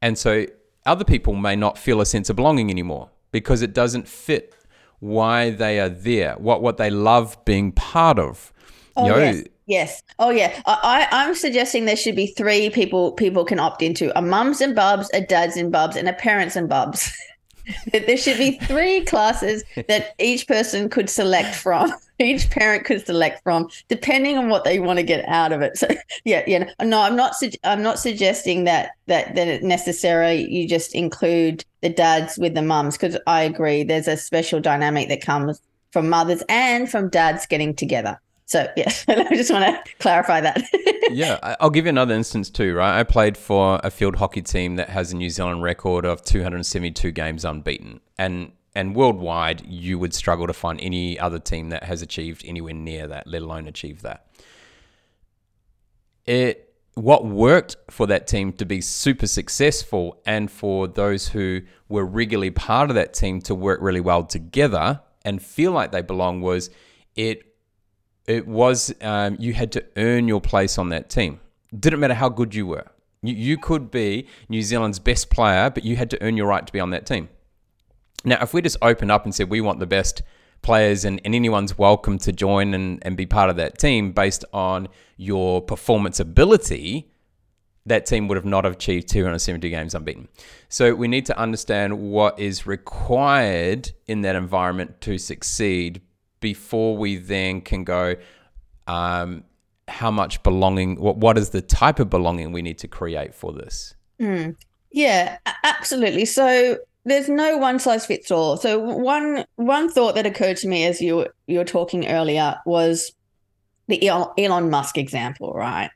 And 0.00 0.16
so 0.16 0.46
other 0.86 1.04
people 1.04 1.34
may 1.34 1.54
not 1.54 1.76
feel 1.76 2.00
a 2.00 2.06
sense 2.06 2.30
of 2.30 2.36
belonging 2.36 2.70
anymore 2.70 3.10
because 3.30 3.60
it 3.60 3.74
doesn't 3.74 4.08
fit 4.08 4.54
why 5.00 5.50
they 5.50 5.80
are 5.80 5.88
there, 5.88 6.34
what 6.34 6.62
what 6.62 6.76
they 6.76 6.90
love 6.90 7.42
being 7.44 7.72
part 7.72 8.18
of. 8.18 8.52
Oh, 8.96 9.04
you 9.04 9.10
know, 9.10 9.18
yes. 9.18 9.44
Yes. 9.66 10.02
Oh 10.18 10.30
yeah. 10.30 10.62
I, 10.66 11.06
I'm 11.10 11.34
suggesting 11.34 11.84
there 11.84 11.94
should 11.94 12.16
be 12.16 12.28
three 12.28 12.70
people 12.70 13.12
people 13.12 13.44
can 13.44 13.60
opt 13.60 13.82
into: 13.82 14.16
a 14.18 14.22
mums 14.22 14.60
and 14.62 14.74
bubs, 14.74 15.10
a 15.12 15.20
dads 15.20 15.56
and 15.56 15.70
bubs, 15.70 15.94
and 15.94 16.08
a 16.08 16.14
parents 16.14 16.56
and 16.56 16.68
bubs. 16.68 17.12
there 17.92 18.16
should 18.16 18.38
be 18.38 18.58
three 18.60 19.04
classes 19.04 19.64
that 19.88 20.14
each 20.18 20.46
person 20.46 20.88
could 20.88 21.10
select 21.10 21.54
from 21.54 21.92
each 22.18 22.50
parent 22.50 22.84
could 22.84 23.04
select 23.04 23.42
from 23.42 23.68
depending 23.88 24.36
on 24.36 24.48
what 24.48 24.64
they 24.64 24.80
want 24.80 24.98
to 24.98 25.02
get 25.02 25.26
out 25.28 25.52
of 25.52 25.62
it. 25.62 25.76
So 25.76 25.88
yeah 26.24 26.42
yeah 26.46 26.70
no 26.82 27.00
i'm 27.00 27.16
not 27.16 27.34
i'm 27.64 27.82
not 27.82 27.98
suggesting 27.98 28.64
that 28.64 28.90
that 29.06 29.34
that 29.34 29.62
necessarily 29.62 30.50
you 30.50 30.68
just 30.68 30.94
include 30.94 31.64
the 31.80 31.88
dads 31.88 32.38
with 32.38 32.54
the 32.54 32.62
mums 32.62 32.96
because 32.96 33.16
i 33.26 33.42
agree 33.42 33.82
there's 33.82 34.08
a 34.08 34.16
special 34.16 34.60
dynamic 34.60 35.08
that 35.08 35.20
comes 35.20 35.60
from 35.92 36.08
mothers 36.08 36.42
and 36.48 36.90
from 36.90 37.08
dads 37.08 37.46
getting 37.46 37.74
together 37.74 38.20
so 38.48 38.66
yeah, 38.78 38.90
I 39.08 39.36
just 39.36 39.52
want 39.52 39.64
to 39.66 39.92
clarify 39.98 40.40
that. 40.40 40.62
yeah, 41.10 41.56
I'll 41.60 41.68
give 41.68 41.84
you 41.84 41.90
another 41.90 42.14
instance 42.14 42.48
too, 42.48 42.74
right? 42.74 42.98
I 42.98 43.02
played 43.02 43.36
for 43.36 43.78
a 43.84 43.90
field 43.90 44.16
hockey 44.16 44.40
team 44.40 44.76
that 44.76 44.88
has 44.88 45.12
a 45.12 45.16
New 45.16 45.28
Zealand 45.28 45.62
record 45.62 46.06
of 46.06 46.22
272 46.22 47.10
games 47.10 47.44
unbeaten, 47.44 48.00
and 48.16 48.52
and 48.74 48.96
worldwide, 48.96 49.66
you 49.66 49.98
would 49.98 50.14
struggle 50.14 50.46
to 50.46 50.54
find 50.54 50.80
any 50.80 51.18
other 51.18 51.38
team 51.38 51.68
that 51.68 51.84
has 51.84 52.00
achieved 52.00 52.42
anywhere 52.46 52.72
near 52.72 53.06
that, 53.06 53.26
let 53.26 53.42
alone 53.42 53.68
achieve 53.68 54.00
that. 54.00 54.26
It 56.24 56.74
what 56.94 57.26
worked 57.26 57.76
for 57.90 58.06
that 58.06 58.26
team 58.26 58.54
to 58.54 58.64
be 58.64 58.80
super 58.80 59.26
successful 59.26 60.22
and 60.24 60.50
for 60.50 60.88
those 60.88 61.28
who 61.28 61.60
were 61.90 62.04
regularly 62.04 62.50
part 62.50 62.88
of 62.88 62.96
that 62.96 63.12
team 63.12 63.42
to 63.42 63.54
work 63.54 63.78
really 63.82 64.00
well 64.00 64.24
together 64.24 65.02
and 65.22 65.42
feel 65.42 65.72
like 65.72 65.92
they 65.92 66.02
belong 66.02 66.40
was 66.40 66.70
it 67.14 67.47
it 68.28 68.46
was 68.46 68.94
um, 69.00 69.36
you 69.40 69.54
had 69.54 69.72
to 69.72 69.84
earn 69.96 70.28
your 70.28 70.40
place 70.40 70.78
on 70.78 70.90
that 70.90 71.08
team. 71.08 71.40
Didn't 71.76 71.98
matter 71.98 72.14
how 72.14 72.28
good 72.28 72.54
you 72.54 72.66
were. 72.66 72.86
You, 73.22 73.34
you 73.34 73.56
could 73.56 73.90
be 73.90 74.28
new 74.48 74.62
zealand's 74.62 75.00
best 75.00 75.30
player 75.30 75.70
but 75.70 75.84
you 75.84 75.96
had 75.96 76.10
to 76.10 76.22
earn 76.22 76.36
your 76.36 76.46
right 76.46 76.64
to 76.64 76.72
be 76.72 76.78
on 76.78 76.90
that 76.90 77.06
team. 77.06 77.28
Now 78.24 78.38
if 78.40 78.54
we 78.54 78.62
just 78.62 78.76
opened 78.82 79.10
up 79.10 79.24
and 79.24 79.34
said 79.34 79.50
we 79.50 79.60
want 79.60 79.80
the 79.80 79.86
best 79.86 80.22
players 80.60 81.04
and, 81.04 81.20
and 81.24 81.34
anyone's 81.34 81.78
welcome 81.78 82.18
to 82.18 82.32
join 82.32 82.74
and, 82.74 83.02
and 83.02 83.16
be 83.16 83.26
part 83.26 83.50
of 83.50 83.56
that 83.56 83.78
team 83.78 84.12
based 84.12 84.44
on 84.52 84.88
your 85.16 85.62
performance 85.62 86.20
ability, 86.20 87.10
that 87.86 88.04
team 88.04 88.28
would 88.28 88.36
have 88.36 88.44
not 88.44 88.66
achieved 88.66 89.08
270 89.08 89.70
games 89.70 89.94
unbeaten. 89.94 90.28
So 90.68 90.94
we 90.94 91.08
need 91.08 91.24
to 91.26 91.38
understand 91.38 91.98
what 91.98 92.38
is 92.38 92.66
required 92.66 93.92
in 94.06 94.20
that 94.22 94.36
environment 94.36 95.00
to 95.02 95.16
succeed 95.16 96.02
before 96.40 96.96
we 96.96 97.16
then 97.16 97.60
can 97.60 97.84
go, 97.84 98.16
um, 98.86 99.44
how 99.88 100.10
much 100.10 100.42
belonging, 100.42 101.00
what, 101.00 101.16
what 101.16 101.38
is 101.38 101.50
the 101.50 101.62
type 101.62 101.98
of 101.98 102.10
belonging 102.10 102.52
we 102.52 102.62
need 102.62 102.78
to 102.78 102.88
create 102.88 103.34
for 103.34 103.52
this? 103.52 103.94
Mm. 104.20 104.56
Yeah, 104.90 105.38
absolutely. 105.64 106.24
So 106.24 106.78
there's 107.04 107.28
no 107.28 107.56
one 107.56 107.78
size 107.78 108.06
fits 108.06 108.30
all. 108.30 108.56
So 108.56 108.78
one 108.78 109.44
one 109.56 109.90
thought 109.90 110.14
that 110.14 110.26
occurred 110.26 110.56
to 110.58 110.68
me 110.68 110.84
as 110.84 111.00
you 111.00 111.26
you 111.46 111.58
were 111.58 111.64
talking 111.64 112.06
earlier 112.06 112.58
was 112.66 113.12
the 113.86 114.06
Elon 114.06 114.70
Musk 114.70 114.98
example, 114.98 115.52
right? 115.52 115.90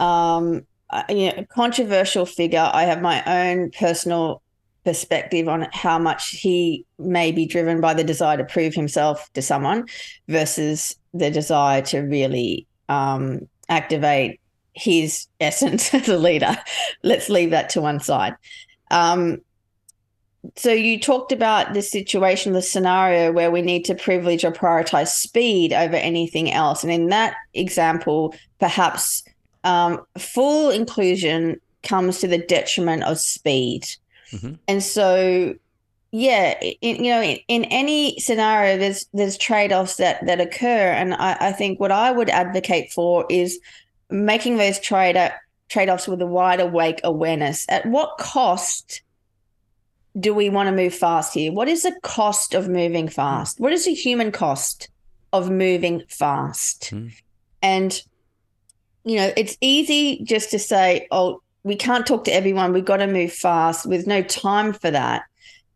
Um, 0.00 0.66
you 1.08 1.32
know, 1.32 1.44
controversial 1.48 2.26
figure. 2.26 2.68
I 2.72 2.84
have 2.84 3.00
my 3.00 3.22
own 3.24 3.70
personal 3.70 4.42
perspective 4.84 5.48
on 5.48 5.66
how 5.72 5.98
much 5.98 6.30
he 6.30 6.84
may 6.98 7.32
be 7.32 7.46
driven 7.46 7.80
by 7.80 7.94
the 7.94 8.04
desire 8.04 8.36
to 8.36 8.44
prove 8.44 8.74
himself 8.74 9.30
to 9.32 9.42
someone 9.42 9.86
versus 10.28 10.96
the 11.12 11.30
desire 11.30 11.82
to 11.82 12.00
really 12.00 12.66
um, 12.88 13.48
activate 13.68 14.40
his 14.74 15.26
essence 15.40 15.92
as 15.94 16.08
a 16.08 16.18
leader. 16.18 16.56
Let's 17.02 17.28
leave 17.28 17.50
that 17.50 17.70
to 17.70 17.80
one 17.80 18.00
side. 18.00 18.36
Um, 18.90 19.40
so 20.56 20.70
you 20.70 21.00
talked 21.00 21.32
about 21.32 21.72
the 21.72 21.80
situation, 21.80 22.52
the 22.52 22.60
scenario 22.60 23.32
where 23.32 23.50
we 23.50 23.62
need 23.62 23.84
to 23.86 23.94
privilege 23.94 24.44
or 24.44 24.52
prioritize 24.52 25.08
speed 25.08 25.72
over 25.72 25.96
anything 25.96 26.52
else. 26.52 26.82
And 26.82 26.92
in 26.92 27.08
that 27.08 27.36
example, 27.54 28.34
perhaps 28.60 29.24
um, 29.64 30.04
full 30.18 30.70
inclusion 30.70 31.60
comes 31.82 32.18
to 32.20 32.28
the 32.28 32.38
detriment 32.38 33.04
of 33.04 33.18
speed. 33.18 33.86
Mm-hmm. 34.34 34.54
And 34.68 34.82
so, 34.82 35.54
yeah, 36.10 36.58
in, 36.60 37.04
you 37.04 37.10
know, 37.10 37.22
in, 37.22 37.38
in, 37.48 37.64
any 37.64 38.18
scenario, 38.18 38.78
there's 38.78 39.06
there's 39.12 39.36
trade 39.36 39.72
offs 39.72 39.96
that 39.96 40.24
that 40.26 40.40
occur, 40.40 40.90
and 40.92 41.14
I, 41.14 41.36
I 41.40 41.52
think 41.52 41.80
what 41.80 41.92
I 41.92 42.10
would 42.10 42.30
advocate 42.30 42.92
for 42.92 43.26
is 43.28 43.58
making 44.10 44.56
those 44.56 44.78
trade 44.80 45.16
trade 45.68 45.88
offs 45.88 46.06
with 46.06 46.20
a 46.22 46.26
wide 46.26 46.60
awake 46.60 47.00
awareness. 47.04 47.66
At 47.68 47.86
what 47.86 48.18
cost? 48.18 49.02
do 50.18 50.32
we 50.32 50.48
want 50.48 50.68
to 50.68 50.72
move 50.74 50.94
fast 50.94 51.34
here? 51.34 51.52
What 51.52 51.68
is 51.68 51.82
the 51.82 51.98
cost 52.02 52.54
of 52.54 52.68
moving 52.68 53.08
fast? 53.08 53.58
What 53.58 53.72
is 53.72 53.84
the 53.84 53.94
human 53.94 54.30
cost 54.30 54.88
of 55.32 55.50
moving 55.50 56.02
fast? 56.08 56.90
Mm. 56.92 57.12
And, 57.62 58.02
you 59.04 59.16
know, 59.16 59.32
it's 59.36 59.56
easy 59.60 60.22
just 60.22 60.50
to 60.52 60.58
say, 60.58 61.08
oh, 61.10 61.42
we 61.64 61.74
can't 61.74 62.06
talk 62.06 62.24
to 62.24 62.34
everyone. 62.34 62.72
We've 62.72 62.84
got 62.84 62.98
to 62.98 63.06
move 63.06 63.32
fast 63.32 63.86
with 63.86 64.06
no 64.06 64.22
time 64.22 64.72
for 64.72 64.90
that. 64.90 65.24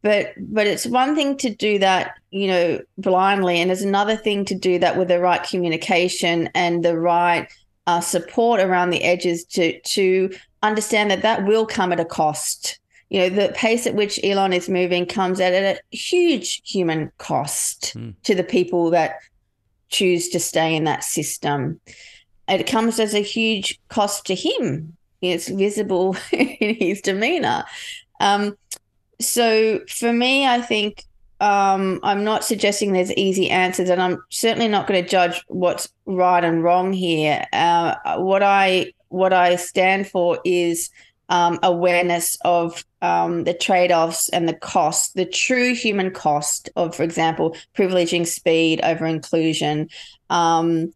But 0.02 0.34
but 0.38 0.68
it's 0.68 0.86
one 0.86 1.16
thing 1.16 1.36
to 1.38 1.50
do 1.52 1.80
that, 1.80 2.12
you 2.30 2.46
know, 2.46 2.80
blindly, 2.98 3.60
and 3.60 3.68
there's 3.68 3.82
another 3.82 4.16
thing 4.16 4.44
to 4.44 4.54
do 4.54 4.78
that 4.78 4.96
with 4.96 5.08
the 5.08 5.18
right 5.18 5.42
communication 5.42 6.48
and 6.54 6.84
the 6.84 6.96
right 6.96 7.48
uh, 7.88 8.00
support 8.00 8.60
around 8.60 8.90
the 8.90 9.02
edges 9.02 9.44
to 9.44 9.80
to 9.80 10.30
understand 10.62 11.10
that 11.10 11.22
that 11.22 11.46
will 11.46 11.66
come 11.66 11.90
at 11.90 11.98
a 11.98 12.04
cost 12.04 12.78
you 13.08 13.18
know 13.18 13.28
the 13.28 13.52
pace 13.54 13.86
at 13.86 13.94
which 13.94 14.20
elon 14.22 14.52
is 14.52 14.68
moving 14.68 15.06
comes 15.06 15.40
at 15.40 15.52
a 15.52 15.80
huge 15.96 16.60
human 16.64 17.10
cost 17.18 17.94
mm. 17.96 18.14
to 18.24 18.34
the 18.34 18.44
people 18.44 18.90
that 18.90 19.16
choose 19.88 20.28
to 20.28 20.38
stay 20.38 20.76
in 20.76 20.84
that 20.84 21.02
system 21.02 21.80
it 22.48 22.66
comes 22.66 22.98
as 22.98 23.14
a 23.14 23.22
huge 23.22 23.78
cost 23.88 24.26
to 24.26 24.34
him 24.34 24.96
it's 25.20 25.48
visible 25.48 26.16
in 26.32 26.74
his 26.74 27.00
demeanor 27.00 27.64
um, 28.20 28.56
so 29.20 29.80
for 29.88 30.12
me 30.12 30.46
i 30.46 30.60
think 30.60 31.04
um, 31.40 32.00
i'm 32.02 32.24
not 32.24 32.44
suggesting 32.44 32.92
there's 32.92 33.12
easy 33.12 33.50
answers 33.50 33.90
and 33.90 34.02
i'm 34.02 34.22
certainly 34.30 34.68
not 34.68 34.86
going 34.86 35.02
to 35.02 35.08
judge 35.08 35.42
what's 35.48 35.88
right 36.06 36.44
and 36.44 36.62
wrong 36.62 36.92
here 36.92 37.44
uh, 37.52 37.94
what 38.16 38.42
i 38.42 38.92
what 39.08 39.32
i 39.32 39.56
stand 39.56 40.06
for 40.06 40.38
is 40.44 40.90
um, 41.28 41.58
awareness 41.62 42.38
of 42.44 42.84
um, 43.02 43.44
the 43.44 43.54
trade 43.54 43.92
offs 43.92 44.28
and 44.30 44.48
the 44.48 44.54
cost, 44.54 45.14
the 45.14 45.26
true 45.26 45.74
human 45.74 46.10
cost 46.10 46.70
of, 46.76 46.94
for 46.94 47.02
example, 47.02 47.56
privileging 47.76 48.26
speed 48.26 48.80
over 48.82 49.04
inclusion. 49.06 49.88
Um, 50.30 50.92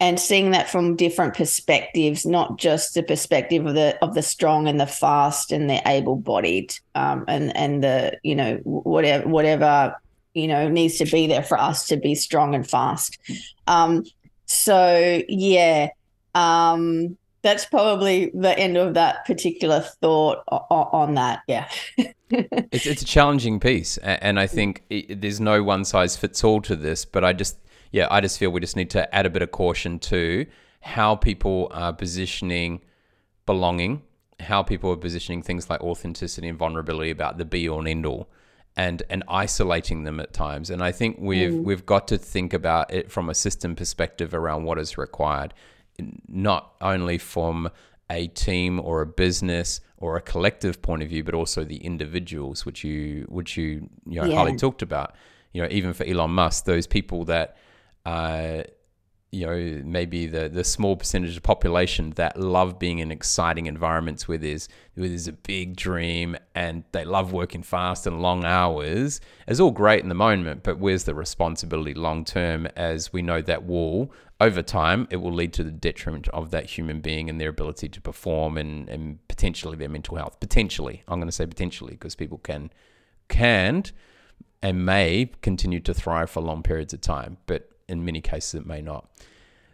and 0.00 0.20
seeing 0.20 0.52
that 0.52 0.70
from 0.70 0.94
different 0.96 1.34
perspectives, 1.34 2.24
not 2.24 2.58
just 2.58 2.94
the 2.94 3.02
perspective 3.02 3.66
of 3.66 3.74
the 3.74 3.98
of 4.02 4.14
the 4.14 4.22
strong 4.22 4.68
and 4.68 4.80
the 4.80 4.86
fast 4.86 5.50
and 5.50 5.68
the 5.68 5.80
able-bodied, 5.86 6.74
um, 6.94 7.24
and 7.26 7.56
and 7.56 7.82
the 7.82 8.18
you 8.22 8.34
know 8.34 8.56
whatever 8.64 9.28
whatever 9.28 9.96
you 10.34 10.46
know 10.46 10.68
needs 10.68 10.98
to 10.98 11.04
be 11.04 11.26
there 11.26 11.42
for 11.42 11.58
us 11.58 11.86
to 11.88 11.96
be 11.96 12.14
strong 12.14 12.54
and 12.54 12.68
fast. 12.68 13.18
Um, 13.66 14.04
so 14.46 15.22
yeah, 15.28 15.88
um, 16.34 17.16
that's 17.42 17.64
probably 17.64 18.30
the 18.34 18.58
end 18.58 18.76
of 18.76 18.94
that 18.94 19.24
particular 19.24 19.80
thought 19.80 20.42
on 20.48 21.14
that. 21.14 21.42
Yeah. 21.46 21.68
it's, 22.30 22.86
it's 22.86 23.02
a 23.02 23.04
challenging 23.04 23.60
piece. 23.60 23.96
And 23.98 24.40
I 24.40 24.46
think 24.46 24.82
it, 24.90 25.20
there's 25.20 25.40
no 25.40 25.62
one 25.62 25.84
size 25.84 26.16
fits 26.16 26.42
all 26.42 26.60
to 26.62 26.74
this, 26.74 27.04
but 27.04 27.24
I 27.24 27.32
just, 27.32 27.56
yeah, 27.90 28.08
I 28.10 28.20
just 28.20 28.38
feel 28.38 28.50
we 28.50 28.60
just 28.60 28.76
need 28.76 28.90
to 28.90 29.14
add 29.14 29.26
a 29.26 29.30
bit 29.30 29.42
of 29.42 29.50
caution 29.50 29.98
to 30.00 30.46
how 30.80 31.16
people 31.16 31.70
are 31.72 31.92
positioning 31.92 32.82
belonging, 33.46 34.02
how 34.40 34.62
people 34.62 34.90
are 34.90 34.96
positioning 34.96 35.42
things 35.42 35.68
like 35.68 35.80
authenticity 35.80 36.48
and 36.48 36.58
vulnerability 36.58 37.10
about 37.10 37.38
the 37.38 37.44
be 37.44 37.68
all 37.68 37.80
and 37.80 37.88
end 37.88 38.06
all. 38.06 38.28
And, 38.76 39.02
and 39.10 39.24
isolating 39.26 40.04
them 40.04 40.20
at 40.20 40.32
times, 40.32 40.70
and 40.70 40.84
I 40.84 40.92
think 40.92 41.16
we've 41.18 41.50
mm. 41.50 41.64
we've 41.64 41.84
got 41.84 42.06
to 42.08 42.16
think 42.16 42.52
about 42.52 42.94
it 42.94 43.10
from 43.10 43.28
a 43.28 43.34
system 43.34 43.74
perspective 43.74 44.32
around 44.32 44.62
what 44.62 44.78
is 44.78 44.96
required 44.96 45.52
not 46.28 46.74
only 46.80 47.18
from 47.18 47.70
a 48.10 48.28
team 48.28 48.80
or 48.80 49.02
a 49.02 49.06
business 49.06 49.80
or 49.98 50.16
a 50.16 50.20
collective 50.20 50.80
point 50.80 51.02
of 51.02 51.08
view, 51.08 51.24
but 51.24 51.34
also 51.34 51.64
the 51.64 51.78
individuals, 51.78 52.64
which 52.64 52.84
you 52.84 53.26
which 53.28 53.56
you 53.56 53.88
you 54.06 54.20
know 54.20 54.26
yeah. 54.26 54.36
Harley 54.36 54.56
talked 54.56 54.82
about. 54.82 55.14
You 55.52 55.62
know, 55.62 55.68
even 55.70 55.92
for 55.92 56.04
Elon 56.04 56.30
Musk, 56.30 56.66
those 56.66 56.86
people 56.86 57.24
that 57.24 57.56
uh, 58.08 58.62
you 59.30 59.46
know 59.46 59.82
maybe 59.84 60.26
the 60.26 60.48
the 60.48 60.64
small 60.64 60.96
percentage 60.96 61.36
of 61.36 61.42
population 61.42 62.10
that 62.12 62.38
love 62.40 62.78
being 62.78 62.98
in 62.98 63.10
exciting 63.12 63.66
environments 63.66 64.26
where 64.26 64.38
there's 64.38 64.68
where 64.94 65.08
there's 65.08 65.28
a 65.28 65.32
big 65.32 65.76
dream 65.76 66.34
and 66.54 66.84
they 66.92 67.04
love 67.04 67.30
working 67.32 67.62
fast 67.62 68.06
and 68.06 68.22
long 68.22 68.44
hours 68.44 69.20
is 69.46 69.60
all 69.60 69.70
great 69.70 70.02
in 70.02 70.08
the 70.08 70.14
moment 70.14 70.62
but 70.62 70.78
where's 70.78 71.04
the 71.04 71.14
responsibility 71.14 71.92
long 71.92 72.24
term? 72.24 72.66
As 72.74 73.12
we 73.12 73.20
know 73.20 73.42
that 73.42 73.66
will 73.66 74.10
over 74.40 74.62
time 74.62 75.06
it 75.10 75.16
will 75.16 75.34
lead 75.34 75.52
to 75.52 75.62
the 75.62 75.70
detriment 75.70 76.26
of 76.28 76.50
that 76.50 76.64
human 76.64 77.02
being 77.02 77.28
and 77.28 77.38
their 77.38 77.50
ability 77.50 77.90
to 77.90 78.00
perform 78.00 78.56
and, 78.56 78.88
and 78.88 79.28
potentially 79.28 79.76
their 79.76 79.90
mental 79.90 80.16
health. 80.16 80.40
Potentially. 80.40 81.02
I'm 81.06 81.18
going 81.18 81.28
to 81.28 81.32
say 81.32 81.44
potentially 81.44 81.92
because 81.92 82.14
people 82.14 82.38
can 82.38 82.70
can 83.28 83.84
and 84.62 84.86
may 84.86 85.30
continue 85.42 85.80
to 85.80 85.92
thrive 85.92 86.30
for 86.30 86.40
long 86.40 86.62
periods 86.62 86.94
of 86.94 87.02
time. 87.02 87.36
But 87.46 87.70
in 87.88 88.04
many 88.04 88.20
cases 88.20 88.54
it 88.54 88.66
may 88.66 88.80
not. 88.80 89.08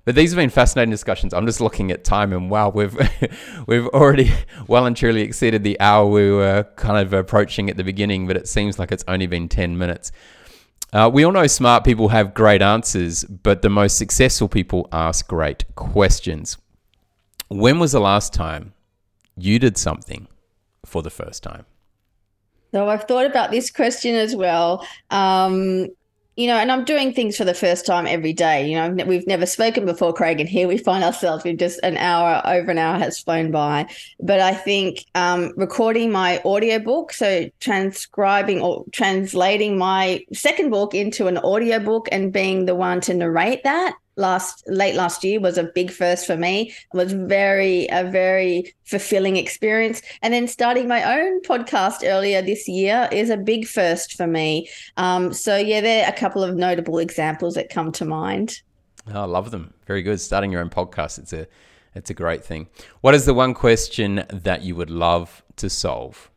But 0.05 0.15
these 0.15 0.32
have 0.32 0.36
been 0.36 0.51
fascinating 0.51 0.91
discussions. 0.91 1.32
I'm 1.32 1.47
just 1.47 1.61
looking 1.61 1.91
at 1.91 2.05
time, 2.05 2.32
and 2.32 2.51
wow, 2.51 2.69
we've 2.69 2.97
we've 3.66 3.86
already 3.89 4.32
well 4.66 4.86
and 4.86 4.97
truly 4.97 5.23
exceeded 5.23 5.62
the 5.65 5.81
hour 5.81 6.07
we 6.07 6.31
were 6.31 6.65
kind 6.77 6.99
of 6.99 7.12
approaching 7.12 7.70
at 7.70 7.77
the 7.77 7.85
beginning. 7.85 8.27
But 8.27 8.36
it 8.36 8.49
seems 8.49 8.78
like 8.78 8.93
it's 8.93 9.05
only 9.09 9.27
been 9.27 9.49
ten 9.49 9.78
minutes. 9.78 10.12
Uh, 10.93 11.11
we 11.12 11.24
all 11.24 11.32
know 11.32 11.47
smart 11.47 11.85
people 11.85 12.09
have 12.09 12.35
great 12.35 12.62
answers, 12.62 13.24
but 13.24 13.62
the 13.62 13.70
most 13.70 13.99
successful 13.99 14.49
people 14.49 14.89
ask 14.93 15.27
great 15.27 15.65
questions. 15.74 16.57
When 17.49 17.81
was 17.81 17.93
the 17.93 18.01
last 18.01 18.32
time 18.32 18.74
you 19.36 19.59
did 19.59 19.77
something 19.77 20.28
for 20.85 21.03
the 21.03 21.11
first 21.11 21.43
time? 21.43 21.66
So 22.70 22.89
I've 22.89 23.05
thought 23.05 23.27
about 23.27 23.51
this 23.51 23.70
question 23.70 24.15
as 24.15 24.36
well. 24.36 24.86
Um, 25.11 25.89
you 26.36 26.47
know, 26.47 26.56
and 26.56 26.73
I'm 26.73 26.85
doing 26.85 27.12
things 27.12 27.36
for 27.36 27.44
the 27.44 27.55
first 27.55 27.86
time 27.86 28.06
every 28.06 28.32
day. 28.32 28.69
You 28.69 28.77
know, 28.77 29.05
we've 29.05 29.27
never 29.27 29.47
spoken 29.47 29.85
before, 29.85 30.12
Craig, 30.12 30.40
and 30.40 30.48
here 30.48 30.66
we 30.66 30.78
find 30.78 31.05
ourselves 31.05 31.44
with 31.44 31.59
just 31.59 31.78
an 31.82 31.97
hour, 31.97 32.43
over 32.44 32.70
an 32.70 32.78
hour 32.78 32.98
has 32.98 33.19
flown 33.20 33.51
by. 33.51 33.86
But 34.20 34.40
I 34.40 34.55
think 34.55 35.05
um, 35.15 35.52
recording 35.56 36.11
my 36.11 36.40
audiobook, 36.44 37.12
so 37.12 37.48
transcribing 37.61 38.61
or 38.61 38.85
translating 38.93 39.78
my 39.78 40.24
second 40.32 40.70
book 40.70 40.94
into 40.94 41.28
an 41.28 41.39
audiobook 41.39 42.09
and 42.11 42.32
being 42.32 42.65
the 42.65 42.74
one 42.74 43.01
to 43.02 43.15
narrate 43.15 43.62
that 43.65 43.94
last 44.16 44.62
late 44.69 44.95
last 44.95 45.24
year 45.24 45.41
was 45.41 45.59
a 45.59 45.65
big 45.65 45.91
first 45.91 46.27
for 46.27 46.36
me. 46.36 46.73
It 46.93 46.97
was 46.97 47.12
very 47.12 47.86
a 47.91 48.05
very 48.05 48.74
fulfilling 48.85 49.36
experience. 49.36 50.03
And 50.23 50.32
then 50.32 50.49
starting 50.49 50.89
my 50.89 51.03
own 51.19 51.43
podcast 51.43 52.07
earlier 52.09 52.43
this 52.43 52.69
year 52.69 53.09
is 53.12 53.31
a 53.31 53.36
big 53.36 53.66
first 53.66 54.15
for 54.15 54.27
me. 54.27 54.69
Um, 54.97 55.32
so 55.32 55.57
yeah, 55.57 55.81
there 55.81 56.05
are 56.05 56.11
a 56.11 56.16
couple 56.16 56.43
of 56.43 56.57
notable 56.57 56.99
examples 56.99 57.55
that 57.55 57.70
come 57.70 57.93
to 57.93 58.05
mind. 58.05 58.61
Oh, 59.12 59.23
I 59.23 59.24
love 59.24 59.51
them. 59.51 59.74
Very 59.86 60.03
good. 60.03 60.20
Starting 60.20 60.51
your 60.51 60.61
own 60.61 60.70
podcast. 60.70 61.19
It's 61.19 61.32
a 61.32 61.47
it's 61.95 62.11
a 62.11 62.15
great 62.15 62.45
thing. 62.45 62.69
What 63.03 63.15
is 63.15 63.24
the 63.24 63.35
one 63.35 63.55
question 63.55 64.24
that 64.28 64.62
you 64.62 64.74
would 64.74 64.91
love 64.91 65.45
to 65.57 65.70
solve? 65.70 66.31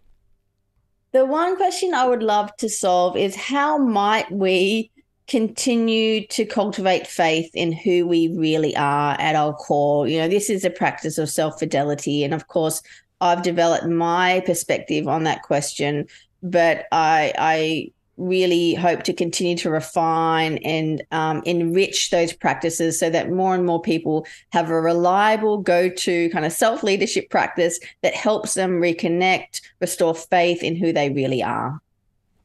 The 1.13 1.25
one 1.25 1.55
question 1.55 1.93
I 1.93 2.05
would 2.05 2.21
love 2.21 2.55
to 2.57 2.69
solve 2.69 3.17
is 3.17 3.35
how 3.35 3.77
might 3.77 4.31
we 4.31 4.91
continue 5.27 6.25
to 6.27 6.45
cultivate 6.45 7.05
faith 7.05 7.51
in 7.53 7.71
who 7.71 8.07
we 8.07 8.29
really 8.29 8.75
are 8.75 9.15
at 9.19 9.35
our 9.35 9.53
core. 9.53 10.07
You 10.07 10.19
know, 10.19 10.27
this 10.27 10.49
is 10.49 10.63
a 10.63 10.69
practice 10.69 11.17
of 11.17 11.29
self 11.29 11.59
fidelity. 11.59 12.23
And 12.23 12.33
of 12.33 12.47
course, 12.47 12.81
I've 13.19 13.41
developed 13.41 13.87
my 13.87 14.41
perspective 14.45 15.07
on 15.07 15.23
that 15.23 15.43
question, 15.43 16.07
but 16.43 16.85
I, 16.91 17.33
I 17.37 17.91
really 18.17 18.73
hope 18.73 19.03
to 19.03 19.13
continue 19.13 19.55
to 19.55 19.69
refine 19.69 20.57
and 20.57 21.03
um, 21.11 21.41
enrich 21.45 22.09
those 22.09 22.33
practices 22.33 22.99
so 22.99 23.09
that 23.09 23.31
more 23.31 23.53
and 23.53 23.65
more 23.65 23.81
people 23.81 24.25
have 24.51 24.69
a 24.69 24.81
reliable 24.81 25.59
go 25.59 25.89
to 25.89 26.29
kind 26.29 26.45
of 26.45 26.51
self 26.51 26.83
leadership 26.83 27.29
practice 27.29 27.79
that 28.01 28.15
helps 28.15 28.53
them 28.53 28.81
reconnect, 28.81 29.61
restore 29.81 30.15
faith 30.15 30.63
in 30.63 30.75
who 30.75 30.93
they 30.93 31.09
really 31.09 31.43
are. 31.43 31.79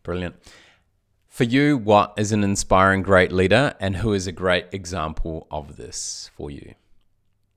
Brilliant. 0.02 0.34
For 1.32 1.44
you, 1.44 1.78
what 1.78 2.12
is 2.18 2.30
an 2.30 2.44
inspiring 2.44 3.00
great 3.00 3.32
leader 3.32 3.72
and 3.80 3.96
who 3.96 4.12
is 4.12 4.26
a 4.26 4.32
great 4.32 4.66
example 4.70 5.46
of 5.50 5.78
this 5.78 6.30
for 6.36 6.50
you? 6.50 6.74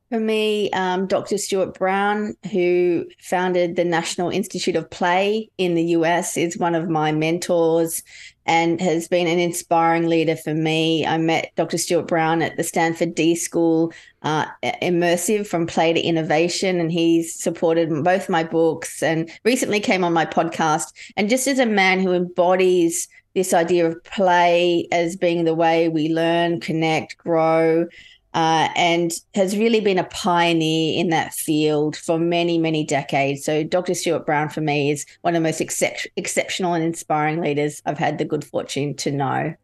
For 0.09 0.17
me, 0.17 0.71
um, 0.71 1.07
Dr. 1.07 1.37
Stuart 1.37 1.77
Brown, 1.77 2.37
who 2.53 3.05
founded 3.19 3.75
the 3.75 3.83
National 3.83 4.29
Institute 4.29 4.77
of 4.77 4.89
Play 4.89 5.49
in 5.57 5.75
the 5.75 5.83
US, 5.87 6.37
is 6.37 6.57
one 6.57 6.73
of 6.73 6.89
my 6.89 7.11
mentors 7.11 8.01
and 8.45 8.79
has 8.79 9.09
been 9.09 9.27
an 9.27 9.39
inspiring 9.39 10.07
leader 10.07 10.37
for 10.37 10.53
me. 10.53 11.05
I 11.05 11.17
met 11.17 11.51
Dr. 11.57 11.77
Stuart 11.77 12.07
Brown 12.07 12.41
at 12.41 12.55
the 12.55 12.63
Stanford 12.63 13.13
D 13.13 13.35
School 13.35 13.91
uh, 14.21 14.45
Immersive 14.63 15.47
from 15.47 15.67
Play 15.67 15.91
to 15.91 15.99
Innovation, 15.99 16.79
and 16.79 16.93
he's 16.93 17.35
supported 17.37 18.05
both 18.05 18.29
my 18.29 18.45
books 18.45 19.03
and 19.03 19.29
recently 19.43 19.81
came 19.81 20.05
on 20.05 20.13
my 20.13 20.25
podcast. 20.25 20.93
And 21.17 21.29
just 21.29 21.45
as 21.45 21.59
a 21.59 21.65
man 21.65 21.99
who 21.99 22.13
embodies 22.13 23.09
this 23.35 23.53
idea 23.53 23.85
of 23.85 24.03
play 24.05 24.87
as 24.91 25.15
being 25.15 25.43
the 25.43 25.53
way 25.53 25.89
we 25.89 26.09
learn, 26.09 26.59
connect, 26.59 27.17
grow, 27.17 27.85
uh, 28.33 28.69
and 28.75 29.13
has 29.33 29.57
really 29.57 29.79
been 29.79 29.97
a 29.97 30.03
pioneer 30.05 30.99
in 30.99 31.09
that 31.09 31.33
field 31.33 31.95
for 31.95 32.17
many, 32.17 32.57
many 32.57 32.83
decades. 32.83 33.45
So, 33.45 33.63
Dr. 33.63 33.93
Stuart 33.93 34.25
Brown 34.25 34.49
for 34.49 34.61
me 34.61 34.91
is 34.91 35.05
one 35.21 35.35
of 35.35 35.41
the 35.41 35.47
most 35.47 35.61
excep- 35.61 36.07
exceptional 36.15 36.73
and 36.73 36.83
inspiring 36.83 37.39
leaders 37.39 37.81
I've 37.85 37.97
had 37.97 38.17
the 38.17 38.25
good 38.25 38.43
fortune 38.43 38.95
to 38.95 39.11
know. 39.11 39.55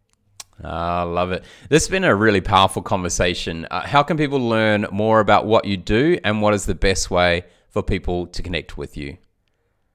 I 0.63 1.03
love 1.03 1.31
it. 1.31 1.43
This 1.69 1.83
has 1.83 1.89
been 1.89 2.03
a 2.03 2.15
really 2.15 2.39
powerful 2.39 2.81
conversation. 2.81 3.67
Uh, 3.71 3.81
how 3.81 4.03
can 4.03 4.15
people 4.15 4.39
learn 4.39 4.85
more 4.91 5.19
about 5.19 5.45
what 5.45 5.65
you 5.65 5.75
do, 5.75 6.19
and 6.23 6.41
what 6.41 6.53
is 6.53 6.65
the 6.65 6.75
best 6.75 7.09
way 7.09 7.45
for 7.69 7.81
people 7.81 8.27
to 8.27 8.43
connect 8.43 8.77
with 8.77 8.95
you? 8.95 9.17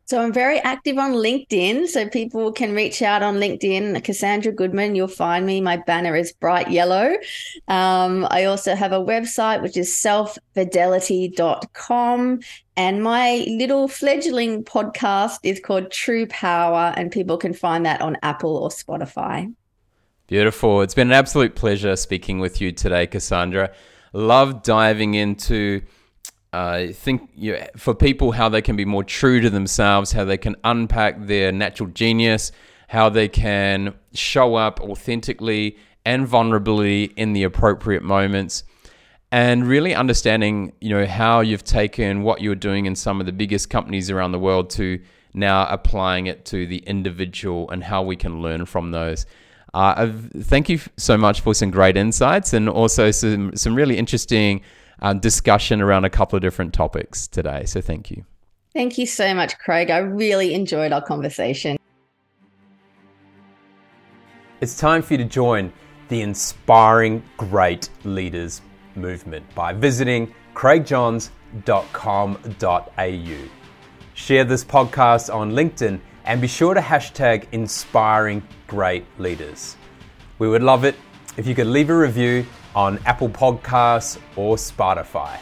So 0.07 0.23
I'm 0.23 0.33
very 0.33 0.61
active 0.61 0.97
on 0.99 1.15
LinkedIn. 1.15 1.89
So 1.89 2.09
people 2.09 2.53
can 2.53 2.75
reach 2.75 3.03
out 3.03 3.25
on 3.25 3.39
LinkedIn. 3.39 4.05
Cassandra 4.05 4.53
Goodman, 4.53 4.95
you'll 4.95 5.09
find 5.09 5.45
me. 5.45 5.61
My 5.61 5.79
banner 5.79 6.15
is 6.15 6.33
bright 6.33 6.71
yellow. 6.71 7.17
Um, 7.67 8.25
I 8.31 8.45
also 8.45 8.77
have 8.77 8.93
a 8.93 9.01
website, 9.01 9.63
which 9.63 9.77
is 9.77 9.91
selffidelity.com. 9.91 12.41
And 12.77 13.03
my 13.03 13.45
little 13.49 13.89
fledgling 13.89 14.63
podcast 14.63 15.41
is 15.43 15.59
called 15.59 15.91
True 15.91 16.27
Power, 16.27 16.95
and 16.97 17.11
people 17.11 17.37
can 17.37 17.53
find 17.53 17.85
that 17.85 18.01
on 18.01 18.17
Apple 18.23 18.57
or 18.57 18.69
Spotify. 18.69 19.53
Beautiful. 20.29 20.83
It's 20.83 20.95
been 20.95 21.09
an 21.09 21.15
absolute 21.15 21.57
pleasure 21.57 21.97
speaking 21.97 22.39
with 22.39 22.61
you 22.61 22.71
today, 22.71 23.09
Cassandra. 23.09 23.73
Love 24.13 24.63
diving 24.63 25.15
into 25.15 25.83
uh, 26.57 26.91
think 26.91 27.29
you 27.37 27.53
know, 27.53 27.67
for 27.77 27.95
people 27.95 28.33
how 28.33 28.49
they 28.49 28.63
can 28.63 28.77
be 28.77 28.87
more 28.87 29.05
true 29.05 29.43
to 29.43 29.51
themselves, 29.51 30.13
how 30.13 30.25
they 30.25 30.39
can 30.39 30.57
unpack 30.65 31.27
their 31.27 31.53
natural 31.53 31.91
genius, 31.91 32.51
how 32.89 33.11
they 33.11 33.29
can 33.29 33.95
show 34.15 34.55
up 34.55 34.81
authentically 34.81 35.77
and 36.07 36.27
vulnerability 36.27 37.05
in 37.17 37.35
the 37.35 37.43
appropriate 37.43 38.03
moments, 38.03 38.65
and 39.31 39.67
really 39.67 39.95
understanding 39.95 40.73
you 40.81 40.89
know 40.89 41.05
how 41.05 41.41
you've 41.41 41.65
taken 41.65 42.23
what 42.23 42.41
you're 42.41 42.55
doing 42.55 42.87
in 42.87 42.97
some 42.97 43.21
of 43.21 43.27
the 43.27 43.33
biggest 43.33 43.69
companies 43.69 44.11
around 44.11 44.33
the 44.33 44.39
world 44.39 44.71
to 44.71 44.99
now 45.35 45.67
applying 45.67 46.27
it 46.27 46.47
to 46.47 46.67
the 46.67 46.79
individual 46.87 47.71
and 47.71 47.85
how 47.85 48.03
we 48.03 48.17
can 48.17 48.41
learn 48.41 48.65
from 48.65 48.93
those. 48.93 49.27
Uh, 49.75 50.11
thank 50.39 50.71
you 50.71 50.81
so 50.97 51.19
much 51.19 51.43
for 51.43 51.53
some 51.53 51.71
great 51.71 51.99
insights 51.99 52.55
and 52.55 52.67
also 52.67 53.11
some 53.11 53.55
some 53.55 53.75
really 53.75 53.99
interesting 53.99 54.63
um, 55.01 55.19
discussion 55.19 55.81
around 55.81 56.05
a 56.05 56.11
couple 56.11 56.37
of 56.37 56.43
different 56.43 56.73
topics 56.73 57.29
today. 57.29 57.65
So 57.67 57.81
thank 57.81 58.11
you. 58.11 58.25
Thank 58.73 58.99
you 58.99 59.07
so 59.07 59.35
much, 59.35 59.59
Craig. 59.59 59.91
I 59.91 59.99
really 59.99 60.55
enjoyed 60.55 60.93
our 60.93 61.03
conversation. 61.03 61.77
It's 64.61 64.77
time 64.77 65.03
for 65.03 65.15
you 65.15 65.19
to 65.19 65.25
join 65.25 65.73
the 66.09 66.23
Inspiring 66.23 67.23
Great 67.37 67.91
Leaders 68.05 68.63
movement 68.95 69.45
by 69.55 69.73
visiting 69.73 70.33
craigjohns.com.au. 70.55 73.49
Share 74.15 74.45
this 74.45 74.65
podcast 74.65 75.35
on 75.35 75.53
LinkedIn 75.53 76.01
and 76.25 76.41
be 76.41 76.49
sure 76.49 76.75
to 76.75 76.81
hashtag 76.81 77.47
Inspiring 77.53 78.43
Great 78.67 79.05
Leaders. 79.19 79.77
We 80.39 80.49
would 80.49 80.63
love 80.63 80.85
it 80.85 80.97
if 81.37 81.47
you 81.47 81.55
could 81.55 81.67
leave 81.67 81.91
a 81.91 81.97
review 81.97 82.47
on 82.77 83.01
Apple 83.07 83.31
Podcasts 83.31 84.21
or 84.37 84.55
Spotify. 84.57 85.39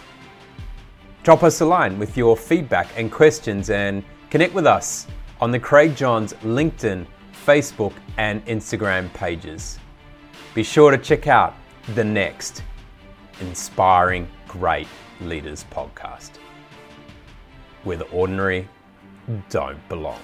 Drop 1.24 1.42
us 1.42 1.60
a 1.60 1.64
line 1.66 1.98
with 1.98 2.16
your 2.16 2.36
feedback 2.36 2.86
and 2.96 3.10
questions 3.10 3.70
and 3.70 4.04
connect 4.30 4.54
with 4.54 4.66
us 4.66 5.06
on 5.40 5.50
the 5.50 5.58
Craig 5.58 5.96
Johns 5.96 6.32
LinkedIn, 6.44 7.06
Facebook, 7.44 7.92
and 8.18 8.44
Instagram 8.46 9.12
pages. 9.14 9.78
Be 10.54 10.62
sure 10.62 10.90
to 10.90 10.98
check 10.98 11.26
out 11.26 11.54
the 11.94 12.04
next 12.04 12.62
Inspiring 13.40 14.28
Great 14.46 14.86
Leaders 15.20 15.64
podcast, 15.70 16.36
where 17.82 17.96
the 17.96 18.08
ordinary 18.10 18.68
don't 19.48 19.88
belong. 19.88 20.20